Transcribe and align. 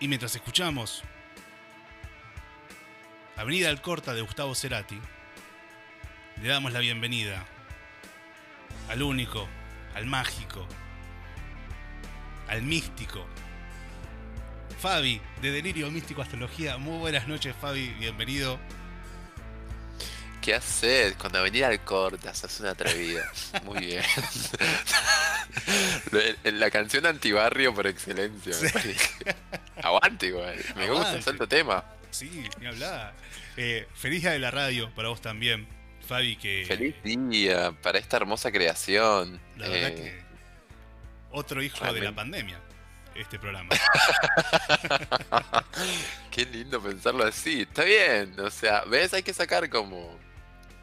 Y 0.00 0.06
mientras 0.06 0.34
escuchamos 0.36 1.02
Avenida 3.36 3.68
Alcorta 3.68 4.14
de 4.14 4.20
Gustavo 4.20 4.54
Cerati, 4.54 5.00
le 6.40 6.48
damos 6.48 6.72
la 6.72 6.78
bienvenida 6.78 7.44
al 8.88 9.02
único, 9.02 9.48
al 9.94 10.06
mágico, 10.06 10.66
al 12.48 12.62
místico. 12.62 13.26
Fabi, 14.80 15.20
de 15.42 15.50
Delirio 15.50 15.90
Místico 15.90 16.22
Astrología. 16.22 16.78
Muy 16.78 16.98
buenas 16.98 17.26
noches, 17.26 17.54
Fabi. 17.60 17.88
Bienvenido. 17.98 18.60
¿Qué 20.40 20.54
haces? 20.54 21.14
Cuando 21.16 21.40
Avenida 21.40 21.66
Alcorta, 21.66 22.32
sos 22.32 22.60
un 22.60 22.66
atrevido. 22.66 23.22
Muy 23.64 23.86
bien. 23.86 24.04
la 26.44 26.70
canción 26.70 27.06
antibarrio 27.06 27.74
por 27.74 27.88
excelencia. 27.88 28.54
Aguante, 29.88 30.26
igual. 30.26 30.56
Me 30.76 30.90
gusta 30.90 31.14
el 31.14 31.22
santo 31.22 31.48
tema. 31.48 31.84
Sí, 32.10 32.48
ni 32.60 32.66
hablar. 32.66 33.14
Eh, 33.56 33.86
feliz 33.94 34.22
día 34.22 34.32
de 34.32 34.38
la 34.38 34.50
radio 34.50 34.90
para 34.94 35.08
vos 35.08 35.20
también, 35.20 35.66
Fabi. 36.06 36.36
Que... 36.36 36.64
Feliz 36.66 36.94
día 37.02 37.72
para 37.82 37.98
esta 37.98 38.16
hermosa 38.16 38.52
creación. 38.52 39.40
La 39.56 39.68
verdad 39.68 39.90
eh, 39.90 39.94
que 39.94 40.28
otro 41.30 41.62
hijo 41.62 41.92
de 41.92 42.00
la 42.00 42.12
pandemia, 42.12 42.58
este 43.14 43.38
programa. 43.38 43.68
Qué 46.30 46.46
lindo 46.46 46.82
pensarlo 46.82 47.24
así. 47.24 47.62
Está 47.62 47.84
bien, 47.84 48.38
o 48.40 48.50
sea, 48.50 48.84
¿ves? 48.84 49.12
Hay 49.14 49.22
que 49.22 49.34
sacar 49.34 49.68
como 49.68 50.18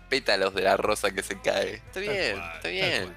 pétalos 0.10 0.54
de 0.54 0.64
la 0.64 0.78
rosa 0.78 1.12
que 1.12 1.24
se 1.24 1.40
cae. 1.42 1.76
Está 1.76 2.00
bien, 2.00 2.42
está 2.56 2.70
bien. 2.70 3.16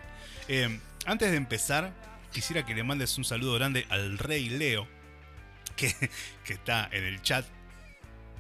Eh, 0.49 0.81
antes 1.05 1.31
de 1.31 1.37
empezar, 1.37 1.93
quisiera 2.33 2.65
que 2.65 2.75
le 2.75 2.83
mandes 2.83 3.19
un 3.19 3.25
saludo 3.25 3.55
grande 3.55 3.87
al 3.91 4.19
Rey 4.19 4.49
Leo, 4.49 4.89
que, 5.79 5.95
que 6.45 6.53
está 6.53 6.91
en 6.93 7.05
el 7.05 7.23
chat. 7.23 7.47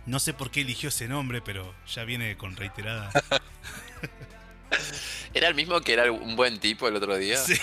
No 0.05 0.19
sé 0.19 0.35
por 0.35 0.51
qué 0.51 0.63
eligió 0.63 0.91
ese 0.91 1.09
nombre, 1.09 1.41
pero 1.41 1.75
ya 1.87 2.05
viene 2.05 2.37
con 2.37 2.57
reiterada. 2.57 3.11
¿Era 5.35 5.49
el 5.49 5.55
mismo 5.55 5.81
que 5.81 5.93
era 5.93 6.11
un 6.11 6.37
buen 6.37 6.59
tipo 6.59 6.89
el 6.89 6.97
otro 6.97 7.17
día? 7.17 7.39
Sí. 7.39 7.55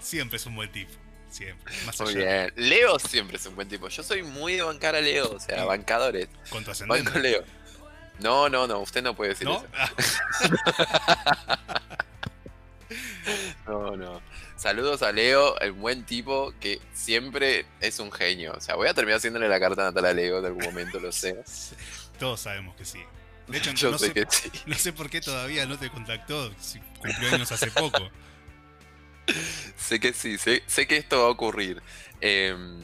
siempre 0.00 0.36
es 0.36 0.46
un 0.46 0.56
buen 0.56 0.72
tipo. 0.72 0.92
Siempre. 1.30 1.72
muy 2.00 2.14
bien. 2.14 2.52
Leo 2.56 2.98
siempre 2.98 3.36
es 3.36 3.46
un 3.46 3.54
buen 3.54 3.68
tipo. 3.68 3.88
Yo 3.88 4.02
soy 4.02 4.22
muy 4.22 4.54
de 4.54 4.62
bancar 4.62 4.94
a 4.94 5.00
Leo, 5.00 5.30
o 5.30 5.40
sea, 5.40 5.64
bancadores. 5.64 6.28
Con 6.50 6.64
tu 6.64 6.70
ascendente. 6.70 7.04
Banco 7.04 7.18
Leo. 7.18 7.44
No, 8.18 8.48
no, 8.48 8.66
no, 8.66 8.80
usted 8.80 9.02
no 9.02 9.16
puede 9.16 9.30
decir 9.30 9.48
eso. 9.48 9.66
no, 13.66 13.96
no. 13.96 14.20
Saludos 14.62 15.02
a 15.02 15.10
Leo, 15.10 15.58
el 15.58 15.72
buen 15.72 16.04
tipo 16.04 16.54
que 16.60 16.80
siempre 16.92 17.66
es 17.80 17.98
un 17.98 18.12
genio. 18.12 18.54
O 18.56 18.60
sea, 18.60 18.76
voy 18.76 18.86
a 18.86 18.94
terminar 18.94 19.18
haciéndole 19.18 19.48
la 19.48 19.58
carta 19.58 19.82
natal 19.82 20.04
a 20.04 20.12
Leo 20.12 20.38
en 20.38 20.44
algún 20.44 20.62
momento, 20.62 21.00
lo 21.00 21.10
sé. 21.10 21.36
Todos 22.20 22.42
sabemos 22.42 22.76
que 22.76 22.84
sí. 22.84 23.00
De 23.48 23.58
hecho, 23.58 23.72
Yo 23.74 23.90
no, 23.90 23.98
sé, 23.98 24.12
que 24.12 24.24
sí. 24.30 24.52
no 24.66 24.76
sé 24.76 24.92
por 24.92 25.10
qué 25.10 25.20
todavía 25.20 25.66
no 25.66 25.76
te 25.80 25.90
contactó, 25.90 26.54
si 26.60 26.78
cumplió 26.78 27.34
años 27.34 27.50
hace 27.50 27.72
poco. 27.72 28.08
sé 29.76 29.98
que 29.98 30.12
sí, 30.12 30.38
sé, 30.38 30.62
que 30.86 30.96
esto 30.96 31.22
va 31.22 31.26
a 31.26 31.30
ocurrir. 31.30 31.82
Em, 32.20 32.82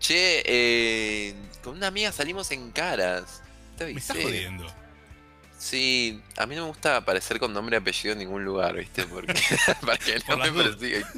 che, 0.00 0.42
eh, 0.44 1.36
con 1.62 1.76
una 1.76 1.86
amiga 1.86 2.10
salimos 2.10 2.50
en 2.50 2.72
caras. 2.72 3.44
Me 3.78 3.92
estás 3.92 4.16
jodiendo. 4.16 4.66
Sí, 5.58 6.22
a 6.36 6.46
mí 6.46 6.54
no 6.54 6.62
me 6.62 6.68
gusta 6.68 6.96
aparecer 6.96 7.40
con 7.40 7.52
nombre 7.52 7.76
y 7.76 7.80
apellido 7.80 8.12
en 8.12 8.20
ningún 8.20 8.44
lugar, 8.44 8.76
¿viste? 8.76 9.04
Porque 9.06 9.34
para 9.84 9.98
que 9.98 10.22
no 10.28 10.36
me 10.36 10.52
persiga. 10.52 11.12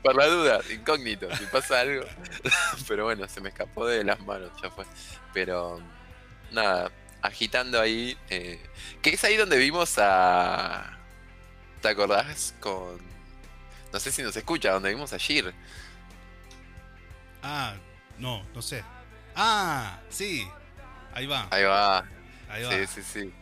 Por 0.00 0.14
la 0.14 0.26
duda, 0.26 0.60
incógnito, 0.72 1.34
si 1.36 1.44
pasa 1.46 1.80
algo. 1.80 2.04
Pero 2.88 3.04
bueno, 3.04 3.26
se 3.26 3.40
me 3.40 3.48
escapó 3.48 3.84
de 3.84 4.04
las 4.04 4.20
manos, 4.20 4.52
ya 4.62 4.70
fue. 4.70 4.84
Pero 5.34 5.82
nada, 6.52 6.92
agitando 7.20 7.80
ahí. 7.80 8.16
Eh, 8.30 8.60
que 9.02 9.10
es 9.10 9.24
ahí 9.24 9.36
donde 9.36 9.58
vimos 9.58 9.96
a. 9.98 10.96
¿Te 11.82 11.88
acordás? 11.88 12.54
Con. 12.60 13.00
No 13.92 13.98
sé 13.98 14.12
si 14.12 14.22
nos 14.22 14.36
escucha, 14.36 14.70
donde 14.70 14.90
vimos 14.90 15.12
a 15.12 15.16
Shir. 15.16 15.52
Ah, 17.42 17.74
no, 18.18 18.44
no 18.54 18.62
sé. 18.62 18.84
Ah, 19.34 19.98
sí. 20.10 20.46
Ahí 21.12 21.26
va. 21.26 21.48
Ahí 21.50 21.64
va. 21.64 22.04
Ahí 22.48 22.62
va. 22.62 22.70
Sí, 22.70 22.86
sí, 22.86 23.02
sí. 23.02 23.34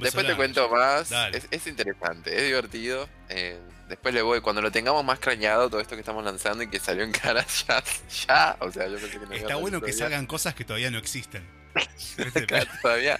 Después 0.00 0.26
te 0.26 0.36
cuento 0.36 0.68
más. 0.68 1.12
Es, 1.50 1.66
interesante, 1.66 2.36
es 2.36 2.44
divertido. 2.44 3.08
Eh, 3.28 3.58
después 3.88 4.14
le 4.14 4.22
voy, 4.22 4.40
cuando 4.40 4.62
lo 4.62 4.70
tengamos 4.70 5.04
más 5.04 5.18
crañado, 5.18 5.68
todo 5.68 5.80
esto 5.80 5.94
que 5.94 6.00
estamos 6.00 6.24
lanzando 6.24 6.62
y 6.62 6.68
que 6.68 6.80
salió 6.80 7.04
en 7.04 7.12
cara 7.12 7.44
ya, 7.68 7.82
ya. 8.26 8.56
O 8.60 8.70
sea, 8.70 8.86
yo 8.86 8.98
pensé 8.98 9.18
que 9.18 9.26
no 9.26 9.32
Está 9.32 9.56
bueno 9.56 9.80
que 9.80 9.92
salgan 9.92 10.26
cosas 10.26 10.54
que 10.54 10.64
todavía 10.64 10.90
no 10.90 10.98
existen. 10.98 11.44
todavía 12.82 13.18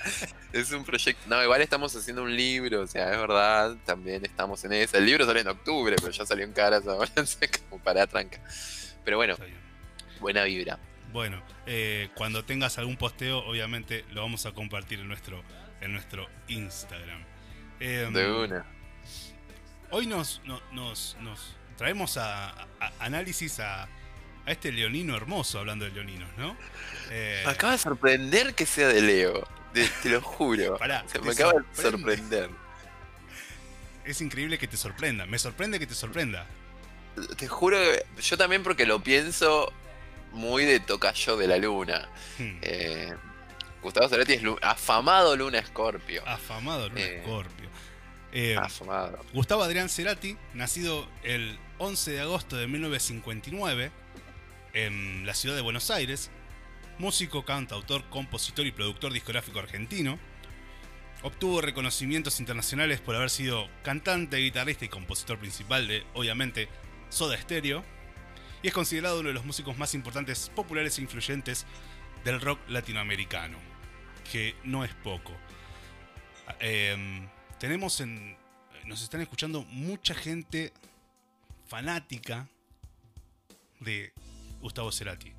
es 0.52 0.70
un 0.70 0.84
proyecto. 0.84 1.22
No, 1.26 1.42
igual 1.42 1.60
estamos 1.60 1.94
haciendo 1.96 2.22
un 2.22 2.36
libro, 2.36 2.82
o 2.82 2.86
sea, 2.86 3.12
es 3.12 3.18
verdad, 3.18 3.76
también 3.84 4.24
estamos 4.24 4.64
en 4.64 4.74
eso. 4.74 4.96
El 4.96 5.06
libro 5.06 5.26
sale 5.26 5.40
en 5.40 5.48
octubre, 5.48 5.96
pero 5.96 6.10
ya 6.10 6.24
salió 6.24 6.44
en 6.44 6.52
caras 6.52 6.86
ahora, 6.88 7.10
como 7.68 7.82
para 7.82 8.06
tranca. 8.06 8.40
Pero 9.04 9.16
bueno, 9.16 9.36
buena 10.20 10.44
vibra. 10.44 10.78
Bueno, 11.12 11.42
eh, 11.66 12.10
cuando 12.14 12.44
tengas 12.44 12.78
algún 12.78 12.96
posteo, 12.96 13.38
obviamente 13.38 14.04
lo 14.12 14.22
vamos 14.22 14.46
a 14.46 14.52
compartir 14.52 15.00
en 15.00 15.08
nuestro, 15.08 15.42
en 15.84 15.92
nuestro 15.92 16.28
Instagram. 16.48 17.24
Em, 17.80 18.12
de 18.12 18.32
una. 18.32 18.66
Hoy 19.90 20.06
nos, 20.06 20.40
nos, 20.72 21.16
traemos 21.76 22.16
a, 22.16 22.66
análisis 22.98 23.60
a, 23.60 23.88
este 24.46 24.72
leonino 24.72 25.16
hermoso, 25.16 25.58
hablando 25.58 25.84
de 25.84 25.92
leoninos, 25.92 26.28
¿no? 26.36 26.56
Eh, 27.10 27.42
me 27.46 27.52
acaba 27.52 27.72
de 27.72 27.78
sorprender 27.78 28.54
que 28.54 28.66
sea 28.66 28.88
de 28.88 29.00
Leo, 29.00 29.46
te, 29.72 30.08
lo 30.08 30.20
juro. 30.20 30.78
Se 31.06 31.18
me 31.20 31.30
acaba 31.30 31.54
de 31.54 31.64
sorprender. 31.72 32.50
Es 34.04 34.20
increíble 34.20 34.58
que 34.58 34.68
te 34.68 34.76
sorprenda, 34.76 35.24
me 35.24 35.38
sorprende 35.38 35.78
que 35.78 35.86
te 35.86 35.94
sorprenda. 35.94 36.46
Te 37.36 37.46
juro 37.46 37.78
que 37.78 38.22
yo 38.22 38.36
también 38.36 38.62
porque 38.62 38.84
lo 38.84 39.00
pienso 39.02 39.72
muy 40.32 40.64
de 40.64 40.80
tocayo 40.80 41.36
de 41.36 41.46
la 41.46 41.56
luna. 41.56 42.08
Hmm. 42.38 42.58
Eh, 42.60 43.14
Gustavo 43.84 44.08
Cerati 44.08 44.32
es 44.32 44.42
afamado 44.62 45.36
Luna 45.36 45.58
Escorpio. 45.58 46.26
Afamado 46.26 46.88
Luna 46.88 47.02
eh, 47.02 47.18
Escorpio. 47.18 47.68
Eh, 48.32 48.56
afamado. 48.56 49.20
Gustavo 49.34 49.62
Adrián 49.62 49.90
Cerati, 49.90 50.38
nacido 50.54 51.06
el 51.22 51.58
11 51.76 52.12
de 52.12 52.20
agosto 52.22 52.56
de 52.56 52.66
1959 52.66 53.92
en 54.72 55.26
la 55.26 55.34
ciudad 55.34 55.54
de 55.54 55.60
Buenos 55.60 55.90
Aires, 55.90 56.30
músico, 56.98 57.44
cantautor, 57.44 58.08
compositor 58.08 58.66
y 58.66 58.72
productor 58.72 59.12
discográfico 59.12 59.58
argentino. 59.58 60.18
Obtuvo 61.22 61.60
reconocimientos 61.60 62.40
internacionales 62.40 63.00
por 63.00 63.16
haber 63.16 63.28
sido 63.28 63.68
cantante, 63.82 64.38
guitarrista 64.38 64.86
y 64.86 64.88
compositor 64.88 65.38
principal 65.38 65.86
de, 65.88 66.04
obviamente, 66.14 66.68
Soda 67.10 67.36
Stereo, 67.36 67.84
y 68.62 68.68
es 68.68 68.72
considerado 68.72 69.20
uno 69.20 69.28
de 69.28 69.34
los 69.34 69.44
músicos 69.44 69.76
más 69.76 69.94
importantes, 69.94 70.50
populares 70.54 70.98
e 70.98 71.02
influyentes 71.02 71.66
del 72.24 72.40
rock 72.40 72.58
latinoamericano, 72.68 73.58
que 74.30 74.54
no 74.64 74.84
es 74.84 74.94
poco. 74.94 75.32
Em, 76.60 77.28
tenemos 77.58 78.00
en. 78.00 78.36
Nos 78.84 79.02
están 79.02 79.20
escuchando 79.20 79.62
mucha 79.62 80.14
gente 80.14 80.72
fanática 81.66 82.46
de 83.80 84.12
Gustavo 84.60 84.92
Cerati. 84.92 85.32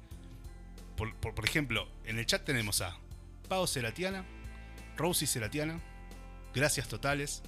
Por, 0.97 1.13
por, 1.15 1.45
ejemplo, 1.45 1.87
en 2.05 2.17
el 2.17 2.25
chat 2.25 2.43
tenemos 2.43 2.81
a 2.81 2.97
Pau 3.47 3.67
Ceratiana, 3.67 4.25
Rosy 4.97 5.27
Ceratiana, 5.27 5.79
Gracias 6.53 6.87
Totales 6.87 7.43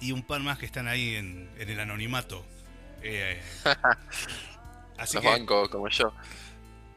y 0.00 0.12
un 0.12 0.22
par 0.22 0.40
más 0.40 0.58
que 0.58 0.66
están 0.66 0.86
ahí 0.88 1.16
en, 1.16 1.50
en 1.58 1.68
el 1.68 1.80
anonimato 1.80 2.46
eh, 3.02 3.40
así 4.98 5.16
Los 5.16 5.24
bancos 5.24 5.68
como 5.68 5.88
yo. 5.88 6.12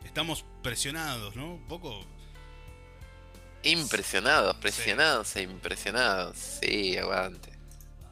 Estamos 0.04 0.46
presionados, 0.62 1.36
¿no? 1.36 1.56
Un 1.56 1.68
poco. 1.68 2.06
Impresionados, 3.66 4.56
presionados 4.58 5.36
e 5.36 5.42
impresionados. 5.44 6.38
Sí, 6.38 6.98
aguante. 6.98 7.52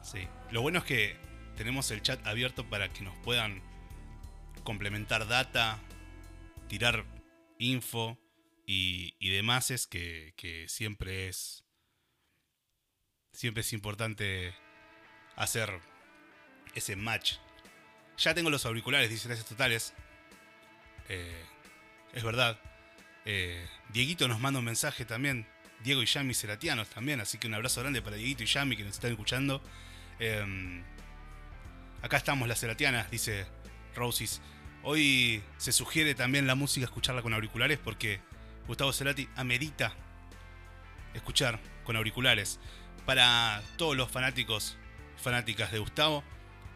Sí. 0.02 0.28
Lo 0.50 0.60
bueno 0.62 0.80
es 0.80 0.84
que 0.84 1.16
tenemos 1.56 1.90
el 1.90 2.02
chat 2.02 2.24
abierto 2.26 2.68
para 2.68 2.92
que 2.92 3.02
nos 3.02 3.16
puedan 3.18 3.62
complementar 4.64 5.26
data, 5.26 5.78
tirar 6.68 7.04
info 7.58 8.18
y, 8.66 9.14
demás 9.30 9.70
es 9.70 9.86
que, 9.86 10.34
que 10.36 10.68
siempre 10.68 11.28
es 11.28 11.64
siempre 13.32 13.62
es 13.62 13.72
importante 13.72 14.54
hacer 15.36 15.80
ese 16.74 16.96
match 16.96 17.34
ya 18.16 18.34
tengo 18.34 18.50
los 18.50 18.64
auriculares, 18.66 19.10
dice 19.10 19.28
gracias 19.28 19.48
totales. 19.48 19.94
Eh, 21.08 21.44
es 22.12 22.22
verdad. 22.22 22.58
Eh, 23.24 23.66
Dieguito 23.90 24.28
nos 24.28 24.40
manda 24.40 24.58
un 24.58 24.66
mensaje 24.66 25.04
también. 25.04 25.46
Diego 25.82 26.02
y 26.02 26.06
Yami 26.06 26.34
Seratianos 26.34 26.88
también. 26.88 27.20
Así 27.20 27.38
que 27.38 27.46
un 27.46 27.54
abrazo 27.54 27.80
grande 27.80 28.02
para 28.02 28.16
Dieguito 28.16 28.42
y 28.42 28.46
Yami 28.46 28.76
que 28.76 28.84
nos 28.84 28.94
están 28.94 29.10
escuchando. 29.10 29.62
Em, 30.18 30.82
acá 32.02 32.16
estamos 32.16 32.48
las 32.48 32.58
Seratianas, 32.58 33.10
dice 33.10 33.46
Roses. 33.94 34.40
Hoy 34.82 35.42
se 35.56 35.72
sugiere 35.72 36.14
también 36.14 36.46
la 36.46 36.54
música 36.54 36.84
escucharla 36.84 37.22
con 37.22 37.32
auriculares 37.32 37.78
porque 37.78 38.20
Gustavo 38.66 38.92
Cerati 38.92 39.28
amerita 39.36 39.94
escuchar 41.14 41.58
con 41.84 41.96
auriculares. 41.96 42.60
Para 43.06 43.62
todos 43.76 43.96
los 43.96 44.10
fanáticos, 44.10 44.76
fanáticas 45.16 45.72
de 45.72 45.78
Gustavo, 45.78 46.24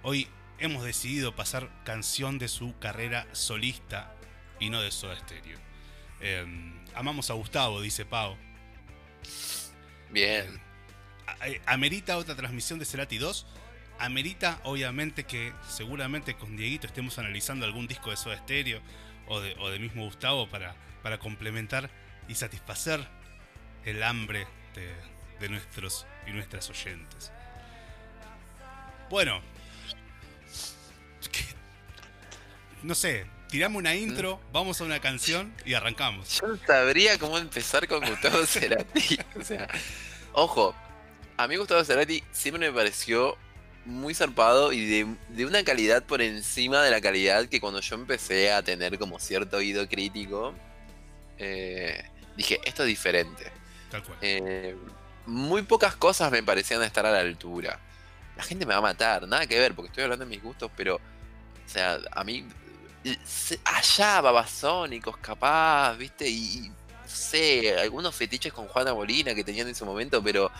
hoy 0.03 0.29
hemos 0.59 0.85
decidido 0.85 1.35
pasar 1.35 1.71
canción 1.85 2.39
de 2.39 2.49
su 2.49 2.79
carrera 2.79 3.27
solista 3.33 4.15
y 4.61 4.71
no 4.71 4.81
de 4.81 4.91
Soda 4.91 5.19
Stereo. 5.19 5.68
Em, 6.21 6.73
amamos 6.95 7.31
a 7.31 7.35
Gustavo, 7.35 7.81
dice 7.81 8.05
Pau. 8.05 8.37
Bien. 10.11 10.61
Eh, 11.45 11.61
¿Amerita 11.67 12.17
otra 12.17 12.35
transmisión 12.35 12.79
de 12.79 12.85
Cerati 12.85 13.19
2? 13.19 13.47
Amerita, 13.99 14.61
obviamente, 14.65 15.25
que 15.25 15.53
seguramente 15.69 16.35
con 16.35 16.57
Dieguito 16.57 16.87
estemos 16.87 17.19
analizando 17.19 17.67
algún 17.67 17.87
disco 17.87 18.11
de 18.11 18.17
Soda 18.17 18.39
Stereo 18.39 18.81
o 19.27 19.41
de, 19.41 19.79
mismo 19.79 20.05
Gustavo 20.05 20.49
para, 20.49 20.75
para 21.03 21.19
complementar 21.19 21.91
y 22.29 22.35
satisfacer 22.35 23.07
el 23.85 24.03
hambre 24.03 24.47
de, 24.75 24.95
de 25.41 25.49
nuestros 25.49 26.07
y 26.27 26.31
nuestras 26.31 26.71
oyentes. 26.71 27.33
Bueno, 29.11 29.41
no 32.83 32.95
sé, 32.95 33.27
tiramos 33.49 33.81
una 33.81 33.95
intro, 33.95 34.41
vamos 34.53 34.81
a 34.81 34.85
una 34.85 35.01
canción 35.01 35.53
y 35.65 35.75
arrancamos. 35.75 36.41
Yo 36.41 36.49
no 36.49 36.59
sabría 36.67 37.19
cómo 37.19 37.39
empezar 37.39 37.89
con 37.89 38.05
Gustavo 38.05 38.45
Cerati. 38.47 39.19
o 39.41 39.45
sea, 39.45 39.69
ojo, 40.33 40.75
a 41.37 41.49
mí 41.49 41.57
Gustavo 41.57 41.83
Cerati 41.85 42.23
siempre 42.33 42.71
me 42.71 42.77
pareció 42.77 43.37
muy 43.85 44.15
zarpado 44.15 44.73
y 44.73 45.05
de, 45.31 45.47
una 45.47 45.65
calidad 45.65 46.05
por 46.05 46.21
encima 46.21 46.83
de 46.83 46.91
la 46.91 47.01
calidad 47.01 47.47
que 47.47 47.61
cuando 47.61 47.81
yo 47.81 47.95
empecé 47.95 48.53
a 48.53 48.63
tener 48.63 48.99
como 48.99 49.19
cierto 49.19 49.57
oído 49.57 49.89
crítico, 49.89 50.55
eh, 51.39 52.05
dije, 52.37 52.61
esto 52.65 52.83
es 52.83 52.89
diferente. 52.89 53.51
Tal 53.91 54.03
cual. 54.03 54.19
Eh, 54.21 54.77
muy 55.25 55.63
pocas 55.63 55.97
cosas 55.97 56.31
me 56.31 56.43
parecían 56.43 56.83
estar 56.83 57.07
a 57.07 57.11
la 57.11 57.21
altura. 57.21 57.81
La 58.37 58.43
gente 58.45 58.67
me 58.67 58.73
va 58.73 58.79
a 58.79 58.83
matar, 58.83 59.27
nada 59.27 59.47
que 59.47 59.59
ver, 59.59 59.75
porque 59.75 59.89
estoy 59.89 60.05
hablando 60.05 60.25
de 60.25 60.31
mis 60.31 60.43
gustos, 60.43 60.71
pero, 60.77 60.97
o 60.97 61.69
sea, 61.69 61.99
a 62.13 62.25
mí 62.25 62.47
allá 63.65 64.21
babasónicos 64.21 65.17
capaz, 65.19 65.97
¿viste? 65.97 66.29
Y, 66.29 66.69
no 66.69 67.09
sé, 67.09 67.79
algunos 67.79 68.15
fetiches 68.15 68.53
con 68.53 68.67
Juana 68.69 68.95
Molina 68.95 69.35
que 69.35 69.45
tenían 69.45 69.67
en 69.67 69.73
ese 69.73 69.85
momento, 69.85 70.23
pero, 70.23 70.51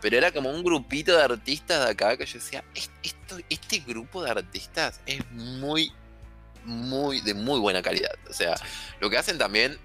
pero 0.00 0.16
era 0.16 0.32
como 0.32 0.50
un 0.50 0.62
grupito 0.62 1.16
de 1.16 1.22
artistas 1.22 1.84
de 1.84 1.92
acá 1.92 2.16
que 2.16 2.26
yo 2.26 2.38
decía, 2.38 2.64
esto, 3.02 3.38
este 3.48 3.80
grupo 3.80 4.22
de 4.22 4.30
artistas 4.30 5.00
es 5.06 5.28
muy, 5.32 5.92
muy, 6.64 7.20
de 7.20 7.34
muy 7.34 7.58
buena 7.60 7.82
calidad. 7.82 8.14
O 8.28 8.32
sea, 8.32 8.54
lo 9.00 9.10
que 9.10 9.18
hacen 9.18 9.38
también, 9.38 9.78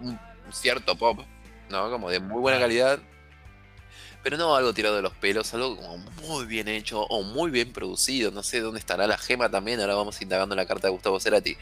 un 0.00 0.18
cierto 0.52 0.96
pop, 0.96 1.20
¿no? 1.70 1.90
Como 1.90 2.10
de 2.10 2.20
muy 2.20 2.40
buena 2.40 2.58
calidad, 2.58 3.00
pero 4.24 4.38
no 4.38 4.56
algo 4.56 4.72
tirado 4.72 4.96
de 4.96 5.02
los 5.02 5.12
pelos, 5.12 5.52
algo 5.52 5.76
como 5.76 5.98
muy 5.98 6.46
bien 6.46 6.66
hecho 6.66 7.02
o 7.02 7.22
muy 7.22 7.50
bien 7.50 7.74
producido. 7.74 8.30
No 8.30 8.42
sé 8.42 8.60
dónde 8.60 8.80
estará 8.80 9.06
la 9.06 9.18
gema 9.18 9.50
también, 9.50 9.80
ahora 9.80 9.94
vamos 9.96 10.20
indagando 10.22 10.56
la 10.56 10.64
carta 10.64 10.88
de 10.88 10.92
Gustavo 10.92 11.20
Cerati. 11.20 11.58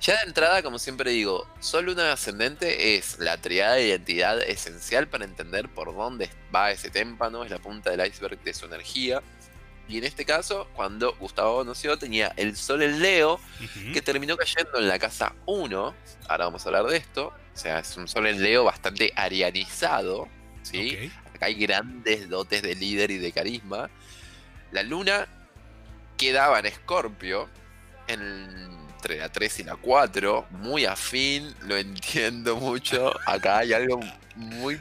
Ya 0.00 0.16
de 0.16 0.28
entrada, 0.28 0.62
como 0.62 0.78
siempre 0.78 1.10
digo, 1.10 1.46
solo 1.60 1.92
una 1.92 2.10
ascendente 2.10 2.96
es 2.96 3.18
la 3.18 3.36
triada 3.36 3.74
de 3.74 3.88
identidad 3.88 4.40
esencial 4.40 5.08
para 5.08 5.26
entender 5.26 5.68
por 5.68 5.94
dónde 5.94 6.30
va 6.54 6.70
ese 6.70 6.88
témpano, 6.88 7.44
es 7.44 7.50
la 7.50 7.58
punta 7.58 7.90
del 7.90 8.06
iceberg 8.06 8.42
de 8.42 8.54
su 8.54 8.64
energía. 8.64 9.20
Y 9.88 9.98
en 9.98 10.04
este 10.04 10.24
caso, 10.24 10.68
cuando 10.74 11.14
Gustavo 11.16 11.64
nació, 11.64 11.98
tenía 11.98 12.32
el 12.36 12.56
sol 12.56 12.82
en 12.82 13.02
Leo, 13.02 13.40
que 13.92 14.00
terminó 14.00 14.38
cayendo 14.38 14.78
en 14.78 14.88
la 14.88 14.98
casa 14.98 15.34
1. 15.44 15.94
Ahora 16.28 16.44
vamos 16.46 16.64
a 16.64 16.68
hablar 16.68 16.86
de 16.86 16.96
esto. 16.96 17.26
O 17.54 17.58
sea, 17.58 17.80
es 17.80 17.94
un 17.96 18.08
sol 18.08 18.26
en 18.26 18.42
Leo 18.42 18.64
bastante 18.64 19.12
arianizado. 19.16 20.28
¿sí? 20.62 21.10
Hay 21.40 21.54
grandes 21.54 22.28
dotes 22.28 22.62
de 22.62 22.74
líder 22.74 23.10
y 23.10 23.18
de 23.18 23.32
carisma. 23.32 23.90
La 24.72 24.82
luna 24.82 25.26
quedaba 26.16 26.58
en 26.58 26.66
Escorpio, 26.66 27.48
entre 28.06 29.18
la 29.18 29.30
3 29.30 29.60
y 29.60 29.64
la 29.64 29.76
4, 29.76 30.46
muy 30.50 30.84
afín, 30.84 31.54
lo 31.62 31.76
entiendo 31.76 32.56
mucho. 32.56 33.14
Acá 33.26 33.58
hay 33.58 33.72
algo 33.72 34.00
muy 34.34 34.80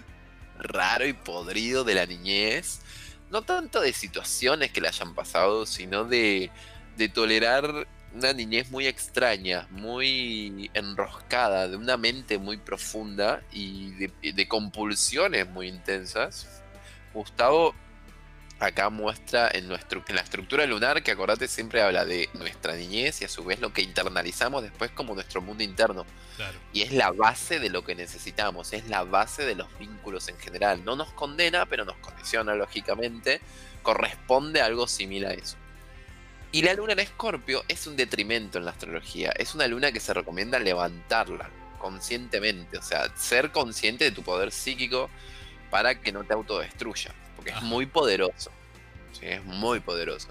raro 0.59 1.05
y 1.05 1.13
podrido 1.13 1.83
de 1.83 1.95
la 1.95 2.05
niñez. 2.05 2.81
No 3.29 3.41
tanto 3.41 3.81
de 3.81 3.93
situaciones 3.93 4.71
que 4.71 4.81
le 4.81 4.87
hayan 4.87 5.13
pasado, 5.13 5.65
sino 5.65 6.05
de, 6.05 6.49
de 6.95 7.09
tolerar 7.09 7.87
una 8.17 8.33
niñez 8.33 8.69
muy 8.71 8.87
extraña, 8.87 9.67
muy 9.69 10.71
enroscada, 10.73 11.67
de 11.67 11.77
una 11.77 11.97
mente 11.97 12.37
muy 12.37 12.57
profunda 12.57 13.41
y 13.51 13.91
de, 13.91 14.47
compulsiones 14.47 15.47
muy 15.47 15.67
intensas. 15.67 16.61
Gustavo 17.13 17.75
acá 18.59 18.89
muestra 18.89 19.51
en, 19.53 19.67
nuestro, 19.67 20.03
en 20.07 20.15
la 20.15 20.21
estructura 20.21 20.65
lunar, 20.65 21.03
que 21.03 21.11
acordate 21.11 21.47
siempre 21.47 21.83
habla 21.83 22.05
de 22.05 22.27
nuestra 22.33 22.75
niñez 22.75 23.21
y 23.21 23.25
a 23.25 23.29
su 23.29 23.43
vez 23.43 23.59
lo 23.59 23.71
que 23.71 23.83
internalizamos 23.83 24.63
después 24.63 24.89
como 24.91 25.13
nuestro 25.13 25.41
mundo 25.41 25.63
interno. 25.63 26.05
Y 26.73 26.81
es 26.81 26.91
la 26.91 27.11
base 27.11 27.59
de 27.59 27.69
lo 27.69 27.83
que 27.83 27.93
necesitamos, 27.93 28.73
es 28.73 28.87
la 28.87 29.03
base 29.03 29.45
de 29.45 29.55
los 29.55 29.67
vínculos 29.77 30.27
en 30.27 30.37
general. 30.39 30.83
No 30.83 30.95
nos 30.95 31.11
condena, 31.13 31.67
pero 31.67 31.85
nos 31.85 31.97
condiciona 31.97 32.55
lógicamente. 32.55 33.41
Corresponde 33.83 34.61
a 34.61 34.65
algo 34.65 34.87
similar 34.87 35.31
a 35.31 35.35
eso. 35.35 35.55
Y 36.57 36.63
la 36.63 36.73
luna 36.73 36.93
en 36.93 36.99
Escorpio 37.01 37.63
es 37.67 37.85
un 37.85 37.95
detrimento 37.95 38.57
en 38.57 38.65
la 38.65 38.71
astrología. 38.71 39.31
Es 39.37 39.53
una 39.53 39.67
luna 39.67 39.91
que 39.91 39.99
se 39.99 40.11
recomienda 40.11 40.57
levantarla 40.57 41.51
conscientemente. 41.77 42.79
O 42.79 42.81
sea, 42.81 43.15
ser 43.15 43.51
consciente 43.51 44.05
de 44.05 44.11
tu 44.11 44.23
poder 44.23 44.51
psíquico 44.51 45.11
para 45.69 46.01
que 46.01 46.11
no 46.11 46.23
te 46.23 46.33
autodestruya. 46.33 47.13
Porque 47.35 47.51
es 47.51 47.61
muy 47.61 47.85
poderoso. 47.85 48.49
Sí, 49.11 49.27
es 49.27 49.43
muy 49.43 49.81
poderoso. 49.81 50.29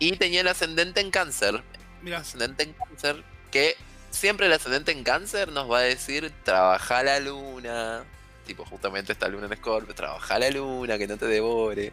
Y 0.00 0.16
tenía 0.16 0.40
el 0.40 0.48
ascendente 0.48 1.00
en 1.00 1.12
cáncer. 1.12 1.62
Mira, 2.02 2.18
ascendente 2.18 2.64
en 2.64 2.72
cáncer. 2.72 3.22
Que 3.52 3.76
siempre 4.10 4.46
el 4.46 4.52
ascendente 4.54 4.90
en 4.90 5.04
cáncer 5.04 5.52
nos 5.52 5.70
va 5.70 5.78
a 5.78 5.82
decir, 5.82 6.32
trabaja 6.42 7.04
la 7.04 7.20
luna. 7.20 8.02
Tipo, 8.48 8.64
justamente 8.64 9.12
esta 9.12 9.28
luna 9.28 9.46
en 9.46 9.52
Escorpio, 9.52 9.94
trabaja 9.94 10.40
la 10.40 10.50
luna, 10.50 10.98
que 10.98 11.06
no 11.06 11.16
te 11.18 11.26
devore. 11.26 11.92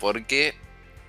Porque 0.00 0.54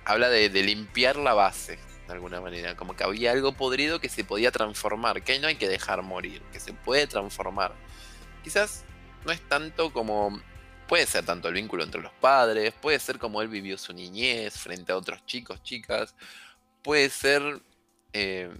habla 0.04 0.28
de, 0.28 0.48
limpiar 0.62 1.16
la 1.16 1.34
base, 1.34 1.78
de 2.06 2.12
alguna 2.12 2.40
manera. 2.40 2.76
Como 2.76 2.96
que 2.96 3.04
había 3.04 3.32
algo 3.32 3.52
podrido 3.52 4.00
que 4.00 4.08
se 4.08 4.24
podía 4.24 4.50
transformar, 4.50 5.22
que 5.22 5.38
no 5.38 5.48
hay 5.48 5.56
que 5.56 5.68
dejar 5.68 6.02
morir, 6.02 6.42
que 6.52 6.60
se 6.60 6.72
puede 6.72 7.06
transformar. 7.06 7.72
Quizás 8.42 8.84
no 9.24 9.32
es 9.32 9.40
tanto 9.48 9.92
como. 9.92 10.40
Puede 10.88 11.06
ser 11.06 11.24
tanto 11.24 11.48
el 11.48 11.54
vínculo 11.54 11.82
entre 11.82 12.02
los 12.02 12.12
padres, 12.12 12.74
puede 12.74 12.98
ser 12.98 13.18
como 13.18 13.40
él 13.40 13.48
vivió 13.48 13.78
su 13.78 13.94
niñez 13.94 14.58
frente 14.58 14.92
a 14.92 14.98
otros 14.98 15.24
chicos, 15.24 15.62
chicas, 15.62 16.14
puede 16.82 17.08
ser 17.08 17.62
eh, 18.12 18.50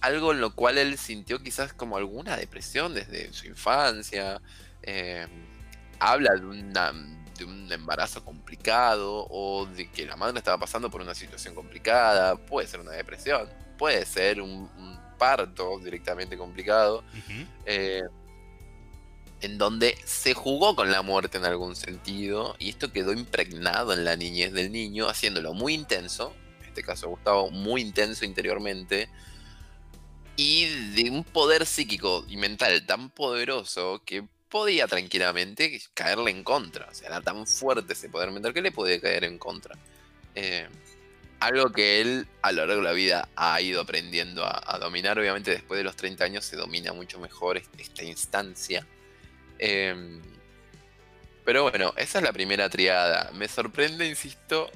algo 0.00 0.32
en 0.32 0.40
lo 0.40 0.54
cual 0.56 0.78
él 0.78 0.98
sintió 0.98 1.38
quizás 1.40 1.72
como 1.72 1.96
alguna 1.96 2.36
depresión 2.36 2.92
desde 2.92 3.32
su 3.32 3.46
infancia. 3.46 4.42
Eh, 4.82 5.28
habla 6.00 6.34
de 6.34 6.44
una, 6.44 6.92
un 7.44 7.70
embarazo 7.70 8.24
complicado 8.24 9.26
o 9.30 9.66
de 9.66 9.90
que 9.90 10.06
la 10.06 10.16
madre 10.16 10.38
estaba 10.38 10.58
pasando 10.58 10.90
por 10.90 11.00
una 11.00 11.14
situación 11.14 11.54
complicada, 11.54 12.36
puede 12.36 12.66
ser 12.66 12.80
una 12.80 12.92
depresión, 12.92 13.48
puede 13.78 14.04
ser 14.06 14.40
un, 14.40 14.70
parto 15.18 15.78
directamente 15.78 16.36
complicado, 16.36 17.04
eh, 17.64 18.02
en 19.40 19.56
donde 19.56 19.96
se 20.04 20.34
jugó 20.34 20.74
con 20.74 20.90
la 20.90 21.02
muerte 21.02 21.38
en 21.38 21.44
algún 21.44 21.76
sentido 21.76 22.56
y 22.58 22.70
esto 22.70 22.90
quedó 22.90 23.12
impregnado 23.12 23.92
en 23.92 24.04
la 24.04 24.16
niñez 24.16 24.52
del 24.52 24.72
niño, 24.72 25.08
haciéndolo 25.08 25.54
muy 25.54 25.74
intenso, 25.74 26.34
en 26.60 26.66
este 26.66 26.82
caso 26.82 27.08
Gustavo, 27.08 27.52
muy 27.52 27.82
intenso 27.82 28.24
interiormente, 28.24 29.08
y 30.36 30.66
de 30.94 31.10
un 31.10 31.22
poder 31.22 31.66
psíquico 31.66 32.24
y 32.28 32.36
mental 32.36 32.84
tan 32.86 33.10
poderoso 33.10 34.02
que 34.04 34.26
podía 34.52 34.86
tranquilamente 34.86 35.80
caerle 35.94 36.30
en 36.30 36.44
contra. 36.44 36.86
O 36.90 36.94
sea, 36.94 37.08
era 37.08 37.22
tan 37.22 37.46
fuerte 37.46 37.94
ese 37.94 38.10
poder 38.10 38.30
mental 38.30 38.52
que 38.52 38.60
le 38.60 38.70
podía 38.70 39.00
caer 39.00 39.24
en 39.24 39.38
contra. 39.38 39.74
Eh, 40.34 40.68
algo 41.40 41.72
que 41.72 42.02
él 42.02 42.28
a 42.42 42.52
lo 42.52 42.66
largo 42.66 42.82
de 42.82 42.88
la 42.88 42.92
vida 42.92 43.30
ha 43.34 43.58
ido 43.62 43.80
aprendiendo 43.80 44.44
a, 44.44 44.78
dominar. 44.78 45.18
Obviamente 45.18 45.52
después 45.52 45.78
de 45.78 45.84
los 45.84 45.96
30 45.96 46.24
años 46.24 46.44
se 46.44 46.56
domina 46.56 46.92
mucho 46.92 47.18
mejor 47.18 47.56
esta 47.56 48.04
instancia. 48.04 48.86
Em, 49.58 50.20
pero 51.46 51.62
bueno, 51.62 51.94
esa 51.96 52.18
es 52.18 52.24
la 52.24 52.32
primera 52.32 52.68
triada. 52.68 53.30
Me 53.32 53.48
sorprende, 53.48 54.06
insisto, 54.06 54.70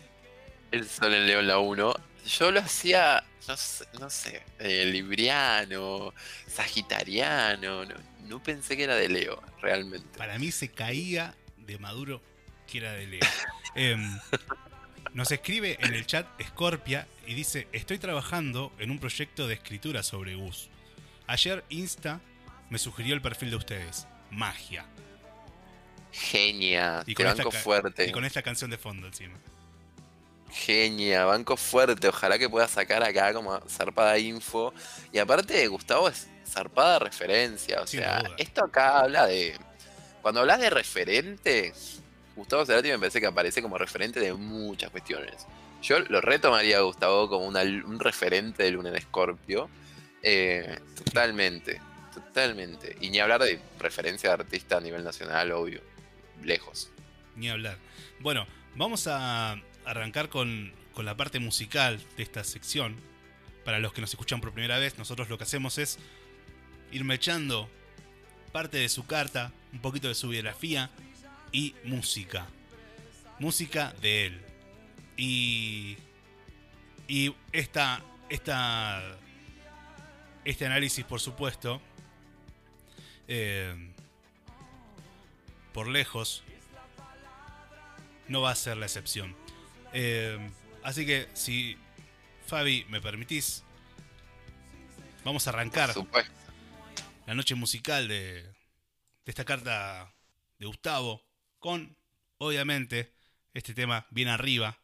el 0.71 0.88
Sol 0.88 1.12
en 1.12 1.26
León 1.26 1.47
la 1.47 1.59
1. 1.59 1.95
Yo 2.25 2.50
lo 2.50 2.61
hacía, 2.61 3.23
no 4.00 4.09
sé, 4.11 4.42
eh, 4.59 4.87
libriano, 4.87 6.14
sagitariano, 6.49 7.85
no, 7.85 7.95
no 8.28 8.42
pensé 8.42 8.76
que 8.76 8.85
era 8.85 8.97
de 8.97 9.09
Leo, 9.09 9.42
realmente. 9.61 10.18
Para 10.18 10.38
mí 10.38 10.50
se 10.50 10.68
caía 10.68 11.35
de 11.56 11.78
Maduro 11.78 12.21
que 12.66 12.78
era 12.78 12.92
de 12.92 13.06
Leo. 13.06 13.21
Em, 13.75 14.18
Nos 15.16 15.30
escribe 15.30 15.78
en 15.80 15.95
el 15.95 16.04
chat 16.04 16.26
Scorpia 16.42 17.06
y 17.26 17.33
dice, 17.33 17.68
estoy 17.73 17.99
trabajando 17.99 18.71
en 18.78 18.90
un 18.90 18.99
proyecto 18.99 19.47
de 19.47 19.54
escritura 19.54 20.02
sobre 20.02 20.35
Gus. 20.35 20.68
Ayer 21.26 21.64
Insta 21.71 22.21
me 22.68 22.78
sugirió 22.78 23.14
el 23.14 23.23
perfil 23.23 23.49
de 23.49 23.56
ustedes. 23.56 24.06
Magia. 24.30 24.85
Genia. 26.12 27.02
Y 27.06 27.14
con 27.14 27.25
banco 27.25 27.50
fuerte. 27.50 28.06
Y 28.06 28.12
con 28.12 28.26
esta 28.26 28.42
canción 28.42 28.71
de 28.71 28.76
fondo 28.76 29.06
encima. 29.06 29.37
Genia, 30.50 31.25
banco 31.25 31.56
fuerte. 31.56 32.09
Ojalá 32.09 32.38
que 32.38 32.50
pueda 32.50 32.68
sacar 32.68 33.02
acá 33.02 33.33
como 33.33 33.59
zarpada 33.68 34.18
info. 34.18 34.75
Y 35.12 35.18
aparte, 35.18 35.66
Gustavo 35.68 36.09
es 36.11 36.28
zarpada 36.47 36.99
referencia. 36.99 37.81
O 37.83 37.87
sea, 37.87 38.23
esto 38.38 38.65
acá 38.65 39.00
habla 39.00 39.26
de. 39.26 39.59
Cuando 40.23 40.41
hablas 40.41 40.61
de 40.61 40.71
referente, 40.71 41.73
Gustavo 42.35 42.67
Cerati 42.67 42.88
me 42.88 42.99
parece 42.99 43.21
que 43.21 43.26
aparece 43.26 43.62
como 43.62 43.79
referente 43.79 44.21
de 44.21 44.33
muchas 44.35 44.91
cuestiones. 44.91 45.47
Yo 45.83 46.00
lo 46.00 46.21
retomaría 46.21 46.79
a 46.79 46.81
Gustavo 46.83 47.29
como 47.29 47.47
un 47.47 48.00
referente 48.00 48.62
de 48.62 48.71
Luna 48.71 48.91
de 48.91 49.00
Scorpio. 49.00 49.71
Eh, 50.23 50.79
totalmente, 50.97 51.81
totalmente. 52.12 52.97
Y 53.00 53.11
ni 53.11 53.21
hablar 53.21 53.43
de 53.43 53.61
referencia 53.79 54.31
de 54.31 54.35
artista 54.43 54.79
a 54.79 54.81
nivel 54.81 55.05
nacional, 55.05 55.53
obvio. 55.53 55.81
Lejos. 56.43 56.91
Ni 57.37 57.49
hablar. 57.49 57.79
Bueno, 58.21 58.47
vamos 58.75 59.07
a 59.07 59.61
arrancar 59.85 60.29
con, 60.29 60.75
con 60.93 61.05
la 61.05 61.17
parte 61.17 61.38
musical 61.38 62.00
de 62.17 62.23
esta 62.23 62.43
sección. 62.45 62.97
Para 63.65 63.79
los 63.79 63.93
que 63.93 64.00
nos 64.00 64.11
escuchan 64.11 64.41
por 64.41 64.53
primera 64.53 64.79
vez, 64.79 64.99
nosotros 64.99 65.29
lo 65.29 65.38
que 65.38 65.45
hacemos 65.45 65.79
es 65.79 65.99
irme 66.93 67.14
echando 67.14 67.69
parte 68.52 68.78
de 68.78 68.88
su 68.88 69.07
carta, 69.07 69.52
un 69.73 69.81
poquito 69.81 70.09
de 70.09 70.14
su 70.14 70.28
biografía 70.28 70.90
y 71.52 71.75
música. 71.85 72.47
Música 73.38 73.95
de 74.00 74.26
él. 74.26 74.40
Y. 75.16 75.99
Y 77.09 77.35
esta. 77.52 78.02
Esta. 78.28 79.02
Este 80.45 80.66
análisis, 80.66 81.05
por 81.05 81.21
supuesto. 81.21 81.81
Eh, 83.28 83.75
por 85.73 85.88
lejos. 85.88 86.43
No 88.28 88.40
va 88.40 88.50
a 88.50 88.55
ser 88.55 88.76
la 88.76 88.87
excepción. 88.87 89.37
Eh, 89.93 90.50
así 90.83 91.07
que 91.07 91.28
si 91.35 91.76
Fabi 92.47 92.85
me 92.88 93.00
permitís, 93.00 93.62
vamos 95.25 95.47
a 95.47 95.50
arrancar 95.50 95.93
la 97.26 97.35
noche 97.35 97.54
musical 97.54 98.09
de, 98.09 98.54
esta 99.26 99.45
carta 99.45 100.14
de 100.59 100.66
Gustavo 100.66 101.23
con, 101.59 101.97
obviamente, 102.38 103.12
este 103.52 103.75
tema 103.75 104.06
bien 104.11 104.28
arriba. 104.28 104.78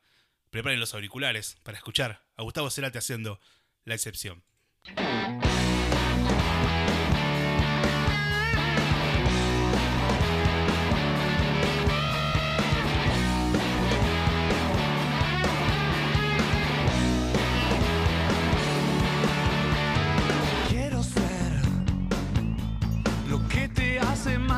Preparen 0.51 0.81
los 0.81 0.93
auriculares 0.93 1.57
para 1.63 1.79
escuchar 1.79 2.27
a 2.37 2.43
Gustavo 2.43 2.69
Cerati 2.69 2.99
haciendo 2.99 3.41
la 3.85 3.95
excepción. 3.95 4.43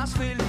Más 0.05 0.13
feliz. 0.13 0.44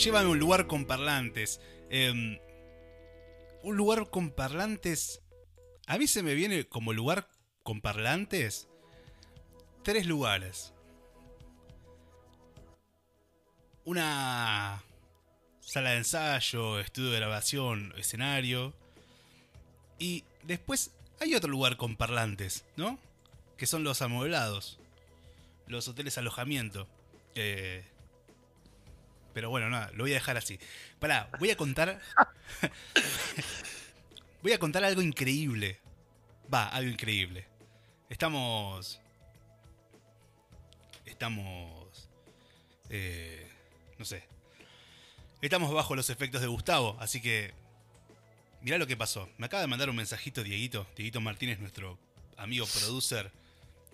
Llévame, 0.00 0.28
a 0.28 0.30
un 0.30 0.38
lugar 0.38 0.66
con 0.66 0.86
parlantes. 0.86 1.60
Em, 1.90 2.38
un 3.62 3.76
lugar 3.76 4.08
con 4.08 4.30
parlantes. 4.30 5.20
A 5.86 5.98
mí 5.98 6.06
se 6.06 6.22
me 6.22 6.34
viene 6.34 6.64
como 6.64 6.92
lugar 6.94 7.28
con 7.62 7.82
parlantes 7.82 8.70
tres 9.82 10.06
lugares. 10.06 10.72
Una 13.84 14.82
sala 15.60 15.90
de 15.90 15.98
ensayo, 15.98 16.80
estudio 16.80 17.10
de 17.10 17.16
grabación, 17.18 17.92
escenario. 17.98 18.74
Y 19.98 20.24
después 20.44 20.92
hay 21.20 21.34
otro 21.34 21.50
lugar 21.50 21.76
con 21.76 21.96
parlantes, 21.96 22.64
¿no? 22.76 22.98
Que 23.56 23.66
son 23.66 23.84
los 23.84 24.00
amueblados. 24.00 24.78
Los 25.66 25.88
hoteles 25.88 26.18
alojamiento. 26.18 26.88
Eh, 27.34 27.84
pero 29.32 29.50
bueno, 29.50 29.68
nada, 29.70 29.90
lo 29.92 30.04
voy 30.04 30.12
a 30.12 30.14
dejar 30.14 30.36
así. 30.36 30.58
Pará, 30.98 31.30
voy 31.38 31.50
a 31.50 31.56
contar. 31.56 32.00
voy 34.42 34.52
a 34.52 34.58
contar 34.58 34.84
algo 34.84 35.02
increíble. 35.02 35.80
Va, 36.52 36.68
algo 36.68 36.90
increíble. 36.90 37.46
Estamos. 38.08 39.00
Estamos. 41.06 42.08
Eh, 42.88 43.48
no 43.98 44.04
sé. 44.04 44.24
Estamos 45.40 45.72
bajo 45.72 45.94
los 45.94 46.10
efectos 46.10 46.40
de 46.40 46.48
Gustavo, 46.48 46.96
así 47.00 47.20
que. 47.20 47.54
Mirá 48.62 48.76
lo 48.76 48.86
que 48.86 48.96
pasó. 48.96 49.28
Me 49.38 49.46
acaba 49.46 49.62
de 49.62 49.68
mandar 49.68 49.88
un 49.88 49.96
mensajito 49.96 50.42
Dieguito. 50.42 50.86
Dieguito 50.96 51.20
Martínez, 51.20 51.60
nuestro 51.60 51.98
amigo 52.36 52.66
producer 52.66 53.32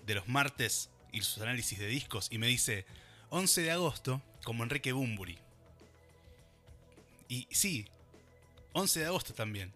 de 0.05 0.15
los 0.15 0.27
martes 0.27 0.91
y 1.13 1.21
sus 1.21 1.41
análisis 1.43 1.79
de 1.79 1.87
discos. 1.87 2.29
Y 2.31 2.39
me 2.39 2.47
dice: 2.47 2.87
11 3.31 3.63
de 3.63 3.71
agosto, 3.71 4.23
como 4.47 4.63
Enrique 4.63 4.93
Bumburi. 4.93 5.37
Y 7.29 7.49
sí, 7.51 7.85
11 8.75 9.01
de 9.01 9.07
agosto 9.07 9.35
también. 9.35 9.75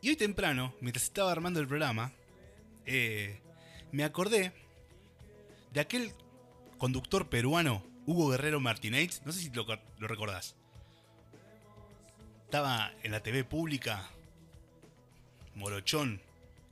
Y 0.00 0.10
hoy 0.10 0.16
temprano, 0.16 0.72
mientras 0.80 1.02
estaba 1.02 1.32
armando 1.32 1.58
el 1.58 1.66
programa, 1.66 2.12
eh, 2.84 3.40
me 3.90 4.04
acordé 4.04 4.52
de 5.72 5.80
aquel 5.80 6.12
conductor 6.78 7.28
peruano, 7.28 7.84
Hugo 8.06 8.28
Guerrero 8.28 8.60
Martínez, 8.60 9.20
no 9.24 9.32
sé 9.32 9.40
si 9.40 9.50
lo, 9.50 9.66
lo 9.98 10.06
recordás. 10.06 10.54
Estaba 12.44 12.92
en 13.02 13.10
la 13.10 13.20
TV 13.20 13.42
pública, 13.42 14.08
Morochón, 15.56 16.22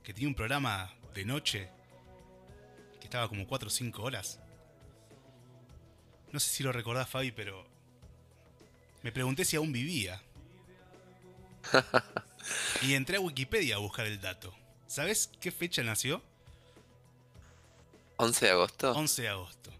que 0.01 0.13
tenía 0.13 0.29
un 0.29 0.35
programa 0.35 0.93
de 1.13 1.25
noche 1.25 1.69
que 3.01 3.03
estaba 3.03 3.27
como 3.27 3.45
4 3.45 3.67
o 3.67 3.69
5 3.69 4.01
horas. 4.01 4.39
No 6.35 6.41
sé 6.41 6.49
si 6.49 6.63
lo 6.63 6.73
recordás, 6.73 7.07
Fabi, 7.07 7.31
pero 7.31 7.65
me 9.03 9.13
pregunté 9.13 9.45
si 9.45 9.55
aún 9.55 9.71
vivía. 9.71 10.21
y 12.81 12.93
entré 12.93 13.15
a 13.15 13.21
Wikipedia 13.21 13.75
a 13.75 13.77
buscar 13.77 14.05
el 14.05 14.19
dato. 14.19 14.53
¿Sabes 14.85 15.29
qué 15.39 15.49
fecha 15.49 15.81
nació? 15.81 16.21
11 18.17 18.47
de 18.47 18.51
agosto. 18.51 18.91
11 18.91 19.21
de 19.21 19.27
agosto. 19.29 19.71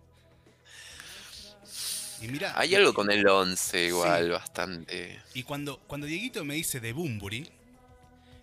Y 2.22 2.30
mira, 2.30 2.58
hay 2.58 2.74
algo 2.74 2.94
con 2.94 3.12
el 3.12 3.28
11 3.28 3.88
igual, 3.88 4.30
bastante. 4.30 5.22
Y 5.34 5.44
cuando, 5.44 5.80
cuando 5.80 6.08
Dieguito 6.08 6.46
me 6.46 6.54
dice 6.54 6.80
de 6.80 6.94
Bumburi, 6.94 7.52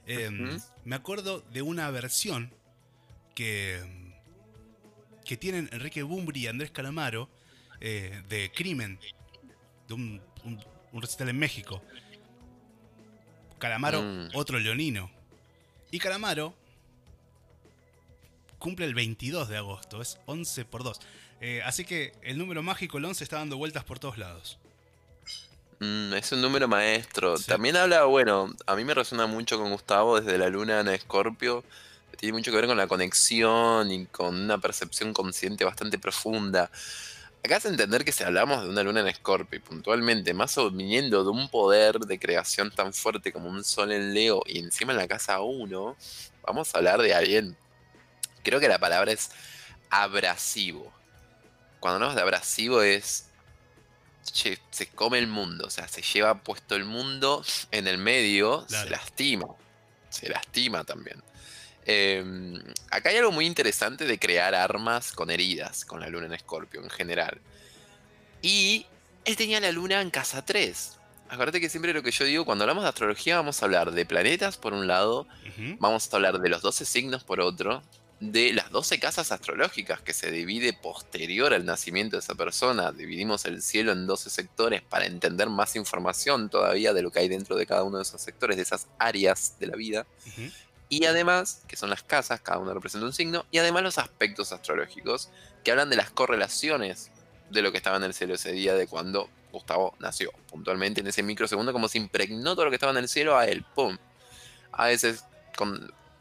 em, 0.06 0.60
me 0.84 0.96
acuerdo 0.96 1.40
de 1.50 1.62
una 1.62 1.90
versión 1.90 2.52
que, 3.34 3.82
que 5.24 5.38
tienen 5.38 5.70
Enrique 5.72 6.02
Bumburi 6.02 6.40
y 6.40 6.48
Andrés 6.48 6.70
Calamaro 6.70 7.30
eh, 7.84 8.22
de 8.28 8.52
Crimen, 8.52 8.96
de 9.88 9.94
un, 9.94 10.22
recital 10.92 11.28
en 11.30 11.38
México. 11.38 11.82
Calamaro, 13.58 14.00
mm. 14.00 14.28
otro 14.34 14.60
leonino. 14.60 15.10
Y 15.90 15.98
Calamaro 15.98 16.54
cumple 18.60 18.86
el 18.86 18.94
22 18.94 19.48
de 19.48 19.56
agosto, 19.56 20.00
es 20.00 20.20
11 20.26 20.64
por 20.64 20.84
2. 20.84 21.00
Eh, 21.40 21.60
así 21.64 21.84
que 21.84 22.12
el 22.22 22.38
número 22.38 22.62
mágico, 22.62 22.98
el 22.98 23.04
11, 23.04 23.24
está 23.24 23.38
dando 23.38 23.56
vueltas 23.56 23.82
por 23.82 23.98
todos 23.98 24.16
lados. 24.16 24.58
Mm, 25.80 26.14
es 26.14 26.30
un 26.30 26.40
número 26.40 26.68
maestro. 26.68 27.36
También 27.36 27.74
habla, 27.74 28.04
bueno, 28.04 28.54
a 28.64 28.76
mí 28.76 28.84
me 28.84 28.94
resuena 28.94 29.26
mucho 29.26 29.58
con 29.58 29.72
Gustavo 29.72 30.20
desde 30.20 30.38
la 30.38 30.48
luna 30.48 30.78
en 30.78 30.88
Escorpio. 30.88 31.64
Tiene 32.16 32.34
mucho 32.34 32.52
que 32.52 32.58
ver 32.58 32.68
con 32.68 32.76
la 32.76 32.86
conexión 32.86 33.90
y 33.90 34.06
con 34.06 34.36
una 34.36 34.58
percepción 34.58 35.12
consciente 35.12 35.64
bastante 35.64 35.98
profunda. 35.98 36.70
Acá 37.44 37.56
es 37.56 37.64
entender 37.64 38.04
que 38.04 38.12
si 38.12 38.22
hablamos 38.22 38.62
de 38.62 38.68
una 38.70 38.84
luna 38.84 39.00
en 39.00 39.08
Escorpio 39.08 39.58
y 39.58 39.62
puntualmente, 39.62 40.32
más 40.32 40.56
o 40.58 40.70
viniendo 40.70 41.24
de 41.24 41.30
un 41.30 41.48
poder 41.48 41.98
de 41.98 42.18
creación 42.20 42.70
tan 42.70 42.92
fuerte 42.92 43.32
como 43.32 43.48
un 43.48 43.64
sol 43.64 43.90
en 43.90 44.14
Leo 44.14 44.42
y 44.46 44.60
encima 44.60 44.92
en 44.92 44.98
la 44.98 45.08
casa 45.08 45.40
1, 45.40 45.96
vamos 46.46 46.72
a 46.72 46.78
hablar 46.78 47.02
de 47.02 47.14
alguien. 47.14 47.56
Creo 48.44 48.60
que 48.60 48.68
la 48.68 48.78
palabra 48.78 49.10
es 49.10 49.30
abrasivo. 49.90 50.92
Cuando 51.80 51.96
hablamos 51.96 52.14
de 52.14 52.22
abrasivo 52.22 52.82
es. 52.82 53.26
se 54.22 54.86
come 54.94 55.18
el 55.18 55.26
mundo, 55.26 55.66
o 55.66 55.70
sea, 55.70 55.88
se 55.88 56.02
lleva 56.02 56.44
puesto 56.44 56.76
el 56.76 56.84
mundo 56.84 57.44
en 57.72 57.88
el 57.88 57.98
medio, 57.98 58.64
se 58.68 58.88
lastima. 58.88 59.48
Se 60.10 60.28
lastima 60.28 60.84
también. 60.84 61.20
Em, 61.84 62.60
acá 62.90 63.10
hay 63.10 63.16
algo 63.16 63.32
muy 63.32 63.46
interesante 63.46 64.04
de 64.04 64.18
crear 64.18 64.54
armas 64.54 65.12
con 65.12 65.30
heridas, 65.30 65.84
con 65.84 66.00
la 66.00 66.08
luna 66.08 66.26
en 66.26 66.34
Escorpio 66.34 66.82
en 66.82 66.90
general. 66.90 67.40
Y 68.40 68.86
él 69.24 69.36
tenía 69.36 69.60
la 69.60 69.72
luna 69.72 70.00
en 70.00 70.10
casa 70.10 70.44
3. 70.44 70.98
Acuérdate 71.28 71.60
que 71.60 71.68
siempre 71.68 71.94
lo 71.94 72.02
que 72.02 72.10
yo 72.10 72.24
digo, 72.24 72.44
cuando 72.44 72.64
hablamos 72.64 72.82
de 72.82 72.90
astrología, 72.90 73.36
vamos 73.36 73.62
a 73.62 73.64
hablar 73.64 73.92
de 73.92 74.04
planetas 74.04 74.58
por 74.58 74.74
un 74.74 74.86
lado, 74.86 75.26
vamos 75.78 76.12
a 76.12 76.16
hablar 76.16 76.40
de 76.40 76.48
los 76.50 76.60
12 76.60 76.84
signos 76.84 77.24
por 77.24 77.40
otro, 77.40 77.82
de 78.20 78.52
las 78.52 78.70
12 78.70 79.00
casas 79.00 79.32
astrológicas 79.32 80.00
que 80.00 80.12
se 80.12 80.30
divide 80.30 80.74
posterior 80.74 81.54
al 81.54 81.64
nacimiento 81.64 82.16
de 82.16 82.20
esa 82.20 82.34
persona. 82.34 82.92
Dividimos 82.92 83.46
el 83.46 83.62
cielo 83.62 83.92
en 83.92 84.06
12 84.06 84.30
sectores 84.30 84.82
para 84.82 85.06
entender 85.06 85.48
más 85.48 85.74
información 85.74 86.50
todavía 86.50 86.92
de 86.92 87.02
lo 87.02 87.10
que 87.10 87.20
hay 87.20 87.28
dentro 87.28 87.56
de 87.56 87.66
cada 87.66 87.82
uno 87.82 87.96
de 87.96 88.02
esos 88.02 88.20
sectores, 88.20 88.56
de 88.56 88.62
esas 88.62 88.86
áreas 88.98 89.58
de 89.58 89.66
la 89.66 89.76
vida. 89.76 90.06
Y 90.92 91.06
además, 91.06 91.62
que 91.68 91.76
son 91.76 91.88
las 91.88 92.02
casas, 92.02 92.42
cada 92.42 92.58
una 92.58 92.74
representa 92.74 93.06
un 93.06 93.14
signo, 93.14 93.46
y 93.50 93.56
además 93.56 93.82
los 93.82 93.96
aspectos 93.96 94.52
astrológicos, 94.52 95.30
que 95.64 95.70
hablan 95.70 95.88
de 95.88 95.96
las 95.96 96.10
correlaciones 96.10 97.10
de 97.48 97.62
lo 97.62 97.72
que 97.72 97.78
estaba 97.78 97.96
en 97.96 98.02
el 98.02 98.12
cielo 98.12 98.34
ese 98.34 98.52
día 98.52 98.74
de 98.74 98.86
cuando 98.86 99.30
Gustavo 99.52 99.94
nació. 100.00 100.32
Puntualmente 100.50 101.00
en 101.00 101.06
ese 101.06 101.22
microsegundo, 101.22 101.72
como 101.72 101.88
se 101.88 101.96
impregnó 101.96 102.54
todo 102.54 102.66
lo 102.66 102.70
que 102.70 102.74
estaba 102.76 102.92
en 102.92 102.98
el 102.98 103.08
cielo 103.08 103.38
a 103.38 103.46
él. 103.46 103.64
¡Pum! 103.74 103.96
A 104.70 104.88
veces 104.88 105.24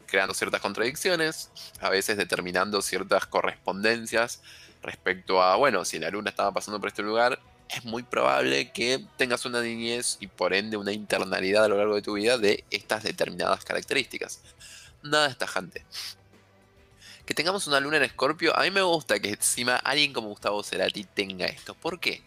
creando 0.06 0.32
ciertas 0.32 0.62
contradicciones, 0.62 1.50
a 1.82 1.90
veces 1.90 2.16
determinando 2.16 2.80
ciertas 2.80 3.26
correspondencias 3.26 4.40
respecto 4.80 5.42
a, 5.42 5.56
bueno, 5.56 5.84
si 5.84 5.98
la 5.98 6.08
luna 6.08 6.30
estaba 6.30 6.50
pasando 6.50 6.80
por 6.80 6.88
este 6.88 7.02
lugar, 7.02 7.38
es 7.72 7.84
muy 7.84 8.02
probable 8.02 8.70
que 8.70 9.02
tengas 9.16 9.46
una 9.46 9.62
niñez 9.62 10.18
y 10.20 10.26
por 10.26 10.52
ende 10.52 10.76
una 10.76 10.92
internalidad 10.92 11.64
a 11.64 11.68
lo 11.68 11.78
largo 11.78 11.94
de 11.94 12.02
tu 12.02 12.14
vida 12.14 12.36
de 12.36 12.64
estas 12.70 13.02
determinadas 13.02 13.64
características. 13.64 14.40
Nada 15.02 15.28
es 15.28 15.38
tajante. 15.38 15.84
Que 17.24 17.34
tengamos 17.34 17.66
una 17.66 17.80
luna 17.80 17.96
en 17.96 18.02
Escorpio, 18.02 18.56
a 18.56 18.62
mí 18.62 18.70
me 18.70 18.82
gusta 18.82 19.20
que 19.20 19.30
encima 19.30 19.76
alguien 19.76 20.12
como 20.12 20.28
Gustavo 20.28 20.62
Cerati 20.62 21.04
tenga 21.04 21.46
esto. 21.46 21.74
¿Por 21.74 21.98
qué? 21.98 22.22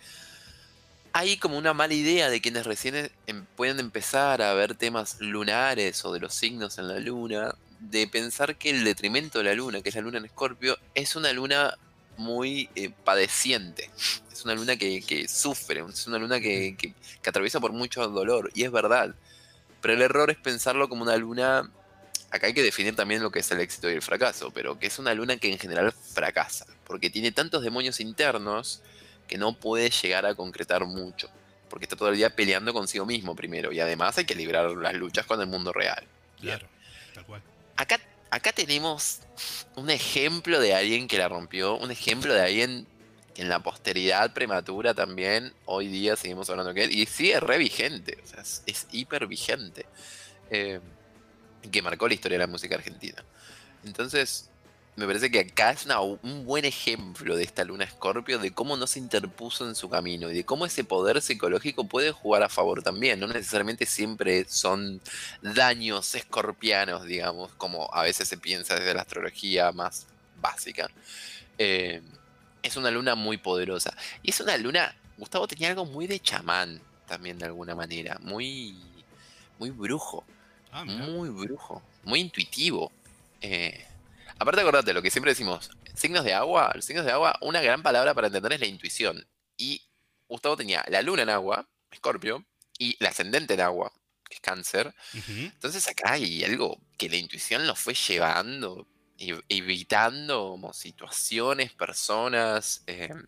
Hay 1.13 1.38
como 1.38 1.58
una 1.58 1.73
mala 1.73 1.93
idea 1.93 2.29
de 2.29 2.41
quienes 2.41 2.65
recién 2.65 3.12
em, 3.27 3.45
pueden 3.55 3.79
empezar 3.79 4.41
a 4.41 4.53
ver 4.53 4.75
temas 4.75 5.17
lunares 5.19 6.03
o 6.05 6.12
de 6.12 6.19
los 6.19 6.34
signos 6.34 6.77
en 6.77 6.88
la 6.88 6.99
luna, 6.99 7.55
de 7.79 8.08
pensar 8.08 8.58
que 8.58 8.71
el 8.71 8.84
detrimento 8.84 9.39
de 9.39 9.45
la 9.45 9.53
luna, 9.53 9.81
que 9.81 9.89
es 9.89 9.95
la 9.95 10.01
luna 10.01 10.17
en 10.17 10.25
Escorpio, 10.25 10.77
es 10.95 11.15
una 11.15 11.31
luna 11.34 11.77
muy 12.17 12.69
eh, 12.75 12.91
padeciente. 13.04 13.89
Es 14.32 14.43
una 14.43 14.56
luna 14.56 14.78
que, 14.78 15.28
sufre, 15.28 15.84
es 15.88 16.08
una 16.08 16.17
luna 16.17 16.39
que, 16.39 16.75
que, 16.78 16.93
atraviesa 17.30 17.60
por 17.60 17.71
mucho 17.71 18.08
dolor, 18.08 18.51
y 18.54 18.63
es 18.63 18.71
verdad. 18.71 19.15
Pero 19.82 19.93
el 19.93 20.01
error 20.01 20.30
es 20.30 20.38
pensarlo 20.38 20.89
como 20.89 21.04
una 21.04 21.17
luna. 21.17 21.69
Acá 22.32 22.47
hay 22.47 22.54
que 22.54 22.63
definir 22.63 22.95
también 22.95 23.23
lo 23.23 23.32
que 23.32 23.39
es 23.39 23.51
el 23.51 23.60
éxito 23.60 23.89
y 23.89 23.93
el 23.93 24.01
fracaso, 24.01 24.51
pero 24.51 24.78
que 24.78 24.88
es 24.88 24.99
una 24.99 25.13
luna 25.13 25.38
que 25.38 25.51
en 25.51 25.60
general 25.60 25.91
fracasa, 25.91 26.65
porque 26.86 27.10
tiene 27.10 27.32
tantos 27.32 27.63
demonios 27.63 27.99
internos 27.99 28.82
que 29.28 29.38
no 29.38 29.54
puede 29.58 29.89
llegar 29.89 30.25
a 30.25 30.36
concretar 30.36 30.86
mucho, 30.86 31.30
porque 31.69 31.86
está 31.86 31.95
todo 31.95 32.10
el 32.10 32.17
día 32.17 32.36
peleando 32.36 32.73
consigo 32.73 33.06
mismo 33.06 33.36
primero, 33.36 33.71
y 33.71 33.80
además 33.80 34.17
hay 34.17 34.25
que 34.25 34.36
librar 34.36 34.71
las 34.71 34.93
luchas 34.95 35.25
con 35.25 35.39
el 35.39 35.47
mundo 35.47 35.71
real. 35.71 36.04
Claro, 36.39 36.67
tal 37.13 37.25
cual. 37.25 37.41
Acá 37.78 37.99
acá 38.36 38.52
tenemos 38.52 39.21
un 39.78 39.89
ejemplo 39.89 40.60
de 40.60 40.74
alguien 40.74 41.08
que 41.08 41.17
la 41.17 41.30
rompió, 41.30 41.78
un 41.78 41.89
ejemplo 41.89 42.34
de 42.34 42.41
alguien 42.41 42.86
que 43.34 43.43
en 43.43 43.50
la 43.50 43.60
posteridad 43.60 44.34
prematura 44.34 44.93
también, 44.93 45.54
hoy 45.65 45.88
día 45.88 46.17
seguimos 46.17 46.50
hablando 46.50 46.74
de 46.74 46.84
él, 46.84 46.91
y 46.91 47.06
sigue 47.06 47.39
re 47.39 47.58
vigente, 47.58 48.17
o 48.21 48.28
sea, 48.28 48.41
es, 48.41 48.88
hiper 48.91 49.28
vigente, 49.28 49.86
eh, 50.50 50.82
que 51.71 51.82
marcó 51.82 52.10
la 52.10 52.13
historia 52.13 52.38
de 52.38 52.43
la 52.43 52.52
música 52.52 52.76
argentina. 52.76 53.24
Entonces, 53.86 54.50
me 54.95 55.05
parece 55.05 55.29
que 55.29 55.39
acá 55.41 55.71
es 55.71 55.86
un 56.21 56.45
buen 56.45 56.63
ejemplo 56.63 57.36
de 57.36 57.43
esta 57.43 57.65
luna 57.65 57.84
escorpio, 57.84 58.39
de 58.39 58.51
cómo 58.51 58.77
no 58.77 58.88
se 58.88 58.99
interpuso 58.99 59.67
en 59.67 59.75
su 59.75 59.89
camino 59.89 60.31
y 60.31 60.36
de 60.36 60.45
cómo 60.45 60.65
ese 60.65 60.86
poder 60.86 61.21
psicológico 61.21 61.84
puede 61.84 62.12
jugar 62.12 62.43
a 62.43 62.49
favor 62.49 62.81
también. 62.81 63.19
No 63.19 63.27
necesariamente 63.27 63.86
siempre 63.86 64.45
son 64.47 65.01
daños 65.41 66.15
escorpianos, 66.15 67.05
digamos, 67.05 67.51
como 67.55 67.93
a 67.93 68.03
veces 68.03 68.29
se 68.29 68.38
piensa 68.38 68.75
desde 68.75 68.93
la 68.93 69.01
astrología 69.01 69.73
más 69.73 70.08
básica. 70.39 70.89
Eh, 71.58 72.01
es 72.63 72.77
una 72.77 72.89
luna 72.89 73.15
muy 73.15 73.38
poderosa. 73.38 73.95
Y 74.23 74.29
es 74.29 74.39
una 74.39 74.55
luna, 74.58 74.95
Gustavo 75.17 75.45
tenía 75.45 75.69
algo 75.69 75.86
muy 75.86 76.08
de 76.08 76.21
chamán 76.21 76.79
también 77.05 77.38
de 77.38 77.45
alguna 77.45 77.75
manera, 77.75 78.17
muy, 78.21 78.77
muy 79.60 79.71
brujo, 79.71 80.23
ah, 80.71 80.86
muy 80.86 81.29
brujo, 81.29 81.81
muy 82.03 82.21
intuitivo. 82.21 82.93
Eh, 83.41 83.86
aparte 84.39 84.62
acordate 84.62 84.93
lo 84.93 85.02
que 85.02 85.12
siempre 85.12 85.32
decimos, 85.32 85.69
signos 85.93 86.24
de 86.24 86.34
agua, 86.34 86.71
los 86.76 86.86
signos 86.86 87.06
de 87.06 87.12
agua, 87.12 87.38
una 87.41 87.62
gran 87.62 87.84
palabra 87.84 88.13
para 88.13 88.28
entender 88.28 88.54
es 88.54 88.60
la 88.60 88.67
intuición. 88.67 89.28
Y 89.58 89.82
Gustavo 90.28 90.58
tenía 90.58 90.84
la 90.89 91.02
luna 91.02 91.24
en 91.24 91.30
agua, 91.30 91.67
Escorpio, 91.91 92.45
y 92.78 92.98
la 93.00 93.10
ascendente 93.10 93.54
en 93.54 93.62
agua, 93.62 93.91
que 94.28 94.36
es 94.36 94.41
cáncer. 94.41 94.93
Entonces 95.28 95.88
acá 95.88 96.13
hay 96.13 96.43
algo 96.43 96.82
que 96.98 97.10
la 97.10 97.17
intuición 97.17 97.65
lo 97.65 97.76
fue 97.76 97.93
llevando 97.93 98.88
evitando 99.17 100.52
como 100.52 100.74
situaciones, 100.74 101.74
personas. 101.74 102.84
Em, 102.88 103.26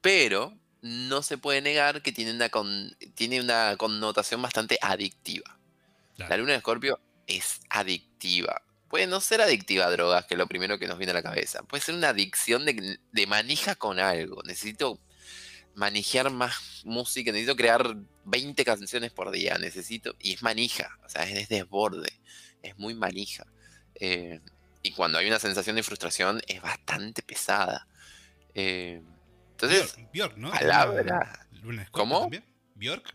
pero 0.00 0.56
no 0.82 1.22
se 1.22 1.38
puede 1.38 1.60
negar 1.60 2.02
que 2.02 2.12
tiene 2.12 2.32
una, 2.32 2.50
tiene 3.14 3.40
una 3.40 3.76
connotación 3.76 4.40
bastante 4.40 4.78
adictiva. 4.80 5.58
La 6.16 6.36
luna 6.36 6.52
de 6.52 6.58
Escorpio 6.58 7.00
es 7.26 7.60
adictiva. 7.70 8.62
Puede 8.90 9.06
no 9.06 9.20
ser 9.20 9.40
adictiva 9.40 9.86
a 9.86 9.90
drogas, 9.90 10.26
que 10.26 10.34
es 10.34 10.38
lo 10.38 10.48
primero 10.48 10.76
que 10.76 10.88
nos 10.88 10.98
viene 10.98 11.12
a 11.12 11.14
la 11.14 11.22
cabeza. 11.22 11.62
Puede 11.62 11.80
ser 11.80 11.94
una 11.94 12.08
adicción 12.08 12.66
de, 12.66 12.98
de 13.12 13.26
manija 13.28 13.76
con 13.76 14.00
algo. 14.00 14.42
Necesito 14.42 15.00
manejar 15.76 16.28
más 16.32 16.82
música, 16.84 17.30
necesito 17.30 17.54
crear 17.54 17.96
20 18.24 18.64
canciones 18.64 19.12
por 19.12 19.30
día, 19.30 19.58
necesito... 19.58 20.16
Y 20.18 20.34
es 20.34 20.42
manija, 20.42 20.98
o 21.04 21.08
sea, 21.08 21.22
es 21.22 21.48
desborde, 21.48 22.20
es 22.62 22.76
muy 22.78 22.94
manija. 22.94 23.46
Eh, 23.94 24.40
y 24.82 24.90
cuando 24.90 25.18
hay 25.18 25.28
una 25.28 25.38
sensación 25.38 25.76
de 25.76 25.84
frustración 25.84 26.42
es 26.48 26.60
bastante 26.60 27.22
pesada. 27.22 27.86
Eh, 28.54 29.00
entonces, 29.52 29.94
Bjork, 30.12 30.36
¿no? 30.36 30.50
Palabra. 30.50 31.46
Luna 31.62 31.86
¿Cómo? 31.92 32.22
También? 32.22 32.44
¿Bjork? 32.74 33.14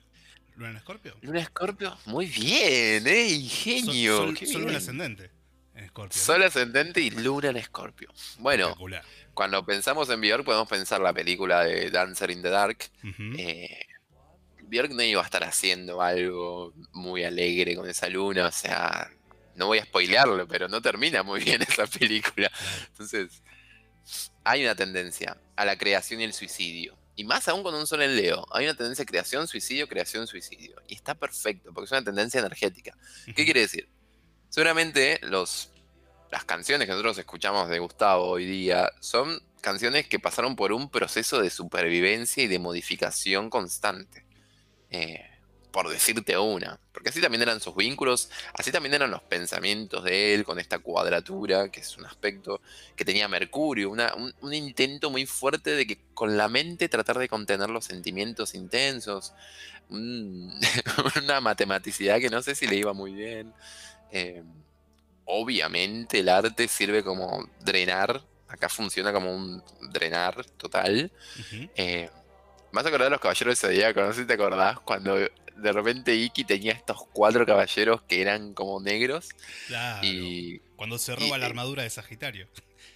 ¿Luna 0.55 0.69
en 0.69 0.77
Escorpio? 0.77 1.17
Luna 1.19 1.41
Escorpio, 1.41 1.97
muy 2.05 2.27
bien, 2.27 3.05
¿eh? 3.07 3.27
Ingenio. 3.27 4.17
Sol, 4.19 4.37
Luna 4.61 4.77
ascendente 4.77 5.35
en. 5.75 6.17
Sol 6.19 6.43
ascendente 6.43 7.01
y 7.01 7.09
Luna 7.09 7.49
en 7.49 7.57
Escorpio. 7.57 8.09
Bueno, 8.39 8.75
cuando 9.33 9.65
pensamos 9.65 10.09
en 10.09 10.21
Bjork 10.21 10.45
podemos 10.45 10.67
pensar 10.67 11.01
la 11.01 11.13
película 11.13 11.63
de 11.63 11.89
Dancer 11.91 12.31
in 12.31 12.41
the 12.41 12.49
Dark. 12.49 12.77
Eh, 13.37 13.85
Bjork 14.63 14.91
no 14.91 15.03
iba 15.03 15.21
a 15.21 15.25
estar 15.25 15.43
haciendo 15.43 16.01
algo 16.01 16.73
muy 16.93 17.23
alegre 17.23 17.75
con 17.75 17.89
esa 17.89 18.09
luna, 18.09 18.47
o 18.47 18.51
sea, 18.51 19.11
no 19.55 19.67
voy 19.67 19.79
a 19.79 19.85
spoilearlo, 19.85 20.47
pero 20.47 20.67
no 20.67 20.81
termina 20.81 21.23
muy 21.23 21.41
bien 21.41 21.61
esa 21.67 21.87
película. 21.87 22.51
Entonces, 22.87 23.43
hay 24.43 24.63
una 24.63 24.75
tendencia 24.75 25.37
a 25.55 25.65
la 25.65 25.77
creación 25.77 26.21
y 26.21 26.23
el 26.23 26.33
suicidio. 26.33 26.97
Y 27.17 27.23
más 27.23 27.47
aún 27.47 27.63
con 27.63 27.73
un 27.73 27.87
sol 27.87 28.01
en 28.01 28.15
Leo. 28.17 28.45
Hay 28.51 28.65
una 28.65 28.75
tendencia 28.75 29.03
a 29.03 29.05
creación, 29.05 29.47
suicidio, 29.47 29.87
creación, 29.87 30.27
suicidio. 30.27 30.81
Y 30.87 30.95
está 30.95 31.15
perfecto, 31.15 31.73
porque 31.73 31.85
es 31.85 31.91
una 31.91 32.03
tendencia 32.03 32.41
energética. 32.41 32.97
¿Qué 33.25 33.45
quiere 33.45 33.61
decir? 33.61 33.87
Seguramente 34.55 35.19
los, 35.21 35.69
las 36.31 36.45
canciones 36.45 36.85
que 36.85 36.93
nosotros 36.93 37.17
escuchamos 37.17 37.67
de 37.67 37.77
Gustavo 37.77 38.25
hoy 38.25 38.45
día 38.45 38.89
son 39.01 39.43
canciones 39.59 40.07
que 40.07 40.17
pasaron 40.17 40.55
por 40.55 40.71
un 40.71 40.89
proceso 40.89 41.41
de 41.41 41.49
supervivencia 41.49 42.41
y 42.41 42.47
de 42.47 42.57
modificación 42.57 43.49
constante. 43.49 44.23
Eh, 44.91 45.29
por 45.71 45.89
decirte 45.89 46.37
una. 46.37 46.79
Porque 46.93 47.09
así 47.09 47.19
también 47.19 47.41
eran 47.41 47.59
sus 47.59 47.75
vínculos, 47.75 48.29
así 48.53 48.71
también 48.71 48.93
eran 48.93 49.11
los 49.11 49.21
pensamientos 49.23 50.05
de 50.05 50.33
él 50.33 50.45
con 50.45 50.57
esta 50.57 50.79
cuadratura, 50.79 51.67
que 51.67 51.81
es 51.81 51.97
un 51.97 52.05
aspecto 52.05 52.61
que 52.95 53.03
tenía 53.03 53.27
Mercurio, 53.27 53.89
un, 53.89 54.53
intento 54.53 55.09
muy 55.09 55.25
fuerte 55.25 55.71
de 55.71 55.85
que 55.85 55.99
con 56.13 56.37
la 56.37 56.47
mente 56.47 56.87
tratar 56.87 57.19
de 57.19 57.27
contener 57.27 57.69
los 57.69 57.83
sentimientos 57.83 58.55
intensos, 58.55 59.33
una 59.89 61.41
matematicidad 61.41 62.21
que 62.21 62.29
no 62.29 62.41
sé 62.41 62.55
si 62.55 62.67
le 62.67 62.77
iba 62.77 62.93
muy 62.93 63.13
bien. 63.13 63.53
Eh, 64.11 64.43
obviamente 65.25 66.19
el 66.19 66.29
arte 66.29 66.67
sirve 66.67 67.03
como 67.03 67.49
drenar, 67.61 68.21
acá 68.47 68.69
funciona 68.69 69.11
como 69.11 69.35
un 69.35 69.63
drenar 69.91 70.45
total. 70.57 71.11
Eh, 71.75 72.09
vas 72.71 72.85
a 72.85 72.87
acordar 72.87 73.07
de 73.07 73.11
los 73.11 73.21
caballeros 73.21 73.59
de 73.59 73.67
Zodíaco, 73.67 74.01
no 74.01 74.13
sé 74.13 74.21
si 74.21 74.27
te 74.27 74.33
acordás, 74.33 74.79
cuando 74.79 75.15
de 75.15 75.71
repente 75.71 76.15
Iki 76.15 76.43
tenía 76.43 76.73
estos 76.73 76.97
cuatro 77.13 77.45
caballeros 77.45 78.01
que 78.03 78.21
eran 78.21 78.53
como 78.53 78.79
negros. 78.79 79.29
Claro. 79.67 80.05
Y, 80.05 80.59
cuando 80.75 80.97
se 80.97 81.15
roba 81.15 81.37
la 81.37 81.45
armadura 81.45 81.83
de 81.83 81.89
Sagitario. 81.89 82.47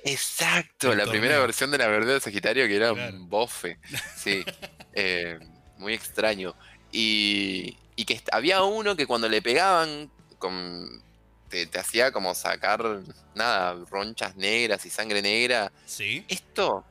Exacto, 0.04 0.96
la 0.96 1.06
primera 1.06 1.40
versión 1.40 1.72
de 1.72 1.78
la 1.78 1.86
armadura 1.86 2.14
de 2.14 2.20
Sagitario 2.20 2.68
que 2.68 2.76
era 2.76 2.94
un 2.94 3.30
bofe. 3.30 3.80
Sí. 4.16 4.44
Eh, 5.02 5.40
muy 5.78 5.94
extraño. 5.94 6.56
Y, 6.92 7.78
y, 7.96 8.06
que 8.06 8.20
había 8.32 8.64
uno 8.64 8.98
que 8.98 9.06
cuando 9.06 9.30
le 9.30 9.42
pegaban 9.42 10.12
con, 10.40 11.04
te, 11.50 11.68
te, 11.68 11.80
hacía 11.80 12.12
como 12.12 12.34
sacar, 12.34 13.02
nada, 13.36 13.86
ronchas 13.90 14.36
negras 14.36 14.86
y 14.86 14.90
sangre 14.90 15.22
negra. 15.22 15.72
Sí. 15.86 16.26
Esto 16.28 16.84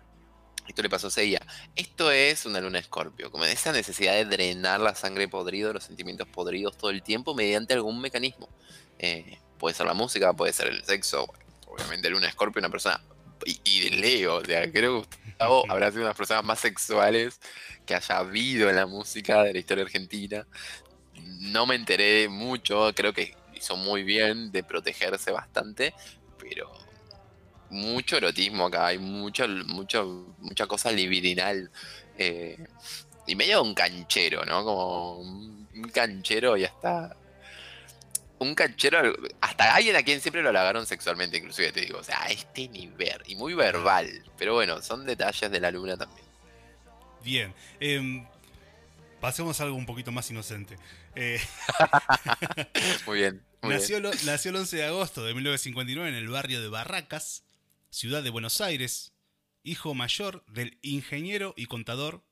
esto 0.69 0.83
le 0.83 0.91
pasó 0.91 1.07
a 1.07 1.11
Seiya. 1.11 1.41
Esto 1.75 2.11
es 2.11 2.45
una 2.45 2.61
luna 2.61 2.79
escorpio, 2.79 3.33
como 3.33 3.45
esa 3.47 3.73
necesidad 3.73 4.13
de 4.13 4.27
drenar 4.27 4.81
la 4.81 4.95
sangre 4.95 5.27
podrida, 5.27 5.73
los 5.73 5.85
sentimientos 5.85 6.29
podridos 6.29 6.77
todo 6.77 6.91
el 6.91 7.03
tiempo 7.03 7.35
mediante 7.35 7.73
algún 7.73 8.01
mecanismo. 8.01 8.49
Eh, 8.99 9.39
puede 9.59 9.75
ser 9.75 9.87
la 9.87 9.95
música, 9.95 10.33
puede 10.35 10.53
ser 10.53 10.69
el 10.69 10.85
sexo. 10.85 11.27
Obviamente, 11.67 12.11
luna 12.11 12.29
escorpio, 12.29 12.61
una 12.61 12.69
persona. 12.69 13.01
Y, 13.45 13.89
de 13.89 13.97
Leo, 13.97 14.37
o 14.37 14.45
sea, 14.45 14.71
creo 14.71 15.03
que 15.03 15.17
Gustavo 15.25 15.65
habrá 15.71 15.91
sido 15.91 16.01
una 16.01 16.09
de 16.09 16.11
las 16.11 16.17
personas 16.19 16.45
más 16.45 16.59
sexuales 16.59 17.41
que 17.87 17.95
haya 17.95 18.19
habido 18.19 18.69
en 18.69 18.77
la 18.77 18.87
música 18.87 19.43
de 19.45 19.55
la 19.55 19.59
historia 19.59 19.85
argentina. 19.85 20.47
No 21.41 21.67
me 21.67 21.75
enteré 21.75 22.29
mucho, 22.29 22.93
creo 22.95 23.13
que 23.13 23.35
hizo 23.55 23.77
muy 23.77 24.03
bien 24.03 24.53
de 24.53 24.63
protegerse 24.63 25.31
bastante, 25.31 25.95
pero 26.39 26.73
mucho 27.71 28.17
erotismo 28.17 28.67
acá, 28.67 28.87
hay 28.87 28.99
mucho, 28.99 29.47
mucho, 29.49 30.35
mucha 30.39 30.67
cosa 30.67 30.91
libidinal. 30.91 31.71
Eh, 32.17 32.59
y 33.27 33.37
medio 33.37 33.63
un 33.63 33.75
canchero, 33.75 34.45
¿no? 34.45 34.65
Como 34.65 35.19
un 35.79 35.91
canchero 35.93 36.57
y 36.57 36.65
hasta. 36.65 37.15
Un 38.41 38.55
canchero, 38.55 39.15
hasta 39.41 39.75
alguien 39.75 39.97
a 39.97 40.03
quien 40.05 40.21
siempre 40.21 40.43
lo 40.43 40.51
halagaron 40.51 40.87
sexualmente, 40.87 41.39
inclusive 41.39 41.73
te 41.73 41.81
digo, 41.81 41.99
o 41.99 42.05
sea, 42.05 42.23
a 42.23 42.29
este 42.29 42.69
nivel, 42.69 43.21
y 43.27 43.35
muy 43.35 43.53
verbal, 43.55 44.09
pero 44.37 44.55
bueno, 44.55 44.81
son 44.81 45.05
detalles 45.05 45.51
de 45.51 45.59
la 45.59 45.73
luna 45.73 45.97
también. 45.97 46.25
Bien, 47.25 47.53
em, 47.81 48.25
pasemos 49.21 49.61
a 49.61 49.65
algo 49.65 49.77
un 49.77 49.87
poquito 49.87 50.13
más 50.13 50.31
inocente. 50.31 50.77
Eh, 51.21 51.41
muy 53.07 53.19
bien. 53.19 53.45
nació, 53.63 53.99
nació 53.99 54.51
el 54.51 54.57
11 54.57 54.77
de 54.77 54.85
agosto 54.85 55.25
de 55.25 55.35
1959 55.35 56.11
en 56.11 56.15
el 56.15 56.29
barrio 56.29 56.63
de 56.63 56.69
Barracas, 56.69 57.43
ciudad 57.91 58.23
de 58.23 58.31
Buenos 58.31 58.61
Aires, 58.61 59.13
hijo 59.65 59.95
mayor 59.95 60.45
del 60.47 60.79
ingeniero 60.81 61.55
y 61.57 61.67
contador 61.67 62.25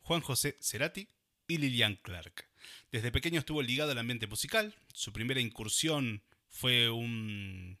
Juan 0.00 0.22
José 0.22 0.56
Cerati 0.62 1.08
y 1.46 1.58
Lilian 1.58 1.96
Clark. 1.96 2.48
Desde 2.90 3.12
pequeño 3.12 3.38
estuvo 3.38 3.60
ligado 3.60 3.92
al 3.92 3.98
ambiente 3.98 4.26
musical. 4.26 4.74
Su 4.94 5.12
primera 5.12 5.40
incursión 5.40 6.22
fue 6.48 6.88
un... 6.88 7.76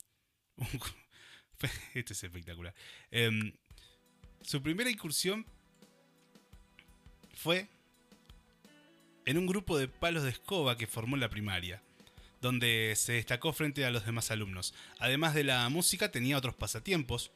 este 1.94 2.12
es 2.12 2.24
espectacular. 2.24 2.74
Em, 3.10 3.54
su 4.42 4.62
primera 4.62 4.90
incursión 4.90 5.46
fue 7.32 7.70
en 9.26 9.38
un 9.38 9.46
grupo 9.46 9.76
de 9.76 9.88
palos 9.88 10.22
de 10.22 10.30
escoba 10.30 10.76
que 10.76 10.86
formó 10.86 11.16
en 11.16 11.20
la 11.20 11.28
primaria 11.28 11.82
donde 12.40 12.94
se 12.96 13.14
destacó 13.14 13.52
frente 13.52 13.84
a 13.84 13.90
los 13.90 14.06
demás 14.06 14.30
alumnos. 14.30 14.74
Además 14.98 15.34
de 15.34 15.44
la 15.44 15.68
música, 15.68 16.10
tenía 16.10 16.38
otros 16.38 16.54
pasatiempos. 16.54 17.32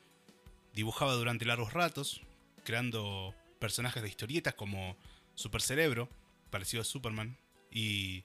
Dibujaba 0.74 1.14
durante 1.14 1.44
largos 1.44 1.72
ratos, 1.72 2.20
creando 2.64 3.34
personajes 3.58 4.02
de 4.02 4.08
historietas 4.08 4.54
como 4.54 4.96
Super 5.34 5.62
Cerebro, 5.62 6.08
parecido 6.50 6.82
a 6.82 6.84
Superman, 6.84 7.36
y 7.72 8.22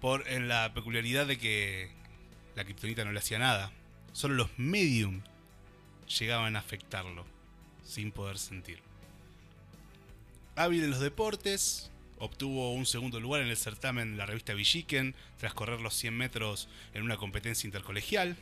por, 0.00 0.26
en 0.28 0.48
la 0.48 0.72
peculiaridad 0.72 1.26
de 1.26 1.38
que 1.38 1.90
la 2.54 2.64
kriptonita 2.64 3.04
no 3.04 3.12
le 3.12 3.18
hacía 3.18 3.38
nada. 3.38 3.72
Solo 4.12 4.34
los 4.34 4.58
medium 4.58 5.22
llegaban 6.18 6.56
a 6.56 6.60
afectarlo, 6.60 7.26
sin 7.84 8.12
poder 8.12 8.38
sentir. 8.38 8.85
Hábil 10.56 10.84
en 10.84 10.90
los 10.90 11.00
deportes, 11.00 11.90
Obtuvo 12.18 12.72
un 12.72 12.86
segundo 12.86 13.20
lugar 13.20 13.42
en 13.42 13.48
el 13.48 13.58
certamen 13.58 14.12
de 14.12 14.16
la 14.16 14.26
revista 14.26 14.54
Villiquen 14.54 15.14
tras 15.38 15.52
correr 15.52 15.80
los 15.80 15.94
100 15.94 16.16
metros 16.16 16.68
en 16.94 17.02
una 17.02 17.18
competencia 17.18 17.66
intercolegial. 17.66 18.36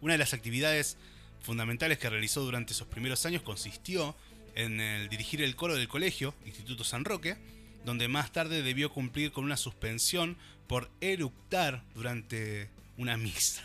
Una 0.00 0.14
de 0.14 0.18
las 0.18 0.32
actividades 0.32 0.96
fundamentales 1.40 1.98
que 1.98 2.08
realizó 2.08 2.42
durante 2.42 2.72
esos 2.72 2.86
primeros 2.86 3.26
años 3.26 3.42
consistió 3.42 4.14
en 4.54 4.80
el 4.80 5.08
dirigir 5.08 5.42
el 5.42 5.56
coro 5.56 5.74
del 5.74 5.88
colegio, 5.88 6.34
Instituto 6.46 6.84
San 6.84 7.04
Roque, 7.04 7.36
donde 7.84 8.06
más 8.06 8.30
tarde 8.30 8.62
debió 8.62 8.92
cumplir 8.92 9.32
con 9.32 9.44
una 9.44 9.56
suspensión 9.56 10.36
por 10.68 10.88
eructar 11.00 11.82
durante 11.96 12.70
una 12.96 13.16
misa. 13.16 13.64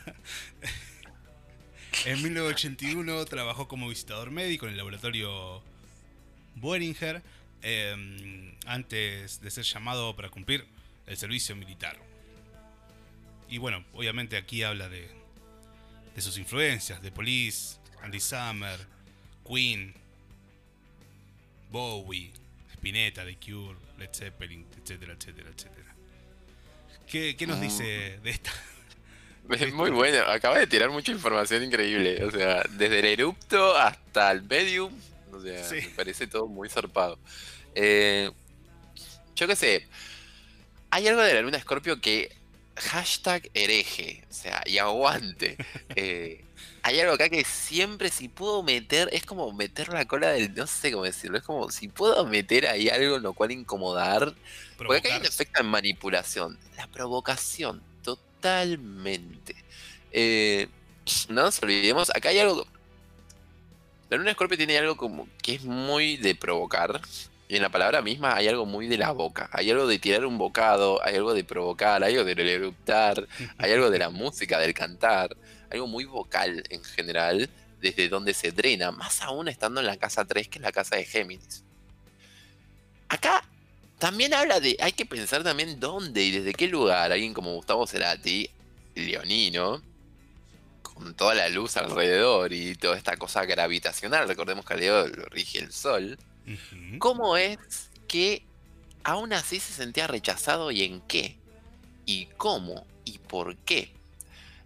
en 2.05 2.23
1981 2.23 3.25
trabajó 3.25 3.67
como 3.67 3.89
visitador 3.89 4.31
médico 4.31 4.65
en 4.65 4.71
el 4.71 4.77
laboratorio 4.77 5.61
Boehringer, 6.59 7.21
em, 7.61 8.53
antes 8.65 9.41
de 9.41 9.51
ser 9.51 9.63
llamado 9.63 10.15
para 10.15 10.29
cumplir 10.29 10.65
el 11.05 11.17
servicio 11.17 11.55
militar. 11.55 11.97
Y 13.49 13.57
bueno, 13.57 13.83
obviamente 13.93 14.37
aquí 14.37 14.63
habla 14.63 14.89
de, 14.89 15.07
de 16.15 16.21
sus 16.21 16.37
influencias, 16.37 17.01
de 17.01 17.11
Police, 17.11 17.77
Andy 18.01 18.19
Summer, 18.19 18.77
Queen, 19.47 19.93
Bowie, 21.71 22.31
Spinetta, 22.73 23.25
The 23.25 23.37
Cure, 23.37 23.77
Led 23.97 24.09
Zeppelin, 24.13 24.65
etcétera, 24.81 25.13
etcétera, 25.13 25.49
etcétera. 25.49 25.95
¿Qué, 27.07 27.47
nos 27.47 27.61
dice 27.61 28.19
de 28.21 28.29
esta? 28.29 28.51
Es 29.49 29.73
muy 29.73 29.91
bueno, 29.91 30.23
acaba 30.23 30.59
de 30.59 30.67
tirar 30.67 30.89
mucha 30.89 31.13
información 31.13 31.63
increíble. 31.63 32.21
O 32.25 32.31
sea, 32.31 32.63
desde 32.69 32.99
el 32.99 33.05
erupto 33.05 33.77
hasta 33.77 34.29
el 34.31 34.43
medium. 34.43 34.91
O 35.37 35.41
sea, 35.41 35.69
me 35.71 35.89
parece 35.95 36.27
todo 36.27 36.47
muy 36.47 36.69
zarpado. 36.69 37.19
Eh, 37.75 38.31
yo 39.35 39.47
qué 39.47 39.55
sé. 39.55 39.87
Hay 40.89 41.07
algo 41.07 41.21
de 41.21 41.33
la 41.33 41.41
luna 41.41 41.59
Scorpio 41.59 42.01
que. 42.01 42.35
Hashtag 42.75 43.49
hereje. 43.55 44.23
O 44.29 44.33
sea, 44.33 44.63
y 44.65 44.77
aguante. 44.77 45.57
Eh, 45.95 46.43
hay 46.83 46.99
algo 47.01 47.13
acá 47.13 47.27
que 47.27 47.43
siempre 47.43 48.09
si 48.09 48.29
puedo 48.29 48.63
meter, 48.63 49.09
es 49.11 49.25
como 49.25 49.51
meter 49.51 49.89
la 49.89 50.05
cola 50.05 50.29
del, 50.29 50.53
no 50.55 50.67
sé 50.67 50.91
cómo 50.91 51.03
decirlo, 51.03 51.37
es 51.37 51.43
como 51.43 51.69
si 51.69 51.87
puedo 51.87 52.25
meter 52.25 52.67
ahí 52.67 52.87
algo 52.87 53.17
en 53.17 53.23
lo 53.23 53.33
cual 53.33 53.51
incomodar. 53.51 54.33
Porque 54.77 54.97
acá 54.97 55.13
hay 55.13 55.19
un 55.19 55.25
efecto 55.25 55.59
en 55.59 55.67
manipulación, 55.67 56.57
la 56.77 56.87
provocación, 56.87 57.83
totalmente. 58.03 59.55
Eh, 60.11 60.67
no 61.29 61.43
nos 61.43 61.61
olvidemos, 61.61 62.09
acá 62.11 62.29
hay 62.29 62.39
algo... 62.39 62.65
La 64.09 64.17
luna 64.17 64.33
Scorpio 64.33 64.57
tiene 64.57 64.77
algo 64.77 64.95
como 64.95 65.27
que 65.41 65.55
es 65.55 65.63
muy 65.63 66.17
de 66.17 66.35
provocar. 66.35 67.01
Y 67.49 67.55
en 67.55 67.61
la 67.61 67.69
palabra 67.69 68.01
misma 68.01 68.35
hay 68.35 68.47
algo 68.49 68.65
muy 68.65 68.87
de 68.87 68.97
la 68.97 69.11
boca. 69.11 69.49
Hay 69.53 69.71
algo 69.71 69.87
de 69.87 69.99
tirar 69.99 70.25
un 70.25 70.37
bocado, 70.37 71.01
hay 71.05 71.15
algo 71.15 71.33
de 71.33 71.45
provocar, 71.45 72.03
hay 72.03 72.13
algo 72.15 72.25
de 72.25 72.53
eruptar, 72.53 73.25
hay 73.57 73.71
algo 73.71 73.89
de 73.89 73.99
la 73.99 74.09
música, 74.11 74.59
del 74.59 74.73
cantar 74.73 75.35
algo 75.69 75.87
muy 75.87 76.05
vocal 76.05 76.63
en 76.69 76.83
general, 76.83 77.49
desde 77.81 78.09
donde 78.09 78.33
se 78.33 78.51
drena, 78.51 78.91
más 78.91 79.21
aún 79.21 79.47
estando 79.47 79.79
en 79.79 79.87
la 79.87 79.97
casa 79.97 80.25
3 80.25 80.47
que 80.47 80.59
en 80.59 80.63
la 80.63 80.71
casa 80.71 80.95
de 80.95 81.05
Géminis. 81.05 81.63
Acá 83.09 83.43
también 83.99 84.33
habla 84.33 84.59
de, 84.59 84.77
hay 84.79 84.91
que 84.91 85.05
pensar 85.05 85.43
también 85.43 85.79
dónde 85.79 86.23
y 86.23 86.31
desde 86.31 86.53
qué 86.53 86.67
lugar 86.67 87.11
alguien 87.11 87.33
como 87.33 87.53
Gustavo 87.55 87.87
Cerati, 87.87 88.49
leonino, 88.95 89.81
con 90.97 91.13
toda 91.13 91.35
la 91.35 91.47
luz 91.49 91.77
alrededor 91.77 92.53
y 92.53 92.75
toda 92.75 92.97
esta 92.97 93.17
cosa 93.17 93.45
gravitacional, 93.45 94.27
recordemos 94.27 94.65
que 94.65 94.73
a 94.73 94.77
Leo 94.77 95.07
lo 95.07 95.25
rige 95.25 95.59
el 95.59 95.71
sol, 95.71 96.17
¿cómo 96.97 97.37
es 97.37 97.59
que 98.07 98.43
aún 99.03 99.31
así 99.33 99.59
se 99.59 99.73
sentía 99.73 100.07
rechazado 100.07 100.71
y 100.71 100.83
en 100.83 101.01
qué? 101.01 101.37
¿Y 102.05 102.25
cómo? 102.37 102.87
¿Y 103.05 103.19
por 103.19 103.55
qué? 103.57 103.91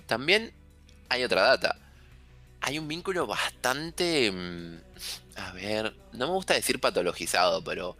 También 0.07 0.53
hay 1.09 1.23
otra 1.23 1.41
data. 1.43 1.75
Hay 2.61 2.79
un 2.79 2.87
vínculo 2.87 3.27
bastante. 3.27 4.31
Mm, 4.31 4.77
a 5.35 5.51
ver, 5.51 5.95
no 6.13 6.27
me 6.27 6.33
gusta 6.33 6.53
decir 6.53 6.79
patologizado, 6.79 7.63
pero. 7.63 7.97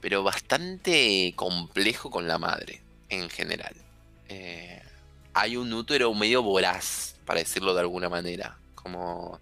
Pero 0.00 0.22
bastante 0.22 1.32
complejo 1.34 2.10
con 2.10 2.28
la 2.28 2.38
madre, 2.38 2.80
en 3.08 3.28
general. 3.28 3.74
Eh, 4.28 4.80
hay 5.36 5.56
un 5.56 5.72
útero 5.72 6.12
medio 6.14 6.42
voraz, 6.42 7.16
para 7.24 7.40
decirlo 7.40 7.74
de 7.74 7.80
alguna 7.80 8.08
manera. 8.08 8.58
Como. 8.74 9.38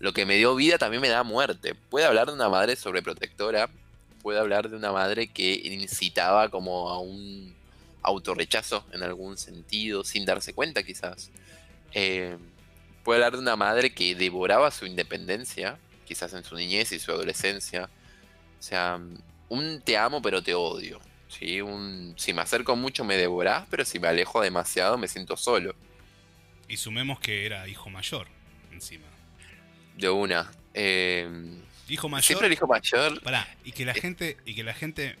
Lo 0.00 0.12
que 0.12 0.26
me 0.26 0.36
dio 0.36 0.54
vida 0.54 0.76
también 0.78 1.00
me 1.00 1.08
da 1.08 1.22
muerte. 1.22 1.74
Puede 1.74 2.06
hablar 2.06 2.26
de 2.26 2.32
una 2.32 2.48
madre 2.48 2.76
sobreprotectora. 2.76 3.70
Puede 4.22 4.38
hablar 4.40 4.68
de 4.68 4.76
una 4.76 4.90
madre 4.90 5.28
que 5.28 5.52
incitaba 5.64 6.48
como 6.48 6.88
a 6.90 6.98
un 6.98 7.54
autorrechazo 8.02 8.84
en 8.92 9.02
algún 9.02 9.36
sentido, 9.38 10.02
sin 10.02 10.24
darse 10.24 10.52
cuenta 10.54 10.82
quizás. 10.82 11.30
Eh, 11.92 12.36
Puede 13.04 13.18
hablar 13.18 13.34
de 13.34 13.40
una 13.40 13.54
madre 13.54 13.92
que 13.92 14.14
devoraba 14.14 14.70
su 14.70 14.86
independencia, 14.86 15.78
quizás 16.06 16.32
en 16.32 16.42
su 16.42 16.56
niñez 16.56 16.90
y 16.92 16.98
su 16.98 17.12
adolescencia. 17.12 17.90
O 18.58 18.62
sea, 18.62 18.98
un 19.50 19.82
te 19.82 19.98
amo 19.98 20.22
pero 20.22 20.42
te 20.42 20.54
odio. 20.54 20.98
¿Sí? 21.38 21.60
Un, 21.60 22.14
si 22.16 22.32
me 22.32 22.42
acerco 22.42 22.76
mucho 22.76 23.04
me 23.04 23.16
devorás, 23.16 23.66
pero 23.70 23.84
si 23.84 23.98
me 23.98 24.08
alejo 24.08 24.40
demasiado 24.40 24.98
me 24.98 25.08
siento 25.08 25.36
solo. 25.36 25.74
Y 26.68 26.76
sumemos 26.76 27.20
que 27.20 27.46
era 27.46 27.68
hijo 27.68 27.90
mayor, 27.90 28.26
encima. 28.72 29.06
De 29.96 30.08
una. 30.08 30.50
Eh, 30.72 31.28
hijo 31.88 32.08
mayor. 32.08 32.24
Siempre 32.24 32.46
el 32.46 32.52
hijo 32.52 32.66
mayor. 32.66 33.20
Pará, 33.22 33.46
y 33.64 33.72
que 33.72 33.84
la 33.84 33.92
eh. 33.92 34.00
gente, 34.00 34.36
y 34.44 34.54
que 34.54 34.64
la 34.64 34.74
gente 34.74 35.16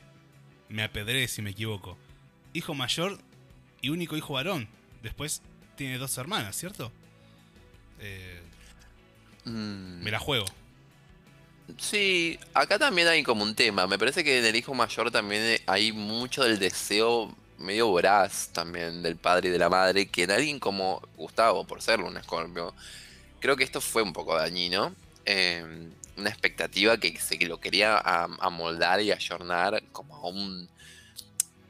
me 0.68 0.82
apedree 0.82 1.28
si 1.28 1.42
me 1.42 1.50
equivoco. 1.50 1.96
Hijo 2.52 2.74
mayor 2.74 3.18
y 3.80 3.90
único 3.90 4.16
hijo 4.16 4.34
varón. 4.34 4.68
Después 5.02 5.42
tiene 5.76 5.98
dos 5.98 6.16
hermanas, 6.18 6.56
¿cierto? 6.56 6.90
Eh, 8.00 8.40
mm. 9.44 10.02
Me 10.02 10.10
la 10.10 10.18
juego. 10.18 10.46
Sí, 11.78 12.38
acá 12.52 12.78
también 12.78 13.08
hay 13.08 13.22
como 13.22 13.42
un 13.42 13.54
tema. 13.54 13.86
Me 13.86 13.98
parece 13.98 14.22
que 14.22 14.38
en 14.38 14.44
el 14.44 14.56
hijo 14.56 14.74
mayor 14.74 15.10
también 15.10 15.60
hay 15.66 15.92
mucho 15.92 16.44
del 16.44 16.58
deseo 16.58 17.34
medio 17.58 17.88
voraz 17.88 18.50
también 18.52 19.02
del 19.02 19.16
padre 19.16 19.48
y 19.48 19.52
de 19.52 19.58
la 19.58 19.68
madre, 19.68 20.06
que 20.06 20.24
en 20.24 20.30
alguien 20.30 20.58
como 20.58 21.00
Gustavo, 21.16 21.66
por 21.66 21.80
serlo 21.80 22.06
un 22.06 22.16
escorpio, 22.16 22.74
creo 23.40 23.56
que 23.56 23.64
esto 23.64 23.80
fue 23.80 24.02
un 24.02 24.12
poco 24.12 24.36
dañino. 24.36 24.94
Em, 25.24 25.90
una 26.16 26.30
expectativa 26.30 26.98
que 26.98 27.18
se 27.18 27.36
lo 27.46 27.58
quería 27.58 27.98
amoldar 27.98 29.00
y 29.00 29.12
ayornar 29.12 29.82
como 29.92 30.16
a 30.16 30.28
un... 30.28 30.68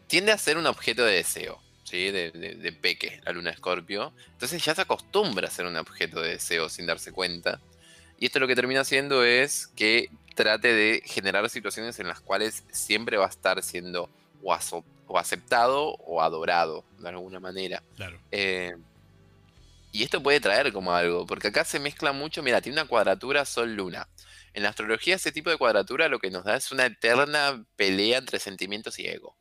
Tiende 0.08 0.32
a 0.32 0.38
ser 0.38 0.58
un 0.58 0.66
objeto 0.66 1.04
de 1.04 1.14
deseo 1.16 1.64
de, 2.12 2.76
Peque, 2.80 3.20
la 3.24 3.32
luna 3.32 3.50
Escorpio. 3.50 4.12
Entonces 4.32 4.64
ya 4.64 4.74
se 4.74 4.82
acostumbra 4.82 5.48
a 5.48 5.50
ser 5.50 5.66
un 5.66 5.76
objeto 5.76 6.20
de 6.20 6.30
deseo 6.30 6.68
sin 6.68 6.86
darse 6.86 7.12
cuenta. 7.12 7.60
Y 8.18 8.26
esto 8.26 8.38
lo 8.38 8.46
que 8.46 8.54
termina 8.54 8.80
haciendo 8.80 9.24
es 9.24 9.68
que 9.68 10.10
trate 10.34 10.72
de 10.72 11.02
generar 11.04 11.48
situaciones 11.48 11.98
en 11.98 12.08
las 12.08 12.20
cuales 12.20 12.64
siempre 12.70 13.16
va 13.16 13.26
a 13.26 13.30
estar 13.30 13.62
siendo 13.62 14.10
o, 14.42 15.18
aceptado 15.18 15.94
o 15.96 16.22
adorado 16.22 16.84
de 16.98 17.08
alguna 17.08 17.40
manera. 17.40 17.82
Claro. 17.96 18.20
Eh, 18.30 18.74
y 19.92 20.02
esto 20.02 20.22
puede 20.22 20.40
traer 20.40 20.72
como 20.72 20.92
algo, 20.92 21.24
porque 21.24 21.48
acá 21.48 21.64
se 21.64 21.78
mezcla 21.78 22.12
mucho, 22.12 22.42
mira, 22.42 22.60
tiene 22.60 22.80
una 22.80 22.88
cuadratura 22.88 23.44
Sol-Luna. 23.44 24.08
En 24.52 24.64
la 24.64 24.70
astrología 24.70 25.16
ese 25.16 25.32
tipo 25.32 25.50
de 25.50 25.56
cuadratura 25.56 26.08
lo 26.08 26.18
que 26.18 26.30
nos 26.30 26.44
da 26.44 26.56
es 26.56 26.72
una 26.72 26.86
eterna 26.86 27.64
pelea 27.76 28.18
entre 28.18 28.40
sentimientos 28.40 28.98
y 28.98 29.06
ego. 29.06 29.36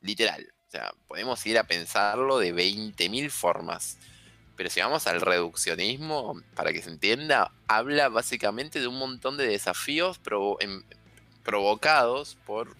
Literal. 0.00 0.46
O 0.66 0.70
sea, 0.70 0.92
podemos 1.06 1.44
ir 1.46 1.58
a 1.58 1.64
pensarlo 1.64 2.38
de 2.38 2.54
20.000 2.54 3.30
formas. 3.30 3.98
Pero 4.58 4.68
si 4.70 4.80
vamos 4.80 5.06
al 5.06 5.20
reduccionismo, 5.20 6.42
para 6.56 6.72
que 6.72 6.82
se 6.82 6.90
entienda, 6.90 7.52
habla 7.68 8.08
básicamente 8.08 8.80
de 8.80 8.88
un 8.88 8.98
montón 8.98 9.36
de 9.36 9.46
desafíos 9.46 10.20
provocados 11.44 12.36
por 12.44 12.76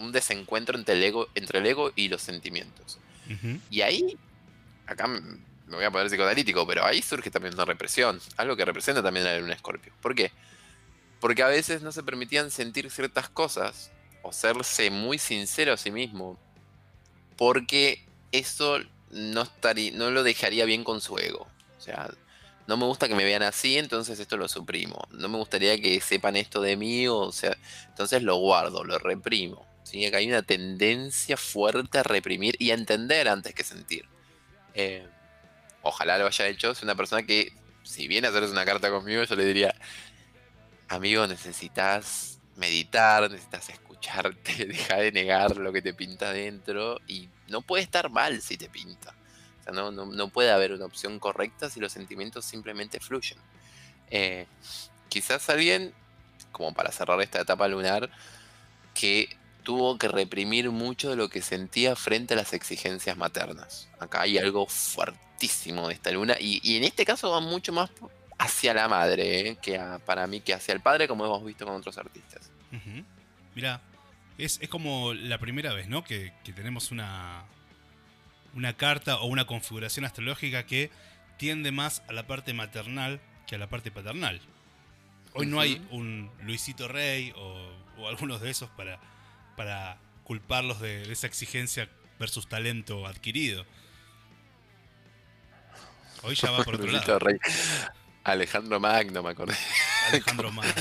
un 0.00 0.10
desencuentro 0.10 0.76
entre 0.76 0.96
el 0.96 1.02
ego, 1.04 1.28
entre 1.36 1.60
el 1.60 1.66
ego 1.66 1.92
y 1.94 2.08
los 2.08 2.22
sentimientos. 2.22 2.98
Y 3.70 3.82
ahí, 3.82 4.18
acá 4.86 5.06
me 5.06 5.38
voy 5.68 5.84
a 5.84 5.92
poner 5.92 6.08
psicoanalítico, 6.08 6.66
pero 6.66 6.84
ahí 6.84 7.00
surge 7.00 7.30
también 7.30 7.54
una 7.54 7.64
represión, 7.64 8.20
algo 8.36 8.56
que 8.56 8.64
representa 8.64 9.00
también 9.00 9.26
a 9.26 9.36
un 9.38 9.52
escorpio. 9.52 9.92
¿Por 10.02 10.16
qué? 10.16 10.32
Porque 11.20 11.44
a 11.44 11.46
veces 11.46 11.82
no 11.82 11.92
se 11.92 12.02
permitían 12.02 12.50
sentir 12.50 12.90
ciertas 12.90 13.28
cosas 13.28 13.92
o 14.22 14.32
serse 14.32 14.90
muy 14.90 15.18
sincero 15.18 15.72
a 15.72 15.76
sí 15.76 15.92
mismo 15.92 16.36
porque 17.36 18.04
eso 18.32 18.80
no, 19.12 19.46
no 19.94 20.10
lo 20.10 20.22
dejaría 20.22 20.64
bien 20.64 20.84
con 20.84 21.00
su 21.00 21.18
ego. 21.18 21.46
O 21.78 21.80
sea, 21.80 22.10
no 22.66 22.76
me 22.76 22.86
gusta 22.86 23.08
que 23.08 23.14
me 23.14 23.24
vean 23.24 23.42
así, 23.42 23.78
entonces 23.78 24.18
esto 24.18 24.36
lo 24.36 24.48
suprimo. 24.48 25.06
No 25.10 25.28
me 25.28 25.38
gustaría 25.38 25.80
que 25.80 26.00
sepan 26.00 26.36
esto 26.36 26.60
de 26.60 26.76
mí, 26.76 27.08
o 27.08 27.32
sea, 27.32 27.56
entonces 27.88 28.22
lo 28.22 28.36
guardo, 28.36 28.84
lo 28.84 28.98
reprimo. 28.98 29.66
¿sí? 29.82 30.06
Acá 30.06 30.18
hay 30.18 30.28
una 30.28 30.42
tendencia 30.42 31.36
fuerte 31.36 31.98
a 31.98 32.02
reprimir 32.02 32.56
y 32.58 32.70
a 32.70 32.74
entender 32.74 33.28
antes 33.28 33.54
que 33.54 33.64
sentir. 33.64 34.06
Eh, 34.74 35.06
ojalá 35.82 36.18
lo 36.18 36.26
haya 36.26 36.46
hecho. 36.46 36.70
Es 36.70 36.82
una 36.82 36.94
persona 36.94 37.24
que, 37.24 37.52
si 37.82 38.08
viene 38.08 38.28
a 38.28 38.30
hacerse 38.30 38.52
una 38.52 38.64
carta 38.64 38.90
conmigo, 38.90 39.24
yo 39.24 39.36
le 39.36 39.44
diría, 39.44 39.74
amigo, 40.88 41.26
necesitas 41.26 42.38
meditar, 42.56 43.30
necesitas 43.30 43.68
escucharte, 44.02 44.66
deja 44.66 44.96
de 44.96 45.12
negar 45.12 45.56
lo 45.56 45.72
que 45.72 45.82
te 45.82 45.94
pinta 45.94 46.30
adentro 46.30 47.00
y 47.06 47.28
no 47.48 47.62
puede 47.62 47.82
estar 47.82 48.10
mal 48.10 48.42
si 48.42 48.56
te 48.56 48.68
pinta. 48.68 49.14
O 49.60 49.64
sea, 49.64 49.72
no, 49.72 49.90
no, 49.92 50.28
puede 50.28 50.50
haber 50.50 50.72
una 50.72 50.86
opción 50.86 51.20
correcta 51.20 51.70
si 51.70 51.78
los 51.78 51.92
sentimientos 51.92 52.44
simplemente 52.44 52.98
fluyen. 52.98 53.38
Eh, 54.10 54.46
quizás 55.08 55.48
alguien, 55.48 55.92
como 56.50 56.74
para 56.74 56.90
cerrar 56.90 57.20
esta 57.20 57.40
etapa 57.40 57.68
lunar, 57.68 58.10
que 58.92 59.36
tuvo 59.62 59.96
que 59.98 60.08
reprimir 60.08 60.70
mucho 60.70 61.10
de 61.10 61.16
lo 61.16 61.28
que 61.28 61.42
sentía 61.42 61.94
frente 61.94 62.34
a 62.34 62.38
las 62.38 62.52
exigencias 62.52 63.16
maternas. 63.16 63.88
Acá 64.00 64.22
hay 64.22 64.36
algo 64.36 64.66
fuertísimo 64.66 65.86
de 65.86 65.94
esta 65.94 66.10
luna 66.10 66.36
y, 66.40 66.76
en 66.76 66.82
este 66.82 67.04
caso 67.04 67.30
va 67.30 67.38
mucho 67.38 67.72
más 67.72 67.90
hacia 68.38 68.74
la 68.74 68.88
madre 68.88 69.50
¿eh? 69.50 69.58
que 69.62 69.80
para 70.04 70.26
mí 70.26 70.40
que 70.40 70.54
hacia 70.54 70.74
el 70.74 70.80
padre, 70.80 71.06
como 71.06 71.24
hemos 71.24 71.44
visto 71.44 71.64
con 71.64 71.76
otros 71.76 71.96
artistas. 71.98 72.50
Mira, 73.54 73.80
es, 74.44 74.60
como 74.68 75.14
la 75.14 75.38
primera 75.38 75.72
vez, 75.72 75.88
¿no? 75.88 76.04
Que, 76.04 76.32
tenemos 76.54 76.90
una, 76.90 77.44
una 78.54 78.74
carta 78.74 79.18
o 79.18 79.26
una 79.26 79.46
configuración 79.46 80.04
astrológica 80.04 80.66
que 80.66 80.90
tiende 81.38 81.72
más 81.72 82.02
a 82.08 82.12
la 82.12 82.26
parte 82.26 82.52
maternal 82.52 83.20
que 83.46 83.56
a 83.56 83.58
la 83.58 83.68
parte 83.68 83.90
paternal. 83.90 84.40
Hoy 85.34 85.46
no 85.46 85.60
hay 85.60 85.84
un 85.90 86.30
Luisito 86.42 86.88
Rey 86.88 87.32
o, 87.36 87.72
o 87.98 88.08
algunos 88.08 88.40
de 88.40 88.50
esos 88.50 88.68
para 88.70 89.00
para 89.56 89.98
culparlos 90.24 90.80
de, 90.80 91.10
esa 91.12 91.26
exigencia 91.26 91.88
versus 92.18 92.48
talento 92.48 93.06
adquirido. 93.06 93.64
Hoy 96.22 96.34
ya 96.34 96.50
va 96.50 96.64
por 96.64 96.76
otro 96.76 96.86
lado. 96.92 97.18
Alejandro 98.24 98.78
Magno, 98.78 99.22
me 99.22 99.30
acordé. 99.30 99.56
Alejandro 100.08 100.52
Magno. 100.52 100.72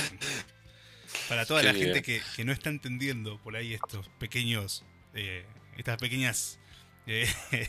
Para 1.32 1.46
toda 1.46 1.64
la 1.64 1.74
gente 1.74 2.02
que, 2.02 2.22
no 2.44 2.52
está 2.52 2.70
entendiendo 2.70 3.40
por 3.40 3.56
ahí 3.56 3.74
estos 3.74 4.10
pequeños, 4.20 4.84
eh, 5.14 5.46
estas 5.78 5.98
pequeñas, 5.98 6.60
eh, 7.08 7.28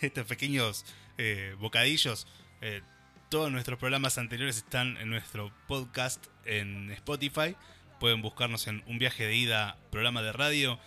estos 0.00 0.26
pequeños 0.26 0.84
eh, 1.18 1.54
bocadillos, 1.58 2.26
todos 3.28 3.50
nuestros 3.50 3.78
programas 3.78 4.18
anteriores 4.18 4.56
están 4.56 4.96
en 4.98 5.10
nuestro 5.10 5.52
podcast 5.66 6.26
en 6.44 6.90
Spotify 6.92 7.56
Pueden 7.98 8.20
buscarnos 8.20 8.66
en 8.66 8.82
un 8.86 8.98
viaje 8.98 9.26
de 9.26 9.34
ida, 9.34 9.78
programa 9.90 10.20
de 10.20 10.32
radio. 10.32 10.78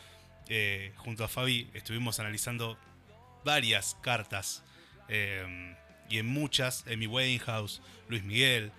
Eh, 0.48 0.94
junto 0.98 1.24
a 1.24 1.28
Fabi 1.28 1.70
estuvimos 1.74 2.20
analizando 2.20 2.78
varias 3.44 3.98
cartas. 4.02 4.64
Eh, 5.08 5.76
y 6.08 6.20
en 6.20 6.28
muchas, 6.28 6.86
Amy 6.88 7.08
Winehouse, 7.08 7.82
Luis 8.10 8.24
Miguel, 8.24 8.72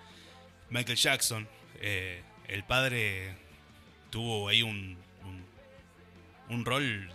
Michael 0.69 0.97
Jackson. 0.97 1.49
Eh, 1.81 2.23
el 2.51 2.65
padre 2.65 3.37
tuvo 4.11 4.49
ahí 4.49 4.63
un, 4.63 4.99
un, 5.25 5.45
un 6.55 6.65
rol 6.65 7.13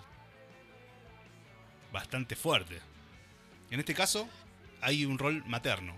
bastante 1.91 2.35
fuerte. 2.35 2.79
En 3.69 3.79
este 3.79 3.93
caso, 3.93 4.27
hay 4.81 5.05
un 5.05 5.17
rol 5.17 5.43
materno. 5.45 5.95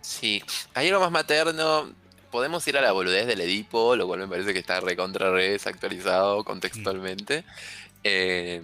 Sí, 0.00 0.42
hay 0.74 0.88
algo 0.88 1.00
más 1.00 1.12
materno 1.12 1.94
podemos 2.32 2.66
ir 2.66 2.78
a 2.78 2.80
la 2.80 2.90
boludez 2.90 3.26
del 3.26 3.42
Edipo, 3.42 3.94
lo 3.94 4.08
cual 4.08 4.20
me 4.20 4.26
parece 4.26 4.52
que 4.52 4.58
está 4.58 4.80
recontra 4.80 5.30
re 5.30 5.50
desactualizado 5.50 6.42
contextualmente. 6.42 7.44
Eh, 8.02 8.62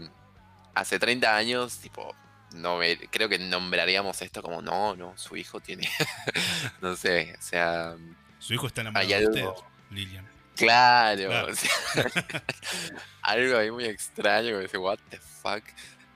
hace 0.75 0.99
30 0.99 1.37
años, 1.37 1.79
tipo, 1.79 2.17
no 2.55 2.81
creo 3.11 3.29
que 3.29 3.39
nombraríamos 3.39 4.21
esto 4.23 4.43
como 4.43 4.63
no, 4.63 4.97
no, 4.97 5.17
su 5.17 5.37
hijo 5.37 5.61
tiene. 5.61 5.89
no 6.81 6.97
sé, 6.97 7.37
o 7.39 7.43
sea. 7.43 7.95
Su 8.38 8.55
hijo 8.55 8.66
está 8.66 8.83
enamorado 8.83 9.09
de 9.09 9.27
usted, 9.27 9.46
Lilian. 9.90 10.29
Claro, 10.57 11.31
algo 13.22 13.59
ahí 13.59 13.70
muy 13.70 13.85
extraño 13.85 14.57
que 14.57 14.62
dice, 14.62 14.79
what 14.79 14.98
the 15.09 15.18
fuck. 15.18 15.62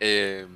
Eh, 0.00 0.46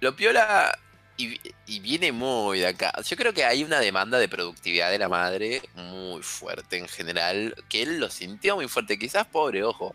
lo 0.00 0.16
piola 0.16 0.76
y, 1.16 1.80
viene 1.80 2.12
muy 2.12 2.60
de 2.60 2.66
acá. 2.66 2.92
Yo 3.02 3.16
creo 3.16 3.32
que 3.32 3.44
hay 3.44 3.64
una 3.64 3.80
demanda 3.80 4.18
de 4.18 4.28
productividad 4.28 4.90
de 4.90 4.98
la 4.98 5.08
madre 5.08 5.62
muy 5.74 6.22
fuerte 6.22 6.76
en 6.76 6.88
general, 6.88 7.54
que 7.68 7.82
él 7.82 7.98
lo 7.98 8.10
sintió 8.10 8.56
muy 8.56 8.68
fuerte. 8.68 8.98
Quizás 8.98 9.26
pobre, 9.26 9.62
ojo. 9.64 9.94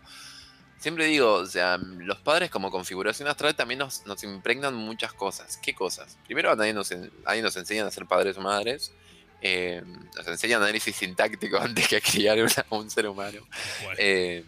Siempre 0.78 1.06
digo, 1.06 1.34
o 1.34 1.46
sea, 1.46 1.78
los 1.78 2.18
padres 2.18 2.50
como 2.50 2.72
configuración 2.72 3.28
astral 3.28 3.54
también 3.54 3.78
nos, 3.78 4.02
impregnan 4.24 4.74
muchas 4.74 5.12
cosas. 5.12 5.58
¿Qué 5.62 5.74
cosas? 5.74 6.18
Primero, 6.24 6.56
nadie 6.56 6.72
nos, 6.72 6.90
nos 6.90 7.56
enseñan 7.56 7.86
a 7.86 7.90
ser 7.90 8.06
padres 8.06 8.36
o 8.36 8.40
madres. 8.40 8.92
Eh, 9.44 9.82
nos 10.16 10.26
enseñan 10.28 10.62
análisis 10.62 10.94
sintáctico 10.94 11.58
antes 11.60 11.88
que 11.88 12.00
criar 12.00 12.38
a 12.38 12.74
un 12.74 12.88
ser 12.88 13.08
humano. 13.08 13.40
Eh, 13.98 14.44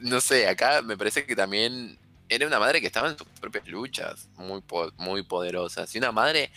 no 0.00 0.20
sé, 0.20 0.48
acá 0.48 0.82
me 0.82 0.96
parece 0.96 1.24
que 1.24 1.36
también 1.36 1.96
era 2.28 2.46
una 2.46 2.58
madre 2.58 2.80
que 2.80 2.88
estaba 2.88 3.08
en 3.08 3.16
sus 3.16 3.28
propias 3.40 3.66
luchas, 3.68 4.28
muy, 4.36 4.62
muy 4.96 5.22
poderosas. 5.22 5.94
Y 5.94 5.98
una 5.98 6.10
madre 6.10 6.50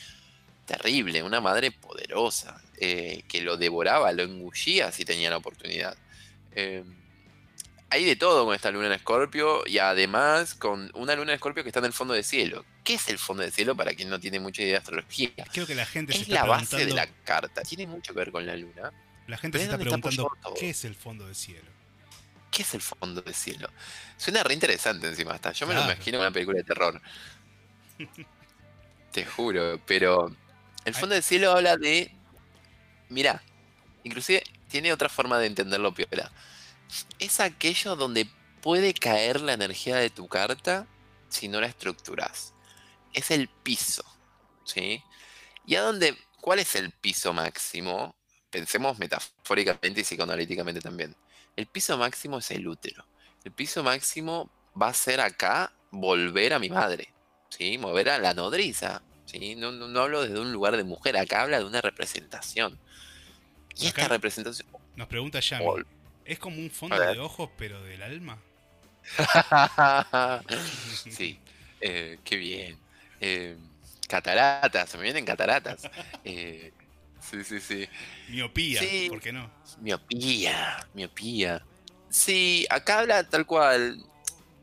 terrible, 0.65 1.21
una 1.21 1.39
madre 1.39 1.71
poderosa, 1.71 2.59
eh, 2.77 3.23
que 3.27 3.41
lo 3.41 3.55
devoraba, 3.55 4.11
lo 4.11 4.23
engullía 4.23 4.91
si 4.91 5.05
tenía 5.05 5.29
la 5.29 5.37
oportunidad. 5.37 5.95
Hay 7.93 8.05
de 8.05 8.15
todo 8.15 8.45
con 8.45 8.55
esta 8.55 8.71
luna 8.71 8.87
en 8.87 8.93
Escorpio 8.93 9.63
y 9.67 9.77
además 9.77 10.55
con 10.55 10.89
una 10.93 11.13
luna 11.13 11.33
en 11.33 11.35
Escorpio 11.35 11.61
que 11.61 11.69
está 11.69 11.79
en 11.79 11.87
el 11.87 11.93
fondo 11.93 12.13
del 12.13 12.23
cielo. 12.23 12.63
¿Qué 12.85 12.93
es 12.93 13.09
el 13.09 13.19
fondo 13.19 13.43
del 13.43 13.51
cielo 13.51 13.75
para 13.75 13.93
quien 13.93 14.09
no 14.09 14.17
tiene 14.17 14.39
mucha 14.39 14.61
idea 14.61 14.71
de 14.71 14.77
astrología? 14.77 15.31
Creo 15.51 15.67
que 15.67 15.75
la 15.75 15.85
gente 15.85 16.15
es 16.15 16.29
la 16.29 16.45
base 16.45 16.85
de 16.85 16.93
la 16.93 17.05
carta. 17.25 17.63
Tiene 17.63 17.87
mucho 17.87 18.13
que 18.13 18.19
ver 18.19 18.31
con 18.31 18.45
la 18.45 18.55
luna. 18.55 18.93
La 19.27 19.37
gente 19.37 19.57
se 19.57 19.65
está 19.65 19.77
preguntando 19.77 20.31
qué 20.57 20.69
es 20.69 20.85
el 20.85 20.95
fondo 20.95 21.25
del 21.25 21.35
cielo. 21.35 21.69
¿Qué 22.49 22.61
es 22.61 22.73
el 22.73 22.81
fondo 22.81 23.21
del 23.21 23.33
cielo? 23.33 23.69
Suena 24.15 24.41
re 24.41 24.53
interesante 24.53 25.07
encima 25.07 25.33
hasta. 25.33 25.51
Yo 25.51 25.67
me 25.67 25.73
lo 25.73 25.83
imagino 25.83 26.17
en 26.17 26.21
una 26.21 26.31
película 26.31 26.59
de 26.59 26.63
terror. 26.63 27.01
Te 29.11 29.25
juro, 29.25 29.81
pero 29.85 30.33
el 30.85 30.93
fondo 30.93 31.15
del 31.15 31.23
cielo 31.23 31.51
habla 31.51 31.75
de. 31.75 32.09
Mirá, 33.09 33.43
inclusive 34.05 34.43
tiene 34.69 34.93
otra 34.93 35.09
forma 35.09 35.37
de 35.39 35.47
entenderlo 35.47 35.93
piola. 35.93 36.31
Es 37.19 37.39
aquello 37.39 37.95
donde 37.95 38.27
puede 38.61 38.93
caer 38.93 39.41
la 39.41 39.53
energía 39.53 39.97
de 39.97 40.09
tu 40.09 40.27
carta 40.27 40.87
si 41.29 41.47
no 41.47 41.61
la 41.61 41.67
estructuras. 41.67 42.53
Es 43.13 43.31
el 43.31 43.47
piso. 43.47 44.03
¿Sí? 44.63 45.03
¿Y 45.65 45.75
a 45.75 45.81
dónde? 45.81 46.17
¿Cuál 46.39 46.59
es 46.59 46.75
el 46.75 46.91
piso 46.91 47.33
máximo? 47.33 48.15
Pensemos 48.49 48.99
metafóricamente 48.99 50.01
y 50.01 50.03
psicoanalíticamente 50.03 50.81
también. 50.81 51.15
El 51.55 51.67
piso 51.67 51.97
máximo 51.97 52.39
es 52.39 52.51
el 52.51 52.67
útero. 52.67 53.05
El 53.43 53.51
piso 53.51 53.83
máximo 53.83 54.49
va 54.79 54.89
a 54.89 54.93
ser 54.93 55.19
acá 55.21 55.73
volver 55.91 56.53
a 56.53 56.59
mi 56.59 56.69
madre, 56.69 57.13
¿sí? 57.49 57.77
Mover 57.77 58.09
a 58.09 58.19
la 58.19 58.33
nodriza, 58.33 59.01
¿sí? 59.25 59.55
No, 59.55 59.71
no, 59.71 59.99
hablo 59.99 60.21
desde 60.21 60.39
un 60.39 60.51
lugar 60.51 60.77
de 60.77 60.83
mujer, 60.83 61.17
acá 61.17 61.41
habla 61.41 61.59
de 61.59 61.65
una 61.65 61.81
representación. 61.81 62.79
Y 63.75 63.87
esta 63.87 64.07
representación... 64.07 64.67
Nos 64.95 65.07
pregunta 65.07 65.39
Yami, 65.39 65.65
¿es 66.31 66.39
como 66.39 66.57
un 66.57 66.71
fondo 66.71 66.97
de 66.97 67.19
ojos 67.19 67.49
pero 67.57 67.83
del 67.83 68.01
alma? 68.01 68.37
sí, 71.09 71.37
eh, 71.81 72.19
qué 72.23 72.35
bien. 72.37 72.77
Eh, 73.19 73.57
cataratas, 74.07 74.89
se 74.89 74.97
me 74.97 75.03
vienen 75.03 75.25
cataratas. 75.25 75.81
Eh, 76.23 76.71
Sí, 77.21 77.43
sí, 77.43 77.59
sí. 77.59 77.87
Miopía, 78.29 78.81
¿por 79.07 79.21
qué 79.21 79.31
no? 79.31 79.47
Miopía, 79.79 80.87
miopía. 80.95 81.63
Sí, 82.09 82.65
acá 82.67 82.99
habla 82.99 83.23
tal 83.29 83.45
cual. 83.45 84.03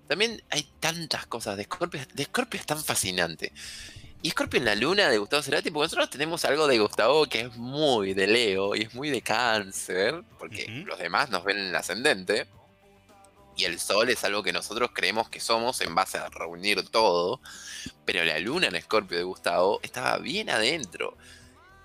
También 0.09 0.43
hay 0.51 0.69
tantas 0.81 1.27
cosas 1.27 1.57
de 1.57 1.65
Scorpio. 1.65 2.01
De 2.15 2.25
Scorpio 2.25 2.59
es 2.59 2.67
tan 2.67 2.83
fascinante. 2.83 3.53
Y 4.21 4.31
Scorpio 4.31 4.59
en 4.59 4.65
la 4.65 4.75
luna 4.75 5.09
de 5.09 5.19
Gustavo 5.19 5.43
Cerati, 5.43 5.71
porque 5.71 5.85
nosotros 5.85 6.11
tenemos 6.11 6.45
algo 6.45 6.67
de 6.67 6.79
Gustavo 6.79 7.27
que 7.27 7.43
es 7.43 7.57
muy 7.57 8.15
de 8.15 8.27
Leo 8.27 8.75
y 8.75 8.83
es 8.83 8.95
muy 8.95 9.11
de 9.11 9.23
Cáncer, 9.23 10.23
porque 10.39 10.67
los 10.87 10.99
demás 10.99 11.31
nos 11.31 11.45
ven 11.45 11.59
en 11.59 11.67
el 11.69 11.77
ascendente. 11.77 12.49
Y 13.57 13.65
el 13.65 13.79
Sol 13.79 14.09
es 14.09 14.23
algo 14.25 14.43
que 14.43 14.53
nosotros 14.53 14.91
creemos 14.93 15.29
que 15.29 15.41
somos 15.41 15.81
en 15.81 15.95
base 15.95 16.19
a 16.19 16.29
reunir 16.29 16.89
todo. 16.89 17.41
Pero 18.05 18.25
la 18.25 18.39
luna 18.39 18.69
en 18.69 18.81
Scorpio 18.81 19.19
de 19.19 19.25
Gustavo 19.25 19.81
estaba 19.83 20.19
bien 20.19 20.51
adentro. 20.51 21.17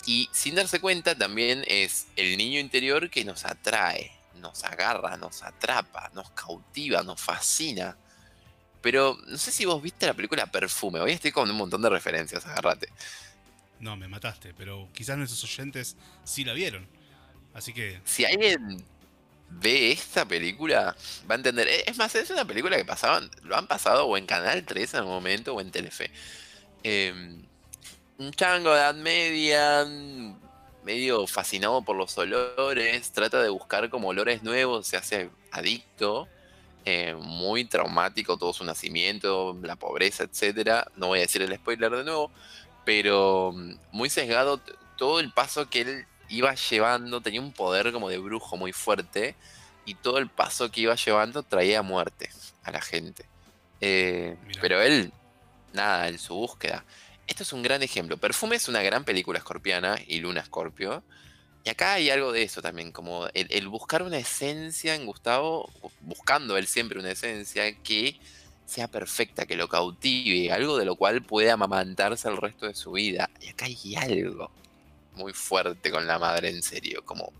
Y 0.06 0.30
sin 0.32 0.56
darse 0.56 0.80
cuenta 0.80 1.16
también 1.16 1.64
es 1.68 2.08
el 2.16 2.38
niño 2.38 2.60
interior 2.60 3.10
que 3.10 3.24
nos 3.26 3.46
atrae, 3.46 4.12
nos 4.36 4.64
agarra, 4.64 5.18
nos 5.18 5.42
atrapa, 5.44 6.12
nos 6.14 6.30
cautiva, 6.32 7.04
nos 7.04 7.22
fascina. 7.22 7.98
Pero 8.84 9.18
no 9.28 9.38
sé 9.38 9.54
si 9.54 9.64
vos 9.64 9.82
viste 9.82 10.06
la 10.06 10.14
película 10.14 10.46
Perfume. 10.46 11.00
Hoy 11.00 11.14
estoy 11.14 11.32
con 11.32 11.50
un 11.50 11.56
montón 11.56 11.82
de 11.82 11.90
referencias, 11.90 12.46
agárrate. 12.46 12.90
No, 13.80 13.96
me 13.96 14.10
mataste, 14.10 14.54
pero 14.54 14.90
quizás 14.94 15.18
nuestros 15.18 15.42
oyentes 15.46 15.96
sí 16.26 16.44
la 16.44 16.52
vieron. 16.52 16.86
Así 17.54 17.74
que. 17.74 18.02
Si 18.04 18.26
alguien 18.26 18.84
ve 19.50 19.94
esta 19.94 20.26
película, 20.26 20.98
va 21.30 21.36
a 21.36 21.38
entender. 21.38 21.66
Es 21.88 21.98
más, 21.98 22.14
es 22.16 22.30
una 22.30 22.44
película 22.44 22.76
que 22.76 22.84
pasaban, 22.84 23.32
lo 23.44 23.56
han 23.56 23.68
pasado 23.68 24.06
o 24.06 24.18
en 24.18 24.26
Canal 24.26 24.66
3 24.66 24.96
en 24.96 25.00
el 25.00 25.06
momento 25.06 25.56
o 25.56 25.62
en 25.62 25.72
Telefe. 25.72 26.12
Eh, 26.84 27.42
un 28.18 28.32
chango 28.32 28.74
de 28.74 28.80
edad 28.80 28.96
media, 28.96 29.86
medio 30.84 31.26
fascinado 31.26 31.82
por 31.84 31.96
los 31.96 32.18
olores, 32.18 33.14
trata 33.14 33.42
de 33.42 33.48
buscar 33.48 33.90
como 33.90 34.10
olores 34.10 34.44
nuevos, 34.44 34.88
se 34.88 34.98
hace 34.98 35.30
adicto. 35.52 36.28
Eh, 36.86 37.16
muy 37.20 37.66
traumático 37.66 38.38
todo 38.38 38.54
su 38.54 38.64
nacimiento, 38.66 39.58
la 39.62 39.76
pobreza, 39.76 40.24
etcétera. 40.24 40.88
No 40.96 41.08
voy 41.08 41.20
a 41.20 41.24
decir 41.24 41.42
el 41.42 41.56
spoiler 41.56 41.92
de 41.92 42.04
nuevo, 42.04 42.32
pero 42.86 43.52
mm, 43.54 43.76
muy 43.92 44.10
sesgado 44.10 44.60
todo 44.98 45.20
el 45.20 45.32
paso 45.32 45.70
que 45.70 45.82
él 45.82 46.06
iba 46.30 46.54
llevando, 46.56 47.22
tenía 47.22 47.42
un 47.42 47.52
poder 47.52 47.92
como 47.92 48.10
de 48.10 48.18
brujo 48.18 48.58
muy 48.58 48.74
fuerte, 48.74 49.36
y 49.86 49.96
todo 49.96 50.18
el 50.18 50.30
paso 50.30 50.72
que 50.72 50.82
iba 50.82 50.96
llevando 50.96 51.44
traía 51.44 51.82
muerte 51.82 52.30
a 52.64 52.72
la 52.72 52.82
gente. 52.82 53.26
Eh, 53.82 54.38
pero 54.62 54.82
él, 54.82 55.12
nada, 55.74 56.08
en 56.08 56.18
su 56.20 56.36
búsqueda. 56.36 56.86
Esto 57.28 57.44
es 57.44 57.54
un 57.54 57.64
gran 57.64 57.84
ejemplo. 57.84 58.18
Perfume 58.18 58.56
es 58.56 58.68
una 58.68 58.82
gran 58.82 59.04
película 59.04 59.40
escorpiana 59.40 59.98
y 60.08 60.20
Luna 60.20 60.42
Escorpio. 60.42 61.04
Y 61.64 61.70
acá 61.70 61.93
hay 61.93 62.09
algo 62.09 62.32
de 62.34 62.43
eso 62.43 62.61
también, 62.61 62.91
como 62.91 63.28
el, 63.34 63.68
buscar 63.70 64.03
una 64.03 64.18
esencia 64.18 64.95
en 64.95 65.05
Gustavo, 65.05 65.72
buscando 66.01 66.57
él 66.57 66.68
siempre 66.68 66.99
una 66.99 67.11
esencia 67.11 67.74
que 67.82 68.18
sea 68.66 68.89
perfecta, 68.89 69.45
que 69.45 69.55
lo 69.55 69.70
cautive, 69.70 70.51
algo 70.51 70.78
de 70.78 70.86
lo 70.86 70.97
cual 70.97 71.24
pueda 71.24 71.53
amamantarse 71.53 72.28
el 72.28 72.38
resto 72.38 72.68
de 72.68 72.76
su 72.76 72.91
vida. 72.91 73.30
Y 73.39 73.47
acá 73.47 73.66
hay 73.66 73.95
algo 73.95 74.51
muy 75.16 75.32
fuerte 75.32 75.89
con 75.89 76.05
la 76.05 76.20
madre, 76.20 76.49
en 76.49 76.64
serio. 76.64 77.03
Como 77.05 77.32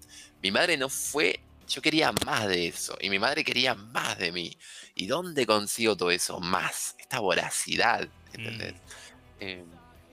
mi 0.42 0.52
madre 0.52 0.78
no 0.78 0.88
fue, 0.88 1.42
yo 1.68 1.82
quería 1.82 2.14
más 2.26 2.48
de 2.48 2.68
eso, 2.68 2.98
y 3.02 3.10
mi 3.10 3.20
madre 3.20 3.44
quería 3.44 3.76
más 3.76 4.18
de 4.20 4.32
mí. 4.32 4.56
¿Y 4.96 5.08
dónde 5.08 5.46
consigo 5.46 5.98
todo 5.98 6.12
eso? 6.12 6.40
Más, 6.40 6.96
esta 6.98 7.20
voracidad, 7.20 8.08
¿entendés? 8.32 8.74
Mm. 8.74 9.44
Em, 9.44 9.66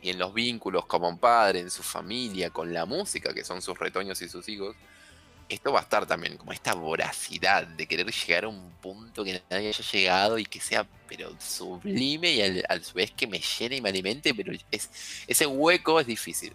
y 0.03 0.11
en 0.11 0.19
los 0.19 0.33
vínculos 0.33 0.87
como 0.87 1.17
padre, 1.19 1.61
en 1.61 1.71
su 1.71 1.83
familia, 1.83 2.51
con 2.51 2.73
la 2.73 2.87
música, 2.87 3.35
que 3.35 3.45
son 3.45 3.61
sus 3.61 3.79
retoños 3.79 4.21
y 4.23 4.29
sus 4.29 4.49
hijos, 4.49 4.77
esto 5.49 5.73
va 5.73 5.81
a 5.81 5.83
estar 5.83 6.07
también 6.07 6.37
como 6.37 6.53
esta 6.53 6.75
voracidad 6.75 7.67
de 7.67 7.87
querer 7.87 8.07
llegar 8.07 8.45
a 8.45 8.49
un 8.49 8.71
punto 8.81 9.25
que 9.25 9.43
nadie 9.51 9.69
haya 9.69 9.85
llegado 9.85 10.39
y 10.39 10.45
que 10.45 10.61
sea 10.61 10.87
pero 11.09 11.35
sublime 11.41 12.31
y 12.31 12.41
al, 12.41 12.65
a 12.69 12.79
su 12.79 12.95
vez 12.95 13.11
que 13.11 13.27
me 13.27 13.41
llene 13.41 13.77
y 13.77 13.81
me 13.81 13.89
alimente, 13.89 14.33
pero 14.33 14.53
es, 14.71 14.91
ese 15.27 15.45
hueco 15.45 15.99
es 15.99 16.07
difícil. 16.07 16.55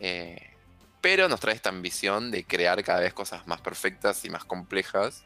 Eh, 0.00 0.54
pero 1.02 1.28
nos 1.28 1.40
trae 1.40 1.54
esta 1.54 1.68
ambición 1.68 2.30
de 2.30 2.44
crear 2.44 2.82
cada 2.82 3.00
vez 3.00 3.12
cosas 3.12 3.46
más 3.46 3.60
perfectas 3.60 4.24
y 4.24 4.30
más 4.30 4.44
complejas 4.44 5.24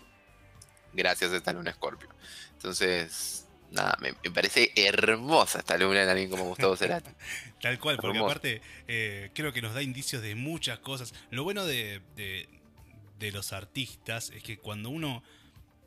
gracias 0.92 1.32
a 1.32 1.36
esta 1.36 1.52
luna 1.52 1.72
Scorpio. 1.72 2.08
Entonces, 2.54 3.46
nada, 3.70 3.96
me, 4.00 4.12
parece 4.30 4.72
hermosa 4.76 5.60
esta 5.60 5.76
luna 5.78 6.02
en 6.02 6.08
alguien 6.08 6.30
como 6.30 6.44
Gustavo 6.44 6.76
Cerati. 6.76 7.10
Tal 7.62 7.78
cual, 7.78 7.98
porque 7.98 8.18
aparte 8.18 8.62
eh, 8.88 9.30
creo 9.34 9.52
que 9.52 9.62
nos 9.62 9.74
da 9.74 9.82
indicios 9.82 10.22
de 10.22 10.34
muchas 10.34 10.78
cosas. 10.78 11.14
Lo 11.30 11.44
bueno 11.44 11.64
de, 11.64 12.00
de, 12.16 13.32
los 13.32 13.52
artistas 13.52 14.30
es 14.30 14.42
que 14.42 14.58
cuando 14.58 14.88
uno 14.90 15.22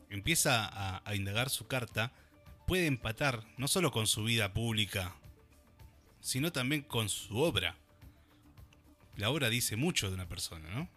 empieza 0.10 0.66
a, 0.66 1.02
a, 1.04 1.16
indagar 1.16 1.50
su 1.50 1.68
carta, 1.68 2.12
puede 2.68 2.86
empatar 2.86 3.44
no 3.58 3.68
solo 3.68 3.92
con 3.92 4.08
su 4.08 4.24
vida 4.24 4.54
pública, 4.54 5.16
sino 6.22 6.52
también 6.52 6.84
con 6.84 7.10
su 7.10 7.38
obra. 7.40 7.76
La 9.18 9.30
obra 9.30 9.50
dice 9.50 9.76
mucho 9.76 10.10
de 10.10 10.16
una 10.16 10.28
persona, 10.30 10.70
¿no? 10.70 10.88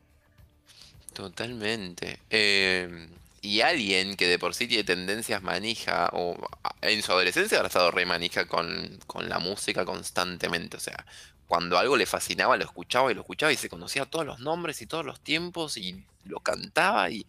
Totalmente. 1.17 2.21
Eh, 2.29 3.09
y 3.47 3.61
alguien 3.61 4.17
que 4.17 4.27
de 4.27 4.39
por 4.41 4.55
sí 4.55 4.67
tiene 4.67 4.83
tendencias 4.83 5.41
manija, 5.41 6.11
o 6.13 6.37
en 6.81 7.03
su 7.03 7.13
adolescencia 7.13 7.61
ha 7.61 7.67
estado 7.67 7.93
re 7.93 8.05
manija 8.05 8.47
con, 8.47 8.99
la 9.21 9.39
música 9.39 9.85
constantemente. 9.85 10.77
O 10.77 10.81
sea, 10.81 11.07
cuando 11.47 11.79
algo 11.79 11.97
le 11.97 12.07
fascinaba, 12.07 12.57
lo 12.57 12.65
escuchaba 12.65 13.13
y 13.13 13.15
lo 13.15 13.21
escuchaba 13.21 13.53
y 13.53 13.57
se 13.57 13.69
conocía 13.69 14.05
todos 14.05 14.27
los 14.27 14.41
nombres 14.41 14.83
y 14.83 14.87
todos 14.87 15.07
los 15.07 15.21
tiempos 15.21 15.77
y 15.77 16.05
lo 16.25 16.41
cantaba. 16.41 17.09
y 17.11 17.25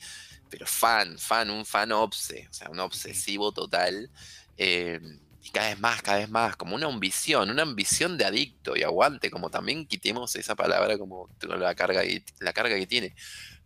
Pero 0.50 0.66
fan, 0.66 1.20
fan, 1.20 1.52
un 1.52 1.66
fan 1.66 1.92
obse, 1.92 2.48
o 2.50 2.54
sea, 2.54 2.70
un 2.72 2.80
obsesivo 2.80 3.52
total. 3.52 4.10
Eh, 4.58 5.00
y 5.44 5.52
cada 5.52 5.70
vez 5.70 5.80
más, 5.80 6.02
cada 6.02 6.18
vez 6.18 6.30
más, 6.30 6.56
como 6.56 6.76
una 6.76 6.88
ambición, 6.88 7.52
una 7.52 7.62
ambición 7.62 8.18
de 8.18 8.26
adicto 8.26 8.76
y 8.76 8.82
aguante, 8.84 9.30
como 9.30 9.52
también 9.52 9.86
quitemos 9.86 10.36
esa 10.36 10.56
palabra 10.56 10.98
como 10.98 11.30
la 11.42 11.76
carga, 11.76 12.02
la 12.40 12.54
carga 12.54 12.76
que 12.76 12.88
tiene 12.88 13.16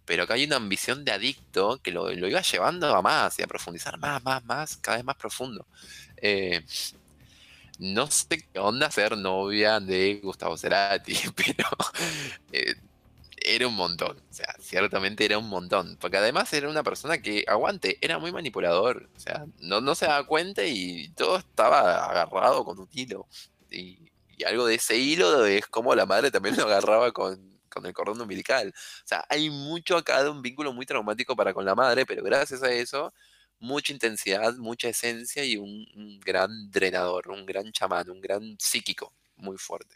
pero 0.05 0.23
acá 0.23 0.33
hay 0.35 0.45
una 0.45 0.57
ambición 0.57 1.05
de 1.05 1.11
adicto 1.11 1.79
que 1.81 1.91
lo, 1.91 2.11
iba 2.11 2.41
llevando 2.41 2.95
a 2.95 3.01
más 3.01 3.37
y 3.39 3.43
a 3.43 3.47
profundizar 3.47 3.97
más, 3.97 4.23
más, 4.23 4.43
más, 4.45 4.77
cada 4.77 4.97
vez 4.97 5.05
más 5.05 5.15
profundo. 5.15 5.65
Eh, 6.17 6.63
no 7.79 8.09
sé 8.11 8.27
qué 8.51 8.59
onda 8.59 8.91
ser 8.91 9.17
novia 9.17 9.79
de 9.79 10.19
Gustavo 10.23 10.57
Cerati, 10.57 11.15
pero 11.35 11.67
eh, 12.51 12.75
era 13.37 13.67
un 13.67 13.75
montón. 13.75 14.17
O 14.17 14.33
sea, 14.33 14.53
ciertamente 14.59 15.25
era 15.25 15.37
un 15.37 15.49
montón. 15.49 15.97
Porque 15.99 16.17
además 16.17 16.51
era 16.53 16.69
una 16.69 16.83
persona 16.83 17.21
que, 17.21 17.43
aguante, 17.47 17.97
era 18.01 18.19
muy 18.19 18.31
manipulador. 18.31 19.09
O 19.15 19.19
sea, 19.19 19.45
no, 19.59 19.81
no 19.81 19.95
se 19.95 20.05
daba 20.05 20.25
cuenta 20.27 20.63
y 20.65 21.09
todo 21.15 21.37
estaba 21.37 22.05
agarrado 22.05 22.63
con 22.65 22.79
un 22.79 22.89
hilo. 22.93 23.27
Y, 23.71 24.11
y 24.37 24.43
algo 24.43 24.65
de 24.65 24.75
ese 24.75 24.97
hilo 24.97 25.45
es 25.45 25.67
como 25.67 25.95
la 25.95 26.05
madre 26.05 26.31
también 26.31 26.57
lo 26.57 26.63
agarraba 26.63 27.11
con, 27.11 27.51
con 27.71 27.85
el 27.85 27.93
cordón 27.93 28.21
umbilical. 28.21 28.69
O 28.69 29.07
sea, 29.07 29.25
hay 29.29 29.49
mucho 29.49 29.97
acá 29.97 30.23
de 30.23 30.29
un 30.29 30.41
vínculo 30.41 30.73
muy 30.73 30.85
traumático 30.85 31.35
para 31.35 31.53
con 31.53 31.65
la 31.65 31.73
madre, 31.73 32.05
pero 32.05 32.23
gracias 32.23 32.61
a 32.61 32.71
eso, 32.71 33.11
mucha 33.59 33.93
intensidad, 33.93 34.55
mucha 34.57 34.89
esencia 34.89 35.45
y 35.45 35.55
un, 35.55 36.19
gran 36.19 36.69
drenador, 36.69 37.29
un 37.29 37.45
gran 37.45 37.71
chamán, 37.71 38.09
un 38.09 38.19
gran 38.21 38.57
psíquico 38.59 39.13
muy 39.37 39.57
fuerte. 39.57 39.95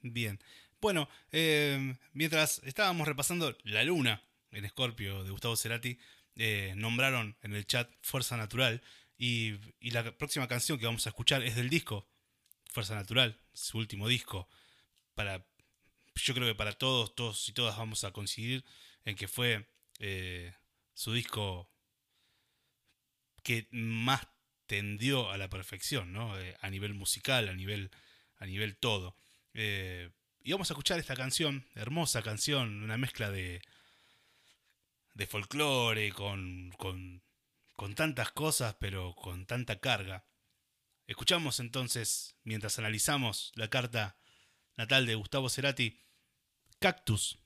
Bien. 0.00 0.38
Bueno, 0.80 1.08
em, 1.32 1.96
mientras 2.12 2.60
estábamos 2.64 3.08
repasando 3.08 3.56
La 3.64 3.82
Luna 3.82 4.22
en 4.52 4.64
Escorpio 4.64 5.24
de 5.24 5.30
Gustavo 5.30 5.56
Cerati, 5.56 5.98
eh, 6.36 6.72
nombraron 6.76 7.36
en 7.42 7.54
el 7.54 7.66
chat 7.66 7.90
Fuerza 8.00 8.36
Natural 8.36 8.80
y, 9.16 9.54
y, 9.80 9.90
la 9.90 10.16
próxima 10.16 10.46
canción 10.46 10.78
que 10.78 10.86
vamos 10.86 11.04
a 11.06 11.10
escuchar 11.10 11.42
es 11.42 11.56
del 11.56 11.68
disco 11.68 12.06
Fuerza 12.70 12.94
Natural, 12.94 13.36
su 13.52 13.78
último 13.78 14.06
disco, 14.06 14.48
para 15.14 15.44
yo 16.22 16.34
creo 16.34 16.46
que 16.46 16.54
para 16.54 16.72
todos, 16.72 17.14
todos 17.14 17.48
y 17.48 17.52
todas 17.52 17.76
vamos 17.76 18.04
a 18.04 18.12
coincidir 18.12 18.64
en 19.04 19.16
que 19.16 19.28
fue 19.28 19.68
eh, 19.98 20.54
su 20.94 21.12
disco 21.12 21.70
que 23.42 23.68
más 23.70 24.26
tendió 24.66 25.30
a 25.30 25.38
la 25.38 25.48
perfección, 25.48 26.12
¿no? 26.12 26.38
Eh, 26.38 26.56
a 26.60 26.70
nivel 26.70 26.94
musical, 26.94 27.48
a 27.48 27.54
nivel, 27.54 27.90
a 28.36 28.46
nivel 28.46 28.76
todo. 28.76 29.16
Eh, 29.54 30.10
y 30.42 30.52
vamos 30.52 30.70
a 30.70 30.74
escuchar 30.74 30.98
esta 30.98 31.16
canción, 31.16 31.66
hermosa 31.74 32.22
canción, 32.22 32.82
una 32.82 32.98
mezcla 32.98 33.30
de, 33.30 33.62
de 35.14 35.26
folclore, 35.26 36.12
con, 36.12 36.70
con, 36.76 37.22
con 37.74 37.94
tantas 37.94 38.30
cosas, 38.30 38.76
pero 38.78 39.14
con 39.14 39.46
tanta 39.46 39.80
carga. 39.80 40.24
Escuchamos 41.06 41.60
entonces, 41.60 42.36
mientras 42.44 42.78
analizamos 42.78 43.52
la 43.54 43.68
carta 43.68 44.18
natal 44.76 45.06
de 45.06 45.14
Gustavo 45.14 45.48
Cerati, 45.48 46.00
Cactus 46.80 47.36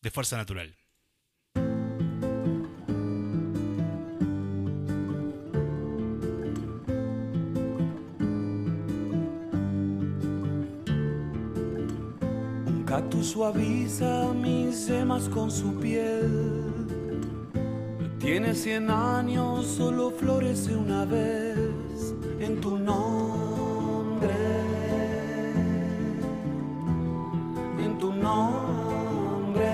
de 0.00 0.12
Fuerza 0.12 0.36
Natural. 0.36 0.76
Un 12.66 12.84
cactus 12.86 13.26
suaviza 13.26 14.32
mis 14.34 14.86
yemas 14.86 15.28
con 15.28 15.50
su 15.50 15.74
piel. 15.80 16.72
Tiene 18.20 18.54
cien 18.54 18.88
años, 18.88 19.66
solo 19.66 20.12
florece 20.12 20.76
una 20.76 21.04
vez 21.06 22.14
en 22.38 22.60
tu 22.60 22.78
nombre. 22.78 23.45
Nombre. 28.12 29.72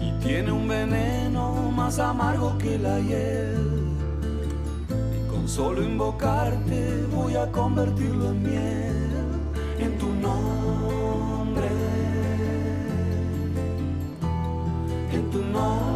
Y 0.00 0.12
tiene 0.24 0.52
un 0.52 0.68
veneno 0.68 1.70
más 1.72 1.98
amargo 1.98 2.56
que 2.58 2.78
la 2.78 2.98
hiel. 3.00 3.92
Y 5.16 5.28
con 5.28 5.48
solo 5.48 5.82
invocarte 5.82 7.06
voy 7.14 7.36
a 7.36 7.50
convertirlo 7.50 8.30
en 8.30 8.42
miel, 8.42 9.20
en 9.78 9.98
tu 9.98 10.08
nombre. 10.12 11.68
En 15.12 15.30
tu 15.30 15.38
nombre. 15.38 15.95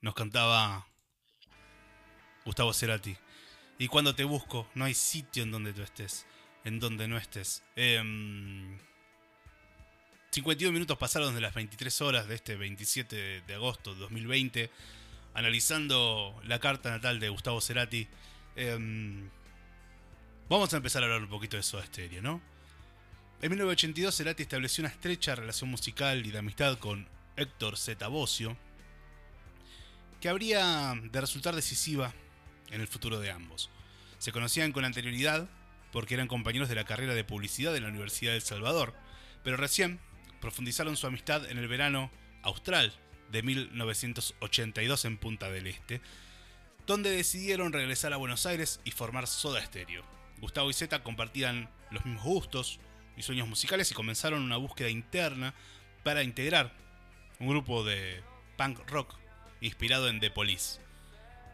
Nos 0.00 0.14
cantaba 0.14 0.86
Gustavo 2.44 2.72
Cerati. 2.72 3.16
Y 3.78 3.88
cuando 3.88 4.14
te 4.14 4.24
busco, 4.24 4.68
no 4.74 4.84
hay 4.84 4.94
sitio 4.94 5.42
en 5.42 5.50
donde 5.50 5.72
tú 5.72 5.82
estés. 5.82 6.26
En 6.64 6.80
donde 6.80 7.08
no 7.08 7.18
estés. 7.18 7.62
Em, 7.76 8.78
52 10.30 10.72
minutos 10.72 10.96
pasaron 10.96 11.34
de 11.34 11.40
las 11.40 11.54
23 11.54 12.00
horas 12.00 12.26
de 12.26 12.34
este 12.36 12.56
27 12.56 13.42
de 13.46 13.54
agosto 13.54 13.94
de 13.94 14.00
2020. 14.00 14.70
Analizando 15.34 16.40
la 16.44 16.58
carta 16.58 16.90
natal 16.90 17.20
de 17.20 17.28
Gustavo 17.28 17.60
Cerati. 17.60 18.08
Em, 18.56 19.28
vamos 20.48 20.72
a 20.72 20.76
empezar 20.78 21.02
a 21.02 21.06
hablar 21.06 21.22
un 21.22 21.28
poquito 21.28 21.56
de 21.56 21.62
Soda 21.62 21.84
Stereo, 21.84 22.22
¿no? 22.22 22.40
En 23.42 23.50
1982 23.50 24.16
Cerati 24.16 24.42
estableció 24.44 24.82
una 24.82 24.90
estrecha 24.90 25.34
relación 25.34 25.68
musical 25.68 26.24
y 26.24 26.30
de 26.30 26.38
amistad 26.38 26.78
con 26.78 27.06
Héctor 27.36 27.76
Z. 27.76 28.06
Bocio, 28.08 28.56
que 30.20 30.28
habría 30.28 30.94
de 31.02 31.20
resultar 31.20 31.54
decisiva 31.54 32.12
en 32.70 32.80
el 32.80 32.88
futuro 32.88 33.20
de 33.20 33.30
ambos. 33.30 33.70
Se 34.18 34.32
conocían 34.32 34.72
con 34.72 34.84
anterioridad 34.84 35.48
porque 35.92 36.14
eran 36.14 36.28
compañeros 36.28 36.68
de 36.68 36.74
la 36.74 36.84
carrera 36.84 37.14
de 37.14 37.24
publicidad 37.24 37.76
en 37.76 37.82
la 37.82 37.90
Universidad 37.90 38.32
de 38.32 38.38
El 38.38 38.42
Salvador, 38.42 38.94
pero 39.42 39.56
recién 39.56 40.00
profundizaron 40.40 40.96
su 40.96 41.06
amistad 41.06 41.50
en 41.50 41.58
el 41.58 41.68
verano 41.68 42.10
austral 42.42 42.92
de 43.30 43.42
1982 43.42 45.04
en 45.04 45.18
Punta 45.18 45.50
del 45.50 45.66
Este, 45.66 46.00
donde 46.86 47.10
decidieron 47.10 47.72
regresar 47.72 48.12
a 48.12 48.16
Buenos 48.16 48.46
Aires 48.46 48.80
y 48.84 48.90
formar 48.90 49.26
Soda 49.26 49.64
Stereo. 49.64 50.04
Gustavo 50.38 50.70
y 50.70 50.74
Z 50.74 51.02
compartían 51.02 51.70
los 51.90 52.04
mismos 52.04 52.24
gustos 52.24 52.80
y 53.16 53.22
sueños 53.22 53.48
musicales 53.48 53.90
y 53.90 53.94
comenzaron 53.94 54.42
una 54.42 54.56
búsqueda 54.56 54.90
interna 54.90 55.54
para 56.02 56.22
integrar 56.22 56.83
un 57.40 57.48
grupo 57.48 57.84
de 57.84 58.22
punk 58.56 58.78
rock 58.90 59.14
inspirado 59.60 60.08
en 60.08 60.20
The 60.20 60.30
Police, 60.30 60.80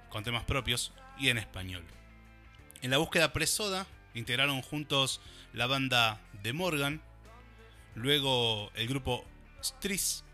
con 0.08 0.24
temas 0.24 0.44
propios 0.44 0.92
y 1.18 1.28
en 1.28 1.38
español. 1.38 1.84
En 2.82 2.90
la 2.90 2.98
búsqueda 2.98 3.32
pre-soda 3.32 3.86
integraron 4.14 4.62
juntos 4.62 5.20
la 5.52 5.66
banda 5.66 6.20
The 6.42 6.52
Morgan, 6.52 7.02
luego 7.94 8.70
el 8.74 8.88
grupo 8.88 9.24
Stris 9.62 10.24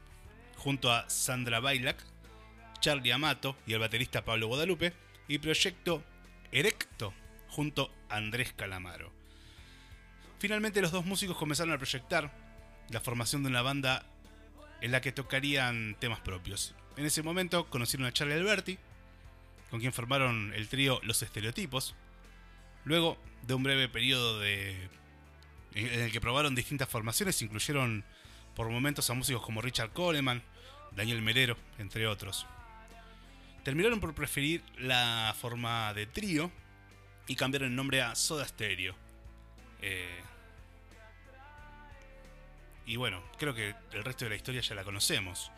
junto 0.56 0.92
a 0.92 1.08
Sandra 1.10 1.60
Bailac, 1.60 2.02
Charlie 2.80 3.12
Amato 3.12 3.56
y 3.66 3.72
el 3.72 3.80
baterista 3.80 4.24
Pablo 4.24 4.48
Guadalupe, 4.48 4.92
y 5.28 5.38
Proyecto 5.38 6.04
Erecto 6.52 7.12
junto 7.48 7.92
a 8.08 8.16
Andrés 8.16 8.52
Calamaro. 8.52 9.12
Finalmente 10.38 10.80
los 10.80 10.92
dos 10.92 11.04
músicos 11.04 11.36
comenzaron 11.36 11.72
a 11.72 11.78
proyectar 11.78 12.30
la 12.90 13.00
formación 13.00 13.42
de 13.42 13.48
una 13.48 13.62
banda 13.62 14.06
en 14.86 14.92
la 14.92 15.00
que 15.00 15.10
tocarían 15.10 15.96
temas 15.98 16.20
propios. 16.20 16.72
En 16.96 17.04
ese 17.04 17.20
momento 17.24 17.68
conocieron 17.68 18.06
a 18.06 18.12
Charlie 18.12 18.34
Alberti, 18.34 18.78
con 19.68 19.80
quien 19.80 19.92
formaron 19.92 20.52
el 20.54 20.68
trío 20.68 21.00
Los 21.02 21.20
Estereotipos. 21.22 21.96
Luego 22.84 23.18
de 23.42 23.54
un 23.54 23.64
breve 23.64 23.88
periodo 23.88 24.38
de, 24.38 24.88
en 25.74 26.02
el 26.02 26.12
que 26.12 26.20
probaron 26.20 26.54
distintas 26.54 26.88
formaciones, 26.88 27.42
incluyeron 27.42 28.04
por 28.54 28.70
momentos 28.70 29.10
a 29.10 29.14
músicos 29.14 29.42
como 29.42 29.60
Richard 29.60 29.90
Coleman, 29.90 30.40
Daniel 30.92 31.20
Merero, 31.20 31.56
entre 31.78 32.06
otros. 32.06 32.46
Terminaron 33.64 33.98
por 33.98 34.14
preferir 34.14 34.62
la 34.78 35.34
forma 35.36 35.92
de 35.94 36.06
trío 36.06 36.52
y 37.26 37.34
cambiaron 37.34 37.70
el 37.70 37.74
nombre 37.74 38.02
a 38.02 38.14
Soda 38.14 38.46
Stereo. 38.46 38.94
Eh, 39.82 40.20
y 42.86 42.96
bueno, 42.96 43.22
creo 43.36 43.54
que 43.54 43.74
el 43.92 44.04
resto 44.04 44.24
de 44.24 44.30
la 44.30 44.36
historia 44.36 44.60
ya 44.60 44.74
la 44.74 44.84
conocemos. 44.84 45.50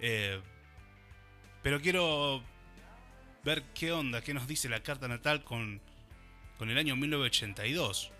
Eh, 0.00 0.40
pero 1.62 1.80
quiero 1.80 2.42
ver 3.44 3.62
qué 3.74 3.92
onda, 3.92 4.22
qué 4.22 4.32
nos 4.32 4.46
dice 4.46 4.68
la 4.68 4.82
carta 4.82 5.06
natal 5.06 5.44
con, 5.44 5.80
con 6.58 6.70
el 6.70 6.78
año 6.78 6.96
1982. 6.96 8.10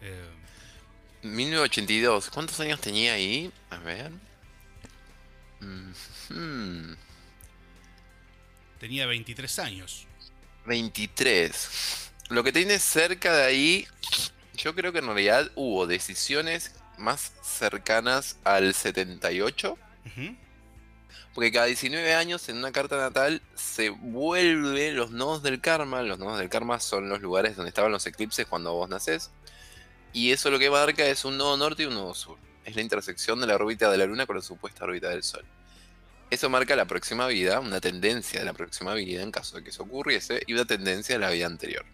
Eh, 0.00 0.28
1982. 1.22 2.30
¿Cuántos 2.30 2.58
años 2.60 2.80
tenía 2.80 3.14
ahí? 3.14 3.52
A 3.70 3.78
ver. 3.78 4.10
Mhm. 5.60 6.96
tenía 8.78 9.06
23 9.06 9.58
años. 9.58 10.06
23. 10.66 12.10
Lo 12.30 12.42
que 12.42 12.52
tiene 12.52 12.78
cerca 12.78 13.34
de 13.34 13.44
ahí, 13.44 13.88
yo 14.56 14.74
creo 14.74 14.92
que 14.92 14.98
en 14.98 15.06
realidad 15.06 15.50
hubo 15.54 15.86
decisiones 15.86 16.74
más 16.98 17.32
cercanas 17.42 18.38
al 18.44 18.74
78. 18.74 19.78
Ujú. 20.06 20.36
Porque 21.34 21.50
cada 21.50 21.66
19 21.66 22.14
años 22.14 22.48
en 22.48 22.58
una 22.58 22.70
carta 22.70 22.96
natal 22.96 23.42
se 23.54 23.90
vuelve 23.90 24.92
los 24.92 25.10
nodos 25.10 25.42
del 25.42 25.60
karma. 25.60 26.02
Los 26.02 26.18
nodos 26.18 26.38
del 26.38 26.48
karma 26.48 26.78
son 26.78 27.08
los 27.08 27.20
lugares 27.20 27.56
donde 27.56 27.70
estaban 27.70 27.90
los 27.90 28.06
eclipses 28.06 28.46
cuando 28.46 28.72
vos 28.72 28.88
nacés. 28.88 29.30
Y 30.12 30.30
eso 30.30 30.50
lo 30.50 30.60
que 30.60 30.70
marca 30.70 31.04
es 31.04 31.24
un 31.24 31.36
nodo 31.36 31.56
norte 31.56 31.82
y 31.82 31.86
un 31.86 31.94
nodo 31.94 32.14
sur. 32.14 32.38
Es 32.64 32.76
la 32.76 32.82
intersección 32.82 33.40
de 33.40 33.48
la 33.48 33.56
órbita 33.56 33.90
de 33.90 33.98
la 33.98 34.06
Luna 34.06 34.26
con 34.26 34.36
la 34.36 34.42
supuesta 34.42 34.84
órbita 34.84 35.08
del 35.08 35.24
Sol. 35.24 35.44
Eso 36.30 36.48
marca 36.48 36.76
la 36.76 36.86
próxima 36.86 37.26
vida, 37.26 37.60
una 37.60 37.80
tendencia 37.80 38.40
de 38.40 38.46
la 38.46 38.54
próxima 38.54 38.94
vida 38.94 39.22
en 39.22 39.30
caso 39.30 39.56
de 39.56 39.64
que 39.64 39.70
eso 39.70 39.82
ocurriese, 39.82 40.42
y 40.46 40.54
una 40.54 40.64
tendencia 40.64 41.16
de 41.16 41.20
la 41.20 41.30
vida 41.30 41.46
anterior. 41.46 41.84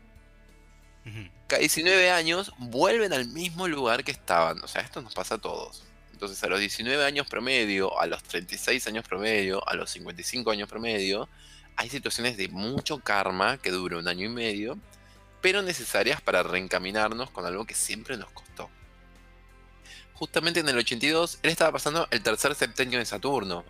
Cada 1.47 1.61
19 1.61 2.11
años 2.11 2.53
vuelven 2.59 3.13
al 3.13 3.29
mismo 3.29 3.67
lugar 3.67 4.05
que 4.05 4.13
estaban. 4.13 4.63
O 4.63 4.69
sea, 4.69 4.83
esto 4.83 5.03
nos 5.03 5.15
pasa 5.15 5.37
a 5.37 5.39
todos. 5.39 5.83
Entonces, 6.13 6.43
a 6.45 6.49
los 6.49 6.61
19 6.61 7.05
años 7.05 7.27
promedio, 7.27 7.99
a 7.99 8.07
los 8.07 8.23
36 8.23 8.87
años 8.87 9.09
promedio, 9.09 9.67
a 9.67 9.75
los 9.75 9.91
55 9.91 10.51
años 10.51 10.69
promedio, 10.69 11.29
hay 11.77 11.89
situaciones 11.89 12.37
de 12.37 12.49
mucho 12.49 12.99
karma 12.99 13.57
que 13.57 13.71
dura 13.71 13.97
un 13.97 14.07
año 14.07 14.27
y 14.27 14.29
medio, 14.29 14.79
pero 15.41 15.63
necesarias 15.63 16.21
para 16.21 16.43
reencaminarnos 16.43 17.31
con 17.31 17.47
algo 17.47 17.65
que 17.65 17.75
siempre 17.75 18.17
nos 18.19 18.31
costó. 18.33 18.69
Justamente 20.13 20.61
en 20.61 20.69
el 20.69 20.77
82, 20.77 21.39
él 21.43 21.51
estaba 21.51 21.73
pasando 21.73 22.07
el 22.11 22.23
tercer 22.23 22.55
septenio 22.55 22.99
de 22.99 23.07
Saturno, 23.07 23.65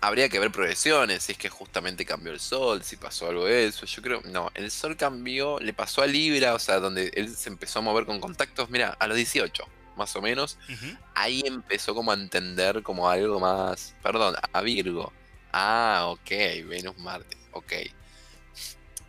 habría 0.00 0.28
que 0.28 0.38
ver 0.38 0.50
progresiones, 0.50 1.24
si 1.24 1.32
es 1.32 1.38
que 1.38 1.48
justamente 1.48 2.04
cambió 2.04 2.32
el 2.32 2.40
sol, 2.40 2.82
si 2.82 2.96
pasó 2.96 3.28
algo 3.28 3.46
de 3.46 3.66
eso. 3.66 3.86
Yo 3.86 4.02
creo, 4.02 4.22
no, 4.26 4.50
el 4.54 4.70
sol 4.70 4.96
cambió, 4.96 5.58
le 5.60 5.72
pasó 5.72 6.02
a 6.02 6.06
Libra, 6.06 6.54
o 6.54 6.58
sea, 6.58 6.78
donde 6.78 7.10
él 7.14 7.34
se 7.34 7.48
empezó 7.48 7.80
a 7.80 7.82
mover 7.82 8.06
con 8.06 8.20
contactos, 8.20 8.70
mira, 8.70 8.96
a 8.98 9.06
los 9.06 9.16
18, 9.16 9.64
más 9.96 10.14
o 10.16 10.22
menos. 10.22 10.58
Ahí 11.14 11.42
empezó 11.44 11.94
como 11.94 12.12
a 12.12 12.14
entender 12.14 12.82
como 12.82 13.08
algo 13.08 13.40
más, 13.40 13.94
perdón, 14.02 14.36
a 14.52 14.60
Virgo. 14.62 15.12
Ah, 15.52 16.06
ok, 16.08 16.30
Venus, 16.66 16.96
Marte, 16.98 17.36
ok. 17.52 17.72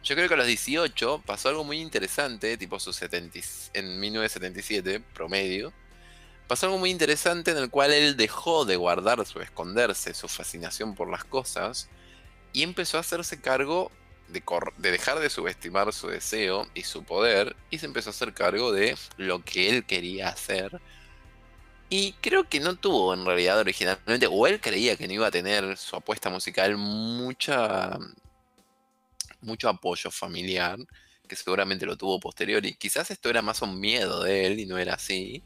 Yo 0.03 0.15
creo 0.15 0.27
que 0.27 0.33
a 0.33 0.37
los 0.37 0.47
18 0.47 1.23
pasó 1.25 1.49
algo 1.49 1.63
muy 1.63 1.79
interesante, 1.79 2.57
tipo 2.57 2.79
su 2.79 2.93
70, 2.93 3.39
en 3.73 3.99
1977, 3.99 5.01
promedio 5.13 5.71
pasó 6.49 6.65
algo 6.65 6.79
muy 6.79 6.89
interesante 6.89 7.51
en 7.51 7.57
el 7.57 7.69
cual 7.69 7.93
él 7.93 8.17
dejó 8.17 8.65
de 8.65 8.75
guardar 8.75 9.23
su 9.27 9.39
esconderse, 9.39 10.15
su 10.15 10.27
fascinación 10.27 10.95
por 10.95 11.07
las 11.07 11.23
cosas, 11.23 11.89
y 12.53 12.63
empezó 12.63 12.97
a 12.97 13.01
hacerse 13.01 13.39
cargo 13.39 13.91
de, 14.29 14.41
de, 14.77 14.91
dejar 14.91 15.19
de 15.19 15.29
subestimar 15.29 15.93
su 15.93 16.07
deseo 16.07 16.67
y 16.73 16.81
su 16.81 17.03
poder, 17.03 17.55
y 17.69 17.77
se 17.77 17.85
empezó 17.85 18.09
a 18.09 18.13
hacer 18.13 18.33
cargo 18.33 18.71
de 18.71 18.97
lo 19.17 19.43
que 19.43 19.69
él 19.69 19.85
quería 19.85 20.29
hacer. 20.29 20.81
Y 21.87 22.13
creo 22.13 22.49
que 22.49 22.59
no 22.59 22.75
tuvo 22.75 23.13
en 23.13 23.25
realidad 23.25 23.59
originalmente, 23.59 24.25
o 24.25 24.47
él 24.47 24.59
creía 24.59 24.95
que 24.95 25.07
no 25.07 25.13
iba 25.13 25.27
a 25.27 25.31
tener 25.31 25.77
su 25.77 25.95
apuesta 25.95 26.31
musical 26.31 26.77
mucha, 26.77 27.95
mucho 29.41 29.69
apoyo 29.69 30.09
familiar, 30.09 30.79
que 31.27 31.35
seguramente 31.35 31.85
lo 31.85 31.95
tuvo 31.95 32.19
posterior, 32.19 32.65
y 32.65 32.73
quizás 32.73 33.11
esto 33.11 33.29
era 33.29 33.43
más 33.43 33.61
un 33.61 33.79
miedo 33.79 34.23
de 34.23 34.47
él 34.47 34.59
y 34.59 34.65
no 34.65 34.79
era 34.79 34.95
así. 34.95 35.43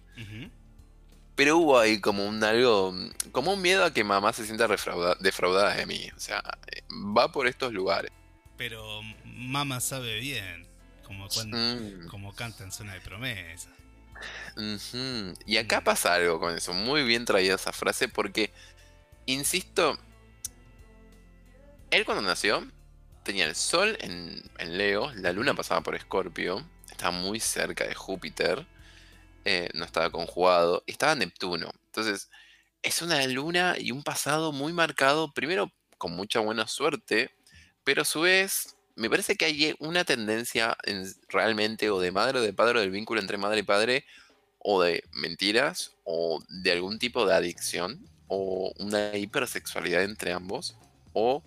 Pero 1.35 1.57
hubo 1.57 1.79
ahí 1.79 1.99
como 1.99 2.25
un 2.25 2.43
algo, 2.43 2.93
como 3.31 3.53
un 3.53 3.61
miedo 3.61 3.83
a 3.83 3.93
que 3.93 4.03
mamá 4.03 4.33
se 4.33 4.45
sienta 4.45 4.67
defraudada 4.67 5.75
de 5.75 5.85
mí. 5.85 6.09
O 6.15 6.19
sea, 6.19 6.43
va 6.91 7.31
por 7.31 7.47
estos 7.47 7.73
lugares. 7.73 8.11
Pero 8.57 9.01
mamá 9.25 9.79
sabe 9.79 10.19
bien, 10.19 10.67
como, 11.03 11.27
cuando, 11.29 11.57
mm. 11.57 12.07
como 12.07 12.35
canta 12.35 12.63
en 12.63 12.71
Zona 12.71 12.93
de 12.93 13.01
Promesa. 13.01 13.69
Y 15.45 15.57
acá 15.57 15.81
mm. 15.81 15.83
pasa 15.83 16.13
algo 16.13 16.39
con 16.39 16.55
eso, 16.55 16.71
muy 16.73 17.03
bien 17.03 17.25
traída 17.25 17.55
esa 17.55 17.73
frase 17.73 18.07
porque, 18.07 18.51
insisto, 19.25 19.97
él 21.89 22.05
cuando 22.05 22.21
nació 22.21 22.65
tenía 23.23 23.45
el 23.45 23.55
sol 23.55 23.97
en, 24.01 24.43
en 24.59 24.77
Leo, 24.77 25.11
la 25.15 25.31
luna 25.31 25.55
pasaba 25.55 25.81
por 25.81 25.95
Escorpio, 25.95 26.63
estaba 26.91 27.11
muy 27.11 27.39
cerca 27.39 27.85
de 27.85 27.95
Júpiter 27.95 28.67
eh, 29.45 29.69
no 29.73 29.85
estaba 29.85 30.09
conjugado, 30.09 30.83
estaba 30.87 31.15
Neptuno. 31.15 31.71
Entonces, 31.85 32.29
es 32.81 33.01
una 33.01 33.25
luna 33.27 33.75
y 33.77 33.91
un 33.91 34.03
pasado 34.03 34.51
muy 34.51 34.73
marcado, 34.73 35.33
primero 35.33 35.71
con 35.97 36.13
mucha 36.15 36.39
buena 36.39 36.67
suerte, 36.67 37.31
pero 37.83 38.01
a 38.01 38.05
su 38.05 38.21
vez 38.21 38.75
me 38.95 39.09
parece 39.09 39.35
que 39.35 39.45
hay 39.45 39.75
una 39.79 40.03
tendencia 40.03 40.77
realmente 41.29 41.89
o 41.89 41.99
de 41.99 42.11
madre 42.11 42.39
o 42.39 42.41
de 42.41 42.53
padre, 42.53 42.79
o 42.79 42.81
del 42.81 42.91
vínculo 42.91 43.21
entre 43.21 43.37
madre 43.37 43.61
y 43.61 43.63
padre, 43.63 44.05
o 44.59 44.81
de 44.81 45.03
mentiras, 45.13 45.91
o 46.03 46.41
de 46.47 46.71
algún 46.71 46.99
tipo 46.99 47.25
de 47.25 47.33
adicción, 47.33 48.07
o 48.27 48.73
una 48.79 49.15
hipersexualidad 49.15 50.03
entre 50.03 50.31
ambos, 50.31 50.77
o 51.13 51.43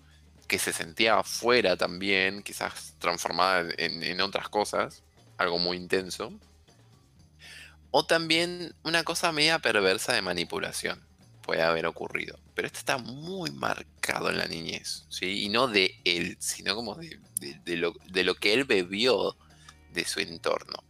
que 0.47 0.59
se 0.59 0.73
sentía 0.73 1.19
afuera 1.19 1.77
también, 1.77 2.43
quizás 2.43 2.95
transformada 2.99 3.69
en 3.77 4.21
otras 4.21 4.49
cosas, 4.49 5.03
algo 5.37 5.59
muy 5.59 5.77
intenso. 5.77 6.33
O 7.91 8.05
también 8.05 8.73
una 8.83 9.03
cosa 9.03 9.31
media 9.31 9.59
perversa 9.59 10.13
de 10.13 10.21
manipulación 10.21 11.07
puede 11.41 11.63
haber 11.63 11.85
ocurrido. 11.85 12.37
Pero 12.53 12.67
esto 12.67 12.79
está 12.79 12.97
muy 12.97 13.51
marcado 13.51 14.29
en 14.29 14.37
la 14.37 14.47
niñez, 14.47 15.05
¿sí? 15.09 15.45
Y 15.45 15.49
no 15.49 15.67
de 15.67 15.95
él, 16.03 16.35
sino 16.39 16.75
como 16.75 16.95
de, 16.95 17.77
lo, 17.77 18.35
que 18.35 18.53
él 18.53 18.65
bebió 18.65 19.37
de 19.93 20.05
su 20.05 20.19
entorno. 20.19 20.83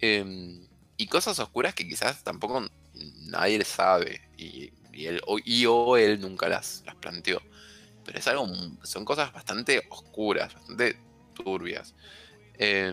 Em, 0.00 0.66
y 0.96 1.06
cosas 1.06 1.38
oscuras 1.38 1.74
que 1.74 1.88
quizás 1.88 2.24
tampoco 2.24 2.68
nadie 2.94 3.64
sabe. 3.64 4.28
Y, 4.36 4.72
él, 4.92 5.20
o, 5.26 5.38
y 5.42 5.64
o 5.66 5.96
él 5.96 6.20
nunca 6.20 6.48
las, 6.48 6.82
las 6.84 6.96
planteó. 6.96 7.40
Pero 8.04 8.18
es 8.18 8.26
algo, 8.26 8.48
son 8.82 9.04
cosas 9.04 9.32
bastante 9.32 9.86
oscuras, 9.90 10.52
bastante 10.52 10.96
turbias. 11.34 11.94
Eh, 12.54 12.92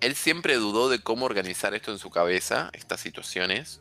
él 0.00 0.14
siempre 0.14 0.54
dudó 0.54 0.88
de 0.88 1.00
cómo 1.00 1.26
organizar 1.26 1.74
esto 1.74 1.92
en 1.92 1.98
su 1.98 2.10
cabeza, 2.10 2.70
estas 2.72 3.00
situaciones. 3.00 3.80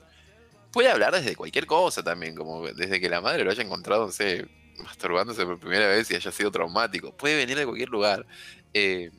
Puede 0.72 0.90
hablar 0.90 1.14
desde 1.14 1.36
cualquier 1.36 1.66
cosa 1.66 2.04
también, 2.04 2.36
como 2.36 2.68
desde 2.68 3.00
que 3.00 3.10
la 3.10 3.22
madre 3.22 3.44
lo 3.44 3.52
haya 3.52 3.64
encontrado, 3.64 4.06
no 4.06 4.12
sé, 4.12 4.48
masturbándose 4.84 5.46
por 5.46 5.60
primera 5.60 5.88
vez 5.88 6.10
y 6.12 6.16
haya 6.16 6.32
sido 6.32 6.52
traumático. 6.52 7.12
Puede 7.12 7.36
venir 7.36 7.58
de 7.58 7.66
cualquier 7.66 7.90
lugar. 7.90 8.26
Eh, 8.74 9.12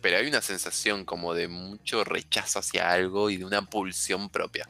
pero 0.00 0.18
hay 0.18 0.26
una 0.26 0.42
sensación 0.42 1.04
como 1.04 1.32
de 1.32 1.48
mucho 1.48 2.04
rechazo 2.04 2.58
hacia 2.58 2.90
algo 2.90 3.30
y 3.30 3.36
de 3.36 3.44
una 3.44 3.62
pulsión 3.62 4.28
propia. 4.28 4.68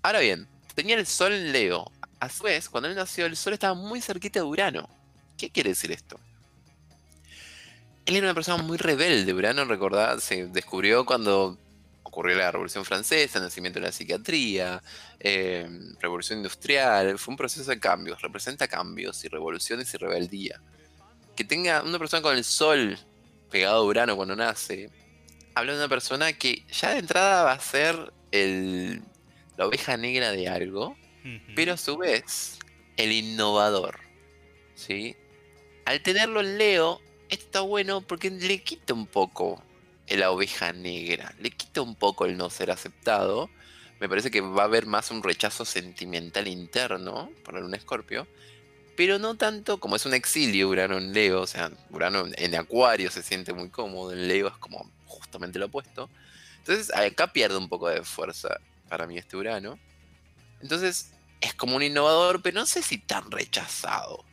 Ahora 0.00 0.20
bien, 0.20 0.48
tenía 0.74 0.96
el 0.96 1.06
sol 1.06 1.32
en 1.32 1.52
Leo. 1.52 1.90
A 2.20 2.28
su 2.28 2.44
vez, 2.44 2.68
cuando 2.68 2.88
él 2.88 2.94
nació, 2.94 3.26
el 3.26 3.36
sol 3.36 3.52
estaba 3.52 3.74
muy 3.74 4.00
cerquita 4.00 4.38
de 4.38 4.44
Urano. 4.44 4.88
¿Qué 5.36 5.50
quiere 5.50 5.70
decir 5.70 5.90
esto? 5.90 6.20
Él 8.06 8.16
era 8.16 8.26
una 8.26 8.34
persona 8.34 8.62
muy 8.62 8.78
rebelde. 8.78 9.32
Urano, 9.32 9.64
recordad, 9.64 10.18
se 10.18 10.46
descubrió 10.46 11.04
cuando 11.04 11.58
ocurrió 12.02 12.36
la 12.36 12.50
Revolución 12.50 12.84
Francesa, 12.84 13.38
el 13.38 13.44
nacimiento 13.44 13.78
de 13.80 13.86
la 13.86 13.92
psiquiatría, 13.92 14.82
eh, 15.20 15.68
Revolución 16.00 16.40
Industrial. 16.40 17.18
Fue 17.18 17.32
un 17.32 17.38
proceso 17.38 17.70
de 17.70 17.80
cambios, 17.80 18.20
representa 18.20 18.68
cambios 18.68 19.24
y 19.24 19.28
revoluciones 19.28 19.92
y 19.94 19.96
rebeldía. 19.96 20.60
Que 21.36 21.44
tenga 21.44 21.82
una 21.82 21.98
persona 21.98 22.22
con 22.22 22.36
el 22.36 22.44
sol 22.44 22.98
pegado 23.50 23.76
a 23.76 23.84
Urano 23.84 24.16
cuando 24.16 24.34
nace, 24.34 24.90
habla 25.54 25.72
de 25.72 25.78
una 25.78 25.88
persona 25.88 26.32
que 26.32 26.64
ya 26.70 26.90
de 26.90 26.98
entrada 26.98 27.44
va 27.44 27.52
a 27.52 27.60
ser 27.60 28.12
el, 28.30 29.02
la 29.56 29.66
oveja 29.66 29.96
negra 29.96 30.32
de 30.32 30.48
algo, 30.48 30.96
pero 31.54 31.74
a 31.74 31.76
su 31.76 31.96
vez 31.96 32.58
el 32.96 33.12
innovador. 33.12 34.00
¿sí? 34.74 35.16
Al 35.84 36.02
tenerlo 36.02 36.40
en 36.40 36.58
Leo, 36.58 37.00
está 37.32 37.60
bueno 37.62 38.02
porque 38.02 38.30
le 38.30 38.62
quita 38.62 38.94
un 38.94 39.06
poco 39.06 39.62
la 40.08 40.30
oveja 40.30 40.72
negra, 40.72 41.34
le 41.40 41.50
quita 41.50 41.80
un 41.80 41.94
poco 41.94 42.26
el 42.26 42.36
no 42.36 42.50
ser 42.50 42.70
aceptado. 42.70 43.48
Me 44.00 44.08
parece 44.08 44.30
que 44.30 44.40
va 44.40 44.62
a 44.62 44.66
haber 44.66 44.86
más 44.86 45.10
un 45.10 45.22
rechazo 45.22 45.64
sentimental 45.64 46.48
interno 46.48 47.30
por 47.44 47.54
un 47.54 47.74
escorpio, 47.74 48.26
pero 48.96 49.18
no 49.18 49.36
tanto 49.36 49.78
como 49.78 49.96
es 49.96 50.04
un 50.04 50.14
exilio 50.14 50.68
Urano 50.68 50.98
en 50.98 51.12
Leo, 51.12 51.40
o 51.40 51.46
sea, 51.46 51.70
Urano 51.90 52.24
en 52.34 52.54
Acuario 52.54 53.10
se 53.10 53.22
siente 53.22 53.52
muy 53.52 53.70
cómodo, 53.70 54.12
en 54.12 54.28
Leo 54.28 54.48
es 54.48 54.56
como 54.58 54.90
justamente 55.06 55.58
lo 55.58 55.66
opuesto. 55.66 56.10
Entonces 56.58 56.94
acá 56.94 57.32
pierde 57.32 57.56
un 57.56 57.68
poco 57.68 57.88
de 57.88 58.02
fuerza 58.02 58.58
para 58.88 59.06
mí 59.06 59.16
este 59.16 59.36
Urano. 59.36 59.78
Entonces 60.60 61.12
es 61.40 61.54
como 61.54 61.76
un 61.76 61.82
innovador, 61.82 62.42
pero 62.42 62.60
no 62.60 62.66
sé 62.66 62.82
si 62.82 62.98
tan 62.98 63.30
rechazado. 63.30 64.24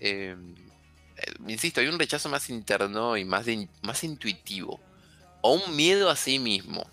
Eh, 0.00 0.36
insisto, 1.46 1.80
hay 1.80 1.88
un 1.88 1.98
rechazo 1.98 2.28
más 2.28 2.50
interno 2.50 3.16
y 3.16 3.24
más, 3.24 3.46
más 3.82 4.04
intuitivo. 4.04 4.80
O 5.40 5.54
un 5.54 5.76
miedo 5.76 6.10
a 6.10 6.16
sí 6.16 6.38
mismo. 6.38 6.86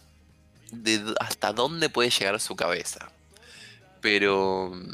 De 0.72 1.14
hasta 1.20 1.54
dónde 1.54 1.90
puede 1.90 2.10
llegar 2.10 2.40
su 2.40 2.56
cabeza. 2.56 3.12
Pero 4.02 4.72
mm, 4.74 4.92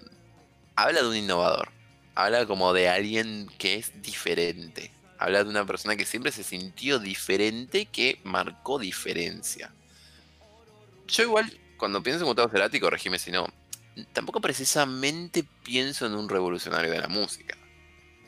habla 0.76 1.02
de 1.02 1.08
un 1.08 1.16
innovador. 1.16 1.70
Habla 2.16 2.46
como 2.46 2.74
de 2.74 2.90
alguien 2.90 3.50
que 3.58 3.76
es 3.76 4.02
diferente. 4.02 4.92
Habla 5.18 5.44
de 5.44 5.50
una 5.50 5.66
persona 5.66 5.96
que 5.96 6.06
siempre 6.06 6.32
se 6.32 6.44
sintió 6.44 7.00
diferente, 7.00 7.86
que 7.86 8.20
marcó 8.24 8.80
diferencia. 8.80 9.72
Yo 11.08 11.24
igual, 11.24 11.60
cuando 11.78 12.04
pienso 12.04 12.24
en 12.24 12.28
Gustavo 12.28 12.50
Cerati, 12.50 12.80
corregime 12.80 13.20
si 13.20 13.32
no, 13.32 13.48
tampoco 14.14 14.40
precisamente 14.42 15.44
pienso 15.64 16.06
en 16.06 16.14
un 16.14 16.30
revolucionario 16.30 16.92
de 16.92 17.00
la 17.00 17.08
música. 17.08 17.58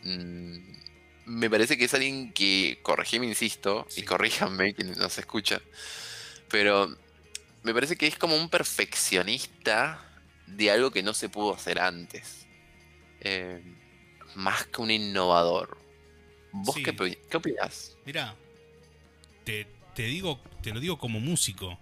Mm, 0.04 0.81
me 1.26 1.50
parece 1.50 1.78
que 1.78 1.86
es 1.86 1.94
alguien 1.94 2.34
que, 2.34 2.80
corregime, 2.82 3.26
insisto, 3.28 3.88
y 3.96 4.04
corríjanme 4.04 4.74
quienes 4.74 4.98
nos 4.98 5.18
escuchan, 5.18 5.62
pero 6.50 6.96
me 7.64 7.74
parece 7.74 7.96
que 7.96 8.08
es 8.08 8.18
como 8.18 8.36
un 8.36 8.50
perfeccionista 8.50 10.04
de 10.48 10.72
algo 10.72 10.92
que 10.92 11.04
no 11.04 11.14
se 11.14 11.30
pudo 11.30 11.54
hacer 11.54 11.80
antes. 11.80 12.48
Eh, 13.22 13.62
más 14.36 14.66
que 14.68 14.82
un 14.82 14.92
innovador. 14.92 15.78
¿Vos 16.52 16.76
qué, 16.76 16.96
qué 17.30 17.38
opinas? 17.38 17.98
Mira, 18.06 18.36
te, 19.44 19.68
digo, 19.96 20.42
te 20.62 20.72
lo 20.72 20.80
digo 20.80 20.98
como 20.98 21.20
músico. 21.20 21.80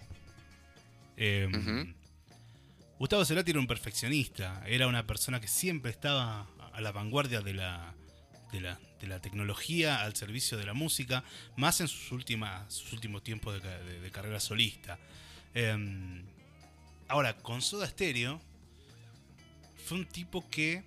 Em, 1.16 1.94
Gustavo 2.98 3.24
Cerati 3.24 3.50
era 3.50 3.60
un 3.60 3.66
perfeccionista, 3.66 4.62
era 4.66 4.86
una 4.86 5.06
persona 5.06 5.40
que 5.40 5.48
siempre 5.48 5.90
estaba 5.90 6.46
a 6.72 6.80
la 6.80 6.92
vanguardia 6.92 7.40
de 7.40 7.54
la, 7.54 7.94
de 8.52 8.60
la, 8.60 9.20
tecnología 9.20 10.02
al 10.02 10.14
servicio 10.14 10.58
de 10.58 10.66
la 10.66 10.74
música, 10.74 11.24
más 11.56 11.80
en 11.80 11.88
sus, 11.88 12.12
últimas, 12.12 12.72
sus 12.72 12.92
últimos 12.92 13.22
tiempos 13.22 13.60
de, 13.62 14.10
carrera 14.10 14.40
solista. 14.40 14.98
Em, 15.54 16.22
ahora, 17.08 17.36
con 17.36 17.62
Soda 17.62 17.86
Stereo, 17.86 18.40
fue 19.86 19.98
un 19.98 20.06
tipo 20.06 20.48
que 20.48 20.84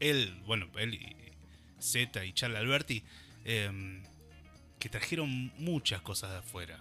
él, 0.00 0.42
bueno, 0.46 0.68
él 0.76 0.94
y 0.94 1.16
Z 1.80 2.24
y 2.24 2.32
Charlie 2.32 2.58
Alberti, 2.58 3.02
em, 3.44 4.02
que 4.78 4.88
trajeron 4.88 5.52
muchas 5.58 6.02
cosas 6.02 6.30
de 6.30 6.38
afuera. 6.38 6.80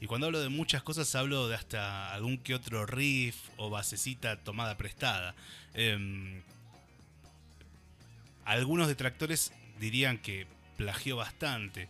Y 0.00 0.06
cuando 0.06 0.26
hablo 0.26 0.40
de 0.40 0.48
muchas 0.48 0.82
cosas 0.82 1.14
hablo 1.14 1.48
de 1.48 1.54
hasta 1.54 2.12
algún 2.12 2.38
que 2.38 2.54
otro 2.54 2.86
riff 2.86 3.36
o 3.56 3.70
basecita 3.70 4.36
tomada 4.42 4.76
prestada. 4.76 5.34
Em, 5.74 6.42
algunos 8.44 8.88
detractores 8.88 9.52
dirían 9.78 10.18
que 10.18 10.46
plagió 10.76 11.16
bastante 11.16 11.88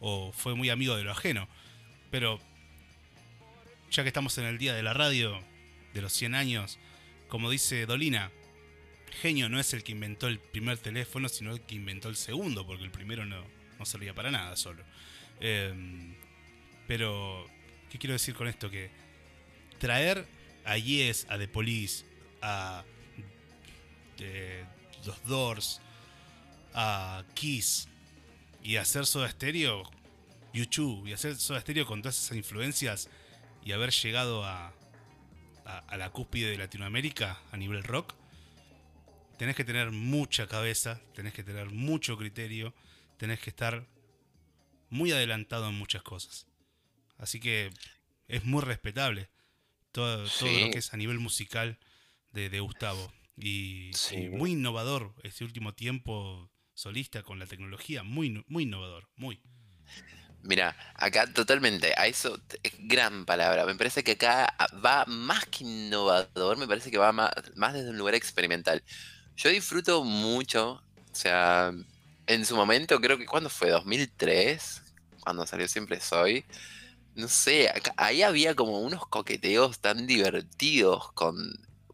o 0.00 0.32
fue 0.32 0.54
muy 0.54 0.70
amigo 0.70 0.96
de 0.96 1.04
lo 1.04 1.12
ajeno. 1.12 1.48
Pero 2.10 2.40
ya 3.90 4.02
que 4.02 4.08
estamos 4.08 4.36
en 4.38 4.44
el 4.44 4.58
día 4.58 4.74
de 4.74 4.82
la 4.82 4.92
radio, 4.92 5.40
de 5.92 6.02
los 6.02 6.12
100 6.12 6.34
años, 6.34 6.78
como 7.28 7.50
dice 7.50 7.86
Dolina, 7.86 8.30
genio 9.22 9.48
no 9.48 9.60
es 9.60 9.72
el 9.72 9.82
que 9.82 9.92
inventó 9.92 10.26
el 10.26 10.38
primer 10.38 10.78
teléfono, 10.78 11.28
sino 11.28 11.52
el 11.52 11.60
que 11.60 11.76
inventó 11.76 12.08
el 12.08 12.16
segundo, 12.16 12.66
porque 12.66 12.84
el 12.84 12.90
primero 12.90 13.24
no, 13.24 13.42
no 13.78 13.84
servía 13.86 14.14
para 14.14 14.30
nada 14.30 14.56
solo. 14.56 14.82
Em, 15.40 16.14
pero, 16.86 17.48
¿qué 17.90 17.98
quiero 17.98 18.12
decir 18.12 18.34
con 18.34 18.48
esto? 18.48 18.70
Que 18.70 18.90
traer 19.78 20.26
a 20.64 20.76
Yes, 20.76 21.26
a 21.28 21.38
The 21.38 21.48
Police, 21.48 22.04
a 22.42 22.84
eh, 24.18 24.64
los 25.06 25.24
Doors, 25.24 25.80
a 26.74 27.24
Kiss 27.34 27.88
y 28.62 28.76
hacer 28.76 29.06
Soda 29.06 29.30
Stereo, 29.30 29.90
YouTube, 30.52 31.06
y 31.06 31.12
hacer 31.12 31.36
Soda 31.36 31.60
Stereo 31.60 31.86
con 31.86 32.02
todas 32.02 32.22
esas 32.22 32.36
influencias 32.36 33.08
y 33.64 33.72
haber 33.72 33.90
llegado 33.90 34.44
a, 34.44 34.72
a 35.64 35.96
la 35.96 36.10
cúspide 36.10 36.50
de 36.50 36.58
Latinoamérica 36.58 37.40
a 37.50 37.56
nivel 37.56 37.82
rock, 37.82 38.14
tenés 39.38 39.56
que 39.56 39.64
tener 39.64 39.90
mucha 39.90 40.46
cabeza, 40.46 41.00
tenés 41.14 41.32
que 41.32 41.42
tener 41.42 41.70
mucho 41.70 42.16
criterio, 42.16 42.74
tenés 43.16 43.40
que 43.40 43.50
estar 43.50 43.86
muy 44.90 45.12
adelantado 45.12 45.68
en 45.68 45.74
muchas 45.74 46.02
cosas. 46.02 46.46
Así 47.18 47.40
que 47.40 47.70
es 48.28 48.44
muy 48.44 48.62
respetable 48.62 49.28
todo, 49.92 50.26
todo 50.28 50.50
lo 50.50 50.70
que 50.70 50.78
es 50.78 50.92
a 50.92 50.96
nivel 50.96 51.18
musical 51.18 51.78
de, 52.32 52.60
Gustavo. 52.60 53.12
Y, 53.36 53.92
muy 54.30 54.52
innovador 54.52 55.14
este 55.22 55.44
último 55.44 55.74
tiempo 55.74 56.50
solista 56.74 57.22
con 57.22 57.38
la 57.38 57.46
tecnología, 57.46 58.02
muy, 58.02 58.44
muy 58.48 58.64
innovador, 58.64 59.08
muy. 59.16 59.40
Mira, 60.42 60.76
acá 60.94 61.26
totalmente, 61.32 61.94
a 61.96 62.06
eso, 62.06 62.38
gran 62.80 63.24
palabra. 63.24 63.64
Me 63.64 63.74
parece 63.76 64.04
que 64.04 64.12
acá 64.12 64.54
va 64.84 65.04
más 65.06 65.46
que 65.46 65.64
innovador, 65.64 66.58
me 66.58 66.66
parece 66.68 66.90
que 66.90 66.98
va 66.98 67.12
más, 67.12 67.30
más 67.56 67.72
desde 67.72 67.90
un 67.90 67.98
lugar 67.98 68.14
experimental. 68.14 68.82
Yo 69.36 69.48
disfruto 69.50 70.04
mucho, 70.04 70.82
o 71.12 71.14
sea, 71.14 71.72
en 72.26 72.44
su 72.44 72.56
momento, 72.56 73.00
creo 73.00 73.16
que 73.18 73.26
cuando 73.26 73.48
fue 73.50 73.70
2003, 73.70 74.82
cuando 75.20 75.46
salió 75.46 75.66
Siempre 75.66 76.00
Soy, 76.00 76.44
no 77.14 77.28
sé, 77.28 77.70
ahí 77.96 78.22
había 78.22 78.54
como 78.54 78.80
unos 78.80 79.06
coqueteos 79.06 79.78
tan 79.80 80.06
divertidos, 80.06 81.12
con 81.12 81.36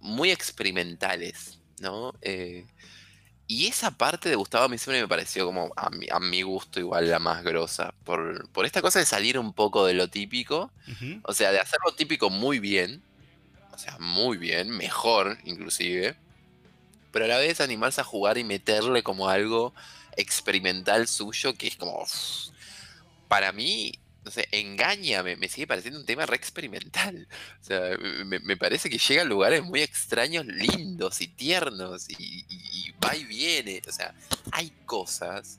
muy 0.00 0.30
experimentales, 0.30 1.60
¿no? 1.80 2.14
Eh, 2.22 2.66
y 3.50 3.66
esa 3.66 3.90
parte 3.90 4.28
de 4.28 4.36
Gustavo 4.36 4.66
a 4.66 4.68
mí 4.68 4.78
siempre 4.78 5.02
me 5.02 5.08
pareció 5.08 5.44
como 5.44 5.72
a 5.74 5.90
mi, 5.90 6.06
a 6.08 6.20
mi 6.20 6.42
gusto 6.42 6.78
igual 6.78 7.10
la 7.10 7.18
más 7.18 7.42
grosa, 7.42 7.92
por, 8.04 8.48
por, 8.50 8.64
esta 8.64 8.80
cosa 8.80 9.00
de 9.00 9.04
salir 9.04 9.40
un 9.40 9.52
poco 9.52 9.84
de 9.86 9.92
lo 9.92 10.06
típico, 10.06 10.70
o 11.24 11.32
sea, 11.32 11.50
de 11.50 11.58
hacer 11.58 11.80
lo 11.84 11.92
típico 11.92 12.30
muy 12.30 12.60
bien, 12.60 13.02
o 13.72 13.76
sea, 13.76 13.96
muy 13.98 14.38
bien, 14.38 14.70
mejor 14.70 15.36
inclusive, 15.42 16.14
pero 17.10 17.24
a 17.24 17.28
la 17.28 17.38
vez 17.38 17.60
animarse 17.60 18.00
a 18.00 18.04
jugar 18.04 18.38
y 18.38 18.44
meterle 18.44 19.02
como 19.02 19.28
algo 19.28 19.74
experimental 20.16 21.08
suyo 21.08 21.54
que 21.54 21.66
es 21.66 21.76
como. 21.76 22.06
para 23.26 23.50
mí, 23.50 23.94
no 24.24 24.30
sé, 24.30 24.48
engaña, 24.52 25.22
me, 25.22 25.48
sigue 25.48 25.66
pareciendo 25.66 26.00
un 26.00 26.06
tema 26.06 26.26
re 26.26 26.36
experimental. 26.36 27.26
O 27.60 27.64
sea, 27.64 27.96
me, 28.24 28.56
parece 28.56 28.90
que 28.90 28.98
llega 28.98 29.22
a 29.22 29.24
lugares 29.24 29.62
muy 29.62 29.82
extraños, 29.82 30.46
lindos 30.46 31.20
y 31.20 31.28
tiernos 31.28 32.08
y, 32.10 32.94
va 33.04 33.16
y 33.16 33.24
viene. 33.24 33.82
O 33.88 33.92
sea, 33.92 34.14
hay 34.52 34.70
cosas 34.86 35.58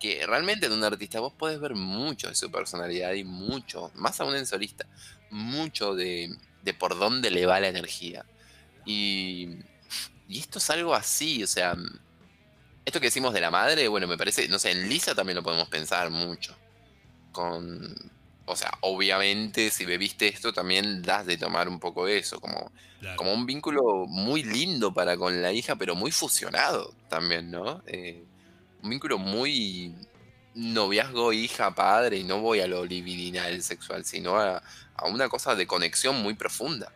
que 0.00 0.26
realmente 0.26 0.66
en 0.66 0.72
un 0.72 0.84
artista 0.84 1.20
vos 1.20 1.32
podés 1.32 1.58
ver 1.60 1.74
mucho 1.74 2.28
de 2.28 2.34
su 2.34 2.50
personalidad 2.50 3.12
y 3.14 3.24
mucho, 3.24 3.90
más 3.94 4.20
aún 4.20 4.36
en 4.36 4.46
solista, 4.46 4.86
mucho 5.30 5.94
de, 5.94 6.36
de 6.62 6.74
por 6.74 6.98
dónde 6.98 7.30
le 7.30 7.46
va 7.46 7.60
la 7.60 7.68
energía. 7.68 8.24
Y 8.84 9.56
y 10.28 10.40
esto 10.40 10.58
es 10.58 10.70
algo 10.70 10.94
así, 10.94 11.42
o 11.42 11.46
sea, 11.46 11.76
esto 12.84 13.00
que 13.00 13.06
decimos 13.06 13.32
de 13.32 13.40
la 13.40 13.50
madre, 13.50 13.88
bueno, 13.88 14.06
me 14.06 14.16
parece, 14.16 14.48
no 14.48 14.58
sé, 14.58 14.72
en 14.72 14.88
Lisa 14.88 15.14
también 15.14 15.36
lo 15.36 15.42
podemos 15.42 15.68
pensar 15.68 16.10
mucho. 16.10 16.56
Con, 17.36 17.94
o 18.46 18.56
sea, 18.56 18.72
obviamente 18.80 19.70
si 19.70 19.84
bebiste 19.84 20.26
esto 20.26 20.54
también 20.54 21.02
das 21.02 21.26
de 21.26 21.36
tomar 21.36 21.68
un 21.68 21.78
poco 21.78 22.08
eso, 22.08 22.40
como, 22.40 22.72
como 23.16 23.34
un 23.34 23.44
vínculo 23.44 24.06
muy 24.06 24.42
lindo 24.42 24.94
para 24.94 25.18
con 25.18 25.42
la 25.42 25.52
hija, 25.52 25.76
pero 25.76 25.94
muy 25.94 26.12
fusionado 26.12 26.94
también, 27.10 27.50
¿no? 27.50 27.82
Eh, 27.86 28.24
un 28.82 28.88
vínculo 28.88 29.18
muy 29.18 29.94
noviazgo 30.54 31.34
hija-padre, 31.34 32.16
y 32.16 32.24
no 32.24 32.40
voy 32.40 32.60
a 32.60 32.66
lo 32.66 32.86
libidinal 32.86 33.62
sexual, 33.62 34.06
sino 34.06 34.36
a, 34.36 34.62
a 34.94 35.06
una 35.08 35.28
cosa 35.28 35.54
de 35.54 35.66
conexión 35.66 36.22
muy 36.22 36.32
profunda. 36.32 36.90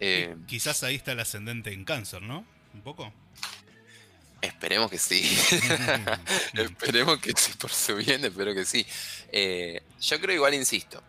Eh, 0.00 0.34
quizás 0.48 0.82
ahí 0.82 0.96
está 0.96 1.12
el 1.12 1.20
ascendente 1.20 1.72
en 1.72 1.84
cáncer, 1.84 2.22
¿no? 2.22 2.44
un 2.74 2.82
poco? 2.82 3.12
Esperemos 4.40 4.90
que 4.90 4.98
sí. 4.98 5.22
esperemos 6.54 7.18
que 7.18 7.32
sí, 7.36 7.52
por 7.58 7.70
su 7.70 7.96
bien, 7.96 8.24
espero 8.24 8.54
que 8.54 8.64
sí. 8.64 8.86
Eh, 9.32 9.82
yo 10.00 10.20
creo 10.20 10.34
igual, 10.34 10.54
insisto. 10.54 11.02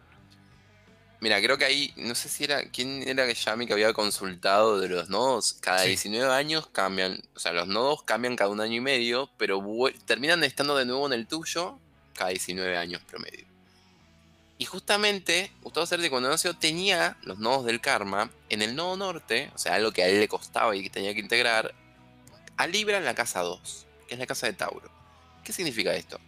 Mira, 1.20 1.42
creo 1.42 1.58
que 1.58 1.66
ahí, 1.66 1.94
no 1.98 2.14
sé 2.14 2.30
si 2.30 2.44
era, 2.44 2.70
¿quién 2.70 3.08
era 3.08 3.26
que 3.26 3.34
Yami 3.34 3.66
que 3.66 3.74
había 3.74 3.92
consultado 3.92 4.80
de 4.80 4.88
los 4.88 5.10
nodos? 5.10 5.54
Cada 5.54 5.82
19 5.82 6.32
años 6.32 6.68
cambian, 6.68 7.20
o 7.36 7.40
sea, 7.40 7.54
los 7.54 7.68
nodos 7.68 8.04
cambian 8.04 8.36
cada 8.36 8.52
un 8.52 8.62
año 8.62 8.76
y 8.76 8.82
medio, 8.82 9.28
pero 9.38 9.64
terminan 10.06 10.44
estando 10.44 10.78
de 10.78 10.86
nuevo 10.86 11.08
en 11.08 11.14
el 11.14 11.26
tuyo 11.26 11.80
cada 12.14 12.30
19 12.30 12.78
años 12.78 13.02
promedio. 13.02 13.48
Y 14.60 14.66
justamente, 14.66 15.52
Gustavo 15.62 15.88
Cerati 15.88 16.10
cuando 16.10 16.30
nació 16.30 16.56
tenía 16.56 17.18
los 17.24 17.40
nodos 17.40 17.66
del 17.66 17.82
karma 17.82 18.30
en 18.50 18.62
el 18.62 18.76
nodo 18.76 18.98
norte, 18.98 19.52
o 19.56 19.58
sea, 19.58 19.76
algo 19.76 19.92
que 19.92 20.04
a 20.04 20.08
él 20.08 20.20
le 20.20 20.28
costaba 20.28 20.76
y 20.76 20.84
que 20.84 20.90
tenía 20.90 21.14
que 21.14 21.20
integrar, 21.20 21.74
a 22.58 22.68
Libra 22.68 22.98
en 22.98 23.06
la 23.06 23.16
casa 23.16 23.42
2, 23.42 23.88
que 24.08 24.16
es 24.16 24.20
la 24.20 24.26
casa 24.26 24.48
de 24.48 24.54
Tauro. 24.54 24.92
¿Qué 25.44 25.54
significa 25.54 25.94
esto? 25.94 26.20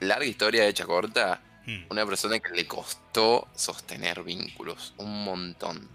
Larga 0.00 0.24
historia 0.24 0.66
hecha 0.66 0.86
corta, 0.86 1.42
hmm. 1.66 1.86
una 1.90 2.06
persona 2.06 2.38
que 2.38 2.54
le 2.54 2.66
costó 2.66 3.48
sostener 3.54 4.22
vínculos, 4.22 4.94
un 4.96 5.24
montón, 5.24 5.88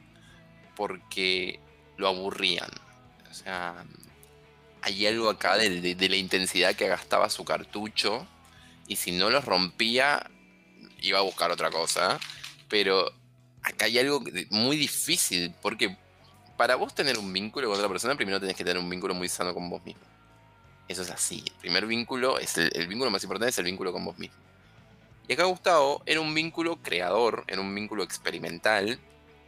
porque 0.76 1.60
lo 1.98 2.10
aburrían. 2.10 2.70
O 3.32 3.34
sea, 3.34 3.86
hay 4.82 5.08
algo 5.08 5.30
acá 5.30 5.58
de, 5.58 5.96
de 5.96 6.10
la 6.10 6.18
intensidad 6.18 6.76
que 6.76 6.88
gastaba 6.88 7.30
su 7.30 7.46
cartucho, 7.46 8.28
y 8.88 8.98
si 8.98 9.12
no 9.12 9.30
los 9.30 9.46
rompía, 9.46 10.30
iba 11.02 11.20
a 11.20 11.24
buscar 11.24 11.52
otra 11.52 11.72
cosa, 11.72 12.20
pero 12.68 13.12
acá 13.62 13.86
hay 13.86 14.00
algo 14.00 14.22
muy 14.50 14.76
difícil, 14.76 15.54
porque 15.62 15.96
para 16.58 16.76
vos 16.76 16.94
tener 16.94 17.18
un 17.18 17.32
vínculo 17.32 17.68
con 17.68 17.78
otra 17.78 17.90
persona, 17.90 18.16
primero 18.16 18.40
tenés 18.40 18.56
que 18.56 18.64
tener 18.64 18.82
un 18.82 18.90
vínculo 18.90 19.14
muy 19.14 19.30
sano 19.30 19.54
con 19.54 19.70
vos 19.70 19.84
mismo. 19.84 20.04
Eso 20.88 21.02
es 21.02 21.10
así. 21.10 21.44
El 21.46 21.54
primer 21.54 21.86
vínculo, 21.86 22.38
es 22.40 22.58
el, 22.58 22.88
vínculo 22.88 23.10
más 23.10 23.24
importante 23.24 23.50
es 23.50 23.58
el 23.58 23.66
vínculo 23.66 23.92
con 23.92 24.06
vos 24.06 24.18
mismo. 24.18 24.38
Y 25.28 25.34
acá 25.34 25.46
Gustavo 25.46 26.04
era 26.06 26.20
un 26.20 26.34
vínculo 26.34 26.78
creador, 26.82 27.46
era 27.48 27.62
un 27.62 27.74
vínculo 27.74 28.04
experimental, 28.04 29.00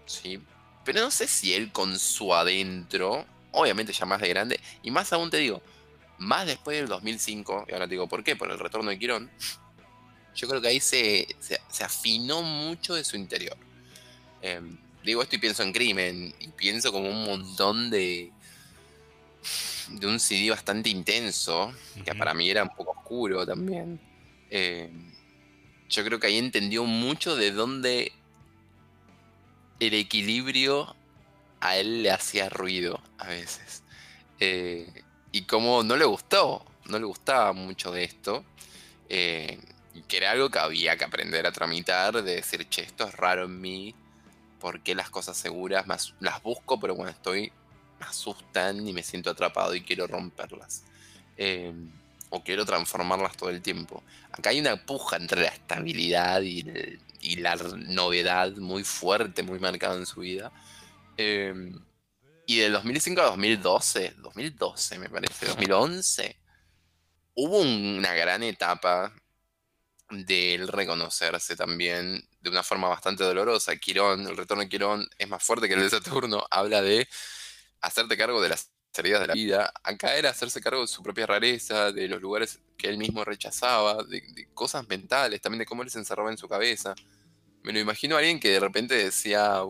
¿sí? 0.06 0.41
pero 0.86 1.01
no 1.01 1.12
sé 1.12 1.28
si 1.28 1.53
él 1.53 1.72
con 1.72 1.99
su 1.99 2.34
adentro, 2.34 3.26
obviamente 3.51 3.91
ya 3.91 4.06
más 4.06 4.22
de 4.22 4.30
grande, 4.30 4.60
y 4.84 4.91
más 4.91 5.12
aún 5.12 5.30
te 5.30 5.38
digo, 5.38 5.62
más 6.18 6.45
después 6.45 6.78
del 6.78 6.88
2005, 6.88 7.66
y 7.68 7.74
ahora 7.74 7.86
te 7.88 7.91
digo 7.91 8.08
por 8.08 8.24
qué, 8.24 8.36
por 8.38 8.49
el 8.49 8.58
retorno 8.58 8.89
de 8.89 8.97
Quirón, 8.97 9.30
yo 10.34 10.47
creo 10.47 10.62
que 10.62 10.68
ahí 10.68 10.80
se, 10.80 11.28
se, 11.39 11.84
afinó 11.84 12.41
mucho 12.41 12.93
de 12.93 13.03
su 13.03 13.16
interior. 13.16 13.58
Em, 14.41 14.78
digo 15.06 15.22
esto 15.22 15.36
y 15.36 15.39
pienso 15.39 15.64
en 15.64 15.72
crimen, 15.72 16.34
y 16.39 16.47
pienso 16.49 16.91
como 16.91 17.10
un 17.10 17.24
montón 17.24 17.89
de, 17.89 18.32
de 19.89 20.08
un 20.08 20.20
CD 20.20 20.49
bastante 20.49 20.89
intenso, 20.89 21.74
que 22.03 22.16
para 22.16 22.34
mí 22.34 22.49
era 22.49 22.64
un 22.64 22.70
poco 22.70 22.91
oscuro 22.91 23.45
también. 23.45 23.99
Em, 24.49 25.12
yo 25.89 26.03
creo 26.03 26.20
que 26.20 26.28
ahí 26.28 26.38
entendió 26.38 26.84
mucho 26.86 27.36
de 27.36 27.51
dónde 27.51 28.12
el 29.80 29.93
equilibrio 29.93 30.95
a 31.60 31.78
él 31.78 32.03
le 32.03 32.12
hacía 32.12 32.49
ruido 32.49 32.99
a 33.20 33.28
veces. 33.28 33.84
Eh, 34.39 34.88
y 35.32 35.43
como 35.43 35.84
no 35.84 35.95
le 35.95 36.06
gustó, 36.06 36.66
no 36.86 36.97
le 36.97 37.06
gustaba 37.06 37.53
mucho 37.53 37.91
de 37.91 38.03
esto. 38.03 38.43
Eh, 39.10 39.60
que 40.08 40.18
era 40.18 40.32
algo 40.32 40.49
que 40.49 40.60
había 40.60 40.97
que 40.97 41.06
aprender 41.06 41.45
a 41.45 41.51
tramitar, 41.51 42.22
de 42.22 42.36
decir, 42.36 42.68
che, 42.68 42.82
esto 42.82 43.08
es 43.08 43.14
raro 43.16 43.45
en 43.45 43.62
mí, 43.62 43.95
porque 44.60 44.95
las 44.95 45.10
cosas 45.10 45.38
seguras 45.38 45.88
más, 45.88 46.14
las 46.20 46.41
busco, 46.41 46.80
pero 46.80 46.95
cuando 46.95 47.12
estoy 47.12 47.51
me 47.99 48.06
asustan 48.06 48.88
y 48.88 48.93
me 48.93 49.03
siento 49.03 49.30
atrapado 49.30 49.76
y 49.76 49.82
quiero 49.82 50.08
romperlas. 50.08 50.84
Eh, 51.38 51.74
o 52.30 52.43
quiero 52.43 52.66
transformarlas 52.66 53.38
todo 53.38 53.49
el 53.49 53.62
tiempo. 53.62 54.03
Acá 54.32 54.49
hay 54.49 54.60
una 54.60 54.76
puja 54.86 55.18
entre 55.18 55.41
la 55.41 55.47
estabilidad 55.47 56.41
y, 56.41 56.64
la 57.38 57.56
novedad 57.56 58.51
muy 58.58 58.84
fuerte, 58.84 59.41
muy 59.41 59.60
marcada 59.60 59.95
en 59.95 60.06
su 60.06 60.20
vida. 60.20 60.51
Em, 61.18 61.80
y 62.45 62.58
del 62.58 62.74
2005 62.74 63.22
a 63.22 63.26
2012, 63.26 64.16
2012 64.18 64.99
me 64.99 65.10
parece, 65.10 65.47
2011, 65.47 66.38
hubo 67.36 67.60
una 67.60 68.14
gran 68.14 68.43
etapa 68.43 69.14
de 70.10 70.53
él 70.53 70.68
reconocerse 70.68 71.56
también 71.56 72.28
de 72.46 72.52
una 72.52 72.64
forma 72.64 72.88
bastante 72.88 73.24
dolorosa. 73.24 73.76
Quirón, 73.76 74.28
el 74.28 74.38
retorno 74.38 74.62
de 74.62 74.70
Quirón 74.70 75.10
es 75.18 75.28
más 75.28 75.43
fuerte 75.43 75.68
que 75.68 75.74
el 75.74 75.82
de 75.82 75.89
Saturno, 75.89 76.46
habla 76.52 76.84
de 76.84 77.08
hacerte 77.82 78.16
cargo 78.16 78.39
de 78.39 78.50
las 78.50 78.70
heridas 78.96 79.22
de 79.22 79.28
la 79.28 79.34
vida. 79.34 79.74
Acá 79.84 80.16
era 80.16 80.30
hacerse 80.30 80.62
cargo 80.62 80.82
de 80.82 80.88
su 80.88 81.02
propia 81.02 81.26
rareza, 81.26 81.91
de 81.91 82.08
los 82.08 82.22
lugares 82.22 82.60
que 82.78 82.88
él 82.88 83.00
mismo 83.00 83.26
rechazaba, 83.26 84.04
de, 84.04 84.48
cosas 84.54 84.88
mentales, 84.88 85.41
también 85.41 85.60
de 85.60 85.66
cómo 85.66 85.82
él 85.82 85.89
se 85.89 85.98
encerraba 85.98 86.30
en 86.30 86.38
su 86.38 86.48
cabeza. 86.48 86.93
Me 87.64 87.74
lo 87.74 87.80
imagino 87.80 88.16
a 88.16 88.20
alguien 88.20 88.39
que 88.39 88.52
de 88.52 88.60
repente 88.60 88.93
decía, 88.93 89.64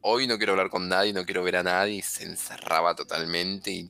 hoy 0.00 0.26
no 0.26 0.38
quiero 0.38 0.54
hablar 0.54 0.70
con 0.70 0.88
nadie, 0.88 1.12
no 1.12 1.24
quiero 1.24 1.44
ver 1.44 1.54
a 1.56 1.62
nadie, 1.62 1.94
y 1.94 2.02
se 2.02 2.24
encerraba 2.24 2.96
totalmente 2.96 3.70
y, 3.70 3.84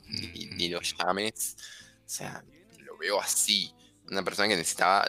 ni 0.55 0.69
lo 0.69 0.83
llames. 0.83 1.57
O 2.05 2.09
sea, 2.11 2.45
lo 2.81 2.99
veo 2.99 3.19
así. 3.19 3.73
Una 4.11 4.23
persona 4.23 4.49
que 4.49 4.57
necesitaba 4.57 5.09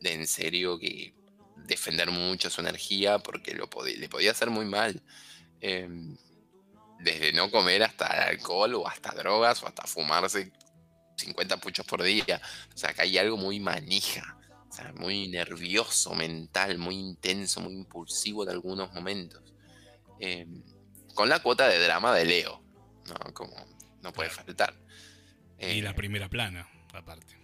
de 0.00 0.12
en 0.12 0.26
serio 0.28 0.78
que 0.78 1.17
defender 1.68 2.10
mucho 2.10 2.50
su 2.50 2.60
energía 2.60 3.18
porque 3.18 3.54
lo 3.54 3.68
le 3.84 4.08
podía 4.08 4.32
hacer 4.32 4.50
muy 4.50 4.64
mal. 4.64 5.00
Em, 5.60 6.16
desde 6.98 7.32
no 7.32 7.50
comer 7.50 7.84
hasta 7.84 8.06
alcohol 8.06 8.74
o 8.74 8.88
hasta 8.88 9.12
drogas 9.12 9.62
o 9.62 9.68
hasta 9.68 9.86
fumarse 9.86 10.50
50 11.16 11.58
puchos 11.58 11.86
por 11.86 12.02
día. 12.02 12.40
O 12.74 12.76
sea, 12.76 12.92
que 12.92 13.02
hay 13.02 13.18
algo 13.18 13.36
muy 13.36 13.60
manija, 13.60 14.36
o 14.68 14.72
sea, 14.72 14.92
muy 14.94 15.28
nervioso, 15.28 16.14
mental, 16.14 16.78
muy 16.78 16.96
intenso, 16.96 17.60
muy 17.60 17.74
impulsivo 17.74 18.42
en 18.42 18.50
algunos 18.50 18.92
momentos. 18.92 19.42
Em, 20.18 20.62
con 21.14 21.28
la 21.28 21.40
cuota 21.40 21.68
de 21.68 21.78
drama 21.78 22.14
de 22.14 22.24
Leo, 22.24 22.62
¿no? 23.06 23.32
Como 23.34 23.54
no 24.02 24.12
puede 24.12 24.30
faltar. 24.30 24.74
y 25.60 25.80
la 25.82 25.90
eh, 25.90 25.94
primera 25.94 26.28
plana, 26.28 26.68
aparte. 26.92 27.36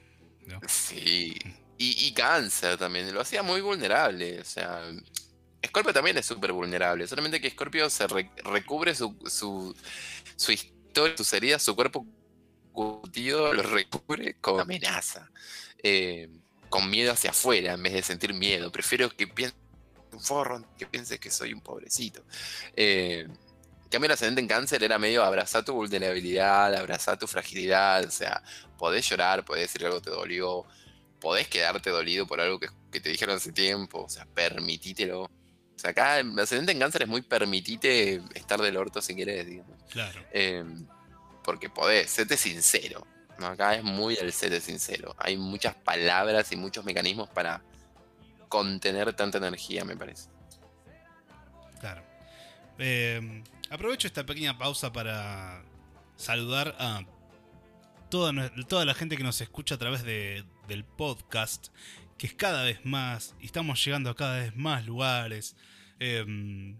Sí. 0.68 1.35
Y, 1.85 2.07
y, 2.07 2.12
cáncer 2.12 2.78
también, 2.78 3.12
lo 3.12 3.20
hacía 3.20 3.43
muy 3.43 3.61
vulnerable. 3.61 4.41
O 4.41 4.45
sea, 4.45 4.82
Scorpio 5.66 5.93
también 5.93 6.16
es 6.16 6.24
súper 6.24 6.53
vulnerable, 6.53 7.07
solamente 7.07 7.41
que 7.41 7.51
Scorpio 7.51 7.91
se 7.91 8.07
recubre 8.07 8.95
su, 8.95 9.14
su, 9.26 9.74
su, 10.37 10.53
historia, 10.53 11.16
sus 11.16 11.32
heridas, 11.35 11.62
su 11.62 11.74
cuerpo 11.74 12.07
curtido 12.72 13.53
lo 13.53 13.62
recubre 13.62 14.35
con 14.41 14.61
amenaza, 14.61 15.30
eh, 15.82 16.28
con 16.70 16.89
miedo 16.89 17.12
hacia 17.12 17.30
afuera 17.30 17.74
en 17.74 17.82
vez 17.82 17.93
de 17.93 18.03
sentir 18.03 18.32
miedo. 18.32 18.72
Prefiero 18.72 19.11
que 19.11 19.26
piense 19.26 19.57
un 20.12 20.20
forro, 20.20 20.64
que 20.78 20.87
piense 20.87 21.18
que 21.18 21.30
soy 21.30 21.53
un 21.53 21.61
pobrecito. 21.61 22.24
Eh, 22.76 23.26
cambio, 23.91 24.07
el 24.07 24.12
ascendente 24.12 24.41
en 24.41 24.49
cáncer 24.49 24.82
era 24.82 24.99
medio 24.99 25.22
abrazar 25.22 25.64
tu 25.64 25.74
vulnerabilidad, 25.74 26.74
abrazar 26.74 27.18
tu 27.18 27.26
fragilidad, 27.26 28.05
o 28.07 28.11
sea, 28.11 28.43
podés 28.78 29.09
llorar, 29.09 29.45
podés 29.45 29.64
decir 29.68 29.87
algo 29.87 30.01
te 30.01 30.11
dolió, 30.11 30.66
podés 31.25 31.49
quedarte 31.49 31.89
dolido 31.89 32.27
por 32.27 32.39
algo 32.39 32.61
que, 32.61 32.68
que 32.93 33.01
te 33.01 33.09
dijeron 33.09 33.37
hace 33.37 33.51
tiempo, 33.51 34.05
o 34.05 34.09
sea, 34.11 34.27
permitítelo. 34.27 35.22
O 35.22 35.31
sea, 35.75 35.91
acá 35.91 36.20
el 36.20 36.39
ascendente 36.39 36.72
en 36.72 36.79
cáncer 36.79 37.05
es 37.05 37.09
muy 37.09 37.22
permitite 37.22 38.20
estar 38.35 38.61
del 38.61 38.77
orto 38.77 39.01
si 39.01 39.14
quieres, 39.14 39.47
digamos. 39.47 39.83
Claro. 39.91 40.22
Em, 40.31 40.87
porque 41.43 41.70
podés, 41.70 42.11
sete 42.11 42.37
sincero. 42.37 43.07
Acá 43.39 43.75
es 43.75 43.83
muy 43.83 44.16
el 44.16 44.35
sete 44.35 44.61
sincero. 44.61 45.16
Hay 45.18 45.39
muchas 45.39 45.75
palabras 45.75 46.53
y 46.53 46.57
muchos 46.57 46.85
mecanismos 46.85 47.31
para 47.31 47.62
contener 48.51 49.14
tanta 49.14 49.39
energía, 49.39 49.83
me 49.87 49.97
parece. 49.97 50.29
Claro. 51.81 52.03
Em, 52.77 53.43
aprovecho 53.70 54.07
esta 54.07 54.27
pequeña 54.27 54.59
pausa 54.59 54.93
para 54.93 55.64
saludar 56.16 56.77
a 56.79 57.01
toda, 58.11 58.53
toda 58.68 58.85
la 58.85 58.93
gente 58.93 59.16
que 59.16 59.25
nos 59.25 59.41
escucha 59.41 59.77
a 59.77 59.79
través 59.79 60.03
de, 60.03 60.45
del 60.69 60.85
podcast 60.85 61.69
que 62.19 62.27
es 62.27 62.35
cada 62.35 62.62
vez 62.62 62.85
más, 62.85 63.35
y 63.41 63.47
estamos 63.47 63.85
llegando 63.85 64.11
a 64.11 64.17
cada 64.17 64.41
vez 64.41 64.55
más 64.57 64.87
lugares. 64.87 65.57
Em, 65.99 66.79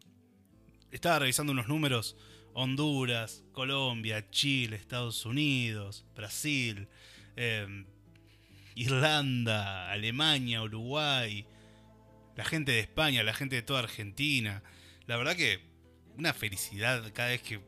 estaba 0.91 1.21
revisando 1.21 1.53
unos 1.53 1.69
números, 1.69 2.17
Honduras, 2.53 3.43
Colombia, 3.53 4.31
Chile, 4.31 4.77
Estados 4.77 5.27
Unidos, 5.27 6.07
Brasil, 6.15 6.89
em, 7.37 7.87
Irlanda, 8.77 9.91
Alemania, 9.91 10.63
Uruguay, 10.63 11.47
la 12.37 12.45
gente 12.45 12.73
de 12.73 12.81
España, 12.81 13.23
la 13.23 13.35
gente 13.35 13.57
de 13.57 13.63
toda 13.63 13.81
Argentina. 13.81 14.63
La 15.07 15.17
verdad 15.17 15.37
que 15.37 15.61
una 16.17 16.33
felicidad 16.33 17.13
cada 17.13 17.31
vez 17.31 17.43
que, 17.43 17.61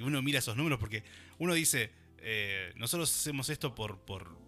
uno 0.00 0.22
mira 0.22 0.38
esos 0.38 0.56
números, 0.56 0.78
porque 0.78 1.02
uno 1.38 1.54
dice, 1.54 1.90
eh, 2.18 2.72
nosotros 2.76 3.12
hacemos 3.14 3.48
esto 3.48 3.74
por, 3.74 3.98
por, 4.00 4.45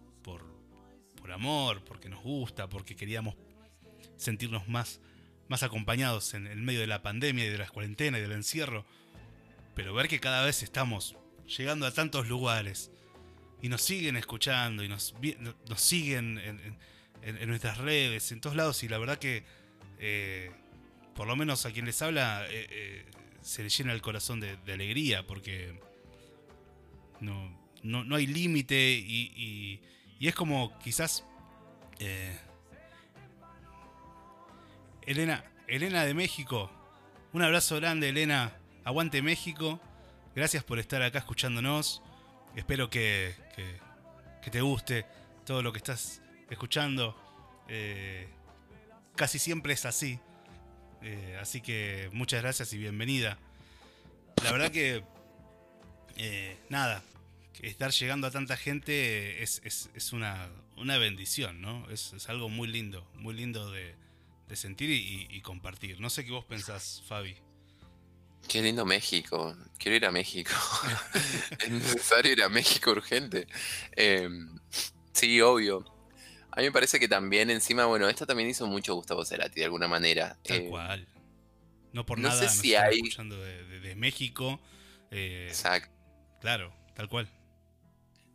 por 1.19 1.31
amor, 1.31 1.83
porque 1.83 2.09
nos 2.09 2.23
gusta, 2.23 2.67
porque 2.67 2.95
queríamos 2.95 3.35
sentirnos 4.17 4.67
más, 4.67 4.99
más 5.47 5.63
acompañados 5.63 6.33
en 6.33 6.47
el 6.47 6.61
medio 6.61 6.79
de 6.79 6.87
la 6.87 7.01
pandemia 7.01 7.45
y 7.45 7.49
de 7.49 7.57
las 7.57 7.71
cuarentenas 7.71 8.19
y 8.19 8.21
del 8.21 8.31
encierro. 8.31 8.85
Pero 9.75 9.93
ver 9.93 10.07
que 10.07 10.19
cada 10.19 10.45
vez 10.45 10.63
estamos 10.63 11.15
llegando 11.45 11.85
a 11.85 11.93
tantos 11.93 12.27
lugares 12.27 12.91
y 13.61 13.69
nos 13.69 13.81
siguen 13.81 14.15
escuchando 14.15 14.83
y 14.83 14.89
nos, 14.89 15.13
nos 15.67 15.81
siguen 15.81 16.37
en, 17.21 17.47
nuestras 17.47 17.77
redes, 17.77 18.31
en 18.31 18.41
todos 18.41 18.55
lados, 18.55 18.83
y 18.83 18.87
la 18.87 18.97
verdad 18.97 19.17
que, 19.17 19.43
eh, 19.99 20.51
por 21.15 21.27
lo 21.27 21.35
menos 21.35 21.65
a 21.65 21.71
quien 21.71 21.85
les 21.85 22.01
habla, 22.01 22.45
eh, 22.49 22.67
eh, 22.69 23.05
se 23.41 23.63
le 23.63 23.69
llena 23.69 23.93
el 23.93 24.01
corazón 24.01 24.39
de, 24.39 24.57
alegría, 24.71 25.27
porque 25.27 25.77
no, 27.19 27.57
no, 27.83 28.15
hay 28.15 28.25
límite 28.25 28.93
y 28.93 29.81
es 30.27 30.35
como 30.35 30.77
quizás... 30.79 31.23
Eh, 31.99 32.37
Elena, 35.05 35.43
Elena 35.67 36.05
de 36.05 36.13
México. 36.13 36.69
Un 37.33 37.41
abrazo 37.41 37.77
grande, 37.77 38.09
Elena. 38.09 38.53
Aguante 38.83 39.21
México. 39.21 39.79
Gracias 40.35 40.63
por 40.63 40.77
estar 40.77 41.01
acá 41.01 41.19
escuchándonos. 41.19 42.01
Espero 42.55 42.89
que, 42.89 43.33
que, 44.41 44.51
te 44.51 44.61
guste 44.61 45.05
todo 45.45 45.61
lo 45.61 45.71
que 45.71 45.77
estás 45.77 46.21
escuchando. 46.49 47.15
Eh, 47.67 48.27
casi 49.15 49.39
siempre 49.39 49.73
es 49.73 49.85
así. 49.85 50.19
Eh, 51.01 51.37
así 51.41 51.61
que 51.61 52.09
muchas 52.11 52.41
gracias 52.41 52.73
y 52.73 52.77
bienvenida. 52.77 53.37
La 54.43 54.51
verdad 54.51 54.71
que... 54.71 55.03
nada, 56.69 57.01
estar 57.61 57.91
llegando 57.91 58.27
a 58.27 58.31
tanta 58.31 58.57
gente 58.57 59.43
es, 59.43 59.61
una, 60.13 60.49
bendición, 60.97 61.61
¿no? 61.61 61.89
Es, 61.89 62.13
algo 62.29 62.49
muy 62.49 62.67
lindo, 62.67 63.07
muy 63.15 63.33
lindo 63.33 63.71
de, 63.71 63.95
sentir 64.55 64.89
y, 64.89 65.41
compartir. 65.41 65.99
No 65.99 66.09
sé 66.09 66.25
qué 66.25 66.31
vos 66.31 66.45
pensás, 66.45 67.03
Fabi. 67.07 67.35
Qué 68.47 68.61
lindo 68.61 68.85
México. 68.85 69.55
Quiero 69.77 69.97
ir 69.97 70.05
a 70.05 70.11
México. 70.11 70.51
es 71.59 71.69
necesario 71.69 72.31
ir 72.31 72.43
a 72.43 72.49
México 72.49 72.91
urgente. 72.91 73.47
Em, 73.95 74.57
sí, 75.11 75.39
obvio. 75.41 75.85
A 76.51 76.61
mí 76.61 76.63
me 76.63 76.71
parece 76.71 76.99
que 76.99 77.07
también 77.07 77.49
encima, 77.51 77.85
bueno, 77.85 78.09
esto 78.09 78.25
también 78.25 78.49
hizo 78.49 78.65
mucho 78.65 78.95
Gustavo 78.95 79.23
Cerati 79.23 79.59
de 79.59 79.65
alguna 79.65 79.87
manera. 79.87 80.37
Tal 80.43 80.57
em, 80.57 80.69
cual. 80.69 81.07
No 81.93 82.05
por 82.05 82.19
nada 82.19 82.49
sé 82.49 82.49
si 82.49 82.75
hay... 82.75 82.95
escuchando 82.95 83.37
de, 83.37 83.95
México. 83.95 84.59
Eh, 85.11 85.47
Exacto. 85.49 85.93
Claro, 86.39 86.73
tal 86.95 87.09
cual. 87.09 87.29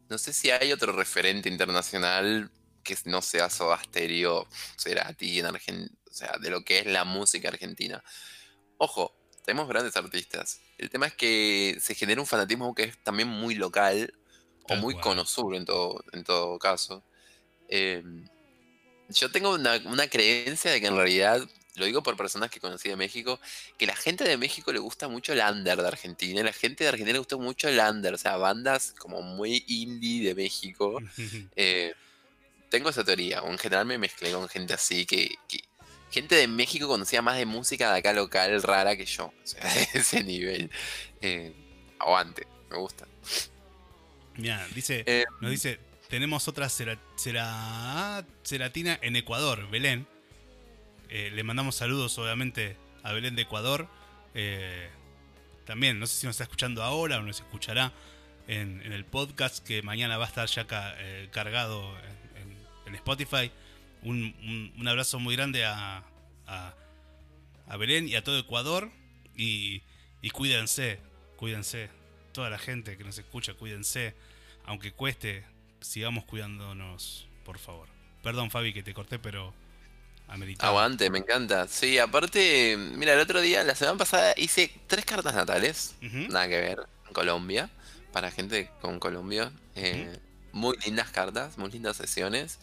No 0.09 0.19
sé 0.19 0.33
si 0.33 0.51
hay 0.51 0.73
otro 0.73 0.93
referente 0.93 1.49
internacional 1.49 2.51
que 2.83 2.97
no 3.07 3.23
sea 3.23 3.49
Soda 3.49 3.81
Stereo, 3.83 4.47
Cerati 4.79 5.39
en 5.41 5.47
Argentina, 5.47 5.91
o 6.09 6.13
sea, 6.13 6.37
de 6.41 6.51
lo 6.51 6.65
que 6.65 6.81
es 6.81 6.87
la 6.87 7.05
música 7.05 7.49
argentina. 7.49 8.05
Ojo, 8.77 9.17
tenemos 9.45 9.69
grandes 9.69 9.97
artistas. 9.97 10.61
El 10.79 10.91
tema 10.91 11.07
es 11.07 11.15
que 11.15 11.79
se 11.81 11.95
genera 11.95 12.21
un 12.21 12.27
fanatismo 12.27 12.75
que 12.75 12.85
es 12.85 13.03
también 13.03 13.29
muy 13.29 13.55
local 13.55 14.13
o 14.69 14.77
muy 14.77 14.99
conocido 14.99 15.55
en 15.55 15.65
todo, 15.65 16.05
en 16.13 16.25
todo 16.25 16.59
caso. 16.59 17.05
Em, 17.69 18.27
yo 19.09 19.31
tengo 19.31 19.55
una, 19.55 19.77
una, 19.87 20.09
creencia 20.09 20.71
de 20.71 20.81
que 20.81 20.87
en 20.87 20.97
realidad, 20.97 21.43
lo 21.77 21.87
digo 21.87 22.03
por 22.03 22.16
personas 22.16 22.51
que 22.51 22.61
conocí 22.61 22.89
de 22.89 22.97
México, 22.97 23.41
que 23.77 23.87
la 23.87 23.97
gente 23.97 24.25
de 24.25 24.37
México 24.37 24.72
le 24.72 24.79
gusta 24.79 25.09
mucho 25.09 25.33
el 25.33 25.41
under 25.41 25.81
de 25.81 25.89
Argentina. 25.89 26.43
La 26.43 26.53
gente 26.53 26.85
de 26.85 26.89
Argentina 26.89 27.14
le 27.14 27.18
gusta 27.18 27.37
mucho 27.37 27.68
el 27.68 27.79
under, 27.79 28.14
o 28.14 28.18
sea, 28.18 28.37
bandas 28.37 28.95
como 28.99 29.22
muy 29.22 29.64
indie 29.66 30.29
de 30.29 30.35
México. 30.35 31.01
Eh, 31.57 31.95
tengo 32.68 32.91
esa 32.91 33.05
teoría, 33.05 33.43
en 33.47 33.59
general 33.59 33.87
me 33.87 33.99
mezclé 33.99 34.33
con 34.33 34.49
gente 34.49 34.75
así 34.75 35.07
que, 35.07 35.37
gente 36.11 36.35
de 36.35 36.49
México 36.49 36.89
conocía 36.89 37.22
más 37.22 37.37
de 37.37 37.47
música 37.47 37.93
de 37.93 37.99
acá 37.99 38.12
local 38.12 38.61
rara 38.62 38.97
que 38.97 39.07
yo. 39.07 39.33
O 39.45 39.47
sea, 39.47 39.62
de 39.62 39.89
ese 39.95 40.25
nivel. 40.25 40.70
Eh, 41.20 41.53
aguante, 41.99 42.47
me 42.70 42.77
gusta. 42.77 43.07
Mira, 44.37 44.66
dice, 44.75 45.05
eh, 45.07 45.25
nos 45.41 45.51
dice, 45.51 45.79
tenemos 46.09 46.49
otra 46.49 46.68
ceratina 46.68 48.27
en 49.03 49.16
Ecuador, 49.16 49.70
Belén. 49.70 50.07
Eh, 51.17 51.31
le 51.31 51.45
mandamos 51.45 51.77
saludos, 51.77 52.19
obviamente, 52.19 52.77
a 53.05 53.12
Belén 53.12 53.37
de 53.37 53.43
Ecuador. 53.43 53.89
también, 55.65 56.01
no 56.01 56.09
sé 56.09 56.17
si 56.17 56.27
nos 56.27 56.35
está 56.35 56.43
escuchando 56.43 56.83
ahora 56.83 57.19
o 57.19 57.23
nos 57.23 57.39
escuchará 57.39 57.93
en, 58.49 58.81
el 58.81 59.05
podcast 59.05 59.65
que 59.65 59.81
mañana 59.83 60.19
va 60.19 60.25
a 60.25 60.27
estar 60.27 60.49
ya 60.49 60.67
cargado 61.31 61.95
en 62.85 62.95
Spotify. 62.97 63.53
Un, 64.03 64.85
abrazo 64.89 65.21
muy 65.21 65.37
grande 65.37 65.65
a, 65.65 66.03
a, 66.49 67.77
Belén 67.77 68.09
y 68.09 68.17
a 68.17 68.25
todo 68.25 68.37
Ecuador. 68.37 68.91
Y, 69.37 69.85
y 70.21 70.31
cuídense, 70.31 70.99
cuídense. 71.37 71.91
Toda 72.33 72.51
la 72.51 72.59
gente 72.59 72.99
que 72.99 73.05
nos 73.05 73.17
escucha, 73.17 73.55
cuídense. 73.55 74.17
Aunque 74.65 74.91
cueste, 74.91 75.45
sigamos 75.81 76.25
cuidándonos, 76.25 77.29
por 77.45 77.61
favor. 77.61 77.89
Perdón, 78.25 78.51
Fabi, 78.51 78.73
que 78.73 78.83
te 78.83 78.95
corté, 78.95 79.21
pero 79.21 79.55
Aguante, 80.59 81.11
me 81.11 81.18
encanta. 81.18 81.68
Sí, 81.68 81.99
aparte, 81.99 82.77
mira, 82.77 83.14
el 83.14 83.20
otro 83.20 83.41
día, 83.41 83.62
la 83.62 83.75
semana 83.75 83.99
pasada, 83.99 84.35
hice 84.37 84.70
tres 84.87 85.05
cartas 85.05 85.35
natales. 85.35 85.95
Nada 86.01 86.49
que 86.49 86.61
ver, 86.61 86.79
en 87.07 87.12
Colombia. 87.12 87.70
Para 88.12 88.31
gente 88.31 88.70
con 88.81 88.99
Colombia. 88.99 89.53
Eh, 89.75 90.18
muy 90.53 90.77
lindas 90.85 91.11
cartas, 91.11 91.59
muy 91.59 91.70
lindas 91.70 91.97
sesiones. 91.97 92.59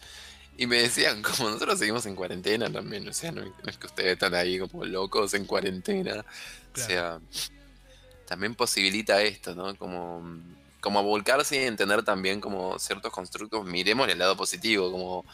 Y 0.56 0.66
me 0.66 0.78
decían, 0.78 1.22
como 1.22 1.50
nosotros 1.50 1.78
seguimos 1.78 2.04
en 2.06 2.16
cuarentena 2.16 2.70
también, 2.70 3.08
o 3.08 3.12
sea, 3.12 3.32
no, 3.32 3.42
es 3.66 3.78
que 3.78 3.86
ustedes 3.86 4.12
están 4.12 4.34
ahí 4.34 4.58
como 4.58 4.84
locos 4.84 5.34
en 5.34 5.44
cuarentena. 5.46 6.24
O 6.74 6.78
sea, 6.78 7.20
también 8.26 8.54
posibilita 8.54 9.22
esto, 9.22 9.54
¿no? 9.54 9.74
Como, 9.76 10.22
como 10.80 11.02
volcarse 11.02 11.62
y 11.62 11.66
entender 11.66 12.02
también 12.02 12.40
como 12.40 12.78
ciertos 12.78 13.12
constructos, 13.12 13.64
miremos 13.64 14.08
el 14.08 14.18
lado 14.18 14.36
positivo, 14.36 14.90
como 14.90 15.24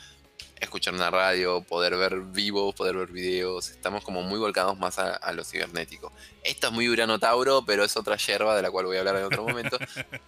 escuchar 0.60 0.94
una 0.94 1.10
radio, 1.10 1.62
poder 1.62 1.96
ver 1.96 2.20
vivos, 2.20 2.74
poder 2.74 2.96
ver 2.96 3.08
videos, 3.08 3.70
estamos 3.70 4.04
como 4.04 4.22
muy 4.22 4.38
volcados 4.38 4.78
más 4.78 4.98
a, 4.98 5.32
lo 5.32 5.44
cibernético. 5.44 6.12
Esto 6.42 6.68
es 6.68 6.72
muy 6.72 6.88
Urano 6.88 7.18
Tauro, 7.18 7.64
pero 7.64 7.84
es 7.84 7.96
otra 7.96 8.16
yerba 8.16 8.56
de 8.56 8.62
la 8.62 8.70
cual 8.70 8.86
voy 8.86 8.96
a 8.96 9.00
hablar 9.00 9.16
en 9.16 9.24
otro 9.24 9.44
momento. 9.44 9.78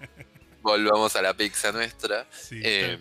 Volvamos 0.63 1.17
a 1.17 1.23
la 1.23 1.35
pizza 1.35 1.73
nuestra. 1.73 2.27
Sí, 2.31 2.61
eh, 2.63 2.99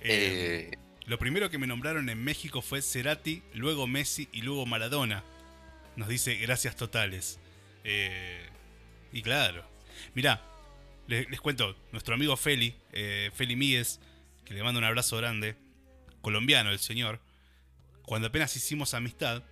eh, 0.00 0.70
lo 1.06 1.18
primero 1.18 1.50
que 1.50 1.58
me 1.58 1.66
nombraron 1.66 2.08
en 2.08 2.22
México 2.22 2.62
fue 2.62 2.82
Cerati, 2.82 3.42
luego 3.54 3.86
Messi 3.86 4.28
y 4.32 4.42
luego 4.42 4.66
Maradona. 4.66 5.22
Nos 5.94 6.08
dice 6.08 6.34
gracias 6.36 6.76
totales. 6.76 7.38
Eh, 7.84 8.44
y 9.12 9.22
claro. 9.22 9.64
Mirá, 10.14 10.42
les, 11.06 11.40
cuento, 11.40 11.76
nuestro 11.92 12.14
amigo 12.14 12.36
Feli, 12.36 12.74
eh, 12.92 13.30
Feli 13.34 13.54
Míguez, 13.56 14.00
que 14.44 14.54
le 14.54 14.62
mando 14.62 14.78
un 14.78 14.84
abrazo 14.84 15.16
grande, 15.16 15.56
colombiano 16.26 16.72
el 16.72 16.80
señor, 16.80 17.20
cuando 18.02 18.26
apenas 18.26 18.56
hicimos 18.56 18.94
amistad, 18.94 19.44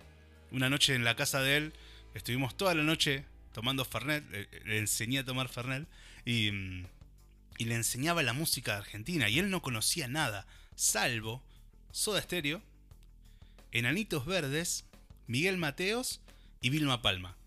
una 0.51 0.69
noche 0.69 0.93
en 0.93 1.05
la 1.05 1.15
casa 1.15 1.39
de 1.39 1.55
él, 1.55 1.73
estuvimos 2.13 2.57
toda 2.57 2.75
la 2.75 2.83
noche 2.83 3.23
tomando 3.53 3.85
Fernet, 3.85 4.25
le, 4.65 4.77
enseñé 4.77 5.19
a 5.19 5.25
tomar 5.25 5.47
Fernet 5.47 5.87
y... 6.25 6.51
Y 7.57 7.63
le 7.63 7.75
enseñaba 7.75 8.21
la 8.23 8.33
música 8.33 8.75
argentina 8.75 9.29
y 9.29 9.39
él 9.39 9.49
no 9.49 9.61
conocía 9.61 10.09
nada, 10.09 10.45
salvo 10.75 11.41
Soda 11.93 12.21
Stereo, 12.21 12.61
Enanitos 13.71 14.25
Verdes, 14.25 14.83
Miguel 15.27 15.55
Mateos 15.55 16.19
y 16.59 16.71
Vilma 16.71 17.01
Palma. 17.01 17.37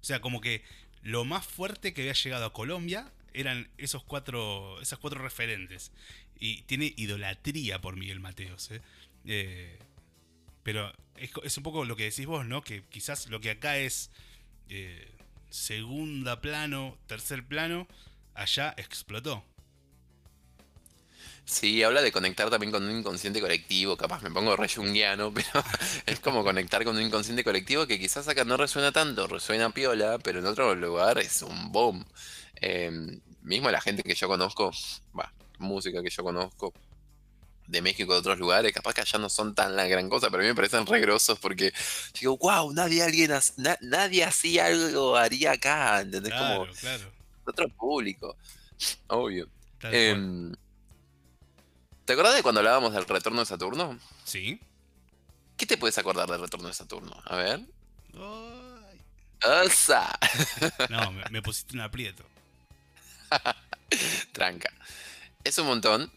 O 0.00 0.04
sea, 0.04 0.20
como 0.20 0.40
que 0.40 0.62
lo 1.02 1.24
más 1.24 1.44
fuerte 1.44 1.92
que 1.92 2.02
había 2.02 2.12
llegado 2.12 2.44
a 2.44 2.52
Colombia 2.52 3.12
eran 3.34 3.68
esos 3.76 4.02
cuatro, 4.04 4.80
esas 4.80 4.98
cuatro 4.98 5.20
referentes. 5.20 5.92
Y 6.38 6.62
tiene 6.62 6.94
idolatría 6.96 7.80
por 7.80 7.96
Miguel 7.96 8.20
Mateos. 8.20 8.70
¿eh? 8.70 8.80
Eh, 9.26 9.78
pero 10.62 10.92
es, 11.16 11.56
un 11.56 11.62
poco 11.62 11.84
lo 11.84 11.96
que 11.96 12.04
decís 12.04 12.26
vos, 12.26 12.46
¿no? 12.46 12.62
Que 12.62 12.84
quizás 12.84 13.28
lo 13.28 13.40
que 13.40 13.50
acá 13.50 13.76
es 13.76 14.10
eh, 14.68 15.08
segunda 15.50 16.40
plano, 16.40 16.96
tercer 17.06 17.44
plano, 17.44 17.86
allá 18.34 18.74
explotó. 18.76 19.44
Sí, 21.46 21.82
habla 21.82 22.00
de 22.00 22.10
conectar 22.10 22.48
también 22.48 22.72
con 22.72 22.84
un 22.84 22.98
inconsciente 22.98 23.40
colectivo. 23.40 23.96
Capaz 23.96 24.22
me 24.22 24.30
pongo 24.30 24.56
re 24.56 24.66
pero 25.34 25.64
es 26.06 26.20
como 26.20 26.42
conectar 26.42 26.84
con 26.84 26.96
un 26.96 27.02
inconsciente 27.02 27.44
colectivo 27.44 27.86
que 27.86 27.98
quizás 27.98 28.26
acá 28.28 28.44
no 28.44 28.56
resuena 28.56 28.92
tanto, 28.92 29.26
resuena 29.26 29.70
piola, 29.70 30.18
pero 30.18 30.38
en 30.38 30.46
otro 30.46 30.74
lugar 30.74 31.18
es 31.18 31.42
un 31.42 31.70
boom. 31.70 32.04
Em, 32.56 33.20
mismo 33.42 33.70
la 33.70 33.80
gente 33.80 34.02
que 34.02 34.14
yo 34.14 34.28
conozco, 34.28 34.70
música 35.58 36.02
que 36.02 36.10
yo 36.10 36.22
conozco 36.22 36.72
de 37.66 37.80
México 37.80 38.12
de 38.12 38.18
otros 38.18 38.38
lugares, 38.38 38.72
capaz 38.72 38.94
que 38.94 39.00
allá 39.00 39.18
no 39.18 39.30
son 39.30 39.54
tan 39.54 39.74
la 39.74 39.86
gran 39.86 40.10
cosa, 40.10 40.30
pero 40.30 40.42
a 40.42 40.42
mí 40.42 40.48
me 40.48 40.54
parecen 40.54 40.86
re 40.86 41.06
porque 41.40 41.72
digo, 42.20 42.36
wow, 42.36 42.72
nadie, 42.72 43.02
alguien, 43.02 43.30
nadie 43.80 44.24
hacía 44.24 44.66
algo, 44.66 45.16
haría 45.16 45.52
acá, 45.52 46.02
¿entendés? 46.02 46.32
como, 46.34 46.66
claro 46.80 47.14
otro 47.46 47.68
público. 47.68 48.36
Obvio. 49.08 49.48
Em, 49.82 50.54
¿Te 52.04 52.12
acordás 52.12 52.34
de 52.34 52.42
cuando 52.42 52.60
hablábamos 52.60 52.92
del 52.92 53.06
retorno 53.06 53.40
de 53.40 53.46
Saturno? 53.46 53.98
Sí. 54.24 54.60
¿Qué 55.56 55.66
te 55.66 55.76
puedes 55.76 55.96
acordar 55.98 56.28
del 56.28 56.40
retorno 56.40 56.68
de 56.68 56.74
Saturno? 56.74 57.16
A 57.24 57.36
ver. 57.36 57.60
no, 60.90 61.12
me, 61.30 61.42
pusiste 61.42 61.74
un 61.74 61.80
aprieto. 61.80 62.24
Tranca. 64.32 64.70
Es 65.42 65.58
un 65.58 65.66
montón. 65.66 66.12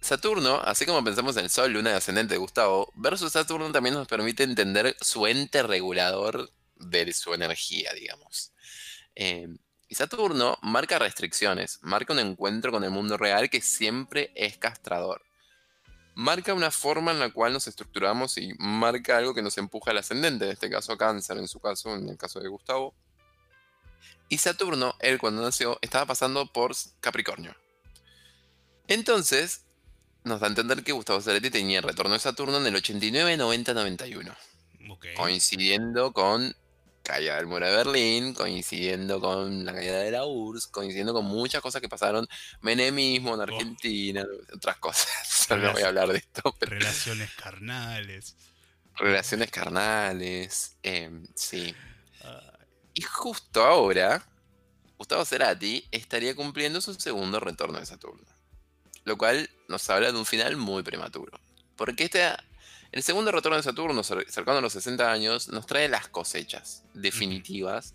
Saturno, 0.00 0.60
así 0.64 0.84
como 0.84 1.04
pensamos 1.04 1.36
en 1.36 1.44
el 1.44 1.50
Sol, 1.50 1.72
Luna 1.72 1.90
y 1.90 1.94
Ascendente 1.94 2.34
de 2.34 2.38
Gustavo, 2.38 2.92
versus 2.96 3.32
Saturno 3.32 3.70
también 3.70 3.94
nos 3.94 4.08
permite 4.08 4.42
entender 4.42 4.96
su 5.00 5.26
ente 5.28 5.62
regulador 5.62 6.50
de 6.76 7.12
su 7.12 7.32
energía, 7.34 7.92
digamos. 7.94 8.52
Eh, 9.14 9.46
y 9.88 9.94
Saturno 9.94 10.58
marca 10.62 10.98
restricciones, 10.98 11.78
marca 11.82 12.12
un 12.12 12.18
encuentro 12.18 12.72
con 12.72 12.82
el 12.82 12.90
mundo 12.90 13.16
real 13.16 13.50
que 13.50 13.60
siempre 13.60 14.32
es 14.34 14.58
castrador. 14.58 15.22
Marca 16.14 16.52
una 16.54 16.70
forma 16.70 17.12
en 17.12 17.20
la 17.20 17.30
cual 17.30 17.52
nos 17.52 17.68
estructuramos 17.68 18.38
y 18.38 18.54
marca 18.58 19.18
algo 19.18 19.34
que 19.34 19.42
nos 19.42 19.56
empuja 19.58 19.92
al 19.92 19.98
ascendente, 19.98 20.46
en 20.46 20.50
este 20.52 20.68
caso 20.68 20.96
cáncer, 20.96 21.38
en 21.38 21.46
su 21.46 21.60
caso, 21.60 21.94
en 21.94 22.08
el 22.08 22.16
caso 22.16 22.40
de 22.40 22.48
Gustavo. 22.48 22.94
Y 24.32 24.38
Saturno, 24.38 24.96
él 25.00 25.18
cuando 25.18 25.42
nació, 25.42 25.78
estaba 25.82 26.06
pasando 26.06 26.50
por 26.50 26.74
Capricornio. 27.00 27.54
Entonces, 28.88 29.66
nos 30.24 30.40
da 30.40 30.46
a 30.46 30.48
entender 30.48 30.82
que 30.82 30.92
Gustavo 30.92 31.20
Ceretti 31.20 31.50
tenía 31.50 31.80
el 31.80 31.84
retorno 31.84 32.14
de 32.14 32.18
Saturno 32.18 32.56
en 32.56 32.66
el 32.66 32.76
89, 32.76 33.36
90, 33.36 33.74
91. 33.74 34.34
Coincidiendo 35.16 36.14
con 36.14 36.56
caída 37.02 37.36
del 37.36 37.46
muro 37.46 37.66
de 37.66 37.76
Berlín, 37.76 38.32
coincidiendo 38.32 39.20
con 39.20 39.66
la 39.66 39.74
caída 39.74 39.98
de 39.98 40.12
la 40.12 40.24
URSS, 40.24 40.68
coincidiendo 40.68 41.12
con 41.12 41.26
muchas 41.26 41.60
cosas 41.60 41.82
que 41.82 41.90
pasaron, 41.90 42.26
menemismo 42.62 43.34
en 43.34 43.40
oh. 43.40 43.42
Argentina, 43.42 44.24
otras 44.50 44.78
cosas. 44.78 45.46
no 45.50 45.72
voy 45.74 45.82
a 45.82 45.88
hablar 45.88 46.08
de 46.08 46.16
esto. 46.16 46.56
Relaciones 46.58 47.30
carnales. 47.34 48.34
Relaciones 48.96 49.50
carnales, 49.50 50.78
em, 50.82 51.26
sí. 51.34 51.74
Y 52.94 53.02
justo 53.02 53.64
ahora, 53.64 54.24
Gustavo 54.98 55.24
Cerati 55.24 55.86
estaría 55.90 56.34
cumpliendo 56.34 56.80
su 56.80 56.94
segundo 56.94 57.40
retorno 57.40 57.78
de 57.78 57.86
Saturno. 57.86 58.26
Lo 59.04 59.18
cual 59.18 59.50
nos 59.68 59.88
habla 59.90 60.12
de 60.12 60.18
un 60.18 60.26
final 60.26 60.56
muy 60.56 60.82
prematuro. 60.82 61.40
Porque 61.76 62.04
esta 62.04 62.44
El 62.92 63.02
segundo 63.02 63.32
retorno 63.32 63.56
de 63.56 63.62
Saturno, 63.62 64.02
cercano 64.02 64.58
a 64.58 64.60
los 64.60 64.74
60 64.74 65.10
años, 65.10 65.48
nos 65.48 65.66
trae 65.66 65.88
las 65.88 66.08
cosechas 66.08 66.84
definitivas 66.92 67.94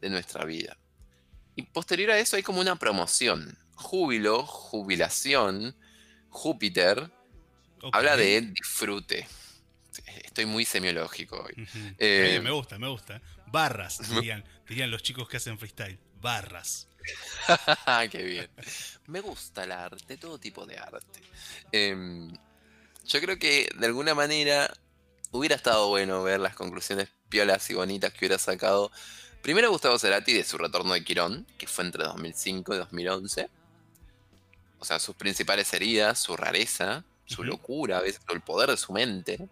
de 0.00 0.08
nuestra 0.08 0.44
vida. 0.46 0.78
Y 1.56 1.62
posterior 1.62 2.10
a 2.12 2.18
eso 2.18 2.36
hay 2.36 2.42
como 2.42 2.60
una 2.60 2.76
promoción. 2.76 3.58
Júbilo, 3.74 4.46
jubilación, 4.46 5.76
Júpiter, 6.30 7.10
habla 7.92 8.16
de 8.16 8.40
disfrute. 8.40 9.28
Estoy 10.24 10.46
muy 10.46 10.64
semiológico 10.64 11.42
hoy. 11.42 11.68
Eh, 11.98 12.40
me 12.42 12.50
gusta, 12.50 12.78
me 12.78 12.88
gusta. 12.88 13.20
Barras, 13.50 13.98
dirían, 14.10 14.44
dirían 14.68 14.90
los 14.90 15.02
chicos 15.02 15.28
que 15.28 15.36
hacen 15.36 15.58
freestyle. 15.58 15.98
Barras. 16.20 16.88
Qué 18.10 18.22
bien. 18.22 18.50
Me 19.06 19.20
gusta 19.20 19.64
el 19.64 19.72
arte, 19.72 20.16
todo 20.16 20.38
tipo 20.38 20.66
de 20.66 20.78
arte. 20.78 21.22
Em, 21.72 22.30
yo 23.06 23.20
creo 23.20 23.38
que 23.38 23.68
de 23.76 23.86
alguna 23.86 24.14
manera 24.14 24.72
hubiera 25.32 25.56
estado 25.56 25.88
bueno 25.88 26.22
ver 26.22 26.40
las 26.40 26.54
conclusiones 26.54 27.08
piolas 27.28 27.68
y 27.70 27.74
bonitas 27.74 28.12
que 28.12 28.18
hubiera 28.20 28.38
sacado. 28.38 28.90
Primero 29.42 29.70
Gustavo 29.70 29.98
Cerati 29.98 30.34
de 30.34 30.44
su 30.44 30.58
retorno 30.58 30.92
de 30.92 31.02
Quirón, 31.02 31.46
que 31.56 31.66
fue 31.66 31.84
entre 31.84 32.04
2005 32.04 32.74
y 32.74 32.78
2011. 32.78 33.48
O 34.78 34.84
sea, 34.84 34.98
sus 34.98 35.16
principales 35.16 35.72
heridas, 35.72 36.18
su 36.18 36.36
rareza, 36.36 37.04
su 37.24 37.44
locura, 37.44 37.98
a 37.98 38.02
veces 38.02 38.20
el 38.28 38.42
poder 38.42 38.70
de 38.70 38.76
su 38.76 38.92
mente 38.92 39.48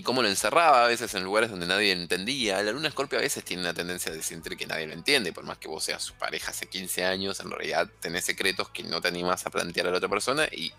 y 0.00 0.02
cómo 0.02 0.22
lo 0.22 0.28
encerraba 0.28 0.82
a 0.82 0.88
veces 0.88 1.14
en 1.14 1.24
lugares 1.24 1.50
donde 1.50 1.66
nadie 1.66 1.92
entendía. 1.92 2.62
La 2.62 2.72
luna 2.72 2.88
escorpio 2.88 3.18
a 3.18 3.20
veces 3.20 3.44
tiene 3.44 3.60
una 3.60 3.74
tendencia 3.74 4.10
de 4.10 4.22
sentir 4.22 4.56
que 4.56 4.64
nadie 4.64 4.86
lo 4.86 4.94
entiende, 4.94 5.30
por 5.30 5.44
más 5.44 5.58
que 5.58 5.68
vos 5.68 5.84
seas 5.84 6.02
su 6.02 6.14
pareja 6.14 6.52
hace 6.52 6.70
15 6.70 7.04
años, 7.04 7.38
en 7.40 7.50
realidad 7.50 7.86
tenés 8.00 8.24
secretos 8.24 8.70
que 8.70 8.82
no 8.82 9.02
te 9.02 9.08
animas 9.08 9.44
a 9.44 9.50
plantear 9.50 9.88
a 9.88 9.90
la 9.90 9.98
otra 9.98 10.08
persona 10.08 10.48
y 10.50 10.70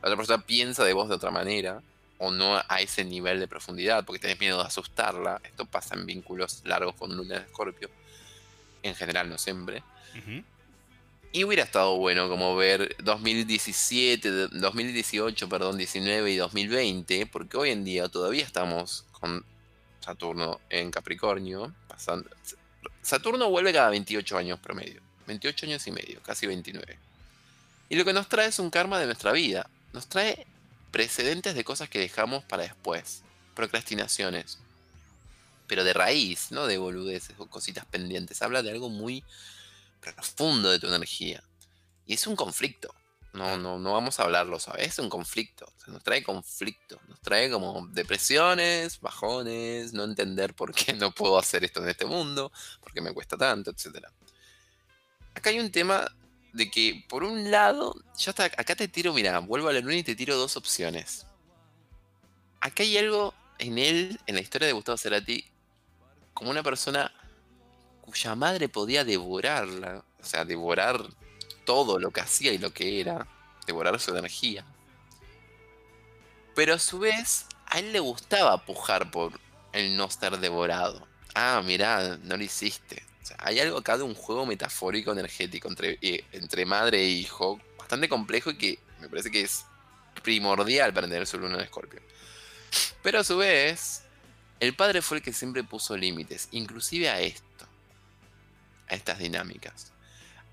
la 0.00 0.08
otra 0.08 0.16
persona 0.16 0.46
piensa 0.46 0.82
de 0.82 0.94
vos 0.94 1.10
de 1.10 1.16
otra 1.16 1.30
manera 1.30 1.82
o 2.16 2.30
no 2.30 2.56
a 2.56 2.80
ese 2.80 3.04
nivel 3.04 3.38
de 3.38 3.46
profundidad 3.46 4.06
porque 4.06 4.18
tenés 4.18 4.40
miedo 4.40 4.56
de 4.56 4.64
asustarla. 4.64 5.42
Esto 5.44 5.66
pasa 5.66 5.94
en 5.94 6.06
vínculos 6.06 6.62
largos 6.64 6.94
con 6.94 7.14
luna 7.14 7.34
de 7.34 7.42
escorpio, 7.42 7.90
en 8.82 8.94
general 8.94 9.28
no 9.28 9.36
siempre. 9.36 9.82
Y 11.32 11.44
hubiera 11.44 11.62
estado 11.62 11.96
bueno 11.96 12.28
como 12.28 12.56
ver 12.56 12.96
2017, 13.04 14.48
2018, 14.48 15.48
perdón, 15.48 15.78
19 15.78 16.32
y 16.32 16.36
2020, 16.36 17.26
porque 17.26 17.56
hoy 17.56 17.70
en 17.70 17.84
día 17.84 18.08
todavía 18.08 18.44
estamos 18.44 19.04
con 19.12 19.44
Saturno 20.00 20.60
en 20.70 20.90
Capricornio, 20.90 21.72
pasando. 21.86 22.28
Saturno 23.00 23.48
vuelve 23.48 23.72
cada 23.72 23.90
28 23.90 24.38
años 24.38 24.58
promedio, 24.58 25.00
28 25.28 25.66
años 25.66 25.86
y 25.86 25.92
medio, 25.92 26.20
casi 26.24 26.48
29. 26.48 26.98
Y 27.90 27.94
lo 27.94 28.04
que 28.04 28.12
nos 28.12 28.28
trae 28.28 28.48
es 28.48 28.58
un 28.58 28.70
karma 28.70 28.98
de 28.98 29.06
nuestra 29.06 29.30
vida, 29.30 29.70
nos 29.92 30.08
trae 30.08 30.46
precedentes 30.90 31.54
de 31.54 31.62
cosas 31.62 31.88
que 31.88 32.00
dejamos 32.00 32.42
para 32.42 32.64
después, 32.64 33.22
procrastinaciones, 33.54 34.58
pero 35.68 35.84
de 35.84 35.92
raíz, 35.92 36.50
no 36.50 36.66
de 36.66 36.78
boludeces 36.78 37.36
o 37.38 37.46
cositas 37.46 37.84
pendientes, 37.84 38.42
habla 38.42 38.64
de 38.64 38.72
algo 38.72 38.88
muy 38.88 39.22
profundo 40.00 40.70
de 40.70 40.78
tu 40.78 40.86
energía. 40.86 41.42
Y 42.06 42.14
es 42.14 42.26
un 42.26 42.36
conflicto. 42.36 42.94
No, 43.32 43.56
no, 43.56 43.78
no 43.78 43.92
vamos 43.92 44.18
a 44.18 44.24
hablarlo, 44.24 44.58
¿sabes? 44.58 44.88
Es 44.88 44.98
un 44.98 45.08
conflicto. 45.08 45.72
nos 45.86 46.02
trae 46.02 46.22
conflicto. 46.22 47.00
Nos 47.06 47.20
trae 47.20 47.50
como 47.50 47.86
depresiones, 47.88 49.00
bajones, 49.00 49.92
no 49.92 50.04
entender 50.04 50.54
por 50.54 50.74
qué 50.74 50.92
no 50.94 51.12
puedo 51.12 51.38
hacer 51.38 51.64
esto 51.64 51.82
en 51.82 51.90
este 51.90 52.06
mundo, 52.06 52.50
por 52.80 52.92
qué 52.92 53.00
me 53.00 53.12
cuesta 53.12 53.36
tanto, 53.36 53.70
etc. 53.70 54.06
Acá 55.34 55.50
hay 55.50 55.60
un 55.60 55.70
tema 55.70 56.10
de 56.52 56.70
que, 56.70 57.04
por 57.08 57.22
un 57.22 57.50
lado, 57.50 57.94
yo 58.18 58.30
hasta 58.30 58.46
acá 58.46 58.74
te 58.74 58.88
tiro, 58.88 59.12
mira, 59.12 59.38
vuelvo 59.38 59.68
a 59.68 59.72
la 59.72 59.80
luna 59.80 59.96
y 59.96 60.02
te 60.02 60.16
tiro 60.16 60.36
dos 60.36 60.56
opciones. 60.56 61.26
Acá 62.60 62.82
hay 62.82 62.98
algo 62.98 63.32
en 63.58 63.78
él, 63.78 64.20
en 64.26 64.34
la 64.34 64.40
historia 64.40 64.66
de 64.66 64.72
Gustavo 64.72 64.98
Cerati, 64.98 65.44
como 66.34 66.50
una 66.50 66.62
persona 66.62 67.12
cuya 68.10 68.34
madre 68.34 68.68
podía 68.68 69.04
devorarla, 69.04 70.04
o 70.20 70.24
sea, 70.24 70.44
devorar 70.44 71.02
todo 71.64 71.98
lo 71.98 72.10
que 72.10 72.20
hacía 72.20 72.52
y 72.52 72.58
lo 72.58 72.72
que 72.72 73.00
era, 73.00 73.26
devorar 73.66 73.98
su 74.00 74.16
energía. 74.16 74.64
Pero 76.54 76.74
a 76.74 76.78
su 76.78 76.98
vez, 76.98 77.46
a 77.66 77.78
él 77.78 77.92
le 77.92 78.00
gustaba 78.00 78.64
pujar 78.64 79.10
por 79.10 79.38
el 79.72 79.96
no 79.96 80.10
ser 80.10 80.38
devorado. 80.38 81.06
Ah, 81.34 81.62
mirá, 81.64 82.18
no 82.22 82.36
lo 82.36 82.42
hiciste. 82.42 83.04
hay 83.38 83.60
algo 83.60 83.78
acá 83.78 83.96
de 83.96 84.02
un 84.02 84.14
juego 84.14 84.44
metafórico 84.44 85.12
energético 85.12 85.68
entre, 85.68 85.98
eh, 86.02 86.24
entre 86.32 86.66
madre 86.66 87.00
e 87.02 87.08
hijo, 87.08 87.60
bastante 87.78 88.08
complejo 88.08 88.50
y 88.50 88.58
que 88.58 88.78
me 89.00 89.08
parece 89.08 89.30
que 89.30 89.42
es 89.42 89.64
primordial 90.22 90.92
para 90.92 91.06
entender 91.06 91.26
su 91.26 91.38
luna 91.38 91.58
de 91.58 91.64
escorpio. 91.64 92.00
Pero 93.02 93.20
a 93.20 93.24
su 93.24 93.36
vez, 93.36 94.02
el 94.58 94.74
padre 94.74 95.00
fue 95.00 95.18
el 95.18 95.22
que 95.22 95.32
siempre 95.32 95.62
puso 95.62 95.96
límites, 95.96 96.48
inclusive 96.50 97.08
a 97.08 97.20
esto 97.20 97.49
a 98.90 98.94
estas 98.94 99.18
dinámicas. 99.18 99.92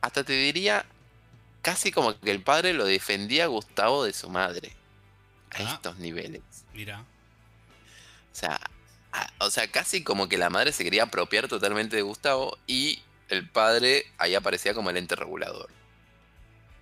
Hasta 0.01 0.23
te 0.23 0.33
diría 0.33 0.85
casi 1.61 1.91
como 1.91 2.17
que 2.19 2.31
el 2.31 2.41
padre 2.41 2.73
lo 2.73 2.85
defendía 2.85 3.45
a 3.45 3.47
Gustavo 3.47 4.05
de 4.05 4.13
su 4.13 4.29
madre. 4.29 4.71
A 5.51 5.57
ah. 5.57 5.73
estos 5.73 5.97
niveles. 5.97 6.41
Mira. 6.73 6.99
O 6.99 8.35
sea, 8.39 8.59
o 9.39 9.49
sea, 9.49 9.67
casi 9.69 10.03
como 10.03 10.29
que 10.29 10.37
la 10.37 10.49
madre 10.49 10.71
se 10.71 10.83
quería 10.83 11.03
apropiar 11.03 11.47
totalmente 11.47 11.95
de 11.95 12.03
Gustavo 12.03 12.57
y 12.67 13.01
el 13.29 13.47
padre 13.49 14.05
ahí 14.17 14.35
aparecía 14.35 14.73
como 14.73 14.89
el 14.91 14.97
ente 14.97 15.15
regulador. 15.15 15.69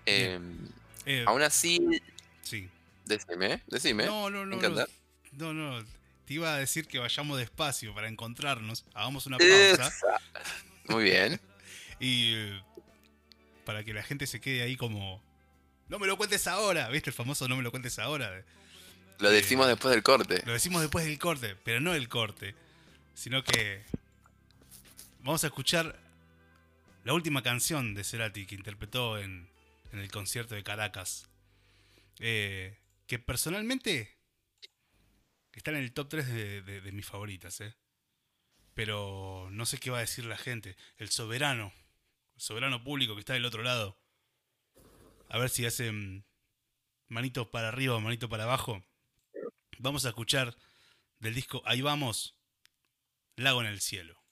Em, 0.05 0.69
eh, 1.05 1.23
aún 1.25 1.41
así. 1.41 1.79
Sí. 2.41 2.69
Decime, 3.05 3.61
decime. 3.67 4.05
No, 4.05 4.29
no, 4.29 4.45
no. 4.45 4.57
No, 5.31 5.53
no, 5.53 5.85
Te 6.25 6.33
iba 6.33 6.53
a 6.53 6.57
decir 6.57 6.87
que 6.87 6.99
vayamos 6.99 7.37
despacio 7.37 7.93
para 7.93 8.07
encontrarnos. 8.07 8.85
Hagamos 8.93 9.25
una 9.25 9.37
pausa. 9.37 9.91
Muy 10.87 11.03
bien. 11.03 11.39
Y 11.99 12.33
eh, 12.35 12.63
para 13.65 13.83
que 13.83 13.93
la 13.93 14.03
gente 14.03 14.27
se 14.27 14.41
quede 14.41 14.61
ahí 14.61 14.75
como... 14.75 15.23
No 15.87 15.99
me 15.99 16.07
lo 16.07 16.17
cuentes 16.17 16.47
ahora, 16.47 16.89
¿viste? 16.89 17.09
El 17.09 17.15
famoso 17.15 17.47
no 17.47 17.55
me 17.55 17.63
lo 17.63 17.71
cuentes 17.71 17.99
ahora. 17.99 18.43
Lo 19.19 19.29
decimos 19.29 19.67
después 19.67 19.93
del 19.93 20.03
corte. 20.03 20.41
Lo 20.45 20.53
decimos 20.53 20.81
después 20.81 21.05
del 21.05 21.19
corte, 21.19 21.55
pero 21.63 21.79
no 21.79 21.93
el 21.93 22.09
corte. 22.09 22.55
Sino 23.13 23.43
que 23.43 23.83
vamos 25.19 25.43
a 25.43 25.47
escuchar 25.47 25.99
la 27.03 27.13
última 27.13 27.43
canción 27.43 27.93
de 27.93 28.03
Cerati 28.03 28.45
que 28.47 28.55
interpretó 28.55 29.19
en, 29.19 29.47
el 29.93 30.11
concierto 30.11 30.55
de 30.55 30.63
Caracas. 30.63 31.29
Eh, 32.19 32.77
que 33.05 33.19
personalmente 33.19 34.17
está 35.53 35.71
en 35.71 35.77
el 35.77 35.93
top 35.93 36.09
3 36.09 36.27
de, 36.27 36.61
de 36.61 36.91
mis 36.91 37.05
favoritas. 37.05 37.61
¿eh? 37.61 37.75
pero 38.75 39.47
no 39.51 39.65
sé 39.65 39.79
qué 39.79 39.89
va 39.89 39.97
a 39.97 40.01
decir 40.01 40.25
la 40.25 40.37
gente. 40.37 40.75
El 40.97 41.09
soberano, 41.09 41.73
soberano 42.37 42.83
público 42.83 43.13
que 43.13 43.21
está 43.21 43.33
del 43.33 43.45
otro 43.45 43.63
lado. 43.63 43.97
A 45.29 45.37
ver 45.37 45.49
si 45.49 45.65
hacen 45.65 46.25
manito 47.07 47.51
para 47.51 47.69
arriba 47.69 47.95
o 47.95 48.01
manito 48.01 48.29
para 48.29 48.43
abajo. 48.43 48.83
Vamos 49.79 50.05
a 50.05 50.09
escuchar 50.09 50.55
del 51.19 51.33
disco 51.33 51.61
Ahí 51.65 51.81
vamos, 51.81 52.35
Lago 53.35 53.61
en 53.61 53.67
el 53.67 53.81
cielo. 53.81 54.24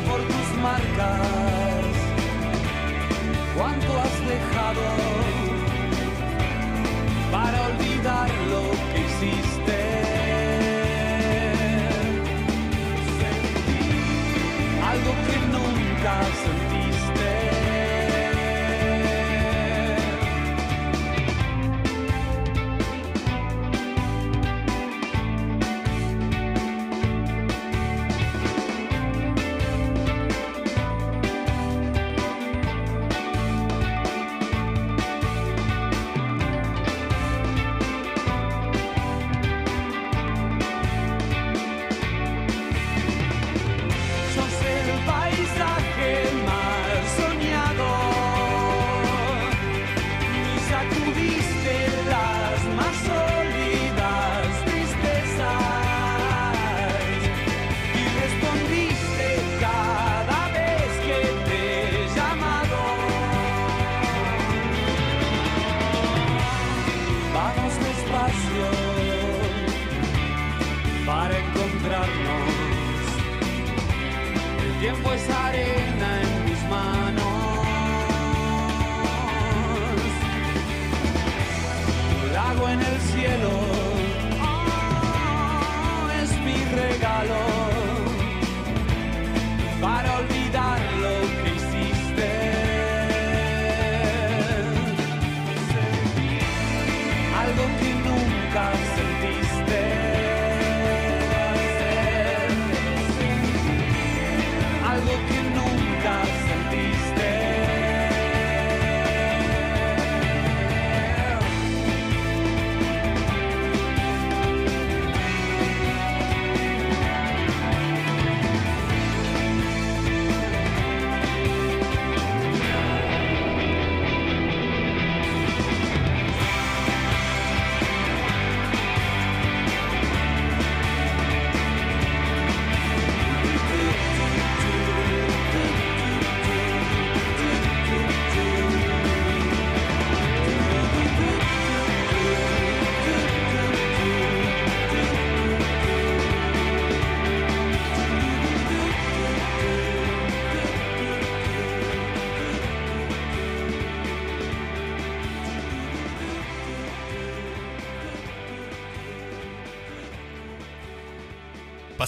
Por 0.00 0.20
tus 0.20 0.62
marcas 0.62 1.94
cuánto 3.56 3.98
has 4.00 4.28
dejado 4.28 4.82
para 7.32 7.62
olvidar 7.68 8.30
lo 8.50 8.62
que 8.92 9.00
hiciste. 9.00 9.78
algo 14.90 15.12
que 15.26 15.36
nunca 15.52 16.22
sentiste. 16.42 16.67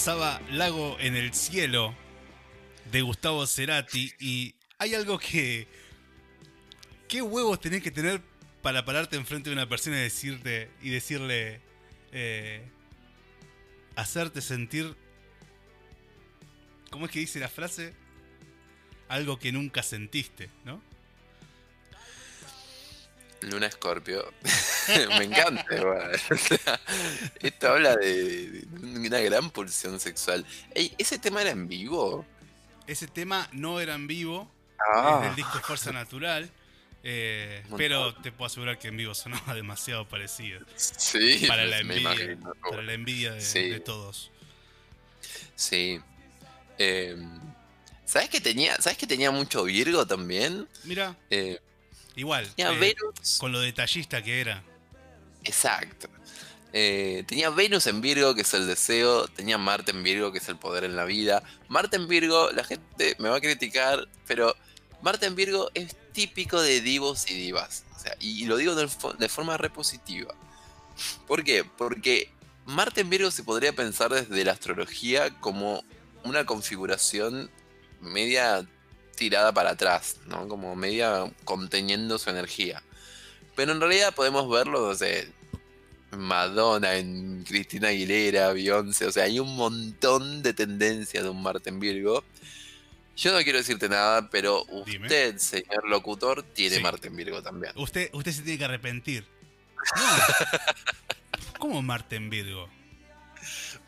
Pasaba 0.01 0.41
Lago 0.53 0.97
en 0.99 1.15
el 1.15 1.35
cielo 1.35 1.95
de 2.91 3.03
Gustavo 3.03 3.47
Cerati 3.47 4.11
y 4.19 4.55
hay 4.79 4.95
algo 4.95 5.19
que... 5.19 5.69
¿Qué 7.07 7.21
huevos 7.21 7.61
tenés 7.61 7.83
que 7.83 7.91
tener 7.91 8.23
para 8.63 8.87
pararte 8.87 9.17
enfrente 9.17 9.51
de 9.51 9.57
una 9.57 9.69
persona 9.69 9.99
y 9.99 10.01
decirte 10.01 10.71
y 10.81 10.89
decirle 10.89 11.61
eh, 12.13 12.67
hacerte 13.95 14.41
sentir 14.41 14.97
¿cómo 16.89 17.05
es 17.05 17.13
que 17.13 17.19
dice 17.19 17.39
la 17.39 17.51
frase? 17.51 17.93
Algo 19.07 19.39
que 19.39 19.53
nunca 19.53 19.83
sentiste, 19.83 20.49
¿no? 20.65 20.83
Luna 23.43 23.67
Escorpio. 23.67 24.33
Me 25.19 25.25
encanta, 25.25 25.65
esto 27.41 27.69
habla 27.69 27.97
de, 27.97 28.67
una 28.83 29.21
gran 29.21 29.51
pulsión 29.51 30.01
sexual. 30.01 30.45
¿Ese 30.75 31.19
tema 31.19 31.43
era 31.43 31.51
en 31.51 31.69
vivo? 31.69 32.25
Ese 32.87 33.07
tema 33.07 33.49
no 33.53 33.81
era 33.81 33.95
en 33.95 34.07
vivo. 34.07 34.51
Ah. 34.95 35.21
Es 35.23 35.29
del 35.29 35.37
disco 35.37 35.61
Fuerza 35.61 35.93
Natural. 35.93 36.51
Eh, 37.03 37.63
pero 37.79 38.15
te 38.17 38.31
puedo 38.31 38.47
asegurar 38.47 38.79
que 38.79 38.89
en 38.89 38.97
vivo 38.97 39.15
sonaba 39.15 39.55
demasiado 39.55 40.07
parecido. 40.07 40.61
Sí, 40.77 41.45
para 41.49 41.65
la 41.65 41.79
envidia, 41.79 42.39
para 42.69 42.83
la 42.83 42.93
envidia 42.93 43.33
de, 43.33 43.81
todos. 43.81 44.31
Sí. 45.55 46.01
Em, 46.79 47.41
¿Sabes 48.05 48.29
que 48.29 48.41
tenía, 48.41 48.77
¿sabes 48.77 48.99
que 48.99 49.07
tenía 49.07 49.31
mucho 49.31 49.65
Virgo 49.65 50.07
también? 50.07 50.67
Mira. 50.85 51.17
Eh, 51.31 51.61
Igual. 52.21 52.47
Tenía 52.55 52.71
eh, 52.87 52.95
Con 53.39 53.51
lo 53.51 53.61
detallista 53.61 54.23
que 54.23 54.43
era. 54.43 54.63
Exacto. 55.43 56.07
Eh, 56.75 57.25
tenía 57.27 57.49
Venus 57.49 57.87
en 57.87 58.03
Virgo, 58.03 58.35
que 58.35 58.43
es 58.43 58.53
el 58.53 58.67
deseo. 58.67 59.27
Tenía 59.27 59.57
Marte 59.57 59.93
en 59.93 60.03
Virgo, 60.03 60.31
que 60.31 60.37
es 60.37 60.47
el 60.51 60.57
poder 60.57 60.85
en 60.85 60.97
la 60.97 61.07
vida. 61.07 61.43
Marte 61.69 61.97
en 61.97 62.09
Virgo, 62.09 62.51
la 62.53 62.63
gente 62.63 63.17
me 63.19 63.31
va 63.31 63.37
a 63.37 63.41
criticar, 63.41 64.07
pero 64.27 64.55
Marte 65.01 65.25
en 65.25 65.35
Virgo 65.35 65.71
es 65.73 65.97
típico 66.13 66.61
de 66.61 66.83
divos 66.83 67.31
y 67.31 67.35
divas. 67.37 67.85
y, 68.19 68.45
lo 68.45 68.59
digo 68.59 68.75
de, 68.75 68.87
de, 69.19 69.29
forma 69.31 69.57
repositiva. 69.57 70.35
¿Por 71.27 71.43
qué? 71.43 71.65
Porque 71.65 72.31
Marte 72.67 73.01
en 73.01 73.09
Virgo 73.09 73.31
se 73.31 73.45
podría 73.45 73.73
pensar 73.73 74.11
desde 74.13 74.45
la 74.45 74.53
astrología 74.53 75.31
como 75.41 75.85
una 76.23 76.45
configuración 76.45 77.51
media 78.03 78.67
tirada 79.21 79.53
para 79.53 79.73
atrás, 79.73 80.17
¿no? 80.27 80.49
Como 80.49 80.75
media 80.75 81.31
conteniendo 81.45 82.19
su 82.19 82.31
energía. 82.31 82.83
Pero 83.55 83.73
en 83.73 83.81
realidad 83.81 84.15
podemos 84.15 84.49
verlo, 84.49 84.89
no 84.89 84.95
sé, 84.95 85.31
Madonna, 86.17 86.95
en 86.95 87.45
Cristina 87.45 87.89
Aguilera, 87.89 88.51
Beyoncé, 88.53 89.05
o 89.05 89.13
sea, 89.13 89.25
hay 89.25 89.39
un 89.39 89.55
montón 89.57 90.43
de 90.43 90.55
tendencias 90.55 91.23
de 91.23 91.29
un 91.29 91.43
Marte 91.43 91.69
en 91.69 91.81
Virgo. 91.81 92.25
Yo 93.15 93.33
no 93.33 93.43
quiero 93.43 93.59
decirte 93.59 93.91
nada, 93.91 94.31
pero 94.31 94.65
usted, 94.71 95.37
señor 95.37 95.87
locutor, 95.87 96.43
tiene 96.43 96.81
Marte 96.81 97.09
en 97.09 97.17
Virgo 97.17 97.43
también. 97.43 97.75
Usted, 97.77 98.09
usted 98.15 98.33
se 98.33 98.41
tiene 98.41 98.59
que 98.59 98.65
arrepentir. 98.65 99.27
¿Cómo 101.59 101.83
Marte 101.83 102.17
en 102.17 102.31
Virgo? 102.31 102.71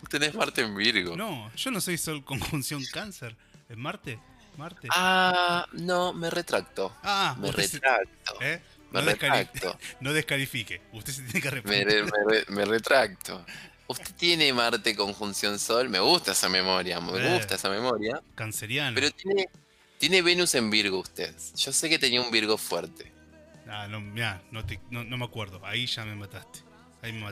Usted 0.02 0.22
es 0.24 0.34
Marte 0.34 0.60
en 0.60 0.76
Virgo. 0.76 1.16
No, 1.16 1.50
yo 1.56 1.70
no 1.70 1.80
soy 1.80 1.96
Sol 1.96 2.22
conjunción 2.22 2.82
Cáncer. 2.92 3.34
¿Es 3.70 3.78
Marte? 3.78 4.20
Marte. 4.56 4.88
Ah, 4.90 5.66
no, 5.72 6.12
me 6.12 6.30
retracto. 6.30 6.94
Ah, 7.02 7.34
me 7.38 7.50
retracto. 7.50 8.40
¿eh? 8.40 8.60
Me 8.90 9.00
no 9.00 9.06
retracto. 9.06 9.78
no 10.00 10.12
descalifique. 10.12 10.82
Usted 10.92 11.12
se 11.12 11.22
tiene 11.22 11.40
que 11.40 11.48
arrepentir. 11.48 12.04
Me, 12.48 12.64
retracto. 12.64 13.44
Usted 13.86 14.14
tiene 14.14 14.52
Marte 14.52 14.94
conjunción 14.94 15.58
Sol. 15.58 15.88
Me 15.88 16.00
gusta 16.00 16.32
esa 16.32 16.48
memoria. 16.48 17.00
Me 17.00 17.18
eh, 17.18 17.34
gusta 17.34 17.54
esa 17.54 17.70
memoria. 17.70 18.20
Canceriano. 18.34 18.94
Pero 18.94 19.10
tiene, 19.10 19.48
tiene 19.98 20.22
Venus 20.22 20.54
en 20.54 20.70
Virgo 20.70 20.98
usted. 20.98 21.34
Yo 21.56 21.72
sé 21.72 21.88
que 21.88 21.98
tenía 21.98 22.20
un 22.20 22.30
Virgo 22.30 22.58
fuerte. 22.58 23.10
Ah, 23.66 23.86
no, 23.88 24.00
mira, 24.00 24.42
no, 24.50 24.62
no 25.04 25.16
me 25.16 25.24
acuerdo. 25.24 25.64
Ahí 25.64 25.86
ya 25.86 26.04
me 26.04 26.14
mataste. 26.14 26.60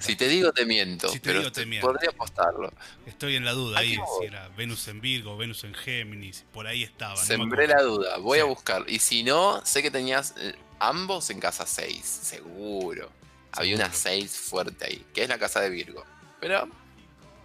Si 0.01 0.17
te 0.17 0.27
digo, 0.27 0.53
te 0.53 0.67
miento. 0.67 1.09
Si 1.09 1.21
te 1.21 1.33
digo, 1.33 1.53
te 1.53 1.65
miento. 1.65 1.87
Podría 1.87 2.11
apostarlo. 2.11 2.73
Estoy 3.07 3.37
en 3.37 3.45
la 3.45 3.53
duda 3.53 3.79
ahí, 3.79 3.97
si 4.19 4.27
era 4.27 4.49
Venus 4.57 4.89
en 4.89 5.01
Virgo, 5.01 5.37
Venus 5.37 5.63
en 5.63 5.75
Géminis, 5.75 6.45
por 6.53 6.67
ahí 6.67 6.83
estaba. 6.83 7.17
Sembré 7.17 7.69
la 7.69 7.81
duda, 7.83 8.19
voy 8.19 8.41
a 8.41 8.45
buscar. 8.45 8.85
Y 8.89 8.99
si 8.99 9.23
no, 9.23 9.65
sé 9.65 9.83
que 9.83 9.91
tenías 9.93 10.35
eh, 10.39 10.57
ambos 10.81 11.31
en 11.31 11.39
casa 11.39 11.67
6, 11.67 12.05
seguro. 12.05 13.11
Había 13.53 13.77
una 13.77 13.93
6 13.93 14.37
fuerte 14.37 14.87
ahí, 14.87 15.07
que 15.15 15.23
es 15.23 15.29
la 15.29 15.39
casa 15.39 15.61
de 15.61 15.71
Virgo. 15.71 16.05
Pero 16.41 16.69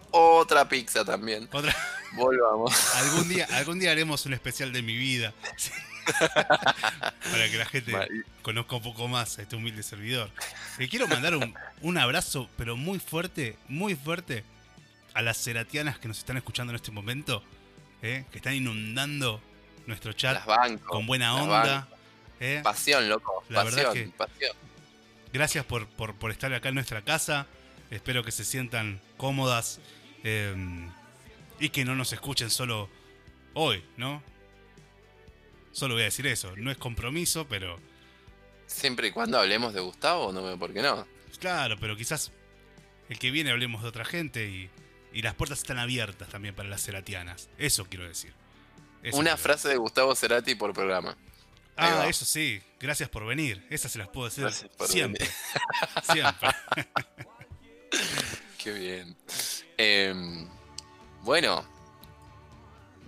otra 0.09 0.67
pizza 0.67 1.05
también. 1.05 1.47
Otra. 1.51 1.75
Volvamos. 2.13 2.73
algún 2.95 3.27
día, 3.29 3.47
algún 3.51 3.79
día 3.79 3.91
haremos 3.91 4.25
un 4.25 4.33
especial 4.33 4.71
de 4.73 4.81
mi 4.81 4.95
vida. 4.95 5.33
Para 7.31 7.49
que 7.49 7.57
la 7.57 7.65
gente 7.65 7.93
conozca 8.41 8.75
un 8.75 8.83
poco 8.83 9.07
más 9.07 9.37
a 9.39 9.41
este 9.41 9.55
humilde 9.55 9.83
servidor. 9.83 10.29
Le 10.77 10.87
quiero 10.87 11.07
mandar 11.07 11.35
un, 11.81 11.97
abrazo, 11.97 12.49
pero 12.57 12.75
muy 12.75 12.99
fuerte, 12.99 13.57
muy 13.67 13.95
fuerte, 13.95 14.43
a 15.13 15.21
las 15.21 15.37
seratianas 15.37 15.97
que 15.97 16.07
nos 16.07 16.19
están 16.19 16.37
escuchando 16.37 16.71
en 16.71 16.75
este 16.75 16.91
momento, 16.91 17.43
¿eh? 18.01 18.25
que 18.31 18.37
están 18.37 18.53
inundando 18.53 19.41
nuestro 19.87 20.13
chat 20.13 20.43
con 20.85 21.05
buena 21.07 21.35
onda. 21.35 21.87
¿eh? 22.39 22.61
Pasión, 22.63 23.07
loco. 23.07 23.43
La 23.49 23.63
verdad 23.63 23.93
que, 23.93 24.11
Gracias 25.33 25.65
por, 25.65 26.31
estar 26.31 26.53
acá 26.53 26.69
en 26.69 26.75
nuestra 26.75 27.01
casa. 27.01 27.47
Espero 27.91 28.23
que 28.23 28.31
se 28.31 28.45
sientan 28.45 28.99
cómodas 29.17 29.79
eh, 30.23 30.55
y 31.59 31.69
que 31.69 31.85
no 31.85 31.95
nos 31.95 32.13
escuchen 32.13 32.49
solo 32.49 32.89
hoy, 33.53 33.83
¿no? 33.97 34.21
Solo 35.75 35.95
voy 35.95 36.03
a 36.03 36.05
decir 36.05 36.25
eso. 36.25 36.55
No 36.55 36.71
es 36.71 36.77
compromiso, 36.77 37.47
pero. 37.49 37.77
Siempre 38.65 39.09
y 39.09 39.11
cuando 39.11 39.37
hablemos 39.37 39.73
de 39.73 39.81
Gustavo, 39.81 40.31
no 40.31 40.41
veo 40.41 40.57
por 40.57 40.71
qué 40.71 40.81
no. 40.81 41.05
Claro, 41.37 41.75
pero 41.77 41.97
quizás 41.97 42.31
el 43.09 43.19
que 43.19 43.29
viene 43.29 43.51
hablemos 43.51 43.81
de 43.81 43.89
otra 43.89 44.05
gente 44.05 44.47
y, 44.47 44.69
las 45.21 45.33
puertas 45.33 45.59
están 45.59 45.77
abiertas 45.77 46.29
también 46.29 46.55
para 46.55 46.69
las 46.69 46.81
ceratianas. 46.81 47.49
Eso 47.57 47.85
quiero 47.89 48.07
decir. 48.07 48.33
Una 49.11 49.35
frase 49.35 49.67
de 49.67 49.75
Gustavo 49.75 50.15
Cerati 50.15 50.55
por 50.55 50.71
programa. 50.73 51.17
Ah, 51.75 52.07
eso 52.07 52.23
sí. 52.23 52.61
Gracias 52.79 53.09
por 53.09 53.25
venir. 53.25 53.65
Esas 53.69 53.91
se 53.91 53.99
las 53.99 54.07
puedo 54.07 54.29
decir 54.29 54.49
siempre. 54.87 55.27
siempre. 56.03 56.49
Qué 58.63 58.71
bien. 58.71 59.17
Em, 59.77 60.47
bueno, 61.21 61.65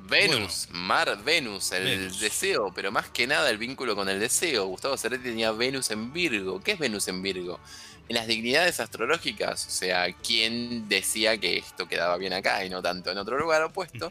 Venus, 0.08 0.68
Mar, 0.72 1.22
Venus, 1.24 1.72
el 1.72 2.18
deseo, 2.20 2.72
pero 2.74 2.92
más 2.92 3.10
que 3.10 3.28
nada 3.28 3.50
el 3.50 3.58
vínculo 3.58 3.96
con 3.96 4.08
el 4.10 4.20
deseo. 4.20 4.66
Gustavo 4.68 4.98
Cerati 4.98 5.24
tenía 5.24 5.52
Venus 5.52 5.92
en 5.92 6.14
Virgo. 6.14 6.62
¿Qué 6.62 6.74
es 6.74 6.80
Venus 6.80 7.08
en 7.08 7.22
Virgo? 7.22 7.60
En 8.08 8.16
las 8.16 8.26
dignidades 8.26 8.80
astrológicas, 8.80 9.68
o 9.68 9.70
sea, 9.70 10.10
¿quién 10.14 10.88
decía 10.88 11.38
que 11.38 11.58
esto 11.58 11.90
quedaba 11.90 12.16
bien 12.18 12.32
acá 12.32 12.64
y 12.64 12.70
no 12.70 12.82
tanto 12.82 13.12
en 13.12 13.18
otro 13.18 13.38
lugar 13.38 13.62
opuesto? 13.64 14.10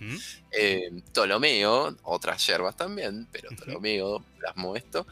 Eh, 0.50 0.90
Ptolomeo, 1.12 1.96
otras 2.02 2.46
yerbas 2.46 2.76
también, 2.76 3.26
pero 3.32 3.48
Ptolomeo 3.50 4.22
plasmó 4.38 4.76
esto. 4.76 5.06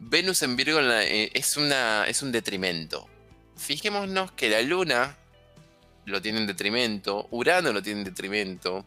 Venus 0.00 0.42
en 0.42 0.56
Virgo 0.56 0.80
eh, 0.80 1.30
es, 1.34 1.56
una, 1.56 2.04
es 2.08 2.20
un 2.22 2.32
detrimento. 2.32 3.08
Fijémonos 3.56 4.32
que 4.32 4.50
la 4.50 4.60
Luna 4.62 5.16
lo 6.04 6.20
tiene 6.20 6.40
en 6.40 6.48
detrimento, 6.48 7.28
Urano 7.30 7.72
lo 7.72 7.80
tiene 7.80 8.00
en 8.00 8.04
detrimento, 8.06 8.84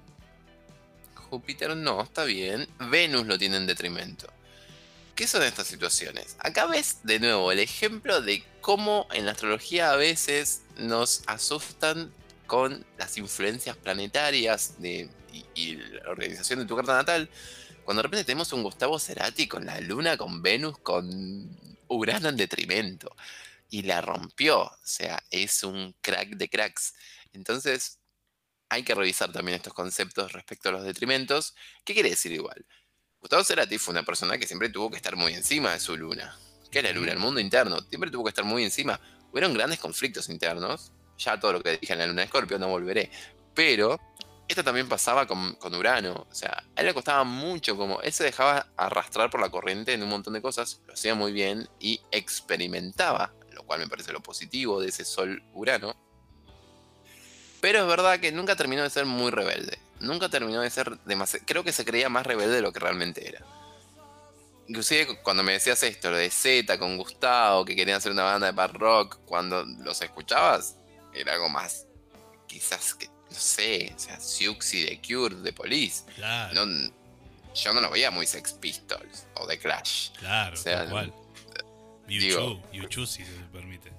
Júpiter 1.30 1.76
no, 1.76 2.02
está 2.02 2.24
bien. 2.24 2.68
Venus 2.80 3.26
lo 3.28 3.38
tiene 3.38 3.58
en 3.58 3.68
detrimento. 3.68 4.28
¿Qué 5.16 5.28
son 5.28 5.42
estas 5.44 5.68
situaciones? 5.68 6.36
Acá 6.40 6.68
ves 6.68 7.00
de 7.04 7.20
nuevo 7.20 7.52
el 7.52 7.60
ejemplo 7.60 8.22
de 8.22 8.44
cómo 8.62 9.08
en 9.12 9.26
la 9.26 9.32
astrología 9.32 9.92
a 9.92 9.96
veces 9.96 10.62
nos 10.78 11.24
asustan 11.26 12.12
con 12.46 12.86
las 12.98 13.18
influencias 13.18 13.76
planetarias 13.78 14.76
y, 15.56 15.76
la 15.76 16.10
organización 16.10 16.60
de 16.60 16.66
tu 16.66 16.76
carta 16.76 16.94
natal. 16.94 17.30
Cuando 17.84 18.02
de 18.02 18.08
repente 18.08 18.26
tenemos 18.26 18.54
un 18.54 18.64
Gustavo 18.64 19.00
Cerati 19.00 19.48
con 19.48 19.66
la 19.66 19.80
Luna, 19.82 20.18
con 20.18 20.42
Venus, 20.42 20.78
con 20.80 21.50
Urano 21.88 22.30
en 22.30 22.38
detrimento. 22.38 23.16
Y 23.70 23.82
la 23.84 24.02
rompió. 24.02 24.62
O 24.62 24.80
sea, 24.84 25.24
es 25.32 25.64
un 25.64 25.96
crack 26.02 26.30
de 26.36 26.48
cracks. 26.48 26.94
Entonces, 27.34 27.98
hay 28.70 28.84
que 28.84 28.96
revisar 28.96 29.32
también 29.32 29.56
estos 29.56 29.74
conceptos 29.74 30.34
respecto 30.34 30.70
a 30.70 30.72
los 30.74 30.84
detrimentos. 30.84 31.56
¿Qué 31.84 31.94
quiere 31.94 32.10
decir 32.10 32.32
igual? 32.32 32.66
Gustavo 33.20 33.44
Cerati 33.44 33.78
fue 33.78 33.94
una 33.94 34.04
persona 34.04 34.38
que 34.38 34.48
siempre 34.48 34.70
tuvo 34.70 34.90
que 34.90 34.98
estar 34.98 35.16
muy 35.16 35.34
encima 35.34 35.72
de 35.72 35.80
su 35.80 35.98
luna. 35.98 36.38
¿Qué 36.72 36.80
es 36.80 36.84
la 36.84 36.92
luna? 36.92 37.12
El 37.12 37.20
mundo 37.20 37.40
interno. 37.40 37.80
Siempre 37.82 38.12
tuvo 38.12 38.26
que 38.26 38.30
estar 38.30 38.46
muy 38.46 38.64
encima. 38.64 39.00
Hubieron 39.32 39.54
grandes 39.54 39.80
conflictos 39.80 40.30
internos. 40.30 40.92
Ya 41.18 41.40
todo 41.40 41.54
lo 41.54 41.64
que 41.64 41.78
dije 41.78 41.94
en 41.94 42.00
la 42.00 42.08
luna 42.08 42.22
de 42.22 42.26
Escorpio 42.26 42.60
no 42.60 42.68
volveré. 42.68 43.10
Pero 43.56 44.00
esto 44.48 44.64
también 44.64 44.88
pasaba 44.88 45.26
con, 45.26 45.56
con, 45.56 45.74
Urano. 45.74 46.28
O 46.30 46.36
sea, 46.36 46.64
a 46.76 46.82
él 46.82 46.88
le 46.88 46.94
costaba 46.94 47.24
mucho 47.24 47.76
como... 47.76 48.02
Él 48.02 48.14
se 48.14 48.24
dejaba 48.24 48.68
arrastrar 48.78 49.30
por 49.30 49.42
la 49.42 49.50
corriente 49.50 49.94
en 49.94 50.04
un 50.04 50.10
montón 50.10 50.34
de 50.34 50.42
cosas. 50.42 50.82
Lo 50.86 50.94
hacía 50.94 51.16
muy 51.16 51.32
bien 51.32 51.68
y 51.80 52.02
experimentaba. 52.12 53.34
Lo 53.52 53.64
cual 53.64 53.80
me 53.80 53.88
parece 53.88 54.12
lo 54.12 54.22
positivo 54.22 54.80
de 54.80 54.90
ese 54.90 55.06
Sol 55.06 55.42
Urano 55.54 56.07
pero 57.62 57.82
es 57.82 57.88
verdad 57.88 58.20
que 58.20 58.32
nunca 58.32 58.56
terminó 58.56 58.84
de 58.84 58.90
ser 58.90 59.06
muy 59.06 59.32
rebelde. 59.32 59.80
Nunca 60.00 60.30
terminó 60.30 60.62
de 60.62 60.70
ser 60.70 60.98
demasiado... 61.06 61.46
Creo 61.48 61.64
que 61.64 61.72
se 61.72 61.86
creía 61.86 62.10
más 62.10 62.26
rebelde 62.26 62.56
de 62.56 62.62
lo 62.62 62.72
que 62.72 62.80
realmente 62.80 63.28
era. 63.28 63.44
Inclusive 64.68 65.20
cuando 65.24 65.44
me 65.44 65.54
decías 65.54 65.82
esto, 65.84 66.12
lo 66.12 66.18
de 66.18 66.30
Z 66.30 66.78
con 66.78 66.98
Gustavo, 66.98 67.64
que 67.64 67.76
querían 67.76 67.98
hacer 67.98 68.12
una 68.12 68.24
banda 68.24 68.48
de 68.48 68.54
pop 68.54 68.76
rock, 68.76 69.20
cuando 69.26 69.64
los 69.64 70.02
escuchabas, 70.02 70.76
era 71.14 71.34
algo 71.34 71.50
más, 71.50 71.88
quizás 72.48 72.94
que, 72.94 73.08
no 73.08 73.36
sé, 73.38 73.94
o 73.96 74.00
sea, 74.00 74.20
Siuxi 74.20 74.84
de 74.84 75.02
Cure, 75.02 75.36
de 75.38 75.54
Police. 75.54 76.04
Claro. 76.16 76.54
yo 77.56 77.74
no 77.74 77.82
lo 77.82 77.90
veía 77.90 78.12
muy 78.12 78.28
Sex 78.28 78.54
Pistols 78.54 79.26
o 79.36 79.48
de 79.48 79.58
Clash. 79.58 80.12
Claro, 80.20 80.54
o 80.54 80.58
sea, 80.58 80.84
igual. 80.84 81.14
YouTube, 82.08 83.08
si 83.08 83.24
se 83.24 83.32
permite. 83.52 83.97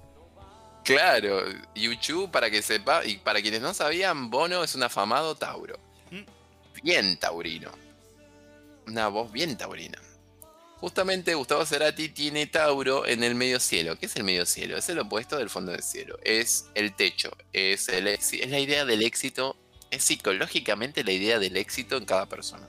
Claro, 0.95 1.43
YouTube, 1.75 2.31
para 2.31 2.49
que 2.49 2.63
sepa, 2.63 3.05
y 3.05 3.17
para 3.17 3.41
quienes 3.41 3.61
no 3.61 3.75
sabían, 3.75 4.31
Bono 4.31 4.63
es 4.63 4.73
un 4.73 4.81
afamado 4.81 5.35
Tauro. 5.35 5.77
Mm. 6.09 6.23
Bien 6.81 7.17
taurino. 7.17 7.71
Una 8.87 9.07
voz 9.07 9.31
bien 9.31 9.55
taurina. 9.55 10.01
Justamente 10.77 11.35
Gustavo 11.35 11.63
Cerati 11.63 12.09
tiene 12.09 12.47
Tauro 12.47 13.05
en 13.05 13.23
el 13.23 13.35
medio 13.35 13.59
cielo. 13.59 13.99
¿Qué 13.99 14.07
es 14.07 14.15
el 14.15 14.23
medio 14.23 14.47
cielo? 14.47 14.77
Es 14.77 14.89
el 14.89 14.97
opuesto 14.97 15.37
del 15.37 15.51
fondo 15.51 15.73
del 15.73 15.83
cielo. 15.83 16.17
Es 16.23 16.65
el 16.73 16.95
techo. 16.95 17.29
Es, 17.53 17.87
el 17.89 18.07
es 18.07 18.49
la 18.49 18.59
idea 18.59 18.83
del 18.85 19.03
éxito. 19.03 19.57
Es 19.91 20.05
psicológicamente 20.05 21.03
la 21.03 21.11
idea 21.11 21.37
del 21.37 21.57
éxito 21.57 21.97
en 21.97 22.05
cada 22.05 22.27
persona. 22.27 22.67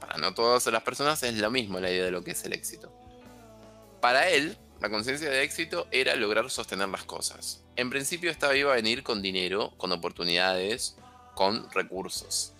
Para 0.00 0.18
no 0.18 0.34
todas 0.34 0.66
las 0.66 0.82
personas 0.82 1.22
es 1.22 1.34
lo 1.36 1.50
mismo 1.50 1.80
la 1.80 1.90
idea 1.90 2.04
de 2.04 2.10
lo 2.10 2.22
que 2.22 2.32
es 2.32 2.44
el 2.44 2.52
éxito. 2.52 2.92
Para 4.02 4.28
él, 4.28 4.58
la 4.80 4.90
conciencia 4.90 5.28
de 5.28 5.42
éxito 5.42 5.88
era 5.90 6.14
lograr 6.14 6.50
sostener 6.50 6.88
las 6.88 7.04
cosas. 7.04 7.62
En 7.76 7.90
principio 7.90 8.30
esta 8.30 8.54
iba 8.56 8.72
a 8.72 8.76
venir 8.76 9.02
con 9.02 9.22
dinero, 9.22 9.72
con 9.76 9.92
oportunidades, 9.92 10.96
con 11.34 11.70
recursos. 11.70 12.52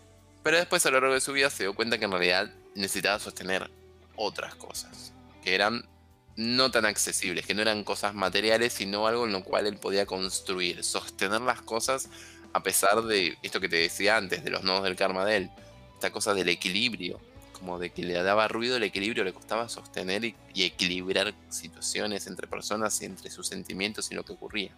Pero 0.43 0.57
después 0.57 0.85
a 0.86 0.90
lo 0.90 1.01
largo 1.01 1.15
de 1.15 1.20
su 1.20 1.32
vida 1.32 1.51
se 1.51 1.65
dio 1.65 1.74
cuenta 1.74 1.99
que 1.99 2.07
en 2.07 2.12
realidad 2.12 2.51
necesitaba 2.74 3.19
sostener 3.19 3.70
otras 4.16 4.55
cosas, 4.55 5.12
que 5.43 5.55
eran 5.55 5.89
no 6.36 6.70
tan 6.70 6.86
accesibles, 6.86 7.47
que 7.47 7.55
no 7.55 7.62
eran 7.62 7.85
cosas 7.85 8.15
materiales, 8.15 8.73
sino 8.73 9.07
algo 9.07 9.27
en 9.27 9.32
lo 9.32 9.43
cual 9.43 9.66
él 9.66 9.77
podía 9.77 10.07
construir, 10.07 10.85
sostener 10.85 11.40
las 11.40 11.61
cosas 11.62 12.09
a 12.53 12.62
pesar 12.62 13.03
de 13.03 13.36
esto 13.43 13.61
que 13.61 13.69
te 13.69 13.77
decía 13.77 14.16
antes, 14.16 14.43
de 14.45 14.51
los 14.51 14.62
nodos 14.65 14.85
del 14.85 14.97
karma 14.97 15.24
de 15.24 15.36
él. 15.36 15.51
esta 15.95 16.11
cosa 16.11 16.32
del 16.35 16.49
equilibrio, 16.49 17.20
como 17.59 17.78
de 17.78 17.90
que 17.90 18.02
le 18.02 18.14
daba 18.14 18.48
ruido 18.48 18.76
el 18.76 18.82
equilibrio, 18.82 19.24
le 19.24 19.32
costaba 19.32 19.68
sostener 19.68 20.24
y, 20.24 20.35
equilibrar 20.55 21.35
situaciones 21.48 22.26
entre 22.26 22.47
personas 22.47 23.01
y 23.02 23.05
entre 23.05 23.30
sus 23.30 23.48
sentimientos 23.48 24.10
y 24.10 24.14
lo 24.14 24.24
que 24.24 24.32
ocurría. 24.32 24.70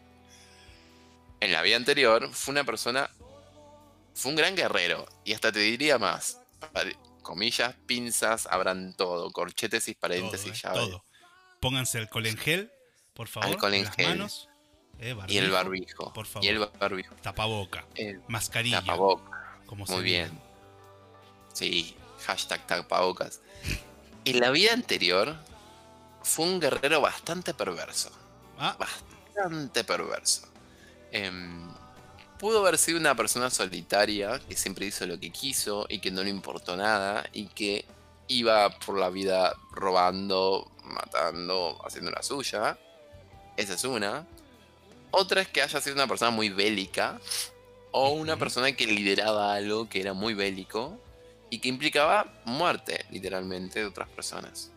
En 1.41 1.53
la 1.53 1.63
vida 1.63 1.77
anterior 1.77 2.29
fue 2.33 2.53
una 2.53 2.65
persona, 2.65 3.11
fue 4.15 4.31
un 4.31 4.37
gran 4.37 4.57
guerrero, 4.57 5.07
y 5.25 5.33
hasta 5.33 5.53
te 5.53 5.61
diría 5.61 5.99
más, 5.99 6.41
comillas, 7.23 7.75
pinzas, 7.87 8.47
abran 8.47 8.95
todo, 8.97 9.31
corchetes 9.31 9.89
y 9.89 9.95
paréntesis, 9.95 10.53
y 10.53 10.63
llaves. 10.63 10.81
Todo. 10.81 11.05
Pónganse 11.61 11.99
alcohol 11.99 12.27
en 12.27 12.37
gel, 12.37 12.73
por 13.15 13.29
favor. 13.29 13.49
Alcohol 13.49 13.75
en 13.75 13.87
gel. 13.93 14.09
Manos, 14.09 14.49
eh, 14.99 15.17
y 15.29 15.39
el 15.39 15.51
barbijo. 15.51 16.13
Por 16.13 16.27
favor. 16.27 16.45
Y 16.45 16.49
el 16.49 16.59
barbijo. 16.59 17.15
Tapaboca. 17.17 17.87
mascarilla. 18.29 18.81
Tapaboca. 18.81 19.61
Como 19.67 19.85
Muy 19.87 20.03
bien. 20.03 20.31
Sí, 21.53 21.97
hashtag 22.31 22.67
tapabocas. 22.67 23.41
En 24.25 24.41
la 24.41 24.51
vida 24.51 24.73
anterior 24.73 25.37
fue 26.23 26.47
un 26.47 26.61
guerrero 26.61 27.01
bastante 27.01 27.55
perverso. 27.55 28.11
Ah. 28.59 28.77
Bastante 28.79 29.85
perverso. 29.85 30.47
Em, 31.11 31.69
pudo 32.39 32.61
haber 32.61 32.79
sido 32.79 32.99
una 32.99 33.15
persona 33.15 33.51
solitaria 33.51 34.41
que 34.49 34.57
siempre 34.57 34.87
hizo 34.87 35.07
lo 35.07 35.19
que 35.19 35.31
quiso 35.31 35.87
y 35.89 35.99
que 35.99 36.11
no 36.11 36.23
le 36.23 36.31
importó 36.31 36.77
nada 36.77 37.25
y 37.33 37.47
que 37.47 37.85
iba 38.29 38.71
por 38.79 38.99
la 38.99 39.11
vida 39.11 39.57
robando, 39.73 40.71
matando, 40.85 41.79
haciendo 41.85 42.11
la 42.11 42.23
suya. 42.23 42.79
Esa 43.57 43.75
es 43.75 43.85
una. 43.85 44.27
Otra 45.11 45.41
es 45.41 45.49
que 45.49 45.63
haya 45.63 45.81
sido 45.81 45.97
una 45.97 46.07
persona 46.07 46.31
muy 46.31 46.51
bélica 46.51 47.19
o 47.91 48.11
una 48.11 48.37
persona 48.37 48.73
que 48.73 48.87
lideraba 48.87 49.55
algo 49.55 49.89
que 49.89 50.01
era 50.01 50.13
muy 50.13 50.35
bélico 50.35 50.97
y 51.51 51.59
que 51.59 51.69
implicaba 51.69 52.33
muerte, 52.45 53.05
literalmente, 53.11 53.81
de 53.81 53.87
otras 53.87 54.09
personas. 54.09 54.71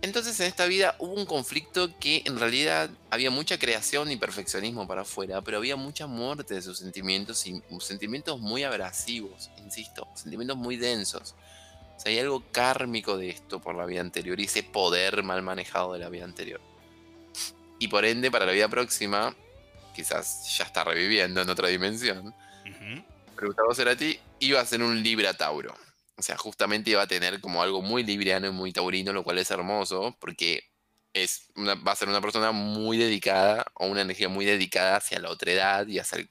Entonces 0.00 0.38
en 0.38 0.46
esta 0.46 0.66
vida 0.66 0.94
hubo 1.00 1.14
un 1.14 1.26
conflicto 1.26 1.98
que 1.98 2.22
en 2.24 2.38
realidad 2.38 2.88
había 3.10 3.32
mucha 3.32 3.58
creación 3.58 4.12
y 4.12 4.16
perfeccionismo 4.16 4.86
para 4.86 5.02
afuera, 5.02 5.42
pero 5.42 5.56
había 5.56 5.74
mucha 5.74 6.06
muerte 6.06 6.54
de 6.54 6.62
sus 6.62 6.78
sentimientos 6.78 7.44
y 7.46 7.60
sentimientos 7.80 8.38
muy 8.38 8.62
abrasivos, 8.62 9.50
insisto, 9.58 10.06
sentimientos 10.14 10.56
muy 10.56 10.76
densos. 10.76 11.34
O 11.96 12.00
sea, 12.00 12.12
hay 12.12 12.20
algo 12.20 12.44
kármico 12.52 13.16
de 13.16 13.30
esto 13.30 13.60
por 13.60 13.74
la 13.74 13.86
vida 13.86 14.00
anterior 14.00 14.38
y 14.38 14.44
ese 14.44 14.62
poder 14.62 15.24
mal 15.24 15.42
manejado 15.42 15.94
de 15.94 15.98
la 15.98 16.08
vida 16.08 16.24
anterior. 16.24 16.60
Y 17.80 17.88
por 17.88 18.04
ende, 18.04 18.30
para 18.30 18.46
la 18.46 18.52
vida 18.52 18.68
próxima, 18.68 19.34
quizás 19.96 20.56
ya 20.56 20.64
está 20.64 20.84
reviviendo 20.84 21.42
en 21.42 21.50
otra 21.50 21.66
dimensión, 21.66 22.32
pero 23.34 23.48
Gustavo 23.48 23.74
Cerati 23.74 24.16
iba 24.40 24.60
a 24.60 24.66
ser 24.66 24.82
un 24.82 25.02
Libra 25.02 25.34
Tauro. 25.34 25.74
O 26.16 26.22
sea, 26.22 26.36
justamente 26.36 26.90
iba 26.90 27.02
a 27.02 27.06
tener 27.06 27.40
como 27.40 27.62
algo 27.62 27.80
muy 27.80 28.02
libriano 28.02 28.48
y 28.48 28.50
muy 28.50 28.72
taurino, 28.72 29.12
lo 29.12 29.22
cual 29.22 29.38
es 29.38 29.50
hermoso, 29.50 30.16
porque 30.18 30.64
es 31.12 31.48
va 31.56 31.92
a 31.92 31.96
ser 31.96 32.08
una 32.08 32.20
persona 32.20 32.50
muy 32.50 32.98
dedicada, 32.98 33.66
o 33.74 33.86
una 33.86 34.02
energía 34.02 34.28
muy 34.28 34.44
dedicada 34.44 34.96
hacia 34.96 35.20
la 35.20 35.30
otra 35.30 35.52
edad 35.52 35.86
y 35.86 35.98
hacia 35.98 36.18
el, 36.18 36.28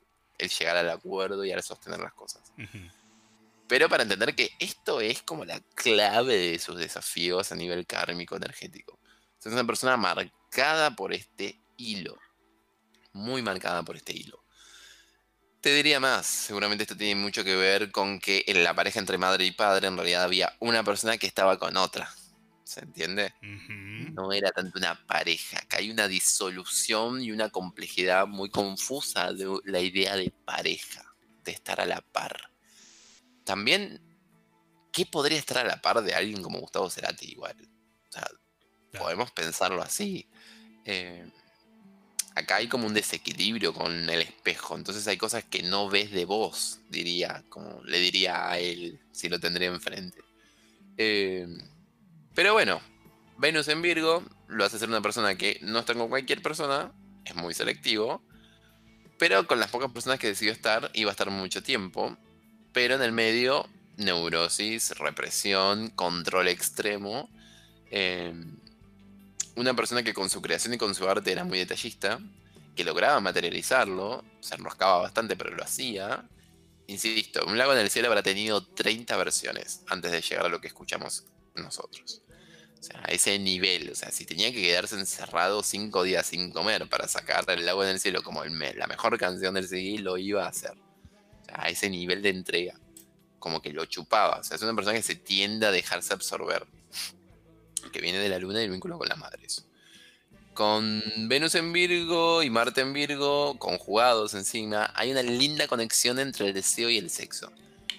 llegar 0.49 0.77
al 0.77 0.89
acuerdo 0.89 1.43
y 1.45 1.51
al 1.51 1.63
sostener 1.63 1.99
las 1.99 2.13
cosas. 2.13 2.51
Pero 3.67 3.89
para 3.89 4.03
entender 4.03 4.35
que 4.35 4.51
esto 4.59 5.01
es 5.01 5.21
como 5.21 5.45
la 5.45 5.59
clave 5.75 6.37
de 6.37 6.59
sus 6.59 6.77
desafíos 6.77 7.51
a 7.51 7.55
nivel 7.55 7.85
kármico 7.85 8.35
energético. 8.35 8.99
es 9.39 9.45
una 9.51 9.65
persona 9.65 9.97
marcada 9.97 10.95
por 10.95 11.13
este 11.13 11.59
hilo. 11.77 12.17
Muy 13.13 13.41
marcada 13.41 13.83
por 13.83 13.95
este 13.95 14.13
hilo. 14.13 14.43
Te 15.61 15.73
diría 15.73 15.99
más, 15.99 16.27
seguramente 16.27 16.83
esto 16.83 16.95
tiene 16.95 17.19
mucho 17.19 17.43
que 17.43 17.55
ver 17.55 17.91
con 17.91 18.19
que 18.19 18.43
en 18.47 18.63
la 18.63 18.75
pareja 18.75 18.99
entre 18.99 19.17
madre 19.17 19.45
y 19.45 19.51
padre 19.51 19.87
en 19.87 19.97
realidad 19.97 20.23
había 20.23 20.55
una 20.59 20.83
persona 20.83 21.17
que 21.17 21.27
estaba 21.27 21.57
con 21.57 21.75
otra. 21.77 22.09
¿Se 22.63 22.81
entiende? 22.81 23.33
No 23.41 24.33
era 24.33 24.51
tanto 24.51 24.77
una 24.77 25.05
pareja, 25.07 25.61
que 25.69 25.77
hay 25.77 25.89
una 25.89 26.07
disolución 26.07 27.21
y 27.21 27.31
una 27.31 27.49
complejidad 27.49 28.27
muy 28.27 28.49
confusa 28.49 29.31
de 29.31 29.59
la 29.63 29.79
idea 29.79 30.15
de 30.15 30.33
pareja, 30.45 31.15
de 31.43 31.53
estar 31.53 31.79
a 31.79 31.85
la 31.85 32.01
par. 32.01 32.51
También, 33.45 34.01
¿qué 34.91 35.05
podría 35.05 35.39
estar 35.39 35.59
a 35.59 35.63
la 35.63 35.81
par 35.81 36.03
de 36.03 36.13
alguien 36.13 36.43
como 36.43 36.59
Gustavo 36.59 36.89
Cerati 36.89 37.31
igual? 37.31 37.55
O 38.09 38.11
sea, 38.11 38.27
podemos 38.99 39.31
pensarlo 39.31 39.81
así. 39.81 40.27
Eh, 40.83 41.25
acá 42.37 42.57
hay 42.57 42.67
como 42.67 42.87
un 42.87 42.93
desequilibrio 42.93 43.73
con 43.73 44.09
el 44.09 44.21
espejo, 44.21 44.75
entonces 44.75 45.07
hay 45.07 45.17
cosas 45.17 45.43
que 45.43 45.63
no 45.63 45.89
ves 45.89 46.11
de 46.11 46.25
vos, 46.25 46.79
diría, 46.89 47.43
como 47.49 47.81
le 47.83 47.99
diría 47.99 48.49
a 48.49 48.59
él 48.59 48.99
si 49.11 49.29
lo 49.29 49.39
tendría 49.39 49.67
enfrente. 49.67 50.19
Em, 50.97 51.57
pero 52.33 52.53
bueno, 52.53 52.81
Venus 53.37 53.67
en 53.67 53.81
Virgo 53.81 54.23
lo 54.47 54.65
hace 54.65 54.79
ser 54.79 54.89
una 54.89 55.01
persona 55.01 55.35
que 55.35 55.59
no 55.61 55.79
está 55.79 55.93
con 55.93 56.09
cualquier 56.09 56.41
persona, 56.41 56.91
es 57.25 57.35
muy 57.35 57.53
selectivo, 57.53 58.21
pero 59.17 59.47
con 59.47 59.59
las 59.59 59.69
pocas 59.69 59.91
personas 59.91 60.19
que 60.19 60.27
decidió 60.27 60.51
estar 60.51 60.91
iba 60.93 61.09
a 61.09 61.13
estar 61.13 61.29
mucho 61.29 61.63
tiempo, 61.63 62.17
pero 62.71 62.95
en 62.95 63.01
el 63.01 63.11
medio 63.11 63.67
neurosis, 63.97 64.91
represión, 64.97 65.89
control 65.89 66.47
extremo. 66.47 67.29
Em, 67.89 68.57
una 69.57 69.75
persona 69.75 70.03
que 70.03 70.13
con 70.13 70.29
su 70.29 70.41
creación 70.41 70.75
y 70.75 70.77
con 70.77 70.93
su 70.95 71.09
arte 71.09 71.31
era 71.31 71.43
muy 71.43 71.57
detallista, 71.57 72.19
que 72.75 72.83
lograba 72.83 73.19
materializarlo, 73.19 74.23
se 74.39 74.55
enroscaba 74.55 74.99
bastante, 74.99 75.35
pero 75.35 75.49
lo 75.49 75.63
hacía. 75.63 76.29
Insisto, 76.85 77.43
Un 77.45 77.57
lago 77.57 77.73
en 77.73 77.79
el 77.79 77.89
cielo 77.89 78.07
habrá 78.07 78.21
tenido 78.21 78.63
30 78.63 79.17
versiones 79.17 79.81
antes 79.87 80.11
de 80.11 80.21
llegar 80.21 80.45
a 80.45 80.49
lo 80.49 80.61
que 80.61 80.67
escuchamos 80.67 81.25
nosotros. 81.55 82.21
O 82.79 82.83
sea, 82.83 83.01
a 83.03 83.11
ese 83.11 83.39
nivel, 83.39 83.89
o 83.89 83.95
sea, 83.95 84.11
si 84.11 84.25
tenía 84.25 84.51
que 84.53 84.61
quedarse 84.61 84.95
encerrado 84.95 85.63
5 85.63 86.03
días 86.03 86.27
sin 86.27 86.51
comer 86.51 86.87
para 86.87 87.07
sacar 87.07 87.43
el 87.49 87.65
lago 87.65 87.83
en 87.83 87.89
el 87.89 87.99
cielo 87.99 88.21
como 88.21 88.43
el 88.43 88.57
la 88.77 88.85
mejor 88.85 89.17
canción 89.17 89.55
del 89.55 89.67
CD, 89.67 89.97
lo 89.99 90.19
iba 90.19 90.45
a 90.45 90.49
hacer. 90.49 90.73
O 91.41 91.45
sea, 91.45 91.63
a 91.63 91.69
ese 91.69 91.89
nivel 91.89 92.21
de 92.21 92.29
entrega. 92.29 92.79
Como 93.39 93.59
que 93.61 93.73
lo 93.73 93.85
chupaba. 93.85 94.37
O 94.37 94.43
sea, 94.43 94.55
es 94.55 94.61
una 94.61 94.75
persona 94.75 94.95
que 94.95 95.03
se 95.03 95.15
tiende 95.15 95.65
a 95.65 95.71
dejarse 95.71 96.13
absorber 96.13 96.67
que 97.81 98.01
viene 98.01 98.19
de 98.19 98.29
la 98.29 98.39
luna 98.39 98.61
y 98.61 98.65
el 98.65 98.71
vínculo 98.71 98.97
con 98.97 99.07
las 99.07 99.17
madres. 99.17 99.65
Con 100.53 101.03
Venus 101.27 101.55
en 101.55 101.71
Virgo 101.71 102.41
y 102.41 102.49
Marte 102.49 102.81
en 102.81 102.93
Virgo 102.93 103.59
conjugados 103.59 104.33
encima, 104.33 104.91
hay 104.95 105.11
una 105.11 105.21
linda 105.21 105.67
conexión 105.67 106.17
entre 106.19 106.47
el 106.47 106.53
deseo 106.53 106.89
y 106.89 106.97
el 106.97 107.09
sexo. 107.09 107.51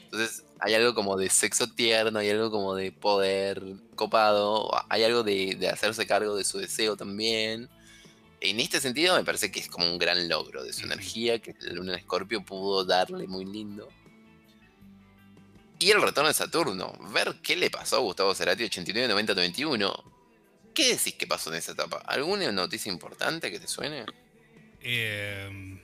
Entonces 0.05 0.43
hay 0.61 0.75
algo 0.75 0.95
como 0.95 1.17
de 1.17 1.31
sexo 1.31 1.69
tierno, 1.69 2.19
hay 2.19 2.31
algo 2.31 2.51
como 2.51 2.75
de 2.75 2.91
poder 2.91 3.63
copado, 3.95 4.71
hay 4.89 5.05
algo 5.05 5.23
de, 5.23 5.55
de 5.55 5.69
hacerse 5.69 6.07
cargo 6.07 6.35
de 6.35 6.45
su 6.45 6.59
deseo 6.59 6.97
también. 6.97 7.69
En 8.41 8.61
este 8.61 8.81
sentido 8.81 9.17
me 9.17 9.25
parece 9.25 9.51
que 9.51 9.61
es 9.61 9.69
como 9.69 9.91
un 9.91 9.99
gran 9.99 10.29
logro 10.29 10.63
de 10.63 10.73
su 10.73 10.85
energía 10.85 11.41
que 11.41 11.55
la 11.61 11.73
luna 11.73 11.93
en 11.93 11.99
Escorpio 12.01 12.45
pudo 12.45 12.85
darle 12.85 13.27
muy 13.27 13.45
lindo. 13.45 13.89
Y 15.79 15.91
el 15.91 16.03
retorno 16.03 16.29
de 16.29 16.35
Saturno. 16.35 16.93
Ver 17.13 17.37
qué 17.43 17.57
le 17.57 17.71
pasó 17.71 17.97
a 17.97 18.01
Gustavo 18.01 18.35
Cerati 18.35 18.65
89, 18.65 19.09
90, 19.09 19.35
91. 19.35 20.19
¿Qué 20.75 20.89
decís 20.91 21.15
que 21.15 21.27
pasó 21.27 21.51
en 21.51 21.59
esa 21.59 21.73
etapa? 21.73 21.99
¿Alguna 22.07 22.51
noticia 22.53 22.91
importante 22.91 23.51
que 23.51 23.61
te 23.61 23.69
suene? 23.69 24.05
Em, 24.81 25.81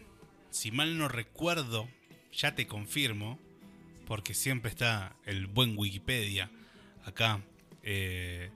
si 0.50 0.70
mal 0.70 0.98
no 0.98 1.08
recuerdo, 1.08 1.88
ya 2.32 2.54
te 2.54 2.66
confirmo, 2.66 3.38
porque 4.06 4.34
siempre 4.34 4.70
está 4.70 5.16
el 5.24 5.46
buen 5.46 5.76
Wikipedia 5.78 6.50
acá, 7.04 7.40
eh, 7.82 8.50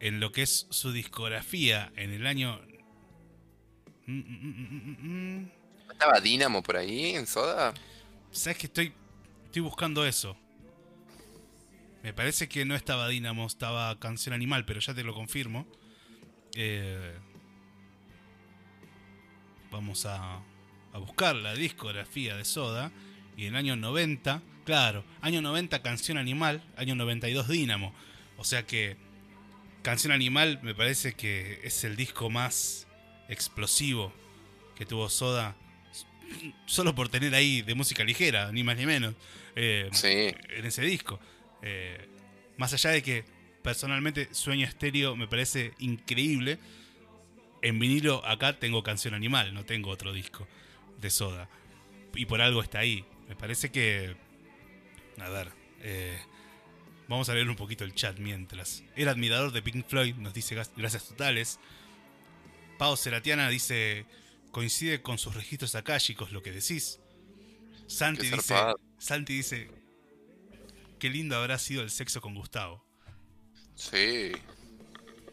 en 0.00 0.20
lo 0.20 0.32
que 0.32 0.42
es 0.42 0.66
su 0.70 0.92
discografía 0.92 1.92
en 1.96 2.12
el 2.12 2.26
año... 2.26 2.60
Mm, 4.06 4.18
mm, 4.20 4.96
mm, 5.00 5.50
¿Estaba 5.90 6.20
Dynamo 6.20 6.62
por 6.62 6.76
ahí 6.76 7.16
en 7.16 7.26
Soda? 7.26 7.74
¿Sabes 8.30 8.58
que 8.58 8.66
estoy 8.66 8.92
Estoy 9.48 9.62
buscando 9.62 10.04
eso. 10.04 10.36
Me 12.02 12.12
parece 12.12 12.50
que 12.50 12.66
no 12.66 12.74
estaba 12.74 13.08
Dynamo, 13.08 13.46
estaba 13.46 13.98
Canción 13.98 14.34
Animal, 14.34 14.66
pero 14.66 14.78
ya 14.78 14.92
te 14.92 15.02
lo 15.02 15.14
confirmo. 15.14 15.66
Eh, 16.54 17.14
vamos 19.70 20.04
a, 20.04 20.42
a, 20.92 20.98
buscar 20.98 21.34
la 21.34 21.54
discografía 21.54 22.36
de 22.36 22.44
Soda. 22.44 22.92
Y 23.38 23.46
en 23.46 23.54
el 23.54 23.56
año 23.56 23.76
90, 23.76 24.42
claro, 24.66 25.02
año 25.22 25.40
90 25.40 25.80
Canción 25.80 26.18
Animal, 26.18 26.62
año 26.76 26.94
92 26.94 27.48
Dynamo. 27.48 27.94
O 28.36 28.44
sea 28.44 28.66
que 28.66 28.98
Canción 29.80 30.12
Animal 30.12 30.60
me 30.62 30.74
parece 30.74 31.14
que 31.14 31.60
es 31.64 31.84
el 31.84 31.96
disco 31.96 32.28
más 32.28 32.86
explosivo 33.30 34.12
que 34.76 34.84
tuvo 34.84 35.08
Soda. 35.08 35.56
Solo 36.66 36.94
por 36.94 37.08
tener 37.08 37.34
ahí 37.34 37.62
de 37.62 37.74
música 37.74 38.04
ligera, 38.04 38.52
ni 38.52 38.62
más 38.62 38.76
ni 38.76 38.86
menos. 38.86 39.14
Eh, 39.56 39.90
en 40.02 40.64
ese 40.64 40.82
disco. 40.82 41.18
Eh, 41.62 42.08
más 42.56 42.72
allá 42.72 42.90
de 42.90 43.02
que 43.02 43.24
personalmente 43.62 44.28
Sueño 44.32 44.66
Estéreo 44.66 45.16
me 45.16 45.26
parece 45.26 45.72
increíble, 45.78 46.58
en 47.62 47.78
vinilo 47.78 48.24
acá 48.24 48.58
tengo 48.58 48.82
Canción 48.82 49.14
Animal, 49.14 49.52
no 49.52 49.64
tengo 49.64 49.90
otro 49.90 50.12
disco 50.12 50.46
de 51.00 51.10
Soda. 51.10 51.48
Y 52.14 52.26
por 52.26 52.40
algo 52.40 52.62
está 52.62 52.80
ahí. 52.80 53.04
Me 53.28 53.36
parece 53.36 53.70
que 53.70 54.16
A 55.20 55.28
ver, 55.28 55.48
eh, 55.82 56.18
vamos 57.08 57.28
a 57.28 57.34
leer 57.34 57.48
un 57.48 57.56
poquito 57.56 57.84
el 57.84 57.94
chat 57.94 58.18
mientras. 58.18 58.84
Era 58.94 59.10
admirador 59.10 59.52
de 59.52 59.62
Pink 59.62 59.86
Floyd, 59.86 60.14
nos 60.16 60.34
dice 60.34 60.54
gracias 60.76 61.08
totales. 61.08 61.58
Pau 62.78 62.96
Seratiana 62.96 63.48
dice, 63.48 64.06
coincide 64.50 65.02
con 65.02 65.18
sus 65.18 65.34
registros 65.34 65.74
akáshicos 65.74 66.32
lo 66.32 66.42
que 66.42 66.52
decís. 66.52 67.00
Santi 67.86 68.30
dice, 68.30 68.54
Santi 68.98 69.34
dice, 69.34 69.70
qué 70.98 71.08
lindo 71.08 71.36
habrá 71.36 71.58
sido 71.58 71.82
el 71.82 71.90
sexo 71.90 72.20
con 72.20 72.34
Gustavo. 72.34 72.84
Sí, 73.74 74.32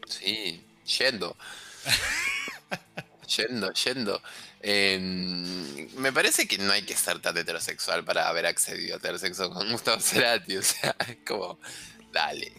sí, 0.06 0.64
yendo. 0.98 1.36
yendo, 3.36 3.72
yendo. 3.72 4.22
Em, 4.60 5.88
me 5.96 6.12
parece 6.12 6.48
que 6.48 6.58
no 6.58 6.72
hay 6.72 6.82
que 6.82 6.96
ser 6.96 7.20
tan 7.20 7.36
heterosexual 7.36 8.04
para 8.04 8.28
haber 8.28 8.46
accedido 8.46 8.96
a 8.96 8.98
tener 8.98 9.18
sexo 9.18 9.50
con 9.50 9.70
Gustavo 9.70 10.00
Cerati. 10.00 10.56
O 10.56 10.62
sea, 10.62 10.96
es 11.08 11.18
como, 11.26 11.58
dale. 12.12 12.52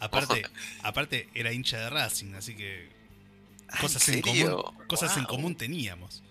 Aparte, 0.00 0.46
aparte 0.82 1.28
era 1.34 1.52
hincha 1.52 1.78
de 1.78 1.90
Racing, 1.90 2.34
así 2.34 2.56
que 2.56 2.97
cosas, 3.80 4.08
en, 4.08 4.20
común, 4.20 4.62
cosas 4.86 5.16
en 5.16 5.24
común 5.24 5.56
teníamos. 5.56 6.22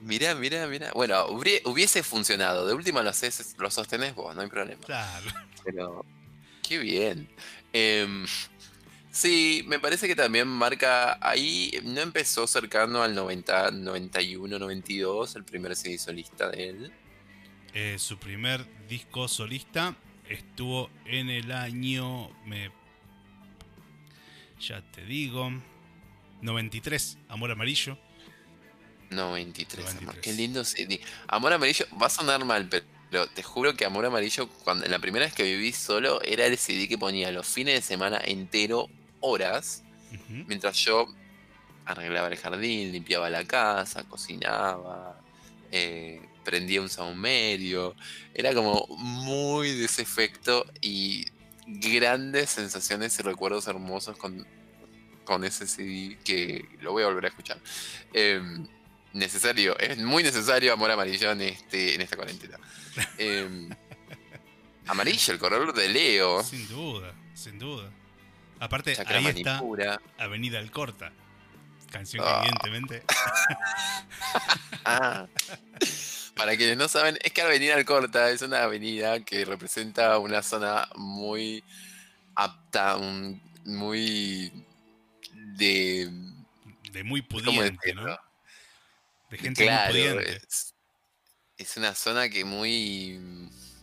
Mirá, 0.00 0.34
mirá, 0.34 0.66
mirá. 0.66 0.92
Bueno, 0.92 1.26
hubiese 1.26 2.02
funcionado. 2.02 2.66
De 2.66 2.74
última 2.74 3.02
lo, 3.02 3.10
haces, 3.10 3.56
lo 3.58 3.70
sostenés 3.70 4.14
vos, 4.14 4.34
no 4.34 4.42
hay 4.42 4.48
problema. 4.48 4.80
Claro. 4.82 5.30
Pero, 5.64 6.04
qué 6.62 6.78
bien. 6.78 7.28
Eh, 7.72 8.24
Sí, 9.16 9.64
me 9.66 9.80
parece 9.80 10.08
que 10.08 10.14
también 10.14 10.46
marca 10.46 11.16
ahí, 11.26 11.70
no 11.84 12.02
empezó 12.02 12.46
cercano 12.46 13.02
al 13.02 13.14
90, 13.14 13.70
91, 13.70 14.58
92, 14.58 15.36
el 15.36 15.44
primer 15.44 15.74
CD 15.74 15.96
solista 15.96 16.50
de 16.50 16.68
él. 16.68 16.92
Eh, 17.72 17.96
su 17.98 18.18
primer 18.18 18.66
disco 18.86 19.26
solista 19.26 19.96
estuvo 20.28 20.90
en 21.06 21.30
el 21.30 21.50
año, 21.50 22.28
me, 22.44 22.70
ya 24.60 24.82
te 24.92 25.02
digo, 25.06 25.50
93, 26.46 27.18
Amor 27.28 27.50
Amarillo. 27.50 27.98
93, 29.10 29.96
Amor, 29.96 30.20
qué 30.20 30.32
lindo 30.32 30.64
CD. 30.64 31.00
Amor 31.28 31.52
Amarillo 31.52 31.86
va 32.00 32.06
a 32.06 32.10
sonar 32.10 32.44
mal, 32.44 32.68
pero 32.68 33.28
te 33.28 33.42
juro 33.42 33.76
que 33.76 33.84
Amor 33.84 34.06
Amarillo, 34.06 34.48
cuando, 34.64 34.86
la 34.86 34.98
primera 34.98 35.26
vez 35.26 35.34
que 35.34 35.42
viví 35.42 35.72
solo, 35.72 36.22
era 36.22 36.46
el 36.46 36.56
CD 36.56 36.88
que 36.88 36.98
ponía 36.98 37.30
los 37.30 37.46
fines 37.46 37.74
de 37.74 37.82
semana 37.82 38.20
entero 38.24 38.88
horas, 39.20 39.82
mientras 40.46 40.76
yo 40.78 41.06
arreglaba 41.84 42.28
el 42.28 42.36
jardín, 42.36 42.92
limpiaba 42.92 43.28
la 43.28 43.44
casa, 43.44 44.04
cocinaba, 44.04 45.20
eh, 45.70 46.20
prendía 46.44 46.80
un 46.80 46.88
sound 46.88 47.16
medio. 47.16 47.94
Era 48.34 48.54
como 48.54 48.86
muy 48.98 49.72
de 49.72 49.84
ese 49.84 50.02
efecto 50.02 50.64
y 50.80 51.26
grandes 51.66 52.50
sensaciones 52.50 53.18
y 53.18 53.22
recuerdos 53.22 53.66
hermosos 53.66 54.16
con, 54.16 54.46
con 55.26 55.44
ese 55.44 55.66
CD 55.66 56.16
que 56.24 56.66
lo 56.80 56.92
voy 56.92 57.02
a 57.02 57.06
volver 57.06 57.26
a 57.26 57.28
escuchar. 57.28 57.58
Em, 58.14 58.66
necesario, 59.12 59.78
es 59.78 59.98
muy 59.98 60.22
necesario 60.22 60.72
Amor 60.72 60.90
Amarillo 60.90 61.32
en, 61.32 61.42
este, 61.42 61.94
en 61.94 62.00
esta 62.00 62.16
cuarentena. 62.16 62.58
Em, 63.18 63.68
amarillo, 64.86 65.34
el 65.34 65.38
color 65.38 65.74
de 65.74 65.88
Leo. 65.90 66.42
Sin 66.42 66.66
duda, 66.68 67.12
sin 67.34 67.58
duda. 67.58 67.90
Aparte, 68.58 68.96
ahí 69.06 69.26
está 69.26 69.60
Avenida 70.18 70.58
Alcorta. 70.58 71.12
Canción 71.90 72.24
que 72.24 72.30
ah. 72.30 72.40
evidentemente. 72.40 73.02
Ah. 74.88 75.26
Para 76.36 76.56
quienes 76.56 76.76
no 76.76 76.86
saben, 76.86 77.18
es 77.24 77.32
que 77.32 77.42
Avenida 77.42 77.74
Alcorta 77.74 78.30
es 78.30 78.40
una 78.42 78.62
avenida 78.62 79.18
que 79.24 79.44
representa 79.44 80.18
una 80.18 80.44
zona 80.44 80.88
muy 80.94 81.64
apta, 82.36 82.96
muy 83.64 84.52
de. 85.56 86.10
De 86.92 87.04
muy 87.04 87.22
pudiente, 87.22 87.94
¿no? 87.94 88.18
De 89.30 89.38
gente 89.38 89.68
muy 89.70 89.90
pudiente. 89.90 90.40
es 91.58 91.76
una 91.76 91.94
zona 91.94 92.28
que 92.28 92.44
muy 92.44 93.20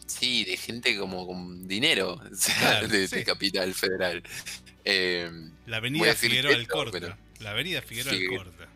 Sí, 0.08 0.44
de 0.44 0.58
gente 0.58 0.98
como 0.98 1.26
con 1.26 1.68
dinero, 1.68 2.14
o 2.32 2.36
sea, 2.36 2.82
de, 2.84 3.24
Capital 3.24 3.74
Federal. 3.74 4.24
Em, 4.86 5.52
la 5.66 5.78
avenida 5.78 6.14
Figueroa 6.14 6.56
Alcorta. 6.56 7.18
La 7.40 7.52
avenida 7.52 7.82
Figueroa 7.82 8.14
Alcorta. 8.14 8.68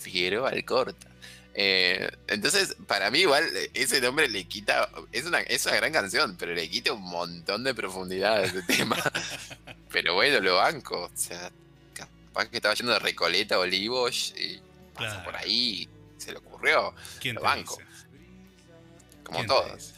Figueroa 0.00 0.50
Alcorta. 0.50 1.08
Eh, 1.54 2.08
entonces, 2.28 2.76
para 2.86 3.10
mí 3.10 3.20
igual 3.20 3.44
ese 3.74 4.00
nombre 4.00 4.28
le 4.28 4.44
quita, 4.44 4.88
es 5.10 5.24
una, 5.24 5.40
es 5.40 5.66
una 5.66 5.76
gran 5.76 5.92
canción, 5.92 6.36
pero 6.38 6.54
le 6.54 6.68
quita 6.70 6.92
un 6.92 7.02
montón 7.02 7.64
de 7.64 7.74
profundidad 7.74 8.38
a 8.38 8.44
ese 8.44 8.62
tema. 8.66 8.96
pero 9.90 10.14
bueno, 10.14 10.40
lo 10.40 10.56
banco. 10.56 11.10
O 11.12 11.16
sea, 11.16 11.50
capaz 12.28 12.48
que 12.48 12.56
estaba 12.56 12.74
yendo 12.74 12.92
de 12.92 12.98
Recoleta, 12.98 13.58
Olivos 13.58 14.34
y 14.38 14.60
pasó 14.94 15.22
por 15.24 15.36
ahí, 15.36 15.88
se 16.16 16.32
le 16.32 16.38
ocurrió. 16.38 16.94
¿Quién 17.20 17.36
lo 17.36 17.42
banco. 17.42 17.78
Como 19.24 19.44
todos. 19.46 19.94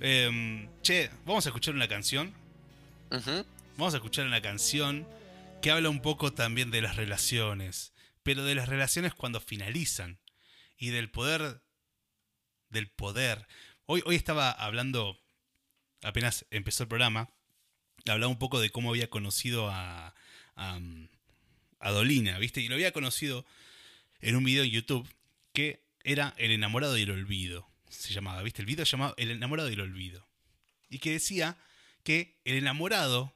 Em, 0.00 0.68
che, 0.82 1.10
vamos 1.24 1.46
a 1.46 1.50
escuchar 1.50 1.74
una 1.74 1.88
canción. 1.88 2.34
Vamos 3.76 3.94
a 3.94 3.96
escuchar 3.96 4.26
una 4.26 4.40
canción 4.40 5.06
que 5.62 5.70
habla 5.70 5.90
un 5.90 6.00
poco 6.00 6.32
también 6.32 6.70
de 6.70 6.80
las 6.80 6.96
relaciones, 6.96 7.92
pero 8.22 8.44
de 8.44 8.54
las 8.54 8.68
relaciones 8.68 9.14
cuando 9.14 9.40
finalizan 9.40 10.18
y 10.76 10.90
del 10.90 11.10
poder. 11.10 11.62
Del 12.68 12.88
poder. 12.88 13.48
Hoy, 13.86 14.02
hoy 14.06 14.14
estaba 14.14 14.52
hablando, 14.52 15.18
apenas 16.02 16.46
empezó 16.50 16.84
el 16.84 16.88
programa, 16.88 17.30
hablaba 18.06 18.30
un 18.30 18.38
poco 18.38 18.60
de 18.60 18.70
cómo 18.70 18.90
había 18.90 19.10
conocido 19.10 19.68
a, 19.68 20.14
a, 20.54 20.78
a 21.80 21.90
Dolina, 21.90 22.38
¿viste? 22.38 22.60
Y 22.60 22.68
lo 22.68 22.74
había 22.74 22.92
conocido 22.92 23.44
en 24.20 24.36
un 24.36 24.44
video 24.44 24.62
en 24.64 24.70
YouTube 24.70 25.08
que 25.52 25.82
era 26.04 26.34
El 26.36 26.52
enamorado 26.52 26.96
y 26.96 27.02
el 27.02 27.10
olvido 27.10 27.70
se 27.90 28.14
llamaba, 28.14 28.42
¿viste? 28.42 28.62
El 28.62 28.66
video 28.66 28.84
llamado 28.84 29.14
El 29.16 29.30
enamorado 29.30 29.68
del 29.68 29.80
olvido. 29.80 30.26
Y 30.88 30.98
que 30.98 31.10
decía 31.10 31.58
que 32.02 32.40
el 32.44 32.56
enamorado, 32.56 33.34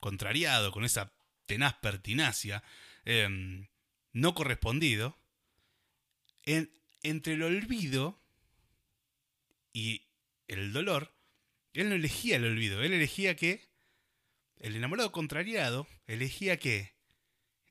contrariado 0.00 0.72
con 0.72 0.84
esa 0.84 1.12
tenaz 1.46 1.74
pertinacia, 1.74 2.62
em, 3.04 3.66
no 4.12 4.34
correspondido, 4.34 5.18
entre 6.46 7.34
el 7.34 7.42
olvido 7.42 8.20
y 9.72 10.06
el 10.46 10.72
dolor, 10.72 11.14
él 11.72 11.88
no 11.88 11.94
elegía 11.94 12.36
el 12.36 12.44
olvido, 12.44 12.82
él 12.82 12.92
elegía 12.92 13.34
que 13.34 13.68
el 14.58 14.76
enamorado 14.76 15.10
contrariado 15.10 15.88
elegía 16.06 16.58
que 16.58 16.93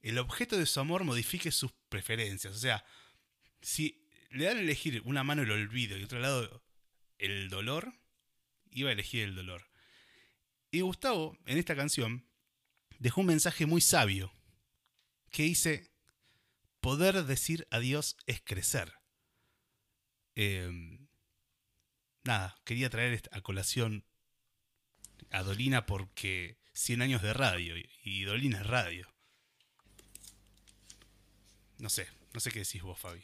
el 0.03 0.17
objeto 0.19 0.57
de 0.57 0.65
su 0.65 0.79
amor 0.79 1.05
modifique 1.05 1.51
sus 1.51 1.71
preferencias. 1.89 2.53
O 2.53 2.59
sea, 2.59 2.85
si 3.61 4.05
le 4.29 4.45
dan 4.45 4.57
a 4.57 4.59
elegir 4.59 5.01
una 5.05 5.23
mano 5.23 5.41
el 5.41 5.51
olvido 5.51 5.97
y 5.97 6.03
otro 6.03 6.19
lado 6.19 6.61
el 7.17 7.49
dolor, 7.49 7.93
iba 8.69 8.89
a 8.89 8.93
elegir 8.93 9.23
el 9.23 9.33
dolor. 9.33 9.69
Y 10.71 10.81
Gustavo, 10.81 11.37
en 11.45 11.57
esta 11.57 11.75
canción, 11.75 12.27
dejó 12.99 13.21
un 13.21 13.27
mensaje 13.27 13.65
muy 13.65 13.79
sabio, 13.79 14.33
que 15.31 15.43
dice, 15.43 15.89
poder 16.81 17.23
decir 17.23 17.65
adiós 17.71 18.17
es 18.25 18.41
crecer. 18.41 18.93
Em, 20.35 21.07
nada, 22.23 22.57
quería 22.65 22.89
traer 22.89 23.21
a 23.31 23.39
colación 23.39 24.05
a 25.31 25.43
Dolina 25.43 25.85
porque 25.85 26.59
100 26.73 27.03
años 27.03 27.21
de 27.21 27.33
radio 27.33 27.75
y 28.03 28.23
Dolina 28.23 28.59
es 28.59 28.67
radio. 28.67 29.12
No 31.83 31.89
sé, 31.89 32.07
no 32.31 32.39
sé 32.39 32.49
qué 32.49 32.59
decís 32.59 32.81
vos, 32.81 32.97
Fabi. 32.97 33.21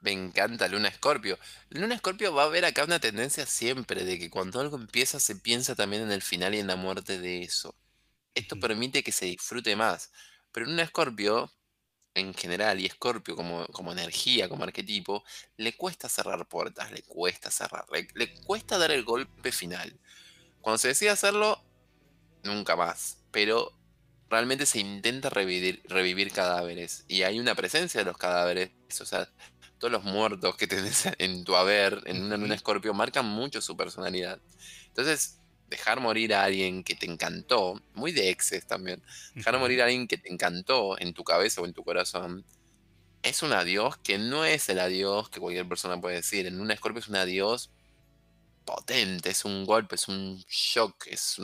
Me 0.00 0.10
encanta 0.10 0.68
Luna 0.68 0.88
Escorpio. 0.88 1.38
Luna 1.68 1.94
Escorpio 1.94 2.32
va 2.32 2.44
a 2.44 2.46
haber 2.46 2.64
acá 2.64 2.82
una 2.82 2.98
tendencia 2.98 3.44
siempre 3.44 4.06
de 4.06 4.18
que 4.18 4.30
cuando 4.30 4.58
algo 4.58 4.78
empieza 4.78 5.20
se 5.20 5.36
piensa 5.36 5.74
también 5.74 6.00
en 6.00 6.10
el 6.10 6.22
final 6.22 6.54
y 6.54 6.60
en 6.60 6.66
la 6.66 6.76
muerte 6.76 7.18
de 7.18 7.42
eso. 7.42 7.74
Esto 8.34 8.58
permite 8.58 9.02
que 9.02 9.12
se 9.12 9.26
disfrute 9.26 9.76
más. 9.76 10.10
Pero 10.50 10.64
Luna 10.64 10.84
Escorpio, 10.84 11.52
en 12.14 12.32
general, 12.32 12.80
y 12.80 12.86
Escorpio 12.86 13.36
como, 13.36 13.66
como 13.66 13.92
energía, 13.92 14.48
como 14.48 14.64
arquetipo, 14.64 15.22
le 15.58 15.76
cuesta 15.76 16.08
cerrar 16.08 16.48
puertas, 16.48 16.90
le 16.90 17.02
cuesta 17.02 17.50
cerrar, 17.50 17.84
le, 17.92 18.08
le 18.14 18.32
cuesta 18.44 18.78
dar 18.78 18.92
el 18.92 19.04
golpe 19.04 19.52
final. 19.52 20.00
Cuando 20.62 20.78
se 20.78 20.88
decide 20.88 21.10
hacerlo, 21.10 21.62
nunca 22.44 22.76
más. 22.76 23.18
Pero 23.30 23.76
realmente 24.30 24.66
se 24.66 24.80
intenta 24.80 25.30
revivir, 25.30 25.82
revivir 25.88 26.32
cadáveres. 26.32 27.04
Y 27.08 27.22
hay 27.22 27.38
una 27.38 27.54
presencia 27.54 28.00
de 28.00 28.06
los 28.06 28.16
cadáveres. 28.16 28.70
O 29.00 29.06
sea, 29.06 29.28
todos 29.78 29.92
los 29.92 30.04
muertos 30.04 30.56
que 30.56 30.66
tenés 30.66 31.08
en 31.18 31.44
tu 31.44 31.56
haber, 31.56 32.02
en 32.06 32.22
una 32.22 32.36
luna 32.36 32.54
escorpio, 32.54 32.94
marcan 32.94 33.26
mucho 33.26 33.60
su 33.60 33.76
personalidad. 33.76 34.40
Entonces, 34.86 35.40
dejar 35.68 36.00
morir 36.00 36.34
a 36.34 36.44
alguien 36.44 36.84
que 36.84 36.94
te 36.94 37.06
encantó, 37.06 37.80
muy 37.94 38.12
de 38.12 38.30
exes 38.30 38.66
también, 38.66 39.02
dejar 39.34 39.58
morir 39.58 39.82
a 39.82 39.86
alguien 39.86 40.06
que 40.06 40.18
te 40.18 40.32
encantó 40.32 40.98
en 40.98 41.14
tu 41.14 41.24
cabeza 41.24 41.60
o 41.60 41.66
en 41.66 41.72
tu 41.72 41.84
corazón, 41.84 42.44
es 43.22 43.42
un 43.42 43.52
adiós 43.52 43.96
que 43.98 44.18
no 44.18 44.44
es 44.44 44.68
el 44.68 44.78
adiós 44.78 45.30
que 45.30 45.40
cualquier 45.40 45.66
persona 45.66 46.00
puede 46.00 46.16
decir. 46.16 46.46
En 46.46 46.60
una 46.60 46.74
escorpio 46.74 47.00
es 47.00 47.08
un 47.08 47.16
adiós 47.16 47.70
potente, 48.64 49.30
es 49.30 49.44
un 49.44 49.64
golpe, 49.64 49.94
es 49.94 50.08
un 50.08 50.44
shock, 50.48 51.06
es, 51.06 51.38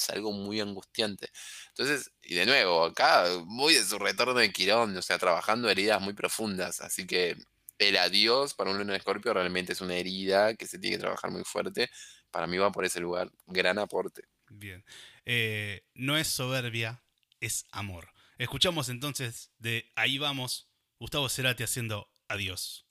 es 0.00 0.10
algo 0.10 0.32
muy 0.32 0.60
angustiante. 0.60 1.30
Entonces, 1.68 2.10
y 2.22 2.34
de 2.34 2.46
nuevo, 2.46 2.84
acá 2.84 3.26
muy 3.44 3.74
de 3.74 3.84
su 3.84 3.98
retorno 3.98 4.34
de 4.34 4.52
Quirón, 4.52 4.96
o 4.96 5.02
sea, 5.02 5.18
trabajando 5.18 5.68
heridas 5.68 6.00
muy 6.00 6.14
profundas, 6.14 6.80
así 6.80 7.06
que 7.06 7.36
el 7.78 7.96
adiós 7.96 8.54
para 8.54 8.70
un 8.70 8.78
Luna 8.78 8.96
Escorpio 8.96 9.32
realmente 9.32 9.72
es 9.72 9.80
una 9.80 9.94
herida 9.94 10.54
que 10.54 10.66
se 10.66 10.78
tiene 10.78 10.96
que 10.96 11.00
trabajar 11.00 11.30
muy 11.30 11.44
fuerte. 11.44 11.90
Para 12.30 12.46
mí 12.46 12.58
va 12.58 12.70
por 12.70 12.84
ese 12.84 13.00
lugar, 13.00 13.30
gran 13.46 13.78
aporte. 13.78 14.22
Bien. 14.48 14.84
Eh, 15.24 15.82
no 15.94 16.16
es 16.16 16.28
soberbia, 16.28 17.02
es 17.40 17.64
amor. 17.70 18.10
Escuchamos 18.38 18.88
entonces 18.88 19.50
de 19.58 19.90
Ahí 19.96 20.18
vamos, 20.18 20.68
Gustavo 20.98 21.28
Cerati 21.28 21.62
haciendo 21.62 22.10
adiós. 22.28 22.86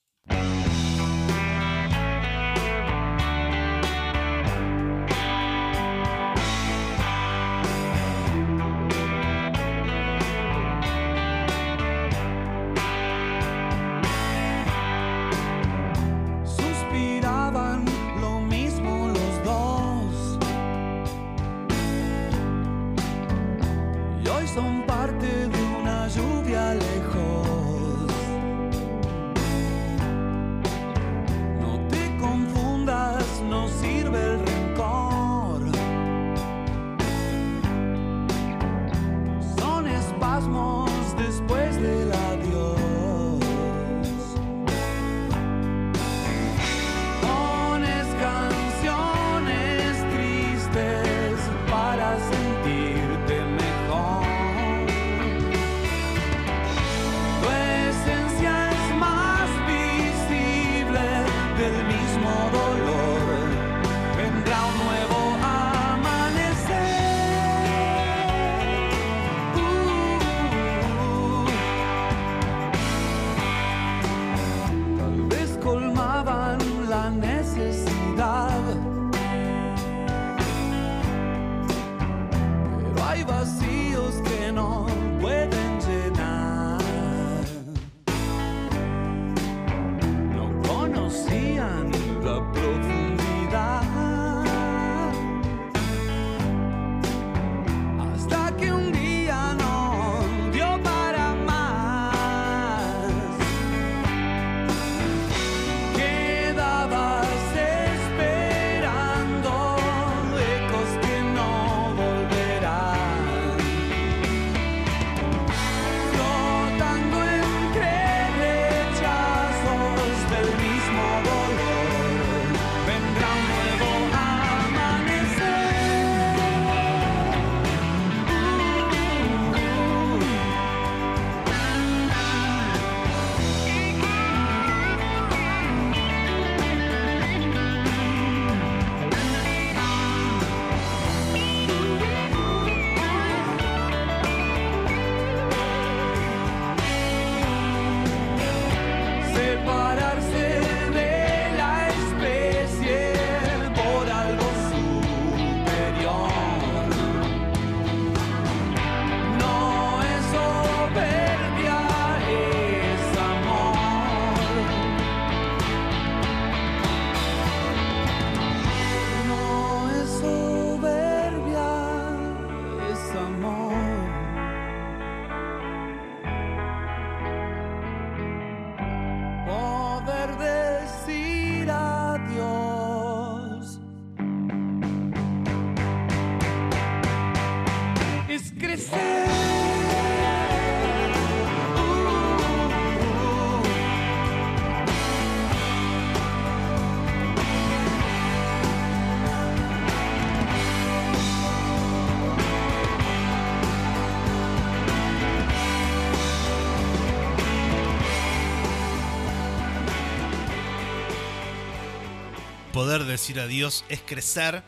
Poder 212.79 213.03
decir 213.03 213.37
adiós 213.41 213.83
es 213.89 213.99
crecer. 213.99 214.63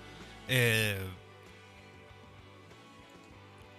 Eh, 0.50 1.00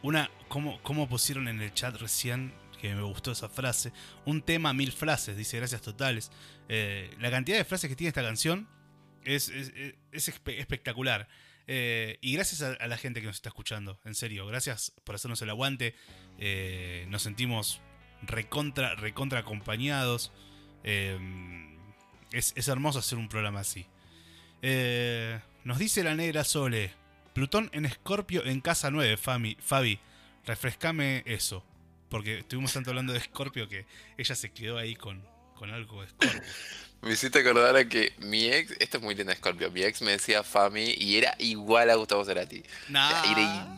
una, 0.03 0.31
¿cómo, 0.49 1.07
pusieron 1.07 1.49
en 1.49 1.61
el 1.61 1.75
chat 1.75 1.95
recién? 1.97 2.55
Que 2.81 2.95
me 2.95 3.03
gustó 3.03 3.33
esa 3.33 3.51
frase. 3.51 3.93
Un 4.25 4.41
tema, 4.41 4.73
mil 4.73 4.91
frases, 4.91 5.37
dice 5.37 5.59
gracias 5.59 5.83
totales. 5.83 6.33
Eh, 6.71 7.15
la 7.21 7.31
cantidad 7.31 7.59
de 7.59 7.67
frases 7.67 7.91
que 7.91 7.95
tiene 7.95 8.09
esta 8.09 8.23
canción 8.23 8.67
es, 9.23 9.53
espectacular. 10.13 11.29
Eh, 11.67 12.17
y 12.23 12.33
gracias 12.33 12.63
a, 12.63 12.87
la 12.87 12.97
gente 12.97 13.21
que 13.21 13.27
nos 13.27 13.37
está 13.37 13.51
escuchando, 13.51 14.01
en 14.07 14.15
serio. 14.15 14.47
Gracias 14.47 14.95
por 15.05 15.15
hacernos 15.15 15.43
el 15.43 15.51
aguante. 15.51 15.95
nos 17.09 17.21
sentimos 17.21 17.83
recontra, 18.23 18.95
recontra 18.95 19.41
acompañados. 19.41 20.33
es, 20.83 22.55
es 22.57 22.69
hermoso 22.69 23.01
hacer 23.01 23.19
un 23.19 23.29
programa 23.29 23.61
así. 23.61 23.87
Eh, 24.63 25.41
nos 25.65 25.79
dice 25.79 26.03
la 26.03 26.15
negra 26.15 26.45
Sole. 26.45 26.93
Plutón 27.35 27.71
en 27.73 27.87
Escorpio 27.87 28.45
en 28.45 28.61
casa 28.61 28.91
9, 28.91 29.17
Fabi. 29.17 29.57
Fabi, 29.61 29.99
refrescame 30.47 31.23
eso. 31.27 31.65
Porque 32.09 32.39
estuvimos 32.39 32.73
tanto 32.73 32.91
hablando 32.91 33.13
de 33.13 33.19
Escorpio 33.19 33.69
que 33.69 33.87
ella 34.19 34.35
se 34.35 34.53
quedó 34.53 34.79
ahí 34.79 34.95
con, 34.95 35.23
con 35.55 35.71
algo 35.71 36.01
de 36.01 36.09
Escorpio. 36.09 36.43
Me 37.03 37.13
hiciste 37.13 37.41
acordar 37.41 37.77
a 37.77 37.89
que 37.89 38.13
mi 38.19 38.45
ex, 38.45 38.77
esto 38.79 38.99
es 38.99 39.03
muy 39.03 39.17
lindo 39.17 39.35
Scorpio, 39.35 39.73
mi 39.73 39.83
ex 39.83 40.03
me 40.03 40.13
decía 40.13 40.45
Fami 40.45 40.95
y 40.97 41.17
era 41.17 41.35
igual 41.41 41.91
a 41.91 41.97
Gustavo 41.97 42.25
Cerati. 42.25 42.63
era 42.89 43.77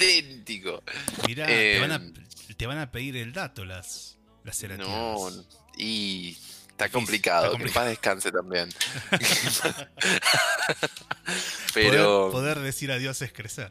idéntico. 0.00 0.82
Mira, 1.26 1.46
te, 1.46 1.78
van 1.78 1.92
a, 1.92 1.96
em, 1.96 2.14
te, 2.56 2.66
van 2.66 2.78
a, 2.78 2.90
pedir 2.90 3.18
el 3.18 3.34
dato 3.34 3.66
las, 3.66 4.16
las 4.44 4.62
No, 4.78 5.28
y 5.76 6.38
Está 6.80 6.90
complicado, 6.90 7.58
que 7.58 7.68
paz 7.68 7.88
descanse 7.88 8.32
también. 8.32 8.70
Pero. 11.74 12.30
Poder, 12.30 12.58
decir 12.60 12.90
adiós 12.90 13.20
es 13.20 13.34
crecer. 13.34 13.70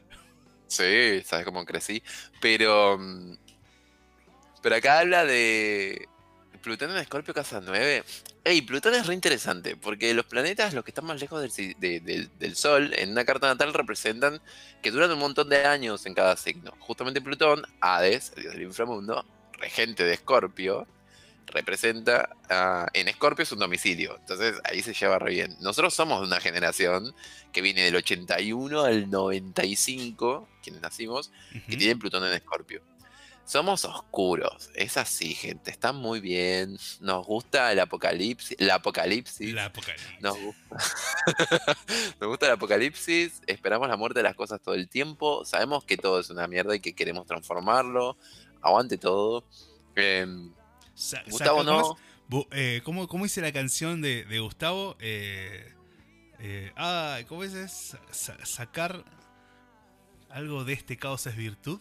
Sí, 0.68 1.24
sabes 1.26 1.44
cómo 1.44 1.66
crecí. 1.66 2.04
Pero. 2.40 3.00
Mm, 3.00 3.36
pero 4.62 4.76
acá 4.76 5.00
habla 5.00 5.26
de. 5.26 6.08
Plutón 6.62 6.92
en 6.92 6.98
Escorpio, 6.98 7.34
casa 7.34 7.60
9. 7.66 8.04
Ey, 8.44 8.62
Plutón 8.62 8.94
es 8.94 9.08
re 9.08 9.16
interesante, 9.16 9.76
porque 9.76 10.14
los 10.14 10.26
planetas, 10.26 10.76
los 10.76 10.84
que 10.84 10.92
están 10.92 11.06
más 11.06 11.20
lejos 11.20 11.42
del, 11.42 12.30
del, 12.38 12.56
Sol, 12.56 12.94
en 12.96 13.10
una 13.10 13.26
carta 13.26 13.48
natal 13.48 13.74
representan 13.74 14.40
que 14.84 14.92
duran 14.92 15.12
un 15.12 15.20
montón 15.20 15.50
de 15.50 15.66
años 15.66 16.06
en 16.06 16.14
cada 16.14 16.38
signo. 16.38 16.74
Justamente 16.78 17.22
Plutón, 17.22 17.64
Hades, 17.82 18.34
el 18.36 18.44
dios 18.44 18.54
del 18.54 18.64
inframundo, 18.64 19.26
regente 19.54 20.04
de 20.04 20.14
Escorpio, 20.14 20.86
representa 21.52 22.30
en 22.94 23.08
Escorpio 23.08 23.44
es 23.44 23.52
un 23.52 23.60
domicilio. 23.60 24.16
Entonces 24.20 24.60
ahí 24.64 24.82
se 24.82 24.94
lleva 24.94 25.20
re 25.20 25.32
bien. 25.32 25.56
Nosotros 25.62 25.94
somos 25.94 26.22
de 26.22 26.28
una 26.28 26.40
generación 26.40 27.14
que 27.52 27.62
viene 27.62 27.84
del 27.84 27.96
81 27.96 28.82
al 28.82 29.10
95, 29.10 30.48
quienes 30.64 30.82
nacimos, 30.82 31.32
que 31.68 31.78
tienen 31.78 32.00
Plutón 32.00 32.26
en 32.26 32.34
Escorpio. 32.34 32.82
Somos 33.50 33.84
oscuros, 33.84 34.70
es 34.76 34.96
así, 34.96 35.34
gente. 35.34 35.72
Está 35.72 35.92
muy 35.92 36.20
bien. 36.20 36.78
Nos 37.00 37.26
gusta 37.26 37.72
el 37.72 37.80
apocalipsis. 37.80 38.56
La 38.60 38.76
apocalipsis. 38.76 39.52
La 39.52 39.66
apocalipsis. 39.66 40.22
Nos 40.22 40.38
gusta. 40.40 40.78
Nos 42.20 42.30
gusta 42.30 42.46
el 42.46 42.52
apocalipsis. 42.52 43.42
Esperamos 43.48 43.90
la 43.90 43.98
muerte 43.98 44.20
de 44.20 44.24
las 44.24 44.36
cosas 44.36 44.62
todo 44.62 44.76
el 44.76 44.88
tiempo. 44.88 45.44
Sabemos 45.46 45.84
que 45.84 45.98
todo 45.98 46.20
es 46.20 46.30
una 46.30 46.48
mierda 46.48 46.76
y 46.76 46.80
que 46.80 46.94
queremos 46.94 47.26
transformarlo. 47.26 48.18
Aguante 48.62 49.00
todo. 49.00 49.44
Gustavo 51.28 51.64
no. 51.64 51.98
Eh, 52.52 52.82
¿cómo, 52.84 53.08
¿cómo, 53.08 53.26
hice 53.26 53.42
la 53.42 53.52
canción 53.52 54.02
de, 54.02 54.40
Gustavo? 54.40 54.96
Eh, 55.00 55.74
eh, 56.40 56.72
ah, 56.76 57.20
¿cómo 57.28 57.44
es? 57.44 57.98
sacar 58.12 59.04
algo 60.30 60.64
de 60.64 60.74
este 60.74 60.98
caos 60.98 61.26
es 61.26 61.36
virtud. 61.36 61.80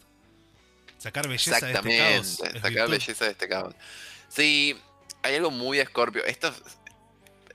Sacar 0.98 1.28
belleza 1.28 1.64
de 1.66 1.72
este 1.72 1.98
caos. 1.98 2.40
sacar 2.60 2.88
belleza 2.88 3.24
de 3.24 3.30
este 3.32 3.48
caos. 3.48 3.74
Sí, 4.28 4.76
hay 5.22 5.34
algo 5.34 5.50
muy 5.50 5.84
Scorpio. 5.84 6.24
Esto, 6.24 6.52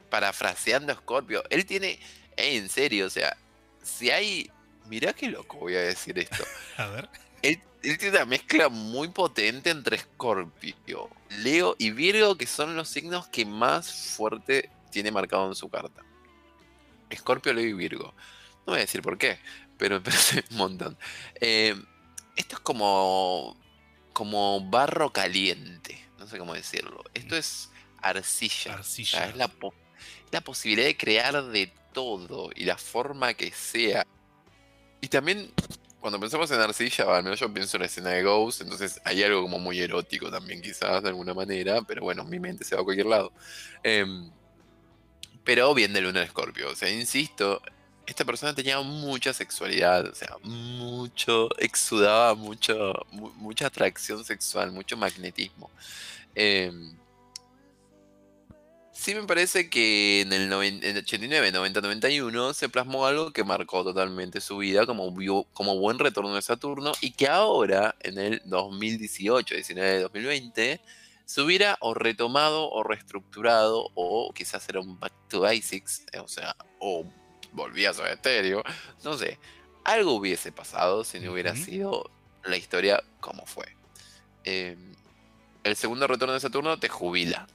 parafraseando 0.10 0.94
a 0.94 0.95
Scorpio, 0.95 1.44
él 1.49 1.65
tiene, 1.65 1.99
en 2.38 2.69
serio, 2.69 3.07
o 3.07 3.10
sea, 3.10 3.35
si 3.81 4.11
hay. 4.11 4.49
Mirá 4.85 5.14
qué 5.14 5.30
loco 5.30 5.57
voy 5.57 5.76
a 5.76 5.81
decir 5.81 6.19
esto. 6.19 6.44
a 6.77 6.88
ver. 6.88 7.10
Él, 7.41 7.61
tiene 7.84 8.10
una 8.11 8.26
mezcla 8.26 8.69
muy 8.69 9.10
potente 9.10 9.69
entre 9.69 9.97
Scorpio, 9.97 11.10
Leo 11.39 11.76
y 11.77 11.91
Virgo, 11.91 12.38
que 12.38 12.47
son 12.47 12.77
los 12.77 12.88
signos 12.88 13.27
que 13.27 13.45
más 13.45 14.15
fuerte 14.15 14.69
tiene 14.89 15.11
marcado 15.11 15.47
en 15.47 15.55
su 15.55 15.69
carta. 15.69 16.01
Scorpio, 17.14 17.53
Leo 17.53 17.68
y 17.68 17.73
Virgo. 17.73 18.14
No 18.65 18.72
voy 18.72 18.77
a 18.77 18.81
decir 18.81 19.01
por 19.01 19.18
qué, 19.18 19.38
pero 19.77 19.95
me 19.95 20.01
parece 20.05 20.45
un 20.51 20.57
montón. 20.57 20.97
Eh, 21.41 21.76
esto 22.38 22.55
es 22.55 22.61
como, 22.61 23.57
como 24.14 24.61
barro 24.69 25.11
caliente, 25.11 26.07
no 26.18 26.26
sé 26.26 26.38
cómo 26.38 26.53
decirlo. 26.53 27.03
Esto 27.14 27.35
es 27.35 27.69
arcilla. 28.01 28.76
arcilla. 28.76 29.26
es 29.27 29.35
la, 29.35 29.51
la 30.31 30.41
posibilidad 30.41 30.88
de 30.88 30.95
crear 30.95 31.43
de 31.47 31.72
todo 31.93 32.49
y 32.55 32.64
la 32.64 32.77
forma 32.77 33.34
que 33.34 33.51
sea. 33.51 34.07
Y 35.01 35.10
también 35.10 35.51
cuando 36.03 36.19
pensamos 36.19 36.51
en 36.51 36.59
arcilla, 36.59 37.15
al 37.15 37.23
menos 37.23 37.39
yo 37.39 37.51
pienso 37.53 37.77
en 37.77 37.81
la 37.84 37.85
escena 37.85 38.09
de 38.09 38.23
Ghost, 38.23 38.59
entonces 38.59 38.99
hay 39.05 39.23
algo 39.23 39.41
como 39.41 39.57
muy 39.57 39.80
erótico 39.80 40.30
también 40.30 40.61
quizás 40.61 41.01
de 41.01 41.07
alguna 41.07 41.34
manera, 41.34 41.81
pero 41.84 42.01
bueno, 42.01 42.25
mi 42.25 42.41
mente 42.41 42.65
se 42.65 42.75
va 42.75 42.81
a 42.81 42.84
cualquier 42.84 43.05
lado. 43.05 43.31
Em, 43.84 44.30
pero 45.45 45.73
bien 45.73 45.93
de 45.93 46.01
Luna 46.01 46.19
de 46.19 46.27
Scorpio, 46.27 46.71
o 46.71 46.75
sea, 46.75 46.89
insisto, 46.89 47.61
esta 48.05 48.25
persona 48.25 48.53
tenía 48.53 48.81
mucha 48.81 49.31
sexualidad, 49.31 50.05
o 50.07 50.13
sea, 50.13 50.35
mucho, 50.43 51.47
exudaba 51.57 52.35
mucho, 52.35 52.91
mucha 53.38 53.67
atracción 53.67 54.25
sexual, 54.25 54.73
mucho 54.73 54.97
magnetismo. 54.97 55.71
Em, 56.35 56.97
sí 59.03 59.13
me 59.15 59.23
parece 59.23 59.69
que 59.69 60.21
en 60.21 60.31
el, 60.31 60.51
89, 60.53 61.51
90, 61.51 61.81
91 61.81 62.53
se 62.53 62.69
plasmó 62.69 63.05
algo 63.05 63.34
que 63.34 63.43
marcó 63.43 63.84
totalmente 63.84 64.39
su 64.39 64.59
vida 64.59 64.85
como, 64.85 65.13
como 65.51 65.77
buen 65.77 65.99
retorno 65.99 66.34
de 66.34 66.41
Saturno 66.41 66.93
y 67.01 67.11
que 67.11 67.27
ahora, 67.27 67.95
en 67.99 68.17
el 68.17 68.41
2018, 68.45 69.55
19, 69.55 69.99
2020, 70.03 70.80
se 71.25 71.41
hubiera 71.41 71.77
o 71.81 71.93
retomado 71.93 72.69
o 72.69 72.81
reestructurado 72.81 73.91
o 73.93 74.31
quizás 74.34 74.69
era 74.69 74.80
un 74.80 74.97
back 74.97 75.13
to 75.27 75.41
basics, 75.41 76.05
o 76.21 76.30
sea, 76.30 76.55
o 76.80 77.05
volvía 77.51 77.89
a 77.89 77.93
su 77.93 78.05
estéreo, 78.05 78.63
no 79.03 79.17
sé, 79.17 79.38
algo 79.84 80.13
hubiese 80.13 80.53
pasado 80.53 81.03
si 81.03 81.19
no 81.19 81.34
hubiera 81.34 81.57
sido 81.57 82.09
la 82.45 82.55
historia 82.55 83.03
como 83.19 83.45
fue. 83.45 83.65
Em, 84.45 84.93
el 85.65 85.75
segundo 85.75 86.07
retorno 86.07 86.34
de 86.34 86.39
Saturno 86.39 86.80
te 86.80 86.88
jubila, 86.88 87.47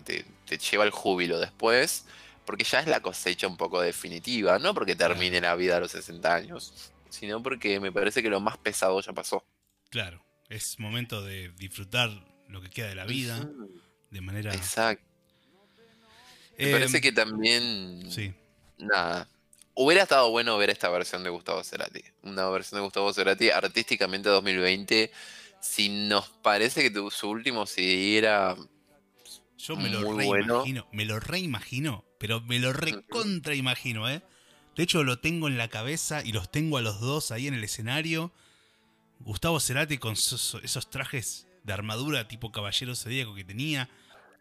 te, 0.00 0.24
lleva 0.70 0.84
el 0.84 0.90
júbilo 0.90 1.38
después, 1.38 2.06
porque 2.46 2.64
ya 2.64 2.80
es 2.80 2.86
la 2.86 3.00
cosecha 3.00 3.46
un 3.46 3.56
poco 3.56 3.80
definitiva, 3.80 4.58
no 4.58 4.72
porque 4.74 4.96
termine 4.96 5.40
la 5.40 5.54
vida 5.54 5.76
a 5.76 5.80
los 5.80 5.90
60 5.90 6.34
años, 6.34 6.92
sino 7.10 7.42
porque 7.42 7.78
me 7.80 7.92
parece 7.92 8.22
que 8.22 8.30
lo 8.30 8.40
más 8.40 8.56
pesado 8.56 9.00
ya 9.00 9.12
pasó. 9.12 9.44
Claro, 9.90 10.24
es 10.48 10.78
momento 10.78 11.22
de 11.22 11.50
disfrutar 11.58 12.10
lo 12.48 12.62
que 12.62 12.70
queda 12.70 12.88
de 12.88 12.94
la 12.94 13.04
vida 13.04 13.48
de 14.10 14.20
manera... 14.20 14.54
Exacto. 14.54 15.04
Me 16.58 16.70
parece 16.70 16.98
em, 16.98 17.02
que 17.02 17.12
también... 17.12 18.10
Sí. 18.10 18.32
Nada, 18.78 19.28
Hubiera 19.74 20.02
estado 20.02 20.30
bueno 20.30 20.58
ver 20.58 20.68
esta 20.68 20.90
versión 20.90 21.24
de 21.24 21.30
Gustavo 21.30 21.64
Cerati. 21.64 22.02
Una 22.22 22.48
versión 22.50 22.78
de 22.78 22.84
Gustavo 22.84 23.12
Cerati 23.12 23.48
artísticamente 23.50 24.28
2020. 24.28 25.10
Si 25.62 25.88
nos 25.88 26.28
parece 26.28 26.82
que 26.82 27.10
su 27.10 27.30
último 27.30 27.64
CD 27.64 28.18
era. 28.18 28.54
Yo 29.62 29.76
me 29.76 29.88
lo 29.88 30.16
reimagino, 30.16 30.88
me 30.92 31.04
lo 31.04 31.20
reimagino, 31.20 32.04
pero 32.18 32.40
me 32.40 32.58
lo 32.58 32.72
recontraimagino, 32.72 34.10
¿eh? 34.10 34.22
De 34.76 34.82
hecho, 34.82 35.04
lo 35.04 35.18
tengo 35.20 35.48
en 35.48 35.58
la 35.58 35.68
cabeza 35.68 36.24
y 36.24 36.32
los 36.32 36.50
tengo 36.50 36.78
a 36.78 36.82
los 36.82 37.00
dos 37.00 37.30
ahí 37.30 37.46
en 37.46 37.54
el 37.54 37.62
escenario. 37.62 38.32
Gustavo 39.20 39.60
Cerati 39.60 39.98
con 39.98 40.14
esos, 40.14 40.90
trajes 40.90 41.46
de 41.62 41.72
armadura 41.72 42.26
tipo 42.26 42.50
caballero 42.50 42.96
zodíaco 42.96 43.34
que 43.34 43.44
tenía, 43.44 43.88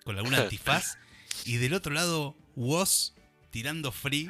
con 0.04 0.18
alguna 0.18 0.38
antifaz. 0.42 0.98
y 1.46 1.58
del 1.58 1.74
otro 1.74 1.94
lado, 1.94 2.36
Woz 2.56 3.14
tirando 3.52 3.92
free 3.92 4.30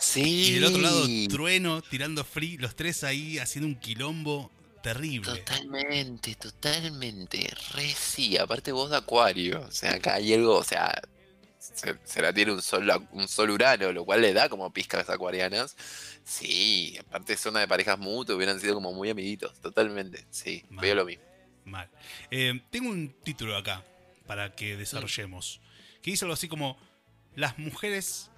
Sí. 0.00 0.48
Y 0.48 0.52
del 0.54 0.64
otro 0.64 0.80
lado, 0.80 1.06
Trueno 1.28 1.82
tirando 1.82 2.24
free, 2.24 2.56
los 2.58 2.74
tres 2.74 3.04
ahí 3.04 3.38
haciendo 3.38 3.68
un 3.68 3.76
quilombo 3.76 4.50
terrible. 4.84 5.38
Totalmente, 5.38 6.34
totalmente. 6.34 7.50
Re 7.72 7.88
sí, 7.88 8.36
aparte 8.36 8.70
vos 8.70 8.90
de 8.90 8.98
Acuario. 8.98 9.62
O 9.62 9.70
sea, 9.70 9.94
acá 9.94 10.14
hay 10.14 10.34
algo, 10.34 10.56
o 10.56 10.62
sea, 10.62 11.02
se, 11.58 12.22
la 12.22 12.32
tiene 12.34 12.52
un 12.52 12.60
sol, 12.60 12.86
un 13.12 13.26
sol 13.26 13.50
urano, 13.50 13.92
lo 13.92 14.04
cual 14.04 14.20
le 14.20 14.34
da 14.34 14.50
como 14.50 14.70
pizcas 14.72 15.08
acuarianas. 15.08 15.74
Sí, 16.22 16.96
aparte 17.00 17.36
zona 17.36 17.60
de 17.60 17.68
parejas 17.68 17.98
mutuas, 17.98 18.36
hubieran 18.36 18.60
sido 18.60 18.74
como 18.74 18.92
muy 18.92 19.08
amiguitos, 19.08 19.58
totalmente. 19.60 20.26
Sí, 20.30 20.64
veo 20.68 20.94
lo 20.94 21.06
mismo. 21.06 21.24
Mal. 21.64 21.90
Eh, 22.30 22.60
tengo 22.70 22.90
un 22.90 23.08
título 23.22 23.56
acá 23.56 23.82
para 24.26 24.54
que 24.54 24.76
desarrollemos. 24.76 25.62
Que 26.02 26.10
dice 26.10 26.26
algo 26.26 26.34
así 26.34 26.46
como: 26.46 26.76
Las 27.34 27.58
mujeres 27.58 28.30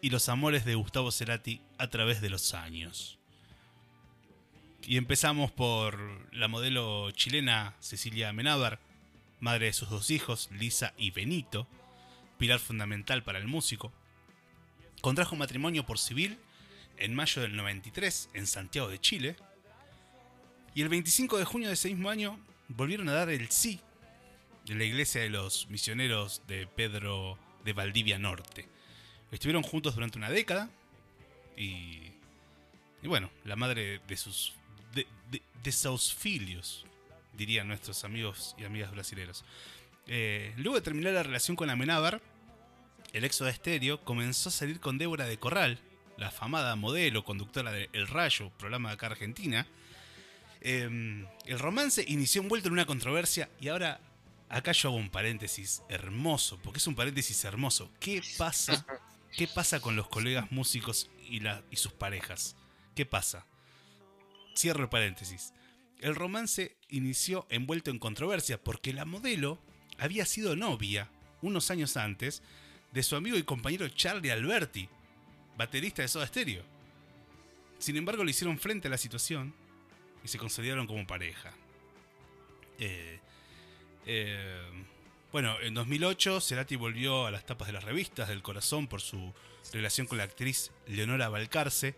y 0.00 0.10
los 0.10 0.28
amores 0.28 0.64
de 0.64 0.76
Gustavo 0.76 1.10
Cerati 1.10 1.62
a 1.78 1.90
través 1.90 2.20
de 2.20 2.30
los 2.30 2.54
años. 2.54 3.19
Y 4.90 4.96
empezamos 4.96 5.52
por 5.52 6.00
la 6.34 6.48
modelo 6.48 7.12
chilena 7.12 7.76
Cecilia 7.78 8.32
Menábar, 8.32 8.80
madre 9.38 9.66
de 9.66 9.72
sus 9.72 9.88
dos 9.88 10.10
hijos, 10.10 10.48
Lisa 10.50 10.94
y 10.98 11.12
Benito, 11.12 11.68
pilar 12.38 12.58
fundamental 12.58 13.22
para 13.22 13.38
el 13.38 13.46
músico. 13.46 13.92
Contrajo 15.00 15.36
matrimonio 15.36 15.86
por 15.86 16.00
civil 16.00 16.40
en 16.96 17.14
mayo 17.14 17.40
del 17.40 17.54
93 17.54 18.30
en 18.34 18.48
Santiago 18.48 18.88
de 18.88 19.00
Chile. 19.00 19.36
Y 20.74 20.82
el 20.82 20.88
25 20.88 21.38
de 21.38 21.44
junio 21.44 21.68
de 21.68 21.74
ese 21.74 21.90
mismo 21.90 22.10
año 22.10 22.40
volvieron 22.66 23.08
a 23.10 23.12
dar 23.12 23.30
el 23.30 23.48
sí 23.52 23.78
de 24.66 24.74
la 24.74 24.82
iglesia 24.82 25.20
de 25.20 25.30
los 25.30 25.68
misioneros 25.70 26.42
de 26.48 26.66
Pedro 26.66 27.38
de 27.64 27.74
Valdivia 27.74 28.18
Norte 28.18 28.66
Estuvieron 29.30 29.62
juntos 29.62 29.94
durante 29.94 30.18
una 30.18 30.30
década. 30.30 30.68
Y, 31.56 32.10
y 33.04 33.06
bueno, 33.06 33.30
la 33.44 33.54
madre 33.54 34.00
de 34.08 34.16
sus. 34.16 34.54
De, 35.30 35.72
sus 35.72 36.14
filios, 36.14 36.84
dirían 37.32 37.68
nuestros 37.68 38.04
amigos 38.04 38.54
y 38.58 38.64
amigas 38.64 38.90
brasileños. 38.90 39.44
Eh, 40.06 40.52
luego 40.56 40.76
de 40.76 40.82
terminar 40.82 41.12
la 41.12 41.22
relación 41.22 41.56
con 41.56 41.70
Amenábar, 41.70 42.20
el 43.12 43.24
exo 43.24 43.44
de 43.44 43.50
estéreo 43.50 44.02
comenzó 44.04 44.48
a 44.48 44.52
salir 44.52 44.80
con 44.80 44.98
Débora 44.98 45.26
de 45.26 45.38
Corral, 45.38 45.78
la 46.16 46.28
afamada 46.28 46.76
modelo, 46.76 47.24
conductora 47.24 47.72
de 47.72 47.88
El 47.92 48.06
Rayo, 48.06 48.50
programa 48.58 48.90
de 48.90 48.94
acá 48.94 49.06
Argentina. 49.06 49.66
Em, 50.60 51.26
el 51.46 51.58
romance 51.58 52.04
inició 52.06 52.42
envuelto 52.42 52.68
en 52.68 52.74
una 52.74 52.84
controversia 52.84 53.48
y 53.60 53.68
ahora 53.68 54.00
acá 54.48 54.72
yo 54.72 54.90
hago 54.90 54.98
un 54.98 55.08
paréntesis 55.08 55.82
hermoso, 55.88 56.58
porque 56.62 56.78
es 56.78 56.86
un 56.86 56.94
paréntesis 56.94 57.42
hermoso. 57.44 57.90
¿Qué 57.98 58.22
pasa? 58.36 58.84
¿Qué 59.36 59.48
pasa 59.48 59.80
con 59.80 59.96
los 59.96 60.08
colegas 60.08 60.52
músicos 60.52 61.08
y, 61.26 61.40
y 61.70 61.76
sus 61.76 61.92
parejas? 61.92 62.56
¿Qué 62.94 63.06
pasa? 63.06 63.46
Cierro 64.60 64.82
el 64.82 64.90
paréntesis. 64.90 65.54
El 66.00 66.14
romance 66.14 66.76
inició 66.90 67.46
envuelto 67.48 67.90
en 67.90 67.98
controversia 67.98 68.62
porque 68.62 68.92
la 68.92 69.06
modelo 69.06 69.58
había 69.96 70.26
sido 70.26 70.54
novia, 70.54 71.08
unos 71.40 71.70
años 71.70 71.96
antes, 71.96 72.42
de 72.92 73.02
su 73.02 73.16
amigo 73.16 73.38
y 73.38 73.42
compañero 73.42 73.88
Charlie 73.88 74.30
Alberti, 74.30 74.86
baterista 75.56 76.02
de 76.02 76.08
Soda 76.08 76.26
Stereo. 76.26 76.62
Sin 77.78 77.96
embargo, 77.96 78.22
le 78.22 78.32
hicieron 78.32 78.58
frente 78.58 78.88
a 78.88 78.90
la 78.90 78.98
situación 78.98 79.54
y 80.22 80.28
se 80.28 80.36
consolidaron 80.36 80.86
como 80.86 81.06
pareja. 81.06 81.54
Eh, 82.78 83.18
eh, 84.04 84.84
bueno, 85.32 85.58
en 85.62 85.72
2008 85.72 86.38
Cerati 86.42 86.76
volvió 86.76 87.24
a 87.24 87.30
las 87.30 87.46
tapas 87.46 87.68
de 87.68 87.72
las 87.72 87.84
revistas 87.84 88.28
del 88.28 88.42
corazón 88.42 88.88
por 88.88 89.00
su 89.00 89.32
relación 89.72 90.06
con 90.06 90.18
la 90.18 90.24
actriz 90.24 90.70
Leonora 90.86 91.30
Balcarce. 91.30 91.96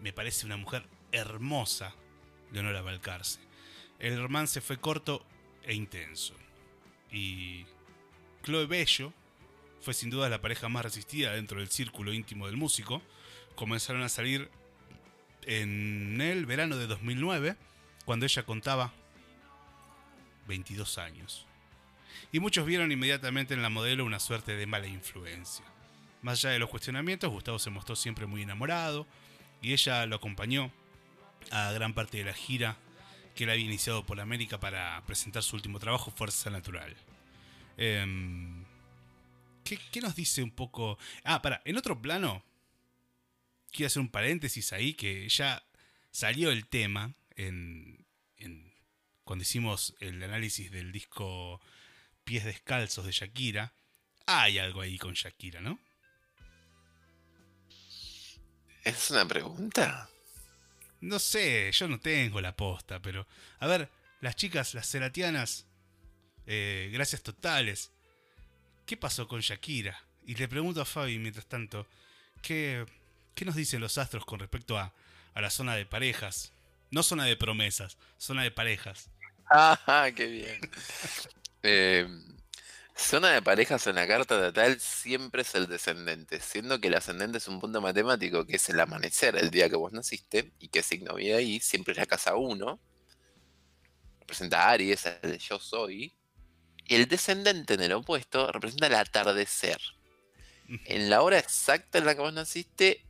Me 0.00 0.12
parece 0.12 0.44
una 0.44 0.58
mujer 0.58 0.86
hermosa, 1.14 1.94
Leonora 2.52 2.82
Balcarce. 2.82 3.38
El 3.98 4.20
romance 4.20 4.60
fue 4.60 4.78
corto 4.78 5.24
e 5.62 5.74
intenso. 5.74 6.34
Y 7.10 7.64
Chloe 8.42 8.66
Bello 8.66 9.12
fue 9.80 9.94
sin 9.94 10.10
duda 10.10 10.28
la 10.28 10.40
pareja 10.40 10.68
más 10.68 10.84
resistida 10.84 11.32
dentro 11.32 11.60
del 11.60 11.70
círculo 11.70 12.12
íntimo 12.12 12.46
del 12.46 12.56
músico. 12.56 13.00
Comenzaron 13.54 14.02
a 14.02 14.08
salir 14.08 14.50
en 15.46 16.20
el 16.20 16.46
verano 16.46 16.76
de 16.76 16.86
2009, 16.86 17.56
cuando 18.04 18.26
ella 18.26 18.44
contaba 18.44 18.92
22 20.48 20.98
años. 20.98 21.46
Y 22.32 22.40
muchos 22.40 22.66
vieron 22.66 22.90
inmediatamente 22.90 23.54
en 23.54 23.62
la 23.62 23.70
modelo 23.70 24.04
una 24.04 24.18
suerte 24.18 24.56
de 24.56 24.66
mala 24.66 24.88
influencia. 24.88 25.64
Más 26.22 26.40
allá 26.40 26.54
de 26.54 26.58
los 26.58 26.70
cuestionamientos, 26.70 27.30
Gustavo 27.30 27.58
se 27.58 27.70
mostró 27.70 27.94
siempre 27.94 28.26
muy 28.26 28.42
enamorado 28.42 29.06
y 29.62 29.72
ella 29.72 30.06
lo 30.06 30.16
acompañó 30.16 30.72
a 31.50 31.72
gran 31.72 31.94
parte 31.94 32.18
de 32.18 32.24
la 32.24 32.34
gira 32.34 32.76
que 33.34 33.44
él 33.44 33.50
había 33.50 33.64
iniciado 33.64 34.06
por 34.06 34.20
América 34.20 34.60
para 34.60 35.02
presentar 35.06 35.42
su 35.42 35.56
último 35.56 35.78
trabajo, 35.78 36.10
Fuerza 36.10 36.50
Natural. 36.50 36.94
Em, 37.76 38.64
¿qué, 39.64 39.78
¿qué, 39.90 40.00
nos 40.00 40.14
dice 40.14 40.42
un 40.42 40.50
poco? 40.50 40.98
Ah, 41.24 41.42
para, 41.42 41.60
en 41.64 41.76
otro 41.76 42.00
plano, 42.00 42.44
quiero 43.72 43.88
hacer 43.88 44.00
un 44.00 44.08
paréntesis 44.08 44.72
ahí, 44.72 44.94
que 44.94 45.28
ya 45.28 45.62
salió 46.10 46.50
el 46.50 46.66
tema 46.66 47.12
en, 47.36 48.06
cuando 49.24 49.42
hicimos 49.42 49.94
el 50.00 50.22
análisis 50.22 50.70
del 50.70 50.92
disco 50.92 51.60
Pies 52.24 52.44
Descalzos 52.44 53.04
de 53.04 53.12
Shakira. 53.12 53.72
Hay 54.26 54.58
algo 54.58 54.80
ahí 54.80 54.98
con 54.98 55.14
Shakira, 55.14 55.60
¿no? 55.60 55.78
¿Es 58.84 59.10
una 59.10 59.26
pregunta? 59.26 60.08
No 61.04 61.18
sé, 61.18 61.70
yo 61.72 61.86
no 61.86 62.00
tengo 62.00 62.40
la 62.40 62.56
posta, 62.56 63.00
pero... 63.00 63.26
A 63.58 63.66
ver, 63.66 63.90
las 64.20 64.36
chicas, 64.36 64.72
las 64.74 64.86
ceratianas, 64.86 65.66
eh, 66.46 66.90
gracias 66.92 67.22
totales. 67.22 67.90
¿Qué 68.86 68.96
pasó 68.96 69.28
con 69.28 69.40
Shakira? 69.40 70.02
Y 70.26 70.34
le 70.34 70.48
pregunto 70.48 70.80
a 70.80 70.86
Fabi, 70.86 71.18
mientras 71.18 71.46
tanto, 71.46 71.86
¿qué, 72.40 72.86
¿Qué 73.34 73.44
nos 73.44 73.54
dicen 73.54 73.80
los 73.80 73.98
astros 73.98 74.24
con 74.24 74.38
respecto 74.38 74.78
a, 74.78 74.92
la 75.34 75.50
zona 75.50 75.74
de 75.74 75.84
parejas? 75.84 76.52
No 76.90 77.02
zona 77.02 77.24
de 77.24 77.36
promesas, 77.36 77.98
zona 78.18 78.42
de 78.42 78.50
parejas. 78.50 79.10
Ah, 79.50 80.10
qué 80.14 80.26
bien. 80.26 80.60
Eh, 81.66 82.06
zona 82.94 83.30
de 83.30 83.42
parejas 83.42 83.86
en 83.86 83.96
la 83.96 84.06
carta 84.06 84.40
de 84.40 84.52
tal 84.52 84.80
siempre 84.80 85.42
es 85.42 85.54
el 85.54 85.66
descendente, 85.66 86.40
siendo 86.40 86.80
que 86.80 86.88
el 86.88 86.94
ascendente 86.94 87.38
es 87.38 87.48
un 87.48 87.60
punto 87.60 87.80
matemático 87.80 88.46
que 88.46 88.56
es 88.56 88.68
el 88.68 88.80
amanecer, 88.80 89.36
el 89.36 89.50
día 89.50 89.68
que 89.68 89.76
vos 89.76 89.92
naciste, 89.92 90.52
y 90.58 90.68
que 90.68 90.82
signo 90.82 91.14
viene 91.14 91.38
ahí, 91.38 91.60
siempre 91.60 91.92
es 91.92 91.98
la 91.98 92.06
casa 92.06 92.36
1. 92.36 92.80
Representa 94.20 94.62
a 94.62 94.70
Aries, 94.70 95.06
el 95.22 95.38
yo 95.38 95.58
soy. 95.58 96.14
Y 96.86 96.94
el 96.94 97.06
descendente 97.08 97.74
en 97.74 97.80
el 97.80 97.92
opuesto 97.92 98.50
representa 98.52 98.86
el 98.86 98.94
atardecer. 98.94 99.80
En 100.86 101.10
la 101.10 101.22
hora 101.22 101.38
exacta 101.38 101.98
en 101.98 102.06
la 102.06 102.14
que 102.14 102.20
vos 102.20 102.32
naciste, 102.32 103.04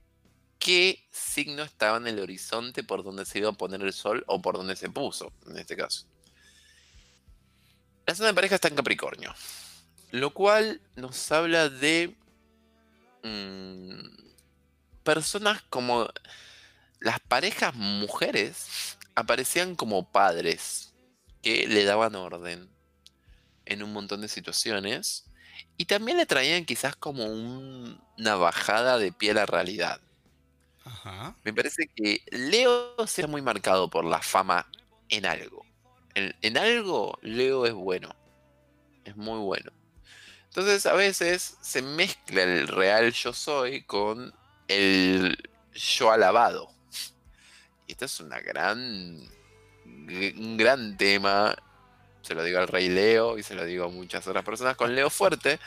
qué 0.58 1.06
signo 1.10 1.62
estaba 1.62 1.98
en 1.98 2.06
el 2.06 2.18
horizonte 2.20 2.82
por 2.82 3.04
donde 3.04 3.24
se 3.26 3.38
iba 3.38 3.50
a 3.50 3.52
poner 3.52 3.82
el 3.82 3.92
sol 3.92 4.24
o 4.26 4.40
por 4.40 4.56
donde 4.56 4.76
se 4.76 4.88
puso, 4.90 5.32
en 5.46 5.58
este 5.58 5.76
caso. 5.76 6.06
La 8.06 8.14
zona 8.14 8.28
de 8.28 8.34
pareja 8.34 8.54
está 8.54 8.68
en 8.68 8.76
Capricornio, 8.76 9.34
lo 10.14 10.32
cual 10.32 10.80
nos 10.94 11.32
habla 11.32 11.68
de 11.68 12.14
mm, 13.24 13.98
personas 15.02 15.60
como 15.70 16.08
las 17.00 17.18
parejas 17.18 17.74
mujeres 17.74 18.96
aparecían 19.16 19.74
como 19.74 20.08
padres 20.08 20.94
que 21.42 21.66
le 21.66 21.84
daban 21.84 22.14
orden 22.14 22.70
en 23.64 23.82
un 23.82 23.92
montón 23.92 24.20
de 24.20 24.28
situaciones 24.28 25.24
y 25.76 25.86
también 25.86 26.16
le 26.16 26.26
traían 26.26 26.64
quizás 26.64 26.94
como 26.94 27.26
una 27.26 28.36
bajada 28.36 28.98
de 28.98 29.10
pie 29.10 29.32
a 29.32 29.34
la 29.34 29.46
realidad. 29.46 30.00
Me 31.42 31.52
parece 31.52 31.88
que 31.88 32.22
Leo 32.30 32.94
sea 33.08 33.26
muy 33.26 33.42
marcado 33.42 33.90
por 33.90 34.04
la 34.04 34.22
fama 34.22 34.70
en 35.08 35.26
algo. 35.26 35.66
En, 36.14 36.56
algo, 36.56 37.18
Leo 37.22 37.66
es 37.66 37.72
bueno. 37.72 38.14
Es 39.04 39.16
muy 39.16 39.40
bueno. 39.40 39.72
Entonces, 40.56 40.86
a 40.86 40.92
veces 40.92 41.56
se 41.60 41.82
mezcla 41.82 42.44
el 42.44 42.68
real 42.68 43.12
yo 43.12 43.32
soy 43.32 43.82
con 43.82 44.32
el 44.68 45.36
yo 45.74 46.12
alabado. 46.12 46.70
Y 47.88 47.92
esto 47.92 48.04
es 48.04 48.20
una 48.20 48.38
gran. 48.38 49.18
un 49.84 50.56
gran 50.56 50.96
tema. 50.96 51.56
Se 52.22 52.36
lo 52.36 52.44
digo 52.44 52.60
al 52.60 52.68
rey 52.68 52.88
Leo 52.88 53.36
y 53.36 53.42
se 53.42 53.56
lo 53.56 53.64
digo 53.64 53.86
a 53.86 53.88
muchas 53.88 54.28
otras 54.28 54.44
personas 54.44 54.76
con 54.76 54.94
Leo 54.94 55.10
fuerte. 55.10 55.58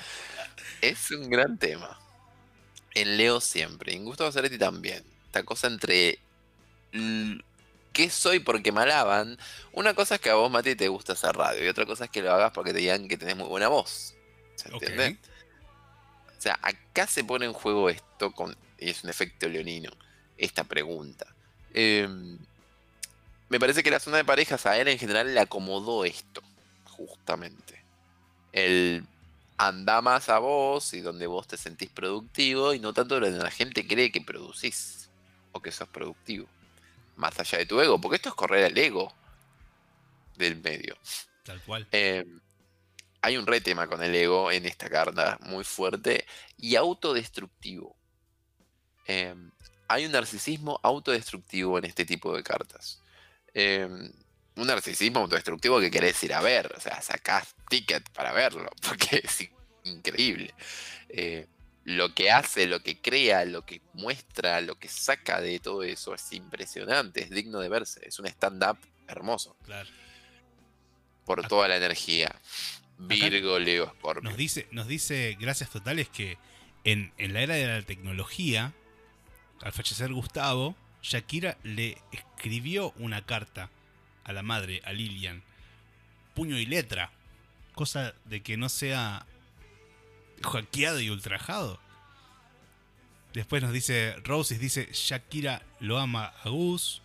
Es 0.79 1.11
un 1.11 1.29
gran 1.29 1.57
tema 1.57 1.99
en 2.95 3.17
Leo 3.17 3.41
siempre, 3.41 3.93
en 3.93 4.05
Gustavo 4.05 4.31
Zaretti 4.31 4.57
también. 4.57 5.03
Esta 5.25 5.43
cosa 5.43 5.67
entre 5.67 6.17
qué 7.91 8.09
soy 8.09 8.39
porque 8.39 8.71
me 8.71 8.83
alaban. 8.83 9.37
Una 9.73 9.93
cosa 9.93 10.15
es 10.15 10.21
que 10.21 10.29
a 10.29 10.35
vos, 10.35 10.49
Mati, 10.49 10.75
te 10.75 10.87
gusta 10.87 11.11
hacer 11.11 11.35
radio. 11.35 11.65
Y 11.65 11.67
otra 11.67 11.85
cosa 11.85 12.05
es 12.05 12.09
que 12.09 12.21
lo 12.21 12.31
hagas 12.31 12.53
porque 12.53 12.71
te 12.71 12.79
digan 12.79 13.09
que 13.09 13.17
tenés 13.17 13.35
muy 13.35 13.49
buena 13.49 13.67
voz. 13.67 14.16
¿Se 14.57 14.69
entiende? 14.69 15.17
O 16.37 16.41
sea, 16.41 16.59
acá 16.61 17.07
se 17.07 17.23
pone 17.23 17.45
en 17.45 17.53
juego 17.53 17.89
esto 17.89 18.31
con. 18.31 18.55
Y 18.77 18.89
es 18.89 19.03
un 19.03 19.09
efecto 19.09 19.47
leonino. 19.47 19.91
Esta 20.37 20.63
pregunta. 20.63 21.25
Em, 21.73 22.37
me 23.49 23.59
parece 23.59 23.81
que 23.81 23.91
la 23.91 23.99
zona 23.99 24.17
de 24.17 24.25
parejas 24.25 24.65
a 24.65 24.77
él 24.77 24.87
en 24.87 24.99
general 24.99 25.33
le 25.33 25.39
acomodó 25.39 26.05
esto. 26.05 26.41
Justamente. 26.85 27.83
El 28.51 29.05
anda 29.57 30.01
más 30.01 30.29
a 30.29 30.37
vos 30.39 30.93
y 30.93 31.01
donde 31.01 31.25
vos 31.25 31.47
te 31.47 31.57
sentís 31.57 31.89
productivo 31.89 32.73
y 32.73 32.79
no 32.79 32.93
tanto 32.93 33.19
donde 33.19 33.39
la 33.39 33.49
gente 33.49 33.87
cree 33.87 34.11
que 34.11 34.21
producís 34.21 35.09
o 35.51 35.61
que 35.61 35.71
sos 35.71 35.87
productivo. 35.89 36.47
Más 37.15 37.39
allá 37.39 37.57
de 37.57 37.65
tu 37.65 37.81
ego, 37.81 37.99
porque 37.99 38.17
esto 38.17 38.29
es 38.29 38.35
correr 38.35 38.65
al 38.65 38.77
ego 38.77 39.11
del 40.35 40.57
medio. 40.57 40.95
Tal 41.43 41.59
cual. 41.61 41.87
Eh, 41.91 42.25
hay 43.21 43.37
un 43.37 43.47
re 43.47 43.61
tema 43.61 43.87
con 43.87 44.03
el 44.03 44.13
ego 44.15 44.51
en 44.51 44.65
esta 44.65 44.89
carta 44.89 45.37
muy 45.41 45.63
fuerte 45.63 46.25
y 46.57 46.75
autodestructivo. 46.75 47.95
Eh, 49.07 49.35
hay 49.87 50.05
un 50.05 50.11
narcisismo 50.11 50.79
autodestructivo 50.83 51.77
en 51.77 51.85
este 51.85 52.05
tipo 52.05 52.35
de 52.35 52.43
cartas. 52.43 53.01
Eh, 53.53 53.87
un 54.57 54.67
narcisismo 54.67 55.19
autodestructivo 55.21 55.79
que 55.79 55.91
querés 55.91 56.21
ir 56.23 56.33
a 56.33 56.41
ver, 56.41 56.73
o 56.75 56.79
sea, 56.79 57.01
sacás 57.01 57.55
ticket 57.69 58.09
para 58.09 58.33
verlo, 58.33 58.69
porque 58.87 59.21
es 59.23 59.47
increíble. 59.83 60.53
Eh, 61.09 61.47
lo 61.83 62.13
que 62.13 62.31
hace, 62.31 62.67
lo 62.67 62.81
que 62.81 62.99
crea, 62.99 63.45
lo 63.45 63.65
que 63.65 63.81
muestra, 63.93 64.59
lo 64.59 64.75
que 64.75 64.89
saca 64.89 65.39
de 65.39 65.59
todo 65.59 65.83
eso 65.83 66.13
es 66.13 66.33
impresionante, 66.33 67.23
es 67.23 67.29
digno 67.29 67.59
de 67.59 67.69
verse, 67.69 68.01
es 68.05 68.19
un 68.19 68.25
stand-up 68.27 68.77
hermoso. 69.07 69.55
Claro. 69.63 69.89
Por 71.25 71.47
toda 71.47 71.67
la 71.67 71.77
energía. 71.77 72.33
Virgo, 72.97 73.59
Leo, 73.59 73.93
Scorpio. 73.97 74.29
Nos 74.29 74.37
dice, 74.37 74.67
nos 74.71 74.87
dice, 74.87 75.37
gracias 75.39 75.69
totales, 75.69 76.09
que 76.09 76.37
en, 76.83 77.11
en 77.17 77.33
la 77.33 77.41
era 77.41 77.55
de 77.55 77.67
la 77.67 77.81
tecnología, 77.81 78.73
al 79.61 79.71
fallecer 79.71 80.11
Gustavo, 80.11 80.75
Shakira 81.01 81.57
le 81.63 81.97
escribió 82.11 82.91
una 82.97 83.25
carta 83.25 83.69
a 84.23 84.33
la 84.33 84.43
madre, 84.43 84.81
a 84.85 84.93
Lilian, 84.93 85.43
puño 86.33 86.57
y 86.57 86.65
letra, 86.65 87.11
cosa 87.73 88.13
de 88.25 88.41
que 88.41 88.57
no 88.57 88.69
sea 88.69 89.25
hackeado 90.43 90.99
y 90.99 91.09
ultrajado. 91.09 91.79
Después 93.33 93.61
nos 93.61 93.71
dice, 93.71 94.15
Roses 94.23 94.59
dice, 94.59 94.89
Shakira 94.91 95.61
lo 95.79 95.99
ama 95.99 96.33
a 96.43 96.49
Gus. 96.49 97.01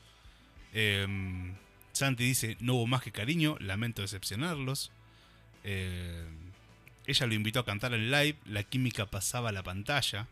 Em, 0.73 1.55
Santi 1.93 2.25
dice, 2.25 2.57
no 2.61 2.75
hubo 2.75 2.87
más 2.87 3.03
que 3.03 3.13
cariño, 3.13 3.57
lamento 3.61 4.03
decepcionarlos. 4.03 4.91
Eh, 5.65 6.27
ella 7.07 7.27
lo 7.27 7.35
invitó 7.35 7.61
a 7.61 7.65
cantar 7.65 7.95
en 7.95 8.11
live, 8.11 8.39
la 8.47 8.63
química 8.63 9.07
pasaba 9.07 9.49
a 9.49 9.53
la 9.53 9.63
pantalla. 9.63 10.29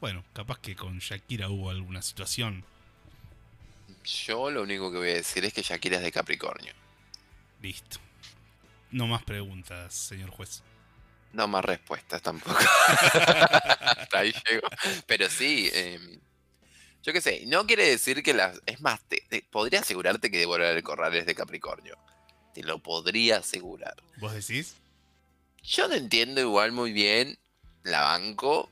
Bueno, 0.00 0.24
capaz 0.32 0.58
que 0.60 0.74
con 0.74 0.98
Shakira 0.98 1.48
hubo 1.48 1.70
alguna 1.70 2.02
situación. 2.02 2.64
Yo 4.04 4.50
lo 4.50 4.62
único 4.62 4.90
que 4.90 4.98
voy 4.98 5.10
a 5.10 5.14
decir 5.14 5.44
es 5.44 5.52
que 5.52 5.62
Shakira 5.62 5.98
es 5.98 6.02
de 6.02 6.12
Capricornio. 6.12 6.72
Listo. 7.60 7.98
No 8.90 9.06
más 9.06 9.22
preguntas, 9.22 9.94
señor 9.94 10.30
juez. 10.30 10.62
No 11.32 11.46
más 11.46 11.64
respuestas 11.64 12.22
tampoco. 12.22 12.58
ahí 14.12 14.32
llego. 14.48 14.68
Pero 15.06 15.28
sí, 15.28 15.70
em, 15.72 16.18
yo 17.02 17.12
qué 17.12 17.20
sé, 17.20 17.44
no 17.46 17.66
quiere 17.66 17.86
decir 17.86 18.22
que 18.22 18.34
las... 18.34 18.60
Es 18.66 18.80
más, 18.80 19.00
podría 19.50 19.80
asegurarte 19.80 20.30
que 20.30 20.38
devorar 20.38 20.76
el 20.76 20.82
corral 20.82 21.14
es 21.14 21.26
de 21.26 21.34
Capricornio. 21.34 21.96
Te 22.54 22.62
lo 22.62 22.78
podría 22.78 23.38
asegurar. 23.38 23.94
¿Vos 24.18 24.32
decís? 24.34 24.76
Yo 25.62 25.88
no 25.88 25.94
entiendo 25.94 26.40
igual 26.40 26.72
muy 26.72 26.92
bien 26.92 27.38
la 27.82 28.02
banco, 28.02 28.70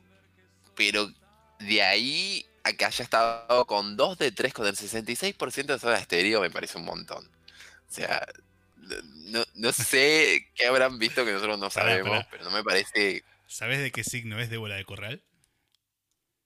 pero 0.74 1.12
de 1.60 1.82
ahí 1.82 2.46
a 2.64 2.72
que 2.72 2.84
haya 2.84 3.02
estado 3.02 3.66
con 3.66 3.96
2 3.96 4.18
de 4.18 4.32
3 4.32 4.52
con 4.52 4.66
el 4.66 4.76
66% 4.76 5.66
de 5.66 5.78
soda 5.78 5.98
estéreo 5.98 6.40
me 6.40 6.50
parece 6.50 6.78
un 6.78 6.84
montón. 6.84 7.24
O 7.26 7.92
sea, 7.92 8.26
no, 9.55 9.72
sé 9.72 10.48
qué 10.55 10.66
habrán 10.66 10.98
visto 10.98 11.24
que 11.24 11.32
nosotros 11.32 11.59
no 11.59 11.70
sabemos, 11.70 12.24
pero 12.30 12.44
no 12.44 12.50
me 12.50 12.62
parece. 12.62 13.24
¿Sabes 13.46 13.78
de 13.78 13.90
qué 13.90 14.05
signo 14.05 14.38
es 14.40 14.50
Débora 14.50 14.76
de 14.76 14.84
Corral? 14.84 15.22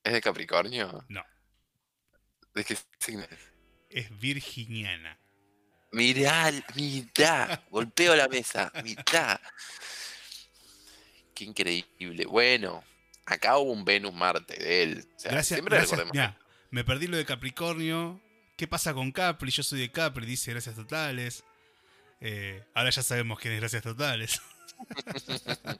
¿Es 0.04 0.12
de 0.12 0.20
Capricornio? 0.20 1.04
No. 1.08 1.24
¿De 2.54 2.64
qué 2.64 2.76
signo 2.98 3.24
es? 3.24 3.38
Es 3.90 4.18
virginiana. 4.18 5.18
Mirá, 5.92 6.50
mirá, 6.74 7.62
golpeo 7.70 8.16
la 8.16 8.28
mesa, 8.28 8.72
mirá. 8.82 9.40
Qué 11.34 11.44
increíble. 11.44 12.26
Bueno, 12.26 12.82
acá 13.26 13.58
hubo 13.58 13.72
un 13.72 13.84
Venus-Marte 13.84 14.54
de 14.54 14.82
él. 14.82 15.08
gracias, 15.22 15.60
siempre 15.60 15.86
me 16.70 16.84
perdí 16.84 17.06
lo 17.06 17.16
de 17.16 17.26
Capricornio. 17.26 18.20
¿Qué 18.56 18.66
pasa 18.66 18.94
con 18.94 19.12
Capri? 19.12 19.50
Yo 19.50 19.62
soy 19.62 19.80
de 19.80 19.90
Capri, 19.90 20.24
dice 20.24 20.52
gracias 20.52 20.74
totales. 20.74 21.44
Eh, 22.24 22.62
ahora 22.74 22.90
ya 22.90 23.02
sabemos 23.02 23.36
quién 23.40 23.54
es 23.54 23.60
Gracias 23.60 23.82
Totales. 23.82 24.40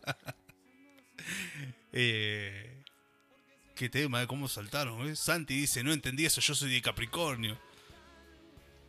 eh, 1.93 2.83
¿Qué 3.77 3.89
tema? 3.89 4.27
¿Cómo 4.27 4.49
saltaron? 4.49 5.09
Eh? 5.09 5.15
Santi 5.15 5.55
dice, 5.55 5.85
no 5.85 5.93
entendí 5.93 6.27
eso, 6.27 6.41
yo 6.41 6.57
soy 6.57 6.73
de 6.73 6.83
Capricornio. 6.83 7.57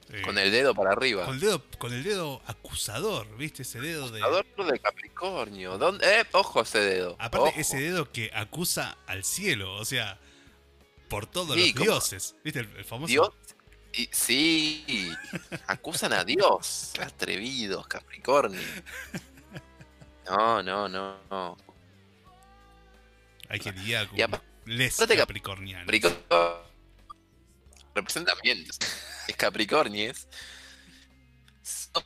Eh, 0.10 0.22
con 0.22 0.38
el 0.38 0.52
dedo 0.52 0.76
para 0.76 0.92
arriba. 0.92 1.26
Con 1.26 1.36
el 1.36 1.40
dedo, 1.40 1.64
con 1.78 1.94
el 1.94 2.04
dedo 2.04 2.42
acusador, 2.46 3.38
¿viste? 3.38 3.62
Ese 3.62 3.80
dedo 3.80 4.10
de. 4.10 4.22
Acusador 4.22 4.72
de 4.72 4.80
Capricornio. 4.80 5.78
¿Dónde? 5.78 6.20
Eh, 6.20 6.26
ojo 6.34 6.62
ese 6.62 6.80
dedo. 6.80 7.16
Aparte, 7.20 7.60
ese 7.60 7.78
dedo 7.80 8.12
que 8.12 8.32
acusa 8.34 8.98
al 9.08 9.24
cielo, 9.24 9.76
o 9.76 9.86
sea, 9.86 10.20
por 11.10 11.26
todos 11.26 11.58
los 11.58 11.74
dioses. 11.74 12.36
¿Viste? 12.44 12.60
El, 12.60 12.86
famoso. 12.86 13.08
Dios, 13.08 13.30
sí, 14.12 15.12
acusan 15.68 16.14
a 16.14 16.24
Dios. 16.24 16.94
Atrevidos, 17.00 17.88
Capricornio. 17.88 18.62
No, 20.26 20.64
no, 20.64 20.88
no, 20.90 21.18
no. 21.30 21.58
Hay 23.50 23.60
que 23.60 23.72
lidiar 23.72 24.08
con 24.08 24.18
les 24.66 24.96
capricornianos. 24.98 25.88
representan 27.94 28.38
bien. 28.42 28.66
Es 29.28 29.36
Capricornies. 29.36 30.28
Son 31.62 32.04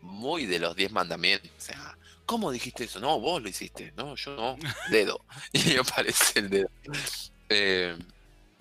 muy 0.00 0.46
de 0.46 0.58
los 0.58 0.76
diez 0.76 0.92
mandamientos. 0.92 1.50
O 1.56 1.60
sea, 1.60 1.96
¿cómo 2.24 2.52
dijiste 2.52 2.84
eso? 2.84 3.00
No, 3.00 3.20
vos 3.20 3.42
lo 3.42 3.48
hiciste. 3.48 3.92
No, 3.96 4.14
yo 4.16 4.36
no. 4.36 4.58
Dedo. 4.90 5.20
y 5.52 5.64
me 5.64 5.78
aparece 5.78 6.40
el 6.40 6.50
dedo. 6.50 6.70
Eh, 7.48 7.96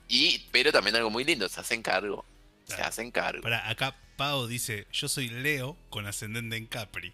y, 0.08 0.40
pero 0.52 0.72
también 0.72 0.96
algo 0.96 1.10
muy 1.10 1.24
lindo, 1.24 1.48
se 1.50 1.60
hacen 1.60 1.82
cargo. 1.82 2.26
Se 2.66 2.82
hacen 2.82 3.12
cargo. 3.12 3.44
Para 3.44 3.70
acá 3.70 3.96
Pau 4.18 4.48
dice, 4.48 4.88
yo 4.92 5.08
soy 5.08 5.30
Leo 5.30 5.78
con 5.90 6.08
ascendente 6.08 6.56
en 6.56 6.66
Capri. 6.66 7.14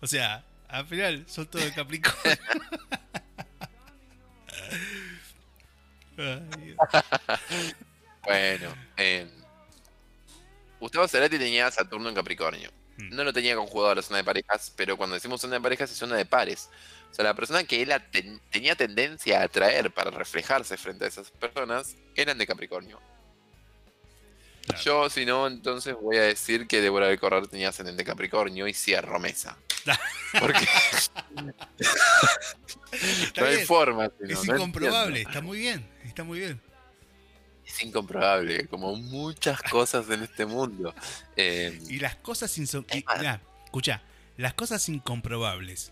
O 0.00 0.06
sea, 0.06 0.44
al 0.68 0.86
final 0.86 1.24
son 1.28 1.46
todos 1.46 1.64
de 1.64 1.72
Capricornio. 1.72 2.36
bueno, 8.24 8.74
eh, 8.96 9.28
Gustavo 10.82 11.06
Cerati 11.06 11.38
tenía 11.38 11.70
Saturno 11.70 12.08
en 12.08 12.14
Capricornio. 12.16 12.72
Hmm. 12.98 13.14
No 13.14 13.22
lo 13.22 13.32
tenía 13.32 13.54
conjugado 13.54 13.92
a 13.92 13.94
la 13.94 14.02
zona 14.02 14.16
de 14.16 14.24
parejas, 14.24 14.72
pero 14.74 14.96
cuando 14.96 15.14
decimos 15.14 15.40
zona 15.40 15.54
de 15.54 15.60
parejas 15.60 15.92
es 15.92 15.96
zona 15.96 16.16
de 16.16 16.26
pares. 16.26 16.70
O 17.08 17.14
sea, 17.14 17.24
la 17.24 17.34
persona 17.34 17.62
que 17.62 17.82
él 17.82 17.92
tenía 18.50 18.74
tendencia 18.74 19.40
a 19.40 19.44
atraer 19.44 19.92
para 19.92 20.10
reflejarse 20.10 20.76
frente 20.76 21.04
a 21.04 21.08
esas 21.08 21.30
personas 21.30 21.94
eran 22.16 22.36
de 22.36 22.48
Capricornio. 22.48 23.00
Yo, 24.82 25.08
si 25.08 25.24
no, 25.24 25.46
entonces 25.46 25.94
voy 25.94 26.16
a 26.16 26.22
decir 26.22 26.66
que 26.66 26.80
Débora 26.80 27.06
del 27.06 27.20
Corral 27.20 27.48
tenía 27.48 27.68
ascendente 27.68 28.02
Capricornio 28.02 28.66
y 28.66 28.74
cierro 28.74 29.20
mesa. 29.20 29.56
Porque. 30.40 30.66
no 33.36 33.46
hay 33.46 33.64
forma. 33.66 34.10
es 34.20 34.44
incomprobable, 34.44 35.22
está 35.22 35.40
muy 35.40 35.58
bien, 35.58 35.88
está 36.04 36.24
muy 36.24 36.40
bien. 36.40 36.71
Es 37.72 37.82
incomprobable, 37.82 38.66
como 38.66 38.94
muchas 38.96 39.62
cosas 39.62 40.10
en 40.10 40.24
este 40.24 40.44
mundo. 40.44 40.94
Em, 41.36 41.80
y 41.88 42.00
las 42.00 42.16
cosas 42.16 42.58
escucha, 42.58 44.02
las 44.36 44.52
cosas 44.52 44.86
incomprobables 44.90 45.90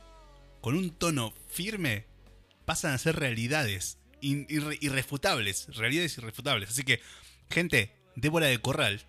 con 0.61 0.77
un 0.77 0.91
tono 0.91 1.33
firme 1.49 2.05
pasan 2.67 2.93
a 2.93 2.99
ser 2.99 3.17
realidades 3.17 3.97
irrefutables, 4.21 5.75
realidades 5.75 6.19
irrefutables. 6.19 6.69
Así 6.69 6.85
que, 6.85 7.01
gente, 7.49 7.97
Débora 8.15 8.47
de 8.47 8.61
Corral, 8.61 9.01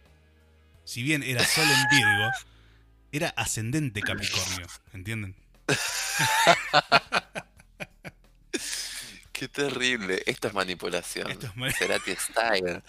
si 0.86 1.04
bien 1.04 1.24
era 1.24 1.46
sol 1.46 1.66
en 1.66 1.98
Virgo, 1.98 2.32
era 3.12 3.34
ascendente 3.36 4.02
Capricornio, 4.02 4.68
¿entienden? 4.94 5.36
Qué 9.42 9.48
terrible. 9.48 10.22
Esto 10.28 10.50
es 10.50 10.54
manipulación. 10.54 11.32
Esto 11.32 11.52
es 11.66 11.76
Cerati 11.76 12.16
Style. 12.16 12.84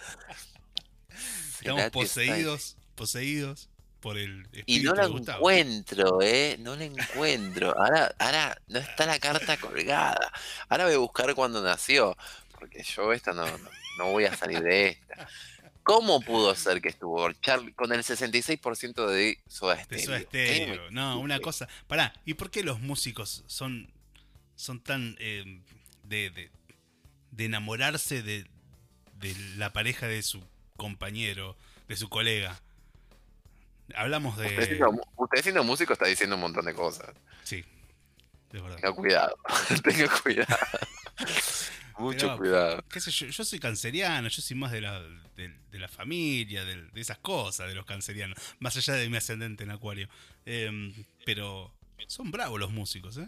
Estamos 1.59 1.89
poseídos, 1.89 2.77
poseídos 2.93 3.69
por 3.99 4.19
el 4.19 4.47
Y 4.67 4.81
no 4.81 4.93
la 4.93 5.05
encuentro, 5.05 6.21
¿eh? 6.21 6.57
No 6.59 6.75
la 6.75 6.83
encuentro. 6.83 7.75
Ahora, 7.75 8.13
ahora 8.19 8.55
no 8.67 8.77
está 8.77 9.07
la 9.07 9.17
carta 9.17 9.57
colgada. 9.57 10.31
Ahora 10.69 10.85
voy 10.85 10.93
a 10.93 10.97
buscar 10.99 11.33
cuándo 11.33 11.59
nació. 11.63 12.15
Porque 12.51 12.83
yo 12.83 13.11
esta 13.13 13.33
no, 13.33 13.47
no 13.97 14.11
voy 14.11 14.25
a 14.25 14.37
salir 14.37 14.61
de 14.61 14.89
esta. 14.89 15.27
¿Cómo 15.81 16.21
pudo 16.21 16.53
ser 16.53 16.83
que 16.83 16.89
estuvo 16.89 17.17
con 17.75 17.93
el 17.93 18.03
66% 18.03 19.07
de 19.07 19.39
Soda 19.47 19.83
Stereo? 19.83 20.91
No, 20.91 21.19
una 21.19 21.39
cosa. 21.39 21.67
Pará, 21.87 22.13
¿y 22.25 22.35
por 22.35 22.51
qué 22.51 22.61
los 22.61 22.79
músicos 22.79 23.43
son, 23.47 23.91
son 24.55 24.79
tan 24.83 25.15
em, 25.17 25.63
de, 26.03 26.51
de, 27.31 27.45
enamorarse 27.45 28.21
de, 28.21 28.45
de 29.15 29.35
la 29.57 29.73
pareja 29.73 30.07
de 30.07 30.21
su 30.21 30.43
compañero, 30.77 31.57
de 31.87 31.95
su 31.95 32.09
colega? 32.09 32.61
Hablamos 33.95 34.37
de. 34.37 34.47
Usted 35.17 35.41
siendo, 35.43 35.63
músico 35.63 35.93
está 35.93 36.05
diciendo 36.05 36.35
un 36.35 36.41
montón 36.41 36.65
de 36.65 36.73
cosas. 36.73 37.09
Sí, 37.43 37.63
de 38.51 38.61
verdad. 38.61 38.77
Tenga 38.77 38.93
cuidado, 38.93 39.37
tenga 39.83 40.07
cuidado. 40.21 40.57
Mucho 41.97 42.37
cuidado. 42.37 42.83
yo, 42.89 43.45
soy 43.45 43.59
canceriano, 43.59 44.27
yo 44.27 44.41
soy 44.41 44.57
más 44.57 44.71
de 44.71 44.81
la, 44.81 44.99
de, 45.35 45.79
la 45.79 45.87
familia, 45.87 46.65
de, 46.65 46.89
esas 46.95 47.19
cosas, 47.19 47.67
de 47.67 47.75
los 47.75 47.85
cancerianos. 47.85 48.37
Más 48.59 48.75
allá 48.75 48.95
de 48.95 49.09
mi 49.09 49.17
ascendente 49.17 49.63
en 49.63 49.71
Acuario. 49.71 50.09
Em, 50.45 50.91
pero 51.23 51.71
son 52.07 52.31
bravos 52.31 52.59
los 52.59 52.71
músicos, 52.71 53.17
¿eh? 53.17 53.27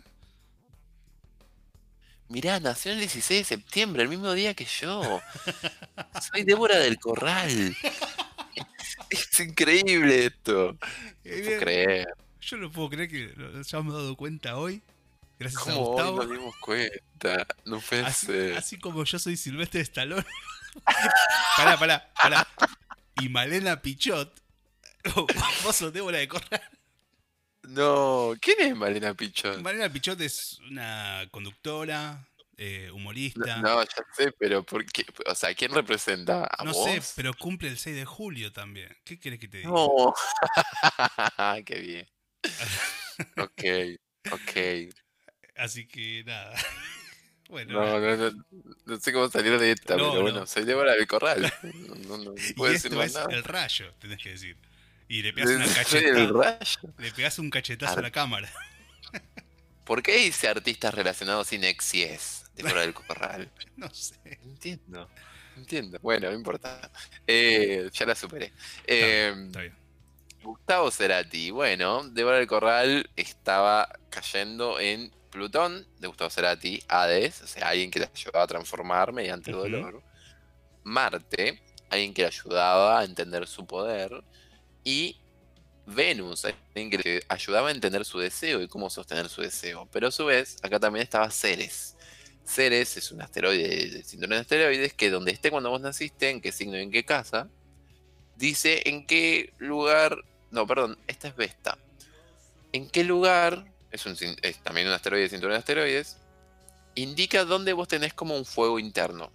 Mirá, 2.28 2.60
nació 2.60 2.92
el 2.92 3.00
16 3.00 3.42
de 3.42 3.44
septiembre, 3.44 4.04
el 4.04 4.10
mismo 4.10 4.32
día 4.34 4.54
que 4.54 4.66
yo. 4.66 5.22
Soy 6.22 6.44
Débora 6.44 6.78
del 6.80 7.00
Corral. 7.00 7.76
Es 9.10 9.40
increíble 9.40 10.26
esto. 10.26 10.78
No 11.24 11.44
puedo 11.44 11.60
creer. 11.60 12.08
Yo 12.42 12.58
no 12.58 12.72
puedo 12.72 12.90
creer 12.90 13.10
que 13.10 13.34
nos 13.36 13.68
hayamos 13.68 13.94
dado 13.94 14.16
cuenta 14.16 14.58
hoy 14.58 14.82
Gracias 15.38 15.68
a 15.68 15.74
Gustavo. 15.74 16.18
nos 16.18 16.32
dimos 16.32 16.56
cuenta? 16.58 17.46
No 17.66 17.80
puede 17.82 18.06
así, 18.06 18.26
ser. 18.28 18.58
Así 18.58 18.80
como 18.80 19.04
yo 19.04 19.20
soy 19.20 19.36
Silvestre 19.36 19.82
Stallone. 19.82 20.26
pará, 21.58 21.78
pará, 21.78 22.14
pará. 22.22 22.48
Y 23.22 23.30
Malena 23.30 23.82
Pichot. 23.82 24.42
Vos 25.64 25.76
sos 25.76 25.92
Débora 25.92 26.20
de 26.20 26.28
Corral. 26.28 26.62
No, 27.70 28.34
¿quién 28.40 28.60
es 28.60 28.76
Malena 28.76 29.14
Pichot? 29.14 29.62
Malena 29.62 29.92
Pichot 29.92 30.20
es 30.22 30.60
una 30.70 31.28
conductora, 31.32 32.28
eh, 32.58 32.90
humorista. 32.94 33.58
No, 33.58 33.84
ya 33.84 34.06
sé, 34.16 34.32
pero 34.32 34.64
¿por 34.64 34.86
qué? 34.86 35.06
O 35.26 35.36
sea, 35.36 35.54
¿quién 35.54 35.74
representa 35.74 36.48
a 36.50 36.64
No 36.64 36.74
sé, 36.74 37.02
pero 37.16 37.34
cumple 37.34 37.68
el 37.70 37.78
6 37.78 37.96
de 37.96 38.06
julio 38.06 38.52
también. 38.52 38.96
¿Qué 39.04 39.20
querés 39.20 39.40
que 39.40 39.48
te 39.48 39.58
diga? 39.58 39.70
No. 39.70 40.14
qué 41.66 41.80
bien. 41.80 42.10
ok, 43.38 44.32
ok. 44.32 44.94
Así 45.56 45.88
que 45.88 46.24
nada. 46.26 46.54
Bueno. 47.48 47.74
No, 47.74 48.00
no, 48.00 48.18
no, 48.18 48.46
no 48.86 49.00
sé 49.00 49.14
cómo 49.14 49.30
salir 49.30 49.60
de 49.60 49.70
esta, 49.70 49.96
pero 49.96 50.20
bueno, 50.20 50.48
soy 50.48 50.66
Débora 50.66 50.94
del 50.94 51.06
Corral. 51.06 51.54
No, 52.08 52.18
no, 52.18 52.34
puedo 52.56 52.74
decir 52.74 52.92
más 52.94 53.16
es 53.16 53.28
el 53.30 53.44
rayo, 53.44 53.94
tenés 54.00 54.18
que 54.18 54.32
decir. 54.32 54.58
Y 55.08 55.22
le 55.22 55.34
pegas 55.34 55.52
una 55.52 55.74
cacheta. 55.74 56.60
Le 56.98 57.12
pegas 57.12 57.40
un 57.40 57.50
cachetazo 57.50 58.00
a 58.00 58.02
la 58.02 58.12
cámara. 58.12 58.52
¿Por 59.84 60.02
qué 60.02 60.18
dice 60.18 60.48
artistas 60.48 60.94
relacionados 60.94 61.48
sin 61.48 61.64
exies? 61.64 62.46
Débora 62.56 62.82
del 62.82 62.94
Corral. 62.94 63.52
No 63.78 63.94
sé. 63.94 64.16
Entiendo. 64.44 65.10
Entiendo. 65.58 66.00
Bueno, 66.02 66.30
no 66.30 66.36
importa. 66.36 66.90
Eh, 67.28 67.90
ya 67.94 68.06
la 68.06 68.16
superé. 68.16 68.54
Eh, 68.88 69.34
está 69.48 69.62
bien. 69.62 69.76
Gustavo 70.42 70.92
Cerati. 70.92 71.52
Bueno, 71.52 72.04
Débora 72.10 72.38
del 72.38 72.48
Corral 72.48 73.10
estaba 73.16 73.90
cayendo 74.10 74.80
en 74.80 75.12
Plutón, 75.30 75.86
de 76.00 76.08
Gustavo 76.08 76.30
Cerati, 76.30 76.82
Hades, 76.88 77.42
o 77.42 77.48
sea, 77.48 77.70
alguien 77.70 77.92
que 77.92 78.00
le 78.00 78.10
ayudaba 78.14 78.44
a 78.44 78.48
transformar 78.48 79.12
mediante 79.12 79.52
el 79.52 79.58
dolor. 79.58 80.02
Marte, 80.84 81.62
alguien 81.90 82.14
que 82.14 82.22
le 82.22 82.28
ayudaba 82.30 83.00
a 83.00 83.04
entender 83.04 83.46
su 83.48 83.66
poder. 83.66 84.24
Y 84.86 85.20
Venus, 85.86 86.44
que 86.74 87.24
ayudaba 87.28 87.68
a 87.68 87.72
entender 87.72 88.06
su 88.06 88.20
deseo 88.20 88.62
y 88.62 88.70
cómo 88.70 88.90
sostener 88.90 89.28
su 89.28 89.42
deseo. 89.42 89.90
Pero 89.92 90.08
a 90.08 90.12
su 90.12 90.26
vez, 90.26 90.58
acá 90.64 90.80
también 90.80 91.04
estaba 91.04 91.30
Ceres. 91.30 91.98
Ceres 92.46 92.96
es 92.96 93.12
un 93.12 93.22
asteroide 93.22 93.90
de 93.90 94.04
cinturón 94.04 94.38
de 94.38 94.42
asteroides 94.42 94.94
que 94.94 95.10
donde 95.10 95.32
esté 95.32 95.52
cuando 95.52 95.72
vos 95.72 95.82
naciste, 95.82 96.30
en 96.30 96.40
qué 96.40 96.52
signo 96.54 96.78
y 96.78 96.84
en 96.84 96.92
qué 96.92 97.04
casa, 97.04 97.50
dice 98.38 98.88
en 98.88 99.06
qué 99.06 99.54
lugar. 99.58 100.24
No, 100.52 100.66
perdón, 100.66 100.98
esta 101.08 101.28
es 101.28 101.36
Vesta. 101.36 101.78
¿En 102.72 102.88
qué 102.90 103.04
lugar 103.04 103.66
es, 103.92 104.60
también 104.64 104.88
un 104.88 104.94
asteroide 104.94 105.24
de 105.24 105.30
cinturón 105.30 105.54
de 105.54 105.60
asteroides, 105.60 106.18
indica 106.96 107.46
dónde 107.46 107.74
vos 107.74 107.88
tenés 107.88 108.14
como 108.14 108.38
un 108.38 108.46
fuego 108.46 108.80
interno, 108.80 109.32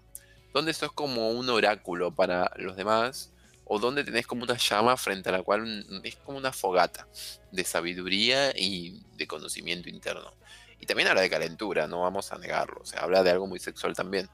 dónde 0.52 0.74
sos 0.74 0.92
como 0.92 1.30
un 1.30 1.48
oráculo 1.48 2.14
para 2.14 2.50
los 2.56 2.76
demás, 2.76 3.32
o 3.72 3.78
dónde 3.78 4.02
tenés 4.02 4.26
como 4.26 4.42
una 4.42 4.56
llama 4.56 4.96
frente 4.96 5.28
a 5.28 5.32
la 5.32 5.42
cual 5.42 5.86
es 6.02 6.16
como 6.16 6.38
una 6.38 6.52
fogata 6.52 7.06
de 7.52 7.64
sabiduría 7.64 8.50
y 8.56 9.00
de 9.16 9.26
conocimiento 9.26 9.88
interno. 9.88 10.34
Y 10.80 10.86
también 10.86 11.08
habla 11.08 11.20
de 11.20 11.30
calentura, 11.30 11.86
no 11.86 12.00
vamos 12.00 12.32
a 12.32 12.38
negarlo, 12.38 12.80
o 12.80 12.84
sea, 12.84 13.00
habla 13.00 13.22
de 13.22 13.30
algo 13.30 13.46
muy 13.46 13.60
sexual 13.60 13.94
también. 13.94 14.28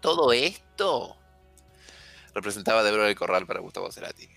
Todo 0.00 0.32
esto 0.32 1.16
representaba 2.34 2.82
Débora 2.82 3.04
del 3.04 3.14
Corral 3.14 3.46
para 3.46 3.60
Gustavo 3.60 3.92
Cerati. 3.92 4.28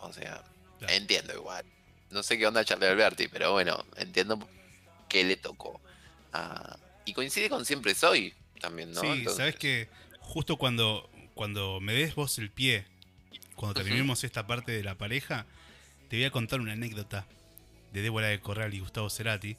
O 0.00 0.12
sea, 0.12 0.44
entiendo 0.88 1.32
igual 1.34 1.64
no 2.10 2.22
sé 2.22 2.38
qué 2.38 2.46
onda 2.46 2.64
Charlie 2.64 2.86
Alberti, 2.86 3.28
pero 3.28 3.52
bueno, 3.52 3.84
entiendo 3.96 4.38
qué 5.08 5.24
le 5.24 5.36
tocó. 5.36 5.80
Ah, 6.32 6.78
y 7.04 7.12
coincide 7.12 7.48
con 7.48 7.64
Siempre 7.64 7.94
Soy 7.94 8.34
también, 8.60 8.92
¿no? 8.92 9.00
Sí, 9.00 9.24
sabes 9.24 9.56
que 9.56 9.88
justo 10.20 10.56
cuando, 10.56 11.10
cuando 11.34 11.80
me 11.80 11.94
des 11.94 12.14
vos 12.14 12.38
el 12.38 12.50
pie, 12.50 12.86
cuando 13.58 13.74
terminemos 13.82 14.22
esta 14.22 14.46
parte 14.46 14.70
de 14.70 14.84
la 14.84 14.94
pareja, 14.94 15.44
te 16.08 16.16
voy 16.16 16.24
a 16.24 16.30
contar 16.30 16.60
una 16.60 16.72
anécdota 16.72 17.26
de 17.92 18.02
Débora 18.02 18.28
de 18.28 18.40
Corral 18.40 18.72
y 18.72 18.78
Gustavo 18.78 19.10
Cerati 19.10 19.56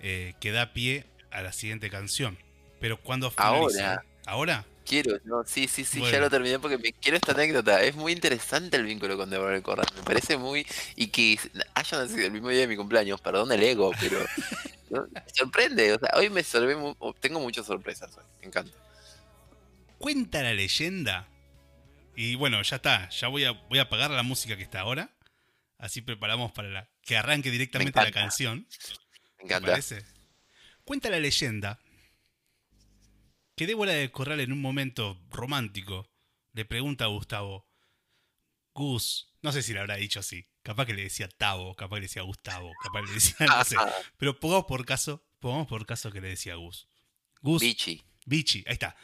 eh, 0.00 0.34
que 0.40 0.50
da 0.50 0.72
pie 0.72 1.06
a 1.30 1.42
la 1.42 1.52
siguiente 1.52 1.88
canción. 1.88 2.36
Pero 2.80 3.00
cuando 3.00 3.32
Ahora. 3.36 4.04
¿Ahora? 4.26 4.66
Quiero, 4.84 5.18
no, 5.24 5.44
sí, 5.44 5.68
sí, 5.68 5.84
sí, 5.84 6.00
ya 6.00 6.20
lo 6.20 6.28
terminé 6.28 6.58
porque 6.58 6.78
me 6.78 6.92
quiero 6.92 7.16
esta 7.16 7.32
anécdota. 7.32 7.82
Es 7.82 7.94
muy 7.94 8.12
interesante 8.12 8.76
el 8.76 8.84
vínculo 8.84 9.16
con 9.16 9.30
Deborah 9.30 9.60
Corral. 9.62 9.86
Me 9.96 10.02
parece 10.02 10.36
muy. 10.36 10.66
Y 10.96 11.08
que 11.08 11.38
haya 11.74 11.98
nacido 11.98 12.26
el 12.26 12.32
mismo 12.32 12.48
día 12.48 12.60
de 12.60 12.68
mi 12.68 12.76
cumpleaños, 12.76 13.20
perdón 13.20 13.52
el 13.52 13.62
ego, 13.62 13.92
pero. 14.00 14.18
me 14.90 15.22
sorprende. 15.32 15.92
O 15.92 15.98
sea, 16.00 16.10
hoy 16.14 16.30
me 16.30 16.42
sorbe, 16.42 16.76
tengo 17.20 17.40
muchas 17.40 17.66
sorpresas 17.66 18.16
hoy. 18.16 18.24
Me 18.40 18.48
encanta. 18.48 18.76
Cuenta 19.98 20.42
la 20.42 20.52
leyenda. 20.52 21.28
Y 22.16 22.34
bueno, 22.34 22.62
ya 22.62 22.76
está. 22.76 23.08
Ya 23.10 23.28
voy 23.28 23.44
a, 23.44 23.52
voy 23.52 23.78
a 23.78 23.82
apagar 23.82 24.10
la 24.10 24.22
música 24.22 24.56
que 24.56 24.62
está 24.62 24.80
ahora. 24.80 25.14
Así 25.78 26.00
preparamos 26.00 26.52
para 26.52 26.68
la, 26.68 26.90
que 27.02 27.16
arranque 27.16 27.50
directamente 27.50 28.02
la 28.02 28.10
canción. 28.10 28.66
Me 29.38 29.44
encanta. 29.44 29.78
Cuenta 30.84 31.10
la 31.10 31.20
leyenda 31.20 31.78
que 33.54 33.66
Débora 33.66 33.92
de 33.92 34.10
Corral 34.10 34.40
en 34.40 34.52
un 34.52 34.60
momento 34.60 35.20
romántico 35.30 36.10
le 36.52 36.64
pregunta 36.64 37.04
a 37.04 37.08
Gustavo, 37.08 37.68
Gus, 38.74 39.34
no 39.42 39.52
sé 39.52 39.62
si 39.62 39.72
le 39.72 39.80
habrá 39.80 39.96
dicho 39.96 40.20
así, 40.20 40.46
capaz 40.62 40.86
que 40.86 40.94
le 40.94 41.02
decía 41.02 41.28
Tavo, 41.28 41.74
capaz 41.74 41.96
que 41.96 42.00
le 42.00 42.06
decía 42.06 42.22
Gustavo, 42.22 42.72
capaz 42.82 43.00
que 43.00 43.08
le 43.08 43.14
decía, 43.14 43.46
no 43.46 43.64
sé, 43.64 43.76
pero 44.16 44.38
pongamos 44.38 44.66
por 44.66 44.84
caso, 44.84 45.26
pongamos 45.38 45.66
por 45.66 45.84
caso 45.86 46.10
que 46.12 46.20
le 46.20 46.28
decía 46.28 46.54
Gus. 46.54 46.86
Gus. 47.40 47.62
Bichi. 47.62 48.02
Bichi, 48.26 48.64
ahí 48.66 48.74
está. 48.74 48.96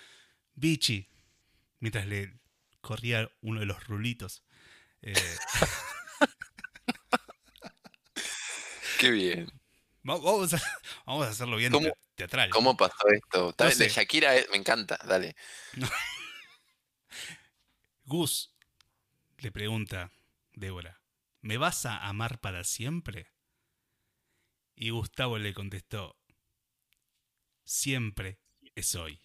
Bichi, 0.55 1.09
mientras 1.81 2.07
le 2.07 2.42
corría 2.83 3.31
uno 3.41 3.61
de 3.61 3.67
los 3.67 3.87
rulitos. 3.87 4.45
Eh, 5.01 5.15
Qué 9.01 9.11
bien. 9.11 9.51
Vamos 10.03 10.53
a, 10.53 10.61
vamos 11.07 11.27
a 11.27 11.31
hacerlo 11.31 11.57
bien 11.57 11.73
teatral. 12.15 12.51
¿Cómo 12.51 12.77
pasó 12.77 13.09
esto? 13.09 13.53
de 13.53 13.89
Shakira 13.89 14.35
me 14.51 14.59
encanta, 14.59 14.99
dale. 15.07 15.35
Gus 18.05 18.55
le 19.39 19.51
pregunta 19.51 20.13
Débora, 20.53 21.01
¿me 21.41 21.57
vas 21.57 21.87
a 21.87 22.07
amar 22.07 22.41
para 22.41 22.65
siempre? 22.65 23.33
Y 24.75 24.91
Gustavo 24.91 25.39
le 25.39 25.55
contestó, 25.55 26.19
siempre 27.65 28.39
es 28.75 28.95
hoy. 28.95 29.21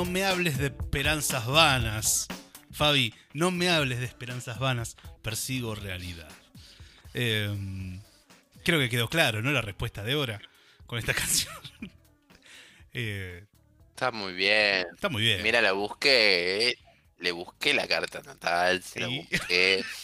No 0.00 0.06
me 0.06 0.24
hables 0.24 0.56
de 0.56 0.68
esperanzas 0.68 1.46
vanas. 1.46 2.26
Fabi, 2.72 3.12
no 3.34 3.50
me 3.50 3.68
hables 3.68 3.98
de 3.98 4.06
esperanzas 4.06 4.58
vanas. 4.58 4.96
Persigo 5.20 5.74
realidad. 5.74 6.30
Em, 7.12 8.00
creo 8.64 8.80
que 8.80 8.88
quedó 8.88 9.10
claro, 9.10 9.42
¿no? 9.42 9.52
La 9.52 9.60
respuesta 9.60 10.02
de 10.02 10.14
Hora 10.14 10.40
con 10.86 10.98
esta 10.98 11.12
canción. 11.20 11.52
Eh, 12.94 13.44
está 13.90 14.10
muy 14.10 14.32
bien. 14.32 14.86
Está 14.94 15.10
muy 15.10 15.20
bien. 15.20 15.42
Mira, 15.42 15.60
la 15.60 15.72
busqué. 15.72 16.78
Le 17.18 17.32
busqué 17.32 17.74
la 17.74 17.86
carta 17.86 18.22
natal, 18.22 18.82
se 18.82 19.00
la 19.00 19.08
busqué. 19.08 19.84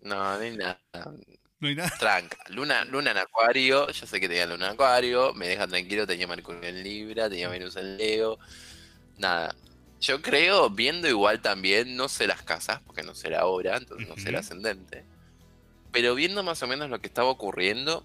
No, 0.00 0.16
no 0.16 0.40
hay 0.42 0.56
nada. 0.56 0.78
No 1.64 1.70
hay 1.70 1.76
nada. 1.76 1.96
Tranca. 1.98 2.36
Luna, 2.50 2.84
luna 2.84 3.12
en 3.12 3.16
Acuario. 3.16 3.90
Yo 3.90 4.06
sé 4.06 4.20
que 4.20 4.28
tenía 4.28 4.44
Luna 4.44 4.66
en 4.66 4.72
Acuario. 4.72 5.32
Me 5.32 5.48
deja 5.48 5.66
tranquilo. 5.66 6.06
Tenía 6.06 6.26
Mercurio 6.26 6.62
en 6.62 6.82
Libra. 6.82 7.30
Tenía 7.30 7.48
Venus 7.48 7.76
en 7.76 7.96
Leo. 7.96 8.38
Nada. 9.16 9.56
Yo 9.98 10.20
creo, 10.20 10.68
viendo 10.68 11.08
igual 11.08 11.40
también, 11.40 11.96
no 11.96 12.10
sé 12.10 12.26
las 12.26 12.42
casas, 12.42 12.82
porque 12.82 13.02
no 13.02 13.14
sé 13.14 13.30
la 13.30 13.46
hora, 13.46 13.78
entonces 13.78 14.06
no 14.06 14.18
sé 14.18 14.28
el 14.28 14.36
ascendente. 14.36 15.04
Pero 15.90 16.14
viendo 16.14 16.42
más 16.42 16.62
o 16.62 16.66
menos 16.66 16.90
lo 16.90 17.00
que 17.00 17.06
estaba 17.06 17.30
ocurriendo, 17.30 18.04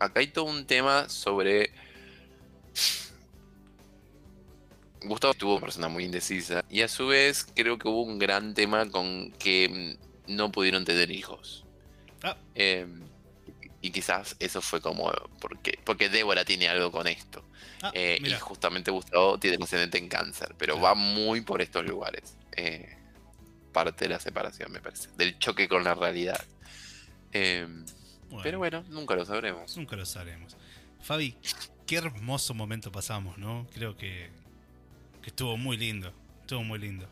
acá 0.00 0.18
hay 0.18 0.26
todo 0.26 0.46
un 0.46 0.66
tema 0.66 1.08
sobre. 1.08 1.70
Gustavo 5.04 5.34
estuvo 5.34 5.52
una 5.52 5.60
persona 5.60 5.86
muy 5.86 6.02
indecisa. 6.02 6.64
Y 6.68 6.82
a 6.82 6.88
su 6.88 7.06
vez, 7.06 7.46
creo 7.54 7.78
que 7.78 7.86
hubo 7.86 8.02
un 8.02 8.18
gran 8.18 8.54
tema 8.54 8.90
con 8.90 9.30
que 9.38 9.96
no 10.26 10.50
pudieron 10.50 10.84
tener 10.84 11.12
hijos. 11.12 11.65
Ah. 12.26 12.36
Em, 12.54 13.02
y 13.80 13.90
quizás 13.90 14.34
eso 14.40 14.60
fue 14.60 14.80
como 14.80 15.12
porque, 15.40 15.78
porque 15.84 16.08
Débora 16.08 16.44
tiene 16.44 16.68
algo 16.68 16.90
con 16.90 17.06
esto. 17.06 17.44
Ah, 17.82 17.92
eh, 17.94 18.18
y 18.20 18.32
justamente 18.32 18.90
Gustavo 18.90 19.38
tiene 19.38 19.62
ascendente 19.62 19.98
en 19.98 20.08
cáncer, 20.08 20.54
pero 20.58 20.80
va 20.80 20.94
muy 20.94 21.42
por 21.42 21.62
estos 21.62 21.86
lugares. 21.86 22.36
Eh, 22.56 22.98
parte 23.72 24.06
de 24.06 24.08
la 24.08 24.18
separación, 24.20 24.72
me 24.72 24.80
parece. 24.80 25.10
Del 25.16 25.38
choque 25.38 25.68
con 25.68 25.84
la 25.84 25.94
realidad. 25.94 26.42
Em, 27.32 27.84
pero 28.42 28.58
bueno, 28.58 28.82
nunca 28.88 29.14
lo 29.14 29.24
sabremos. 29.24 29.76
Nunca 29.76 29.94
lo 29.94 30.04
sabremos. 30.04 30.56
Fabi, 31.00 31.36
qué 31.86 31.96
hermoso 31.96 32.54
momento 32.54 32.90
pasamos, 32.90 33.38
¿no? 33.38 33.68
Creo 33.72 33.96
que, 33.96 34.30
que 35.22 35.28
estuvo 35.28 35.56
muy 35.56 35.76
lindo. 35.76 36.12
Estuvo 36.40 36.64
muy 36.64 36.80
lindo. 36.80 37.06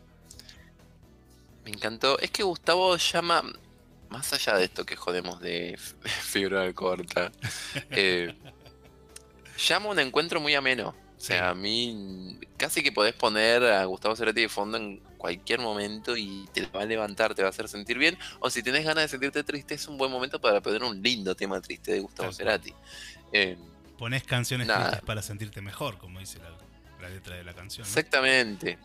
Me 1.63 1.71
encantó. 1.71 2.19
Es 2.19 2.31
que 2.31 2.43
Gustavo 2.43 2.97
llama 2.97 3.43
más 4.09 4.31
allá 4.33 4.57
de 4.57 4.65
esto 4.65 4.85
que 4.85 4.95
jodemos 4.95 5.39
de 5.39 5.77
fibra 6.23 6.71
corta, 6.73 7.31
eh, 7.91 8.35
llama 9.57 9.89
un 9.89 9.99
encuentro 9.99 10.39
muy 10.39 10.55
ameno. 10.55 10.95
O 11.17 11.21
sea, 11.25 11.49
a 11.49 11.55
mí 11.55 12.39
casi 12.57 12.83
que 12.83 12.91
podés 12.91 13.13
poner 13.13 13.63
a 13.63 13.85
Gustavo 13.85 14.15
Cerati 14.15 14.41
de 14.41 14.49
fondo 14.49 14.77
en 14.77 14.99
cualquier 15.17 15.59
momento 15.59 16.15
y 16.15 16.47
te 16.53 16.67
va 16.67 16.81
a 16.81 16.85
levantar, 16.85 17.33
te 17.33 17.41
va 17.41 17.47
a 17.47 17.49
hacer 17.49 17.67
sentir 17.67 17.97
bien. 17.97 18.17
O 18.41 18.49
si 18.49 18.61
tenés 18.61 18.83
ganas 18.83 19.05
de 19.05 19.07
sentirte 19.07 19.43
triste, 19.43 19.73
es 19.73 19.87
un 19.87 19.97
buen 19.97 20.11
momento 20.11 20.39
para 20.39 20.61
poner 20.61 20.83
un 20.83 21.01
lindo 21.01 21.33
tema 21.33 21.59
triste 21.61 21.93
de 21.93 22.01
Gustavo 22.01 22.31
Cerati. 22.31 22.73
Eh, 23.31 23.57
Ponés 23.97 24.23
canciones 24.23 24.67
tristes 24.67 25.01
para 25.01 25.21
sentirte 25.21 25.61
mejor, 25.61 25.97
como 25.97 26.19
dice 26.19 26.39
la, 26.99 27.09
letra 27.09 27.35
de 27.35 27.43
la 27.43 27.53
canción. 27.53 27.87
Exactamente. 27.87 28.77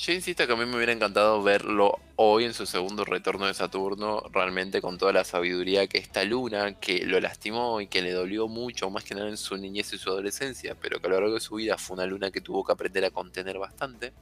Yo 0.00 0.12
insisto 0.12 0.46
que 0.46 0.52
a 0.52 0.56
mí 0.56 0.64
me 0.64 0.76
hubiera 0.76 0.92
encantado 0.92 1.42
verlo 1.42 1.98
hoy 2.14 2.44
en 2.44 2.54
su 2.54 2.66
segundo 2.66 3.04
retorno 3.04 3.46
de 3.46 3.54
Saturno, 3.54 4.22
realmente 4.32 4.80
con 4.80 4.96
toda 4.96 5.12
la 5.12 5.24
sabiduría 5.24 5.88
que 5.88 5.98
esta 5.98 6.22
luna, 6.22 6.78
que 6.78 7.04
lo 7.04 7.18
lastimó 7.18 7.80
y 7.80 7.88
que 7.88 8.00
le 8.00 8.12
dolió 8.12 8.46
mucho, 8.46 8.90
más 8.90 9.02
que 9.02 9.16
nada 9.16 9.28
en 9.28 9.36
su 9.36 9.56
niñez 9.56 9.92
y 9.92 9.98
su 9.98 10.10
adolescencia, 10.10 10.76
pero 10.80 11.00
que 11.00 11.08
a 11.08 11.10
lo 11.10 11.20
largo 11.20 11.34
de 11.34 11.40
su 11.40 11.56
vida 11.56 11.76
fue 11.78 11.96
una 11.96 12.06
luna 12.06 12.30
que 12.30 12.40
tuvo 12.40 12.64
que 12.64 12.70
aprender 12.70 13.04
a 13.06 13.10
contener 13.10 13.58
bastante. 13.58 14.12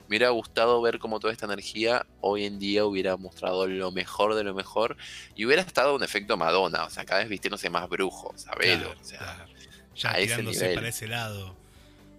Me 0.00 0.16
hubiera 0.16 0.30
gustado 0.30 0.80
ver 0.80 0.98
cómo 0.98 1.20
toda 1.20 1.34
esta 1.34 1.44
energía 1.44 2.06
hoy 2.22 2.46
en 2.46 2.58
día 2.58 2.86
hubiera 2.86 3.18
mostrado 3.18 3.66
lo 3.66 3.92
mejor 3.92 4.34
de 4.34 4.44
lo 4.44 4.54
mejor 4.54 4.96
y 5.36 5.44
hubiera 5.44 5.60
estado 5.60 5.94
un 5.94 6.02
efecto 6.02 6.38
Madonna, 6.38 6.86
o 6.86 6.90
sea, 6.90 7.04
cada 7.04 7.20
vez 7.20 7.28
vistiéndose 7.28 7.68
más 7.68 7.86
brujo, 7.90 8.32
¿sabelo? 8.36 8.94
o 8.98 9.04
sea, 9.04 9.46
Ya 9.94 10.14
tirándose 10.14 10.72
para 10.74 10.88
ese 10.88 11.06
lado, 11.06 11.54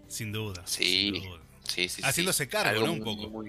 sin 0.07 0.32
duda. 0.32 0.61
Sí. 0.68 1.11
Sin 1.11 1.24
duda. 1.24 1.43
Haciéndose 2.04 2.48
cargo, 2.48 2.86
¿no? 2.86 2.94
Un 2.94 3.04
poco. 3.04 3.44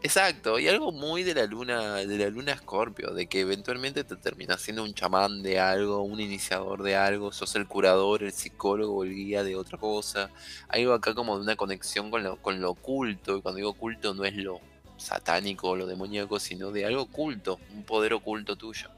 Exacto, 0.00 0.60
y 0.60 0.68
algo 0.68 0.92
muy 0.92 1.24
de 1.24 1.34
la 1.34 1.46
luna, 1.46 1.96
de 1.96 2.18
la 2.18 2.30
luna 2.30 2.56
Scorpio, 2.56 3.10
de 3.10 3.26
que 3.26 3.40
eventualmente 3.40 4.04
te 4.04 4.14
terminas 4.14 4.60
siendo 4.60 4.84
un 4.84 4.94
chamán 4.94 5.42
de 5.42 5.58
algo, 5.58 6.02
un 6.02 6.20
iniciador 6.20 6.84
de 6.84 6.94
algo, 6.94 7.32
sos 7.32 7.56
el 7.56 7.66
curador, 7.66 8.22
el 8.22 8.30
psicólogo, 8.30 9.02
el 9.02 9.12
guía 9.12 9.42
de 9.42 9.56
otra 9.56 9.76
cosa. 9.76 10.30
Algo 10.68 10.92
acá 10.92 11.14
como 11.14 11.36
de 11.36 11.42
una 11.42 11.56
conexión 11.56 12.12
con 12.12 12.22
lo, 12.22 12.40
con 12.40 12.60
lo 12.60 12.70
oculto, 12.70 13.36
y 13.36 13.42
cuando 13.42 13.56
digo 13.56 13.70
oculto 13.70 14.14
no 14.14 14.24
es 14.24 14.36
lo 14.36 14.60
satánico 14.98 15.70
o 15.70 15.76
lo 15.76 15.86
demoníaco, 15.86 16.38
sino 16.38 16.70
de 16.70 16.84
algo 16.84 17.02
oculto, 17.02 17.58
un 17.74 17.82
poder 17.82 18.14
oculto 18.14 18.54
tuyo. 18.54 18.90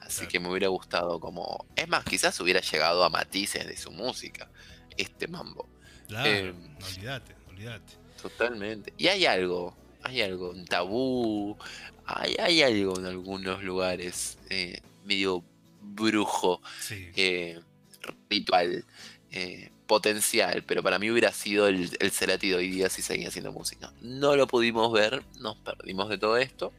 Así 0.00 0.28
que 0.28 0.38
me 0.38 0.48
hubiera 0.48 0.68
gustado 0.68 1.18
como... 1.18 1.66
Es 1.74 1.88
más, 1.88 2.04
quizás 2.04 2.38
hubiera 2.40 2.60
llegado 2.60 3.04
a 3.04 3.10
matices 3.10 3.66
de 3.66 3.76
su 3.76 3.90
música, 3.90 4.48
este 4.96 5.26
mambo. 5.26 5.68
Claro, 6.06 6.30
eh, 6.30 6.54
olvídate, 6.82 7.34
olvídate. 7.58 7.92
Totalmente. 8.20 8.92
Y 8.98 9.08
hay 9.08 9.26
algo, 9.26 9.76
hay 10.02 10.22
algo, 10.22 10.50
un 10.50 10.64
tabú, 10.64 11.56
hay, 12.04 12.36
hay 12.38 12.62
algo 12.62 12.98
en 12.98 13.06
algunos 13.06 13.62
lugares, 13.62 14.38
eh, 14.50 14.80
medio 15.04 15.44
brujo, 15.80 16.60
eh, 16.90 17.60
ritual, 18.28 18.84
potencial, 19.86 20.64
pero 20.66 20.82
para 20.82 20.98
mí 20.98 21.10
hubiera 21.10 21.32
sido 21.32 21.68
el, 21.68 21.90
el 22.00 22.10
Cerati 22.10 22.50
de 22.50 22.56
hoy 22.56 22.70
día 22.70 22.88
si 22.88 23.02
seguía 23.02 23.28
haciendo 23.28 23.52
música. 23.52 23.92
No 24.00 24.36
lo 24.36 24.46
pudimos 24.46 24.92
ver, 24.92 25.22
nos 25.40 25.56
perdimos 25.58 26.08
de 26.08 26.18
todo 26.18 26.36
esto 26.36 26.72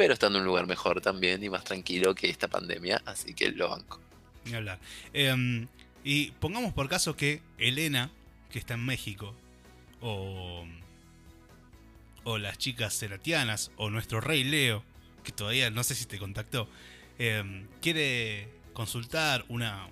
pero 0.00 0.14
está 0.14 0.28
en 0.28 0.36
un 0.36 0.44
lugar 0.46 0.66
mejor 0.66 1.02
también 1.02 1.44
y 1.44 1.50
más 1.50 1.62
tranquilo 1.62 2.14
que 2.14 2.30
esta 2.30 2.48
pandemia, 2.48 3.02
así 3.04 3.34
que 3.34 3.50
lo 3.50 3.68
banco. 3.68 4.00
Ni 4.46 4.54
hablar. 4.54 4.78
Em, 5.12 5.68
y 6.02 6.30
pongamos 6.32 6.72
por 6.72 6.88
caso 6.88 7.16
que 7.16 7.42
Elena, 7.58 8.10
que 8.50 8.58
está 8.58 8.74
en 8.74 8.86
México, 8.86 9.34
o, 10.00 10.64
o 12.24 12.38
las 12.38 12.58
chicas 12.58 12.94
seratianas, 12.94 13.70
o 13.76 13.90
nuestro 13.90 14.20
rey 14.20 14.44
Leo, 14.44 14.84
que 15.22 15.32
todavía 15.32 15.70
no 15.70 15.84
sé 15.84 15.94
si 15.94 16.06
te 16.06 16.18
contactó, 16.18 16.68
em, 17.18 17.66
quiere 17.80 18.48
consultar 18.72 19.44
una, 19.48 19.88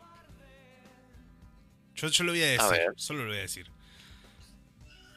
Yo, 1.96 2.10
lo 2.24 2.32
voy 2.32 2.44
a 2.44 2.48
decir, 2.48 2.86
solo 2.96 3.24
lo 3.24 3.30
voy 3.30 3.40
a 3.40 3.42
decir. 3.42 3.68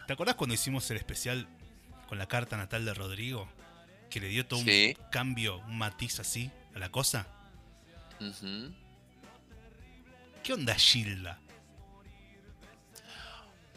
¿Te 0.07 0.15
acordás 0.15 0.35
cuando 0.35 0.55
hicimos 0.55 0.91
el 0.91 0.97
especial 0.97 1.47
con 2.09 2.19
la 2.19 2.27
carta 2.27 2.57
natal 2.57 2.85
de 2.85 2.95
Rodrigo? 2.95 3.49
Que 4.09 4.19
le 4.19 4.29
dio 4.29 4.47
todo 4.47 4.61
un 4.61 4.97
cambio, 5.13 5.59
un 5.59 5.79
matiz 5.79 6.19
así 6.21 6.51
a 6.75 6.79
la 6.79 6.91
cosa. 6.91 7.27
¿Qué 10.43 10.53
onda 10.53 10.75
Gilda? 10.75 11.39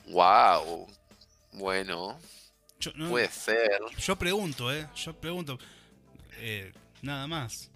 Wow. 0.08 0.88
Bueno. 1.54 2.20
puede 3.10 3.30
ser. 3.30 3.80
Yo 3.98 4.16
pregunto, 4.16 4.74
¿eh? 4.74 4.88
Yo 4.96 5.14
pregunto. 5.14 5.60
Eh, 6.38 6.72
nada 7.02 7.28
más. 7.28 7.70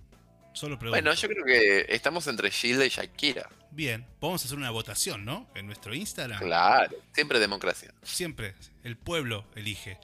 Solo 0.54 0.80
pregunto. 0.80 1.02
Bueno, 1.02 1.14
yo 1.14 1.28
creo 1.28 1.46
que 1.46 1.86
estamos 1.90 2.26
entre 2.28 2.50
Gilda 2.50 2.86
y 2.86 2.90
Shakira. 2.90 3.48
Bien, 3.70 4.06
podemos 4.20 4.44
hacer 4.44 4.58
una 4.58 4.72
votación, 4.72 5.24
¿no? 5.24 5.48
En 5.54 5.68
nuestro 5.68 5.94
Instagram. 5.94 6.40
Claro, 6.40 6.98
siempre 7.14 7.40
democracia. 7.40 7.94
Siempre, 8.02 8.56
el 8.84 8.98
pueblo 8.98 9.46
elige. 9.56 10.00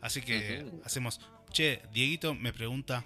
Así 0.00 0.22
que 0.22 0.64
hacemos. 0.84 1.20
Che, 1.52 1.82
Dieguito 1.92 2.34
me 2.34 2.52
pregunta. 2.52 3.04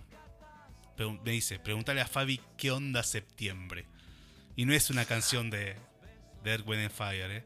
Me 1.24 1.32
dice, 1.32 1.59
pregúntale 1.59 2.01
a 2.01 2.07
Fabi 2.07 2.40
qué 2.57 2.70
onda 2.70 3.03
septiembre. 3.03 3.86
Y 4.55 4.65
no 4.66 4.73
es 4.73 4.90
una 4.90 5.05
canción 5.05 5.51
de, 5.51 5.74
de 6.44 6.51
Earth, 6.53 6.93
Fire, 6.93 7.31
¿eh? 7.31 7.44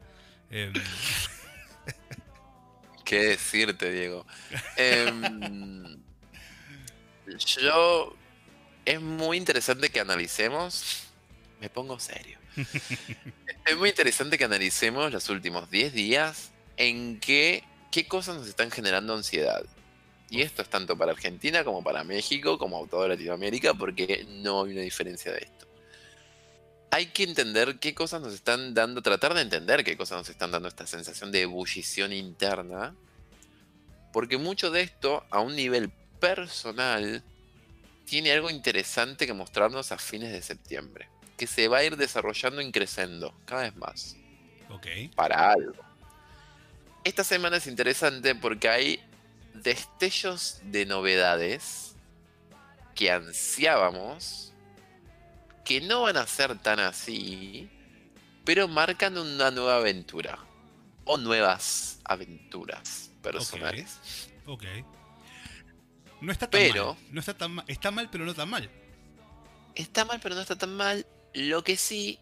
Em, 0.49 0.73
¿Qué 3.05 3.19
decirte, 3.19 3.91
Diego? 3.91 4.25
Em, 4.75 6.01
yo. 7.59 8.15
Es 8.85 9.01
muy 9.01 9.37
interesante 9.37 9.89
que 9.89 9.99
analicemos. 9.99 11.03
Me 11.59 11.69
pongo 11.69 11.99
serio. 11.99 12.37
es 13.65 13.77
muy 13.77 13.89
interesante 13.89 14.37
que 14.37 14.45
analicemos 14.45 15.11
los 15.11 15.29
últimos 15.29 15.69
10 15.69 15.93
días 15.93 16.51
en 16.77 17.19
qué, 17.19 17.63
qué 17.91 18.07
cosas 18.07 18.37
nos 18.37 18.47
están 18.47 18.71
generando 18.71 19.13
ansiedad. 19.13 19.63
Y 20.29 20.41
esto 20.41 20.61
es 20.61 20.69
tanto 20.69 20.97
para 20.97 21.11
Argentina 21.11 21.63
como 21.63 21.83
para 21.83 22.03
México, 22.03 22.57
como 22.57 22.85
toda 22.87 23.09
Latinoamérica, 23.09 23.73
porque 23.73 24.25
no 24.29 24.63
hay 24.63 24.73
una 24.73 24.81
diferencia 24.81 25.31
de 25.31 25.39
esto 25.39 25.66
hay 26.91 27.07
que 27.07 27.23
entender 27.23 27.79
qué 27.79 27.93
cosas 27.93 28.21
nos 28.21 28.33
están 28.33 28.73
dando, 28.73 29.01
tratar 29.01 29.33
de 29.33 29.41
entender 29.41 29.83
qué 29.83 29.97
cosas 29.97 30.19
nos 30.19 30.29
están 30.29 30.51
dando 30.51 30.67
esta 30.67 30.87
sensación 30.87 31.31
de 31.31 31.41
ebullición 31.41 32.13
interna, 32.13 32.95
porque 34.13 34.37
mucho 34.37 34.71
de 34.71 34.81
esto, 34.81 35.25
a 35.29 35.39
un 35.39 35.55
nivel 35.55 35.91
personal, 36.19 37.23
tiene 38.05 38.31
algo 38.31 38.49
interesante 38.49 39.27
que 39.27 39.33
mostrarnos 39.33 39.91
a 39.91 39.97
fines 39.97 40.31
de 40.31 40.41
septiembre, 40.41 41.09
que 41.37 41.45
se 41.45 41.67
va 41.67 41.79
a 41.79 41.83
ir 41.83 41.97
desarrollando 41.97 42.61
y 42.61 42.71
creciendo 42.71 43.35
cada 43.45 43.63
vez 43.63 43.75
más. 43.75 44.15
Ok. 44.69 44.87
Para 45.15 45.51
algo. 45.51 45.75
Esta 47.03 47.23
semana 47.23 47.57
es 47.57 47.67
interesante 47.67 48.33
porque 48.35 48.69
hay 48.69 48.99
destellos 49.53 50.59
de 50.63 50.85
novedades 50.85 51.95
que 52.95 53.11
ansiábamos 53.11 54.53
que 55.67 55.81
no 55.81 56.03
van 56.03 56.15
a 56.15 56.25
ser 56.25 56.57
tan 56.59 56.79
así, 56.79 57.69
pero 58.45 58.69
marcan 58.69 59.17
una 59.17 59.51
nueva 59.51 59.75
aventura. 59.75 60.39
O 61.03 61.17
nuevas 61.17 61.99
aventuras 62.05 63.11
personales. 63.21 64.29
Ok. 64.45 64.63
No 66.21 66.31
está 66.31 66.49
tan 66.49 66.61
pero, 66.61 66.93
mal. 66.93 67.03
No 67.11 67.19
está 67.19 67.33
tan 67.37 67.51
mal. 67.51 67.65
Está 67.67 67.91
mal, 67.91 68.09
pero 68.09 68.25
no 68.25 68.33
tan 68.33 68.49
mal. 68.49 68.69
Está 69.75 70.05
mal, 70.05 70.21
pero 70.21 70.35
no 70.35 70.41
está 70.41 70.57
tan 70.57 70.75
mal. 70.75 71.05
Lo 71.33 71.63
que 71.65 71.75
sí 71.75 72.17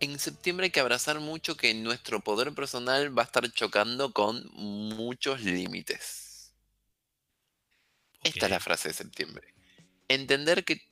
en 0.00 0.18
septiembre 0.18 0.64
hay 0.64 0.70
que 0.72 0.80
abrazar 0.80 1.20
mucho 1.20 1.56
que 1.56 1.72
nuestro 1.74 2.18
poder 2.18 2.52
personal 2.52 3.16
va 3.16 3.22
a 3.22 3.26
estar 3.26 3.48
chocando 3.52 4.12
con 4.12 4.44
muchos 4.54 5.42
límites. 5.42 6.52
Esta 8.24 8.46
es 8.46 8.50
la 8.50 8.60
frase 8.60 8.88
de 8.88 8.94
septiembre. 8.94 9.54
Entender 10.08 10.64
que 10.64 10.91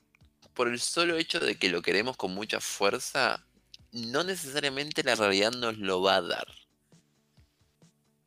por 0.61 0.69
el 0.69 0.79
solo 0.79 1.17
hecho 1.17 1.41
de 1.41 1.55
que 1.57 1.71
lo 1.71 1.81
queremos 1.81 2.19
con 2.19 2.35
mucha 2.35 2.61
fuerza, 2.61 3.43
no 3.93 4.25
necesariamente 4.25 5.03
la 5.03 5.15
realidad 5.15 5.53
nos 5.53 5.79
lo 5.79 6.03
va 6.03 6.17
a 6.17 6.21
dar. 6.21 6.47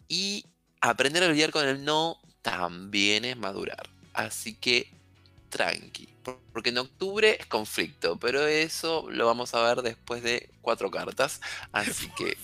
Y 0.08 0.44
aprender 0.82 1.22
a 1.22 1.28
lidiar 1.28 1.52
con 1.52 1.68
el 1.68 1.86
no 1.86 2.20
también 2.42 3.24
es 3.24 3.38
madurar. 3.38 3.88
Así 4.14 4.56
que 4.56 4.92
tranqui. 5.50 6.10
Porque 6.52 6.72
en 6.72 6.80
octubre 6.80 7.38
es 7.40 7.46
conflicto, 7.46 8.18
pero 8.18 8.48
eso 8.48 9.08
lo 9.12 9.28
vamos 9.28 9.54
a 9.54 9.62
ver 9.62 9.84
después 9.84 10.24
de 10.24 10.50
cuatro 10.64 10.90
cartas. 10.90 11.40
Así 11.72 12.10
que. 12.18 12.36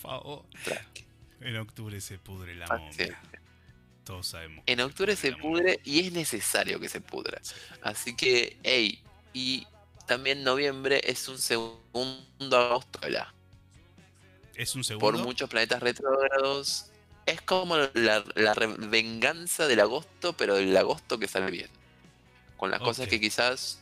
Tranqui. 0.64 1.04
En 1.42 1.58
octubre 1.58 2.00
se 2.00 2.20
pudre 2.20 2.54
la 2.54 2.68
momia. 2.68 3.20
Todos 4.04 4.28
sabemos. 4.28 4.64
En 4.68 4.82
octubre 4.82 5.16
se 5.16 5.32
pudre 5.32 5.80
y 5.84 6.06
es 6.06 6.14
necesario 6.14 6.80
que 6.80 6.90
se 6.90 7.02
pudra. 7.02 7.42
Así 7.82 8.16
que, 8.16 8.60
hey, 8.62 9.02
y 9.34 9.66
también 10.10 10.44
noviembre 10.44 11.02
es 11.06 11.28
un 11.28 11.38
segundo 11.38 12.58
agosto. 12.58 13.00
Es 14.56 14.76
un 14.76 14.84
segundo. 14.84 15.06
Por 15.06 15.18
muchos 15.24 15.50
planetas 15.50 15.82
retrógrados. 15.82 16.88
Es 17.26 17.42
como 17.42 17.78
la, 17.78 18.24
la 18.36 18.56
venganza 18.80 19.68
del 19.68 19.80
agosto, 19.80 20.34
pero 20.34 20.56
del 20.56 20.76
agosto 20.76 21.20
que 21.20 21.28
sale 21.28 21.52
bien 21.52 21.70
con 22.60 22.72
las 22.72 22.82
cosas 22.82 23.08
que 23.08 23.22
quizás 23.22 23.80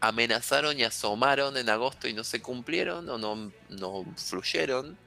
amenazaron 0.00 0.78
y 0.78 0.82
asomaron 0.82 1.56
en 1.56 1.70
agosto 1.70 2.06
y 2.06 2.12
no 2.12 2.22
se 2.22 2.42
cumplieron 2.42 3.08
o 3.08 3.16
no, 3.16 3.50
no 3.70 4.04
fluyeron. 4.16 4.98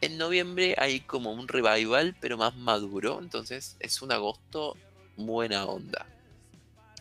En 0.00 0.18
noviembre 0.18 0.74
hay 0.78 1.00
como 1.00 1.32
un 1.32 1.46
revival, 1.46 2.16
pero 2.20 2.36
más 2.36 2.56
maduro. 2.56 3.20
Entonces 3.20 3.76
es 3.78 4.02
un 4.02 4.10
agosto 4.10 4.76
buena 5.16 5.66
onda. 5.66 6.06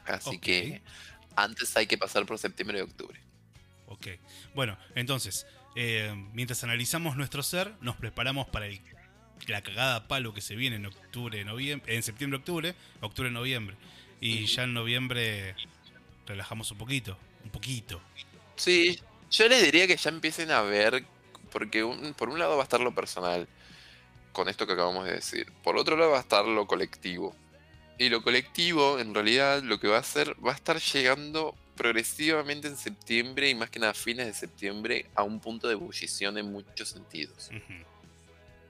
Así 0.05 0.37
que 0.37 0.83
antes 1.35 1.75
hay 1.77 1.87
que 1.87 1.97
pasar 1.97 2.25
por 2.25 2.37
septiembre 2.37 2.79
y 2.79 2.81
octubre. 2.81 3.19
Ok. 3.87 4.07
Bueno, 4.53 4.77
entonces, 4.95 5.45
eh, 5.75 6.13
mientras 6.33 6.63
analizamos 6.63 7.15
nuestro 7.15 7.43
ser, 7.43 7.73
nos 7.81 7.95
preparamos 7.95 8.47
para 8.47 8.67
la 9.47 9.61
cagada 9.61 10.07
palo 10.07 10.33
que 10.33 10.41
se 10.41 10.55
viene 10.55 10.77
en 10.77 10.85
octubre, 10.85 11.43
noviembre, 11.43 11.95
en 11.95 12.03
septiembre, 12.03 12.39
octubre, 12.39 12.75
octubre, 13.01 13.29
noviembre. 13.29 13.75
Y 14.21 14.45
ya 14.45 14.63
en 14.63 14.73
noviembre 14.73 15.55
relajamos 16.25 16.71
un 16.71 16.77
poquito, 16.77 17.17
un 17.43 17.51
poquito. 17.51 18.01
Sí, 18.55 18.99
yo 19.29 19.47
les 19.47 19.63
diría 19.63 19.87
que 19.87 19.97
ya 19.97 20.09
empiecen 20.09 20.51
a 20.51 20.61
ver, 20.61 21.05
porque 21.51 21.83
por 22.17 22.29
un 22.29 22.39
lado 22.39 22.55
va 22.55 22.61
a 22.61 22.63
estar 22.63 22.79
lo 22.79 22.95
personal, 22.95 23.47
con 24.31 24.49
esto 24.49 24.65
que 24.65 24.73
acabamos 24.73 25.05
de 25.05 25.13
decir. 25.13 25.51
Por 25.63 25.77
otro 25.77 25.97
lado 25.97 26.11
va 26.11 26.17
a 26.17 26.21
estar 26.21 26.45
lo 26.45 26.65
colectivo. 26.67 27.35
Y 27.97 28.09
lo 28.09 28.21
colectivo, 28.21 28.99
en 28.99 29.13
realidad, 29.13 29.63
lo 29.63 29.79
que 29.79 29.87
va 29.87 29.97
a 29.97 30.01
hacer, 30.01 30.35
va 30.45 30.51
a 30.51 30.55
estar 30.55 30.79
llegando 30.79 31.55
progresivamente 31.75 32.67
en 32.67 32.77
septiembre 32.77 33.49
y 33.49 33.55
más 33.55 33.69
que 33.69 33.79
nada 33.79 33.91
a 33.91 33.95
fines 33.95 34.25
de 34.27 34.33
septiembre 34.33 35.07
a 35.15 35.23
un 35.23 35.39
punto 35.39 35.67
de 35.67 35.73
ebullición 35.73 36.37
en 36.37 36.51
muchos 36.51 36.89
sentidos. 36.89 37.49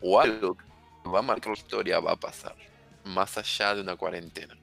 O 0.01 0.19
algo 0.19 0.55
que 0.55 1.09
va 1.09 1.19
a 1.19 1.23
marcar 1.23 1.53
la 1.53 1.57
historia 1.57 1.99
va 1.99 2.13
a 2.13 2.19
pasar, 2.19 2.55
más 3.03 3.37
allá 3.37 3.75
de 3.75 3.81
una 3.81 3.95
cuarentena. 3.95 4.55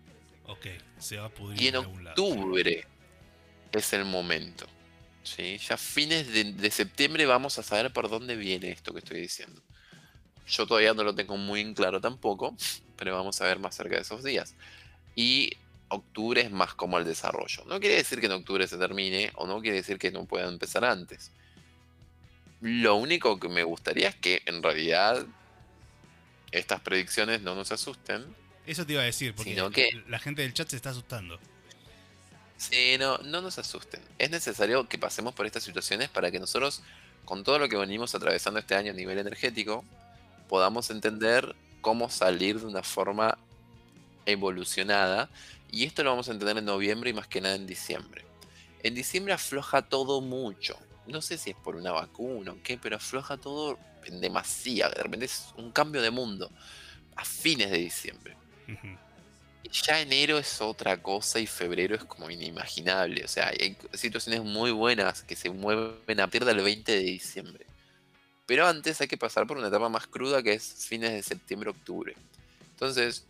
Ok, 0.47 0.67
se 0.99 1.17
va 1.17 1.27
a 1.27 1.29
pudrir. 1.29 1.63
Y 1.63 1.69
en 1.69 1.77
octubre 1.77 2.85
es 3.73 3.93
el 3.93 4.05
momento. 4.05 4.67
¿sí? 5.23 5.59
Ya 5.59 5.77
fines 5.77 6.27
de, 6.33 6.71
septiembre 6.71 7.27
vamos 7.27 7.59
a 7.59 7.63
saber 7.63 7.93
por 7.93 8.09
dónde 8.09 8.37
viene 8.37 8.71
esto 8.71 8.93
que 8.93 8.99
estoy 8.99 9.21
diciendo. 9.21 9.63
Yo 10.47 10.67
todavía 10.67 10.95
no 10.95 11.05
lo 11.05 11.15
tengo 11.15 11.37
muy 11.37 11.61
en 11.61 11.75
claro 11.75 12.01
tampoco, 12.01 12.57
pero 12.97 13.15
vamos 13.15 13.41
a 13.41 13.45
ver 13.45 13.59
más 13.59 13.75
cerca 13.75 13.97
de 13.97 14.03
esos 14.03 14.23
días. 14.25 14.55
Y 15.15 15.53
octubre 15.89 16.41
es 16.41 16.51
más 16.51 16.75
como 16.75 16.99
el 16.99 17.05
desarrollo. 17.05 17.65
No 17.67 17.81
quiere 17.81 17.97
decir 17.97 18.21
que 18.21 18.27
en 18.27 18.33
octubre 18.33 18.67
se 18.67 18.79
termine 18.79 19.31
o 19.35 19.47
no 19.47 19.61
quiere 19.61 19.77
decir 19.77 19.99
que 19.99 20.11
no 20.11 20.25
pueda 20.25 20.49
empezar 20.49 20.85
antes. 20.85 21.31
Lo 22.61 22.97
único 22.97 23.41
que 23.41 23.49
me 23.49 23.65
gustaría 23.65 24.09
es 24.09 24.17
que 24.17 24.43
en 24.47 24.63
realidad 24.63 25.27
estas 26.51 26.81
predicciones 26.81 27.43
no 27.43 27.55
nos 27.55 27.73
asusten 27.73 28.43
eso 28.67 28.87
te 28.87 28.93
iba 28.93 29.03
a 29.03 29.07
decir, 29.07 29.35
porque 29.35 30.03
la 30.09 30.19
gente 30.19 30.43
del 30.43 30.55
chat 30.55 30.69
se 30.69 30.77
está 30.77 30.91
asustando. 30.91 31.39
Sí, 32.57 32.97
no, 32.99 33.19
no 33.19 33.41
nos 33.41 33.59
asusten. 33.59 34.01
Es 34.19 34.31
necesario 34.31 34.89
que 34.89 34.99
pasemos 34.99 35.35
por 35.35 35.47
estas 35.47 35.65
situaciones 35.65 36.09
para 36.09 36.31
que 36.31 36.39
nosotros, 36.39 36.83
con 37.25 37.43
todo 37.43 37.59
lo 37.59 37.69
que 37.69 37.77
venimos 37.77 38.15
atravesando 38.15 38.61
este 38.61 38.77
año 38.77 38.93
a 38.93 38.95
nivel 38.95 39.19
energético, 39.19 39.85
podamos 40.53 40.91
entender 40.91 41.57
cómo 41.81 42.11
salir 42.11 42.61
de 42.61 42.67
una 42.67 42.83
forma 42.83 43.39
evolucionada. 44.27 45.31
Y 45.71 45.85
esto 45.85 46.05
lo 46.05 46.11
vamos 46.11 46.29
a 46.29 46.33
entender 46.33 46.59
en 46.59 46.67
noviembre 46.67 47.09
y 47.09 47.15
más 47.15 47.27
que 47.27 47.41
nada 47.41 47.55
en 47.55 47.67
diciembre. 47.67 48.27
En 48.83 48.95
diciembre 48.95 49.33
afloja 49.33 49.81
todo 49.81 50.21
mucho. 50.21 50.79
No 51.07 51.23
sé 51.23 51.39
si 51.39 51.49
es 51.49 51.57
por 51.57 51.75
una 51.75 51.91
vacuna 51.93 52.53
o 52.53 52.59
qué, 52.63 52.77
pero 52.77 52.97
afloja 52.97 53.39
todo 53.39 53.79
en 54.05 54.21
demasía. 54.21 54.91
De 54.91 55.03
repente 55.03 55.25
es 55.25 55.55
un 55.57 55.73
cambio 55.73 56.03
de 56.03 56.11
mundo. 56.11 56.51
A 57.17 57.25
fines 57.25 57.71
de 57.71 57.79
diciembre. 57.79 58.37
Ya 59.87 60.03
enero 60.03 60.37
es 60.37 60.61
otra 60.61 60.99
cosa 60.99 61.41
y 61.41 61.47
febrero 61.47 61.95
es 61.95 62.05
como 62.05 62.29
inimaginable. 62.29 63.25
O 63.25 63.29
sea, 63.29 63.49
hay 63.49 63.75
situaciones 63.95 64.43
muy 64.43 64.71
buenas 64.71 65.23
que 65.23 65.35
se 65.35 65.49
mueven 65.49 66.21
a 66.21 66.25
partir 66.25 66.45
del 66.45 66.61
20 66.61 66.93
de 66.93 66.99
diciembre. 66.99 67.65
Pero 68.53 68.67
antes 68.67 69.01
hay 69.01 69.09
que 69.09 69.17
pasar 69.17 69.47
por 69.47 69.57
una 69.57 69.69
etapa 69.69 69.89
más 69.89 70.07
cruda 70.07 70.43
que 70.43 70.53
es 70.53 70.87
fines 70.87 71.11
de 71.11 71.23
septiembre-octubre. 71.23 72.15
Entonces, 72.73 73.25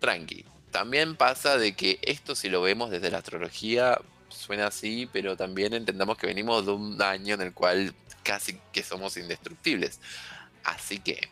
tranqui. 0.00 0.44
También 0.72 1.14
pasa 1.14 1.56
de 1.56 1.76
que 1.76 2.00
esto 2.02 2.34
si 2.34 2.48
lo 2.48 2.60
vemos 2.60 2.90
desde 2.90 3.12
la 3.12 3.18
astrología 3.18 4.00
suena 4.28 4.66
así, 4.66 5.08
pero 5.12 5.36
también 5.36 5.74
entendamos 5.74 6.18
que 6.18 6.26
venimos 6.26 6.66
de 6.66 6.72
un 6.72 7.00
año 7.00 7.34
en 7.34 7.42
el 7.42 7.52
cual 7.52 7.94
casi 8.24 8.58
que 8.72 8.82
somos 8.82 9.16
indestructibles. 9.16 10.00
Así 10.64 10.98
que 10.98 11.28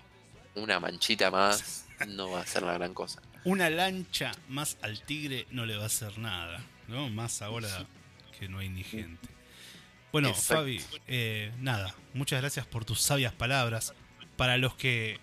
una 0.55 0.79
manchita 0.79 1.33
más 1.33 1.87
no 2.07 2.31
va 2.31 2.43
a 2.43 2.47
ser 2.47 2.63
la 2.63 2.75
gran 2.75 2.95
cosa. 2.95 3.21
Una 3.43 3.69
lancha 3.71 4.31
más 4.49 4.77
al 4.83 5.03
tigre 5.03 5.49
no 5.51 5.67
le 5.67 5.77
va 5.77 5.83
a 5.83 5.87
hacer 5.87 6.17
nada, 6.19 6.65
¿no? 6.87 7.09
Más 7.09 7.43
ahora 7.43 7.89
que 8.39 8.49
no 8.49 8.61
hay 8.61 8.69
ni 8.69 8.85
gente. 8.85 9.36
Bueno, 10.17 10.33
Fabi, 10.33 10.81
eh, 11.09 11.53
nada, 11.59 11.95
muchas 12.15 12.41
gracias 12.41 12.65
por 12.65 12.87
tus 12.87 13.03
sabias 13.03 13.35
palabras. 13.35 13.93
Para 14.39 14.57
los 14.57 14.75
que 14.75 15.21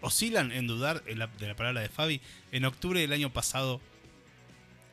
oscilan 0.00 0.52
en 0.52 0.66
dudar 0.66 1.04
de 1.04 1.16
la, 1.16 1.28
palabra 1.54 1.82
de 1.82 1.90
Fabi, 1.90 2.22
en 2.50 2.64
octubre 2.64 2.98
del 2.98 3.12
año 3.12 3.30
pasado 3.30 3.78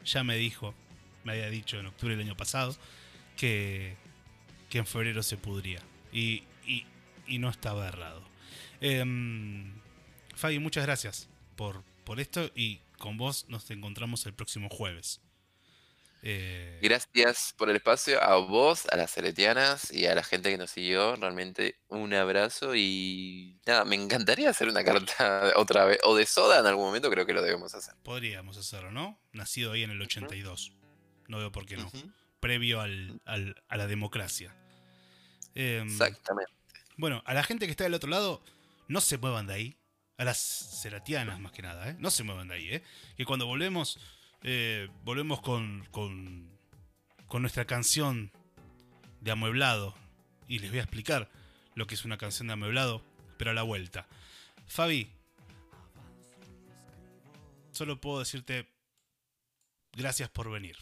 ya 0.03 0.25
me 0.25 0.35
dijo, 0.35 0.75
me 1.23 1.31
había 1.31 1.49
dicho 1.49 1.79
en 1.79 1.85
octubre 1.85 2.17
del 2.17 2.25
año 2.25 2.35
pasado, 2.35 2.75
que, 3.37 3.95
que 4.69 4.79
en 4.79 4.85
febrero 4.85 5.23
se 5.23 5.37
pudría. 5.37 5.79
Y, 6.11 6.43
y, 6.67 7.37
no 7.39 7.49
estaba 7.49 7.87
errado. 7.87 8.21
Eh, 8.81 9.05
Fabi, 10.35 10.59
muchas 10.59 10.85
gracias 10.85 11.29
por, 11.55 11.81
por 12.03 12.19
esto 12.19 12.51
y 12.55 12.81
con 12.97 13.15
vos 13.15 13.45
nos 13.47 13.71
encontramos 13.71 14.25
el 14.25 14.33
próximo 14.33 14.67
jueves. 14.67 15.21
Eh, 16.25 16.79
gracias 16.81 17.53
por 17.57 17.69
el 17.69 17.75
espacio 17.75 18.23
a 18.23 18.37
vos, 18.37 18.87
a 18.89 18.95
las 18.95 19.11
celetianas 19.11 19.91
y 19.91 20.05
a 20.05 20.15
la 20.15 20.23
gente 20.23 20.49
que 20.49 20.57
nos 20.57 20.71
siguió. 20.71 21.17
Realmente 21.17 21.75
un 21.89 22.13
abrazo 22.13 22.75
y 22.75 23.59
nada, 23.65 23.83
me 23.83 23.97
encantaría 23.97 24.49
hacer 24.49 24.69
una 24.69 24.85
carta 24.85 25.51
otra 25.57 25.83
vez, 25.83 25.99
o 26.03 26.15
de 26.15 26.25
soda 26.25 26.59
en 26.59 26.65
algún 26.65 26.85
momento, 26.85 27.09
creo 27.09 27.25
que 27.25 27.33
lo 27.33 27.41
debemos 27.41 27.75
hacer. 27.75 27.95
Podríamos 28.03 28.57
hacerlo, 28.57 28.91
¿no? 28.91 29.19
Nacido 29.33 29.73
ahí 29.73 29.83
en 29.83 29.91
el 29.91 30.01
82. 30.01 30.71
No 31.27 31.39
veo 31.39 31.51
por 31.51 31.65
qué 31.65 31.75
no. 31.75 31.91
Previo 32.39 32.79
al, 32.79 33.21
a 33.25 33.77
la 33.77 33.87
democracia. 33.87 34.55
Em, 35.55 35.87
Exactamente. 35.87 36.53
Bueno, 36.95 37.21
a 37.25 37.33
la 37.33 37.43
gente 37.43 37.65
que 37.65 37.71
está 37.71 37.83
del 37.83 37.93
otro 37.95 38.09
lado, 38.09 38.41
no 38.87 39.01
se 39.01 39.17
muevan 39.17 39.47
de 39.47 39.53
ahí 39.55 39.77
a 40.17 40.23
las 40.23 40.37
ceratianas 40.37 41.39
más 41.39 41.51
que 41.51 41.63
nada, 41.63 41.89
¿eh? 41.89 41.95
No 41.99 42.11
se 42.11 42.23
muevan 42.23 42.47
de 42.47 42.55
ahí, 42.55 42.69
¿eh? 42.75 42.83
Que 43.17 43.25
cuando 43.25 43.45
volvemos, 43.45 43.99
eh, 44.43 44.89
volvemos 45.03 45.41
con, 45.41 45.85
con, 45.91 46.49
con 47.27 47.41
nuestra 47.41 47.65
canción 47.65 48.31
de 49.21 49.31
amueblado. 49.31 49.95
Y 50.47 50.59
les 50.59 50.69
voy 50.69 50.79
a 50.79 50.83
explicar 50.83 51.29
lo 51.75 51.87
que 51.87 51.95
es 51.95 52.05
una 52.05 52.17
canción 52.17 52.47
de 52.47 52.53
amueblado, 52.53 53.03
pero 53.37 53.51
a 53.51 53.53
la 53.53 53.63
vuelta. 53.63 54.07
Fabi, 54.67 55.09
solo 57.71 57.99
puedo 57.99 58.19
decirte 58.19 58.67
gracias 59.93 60.29
por 60.29 60.51
venir. 60.51 60.77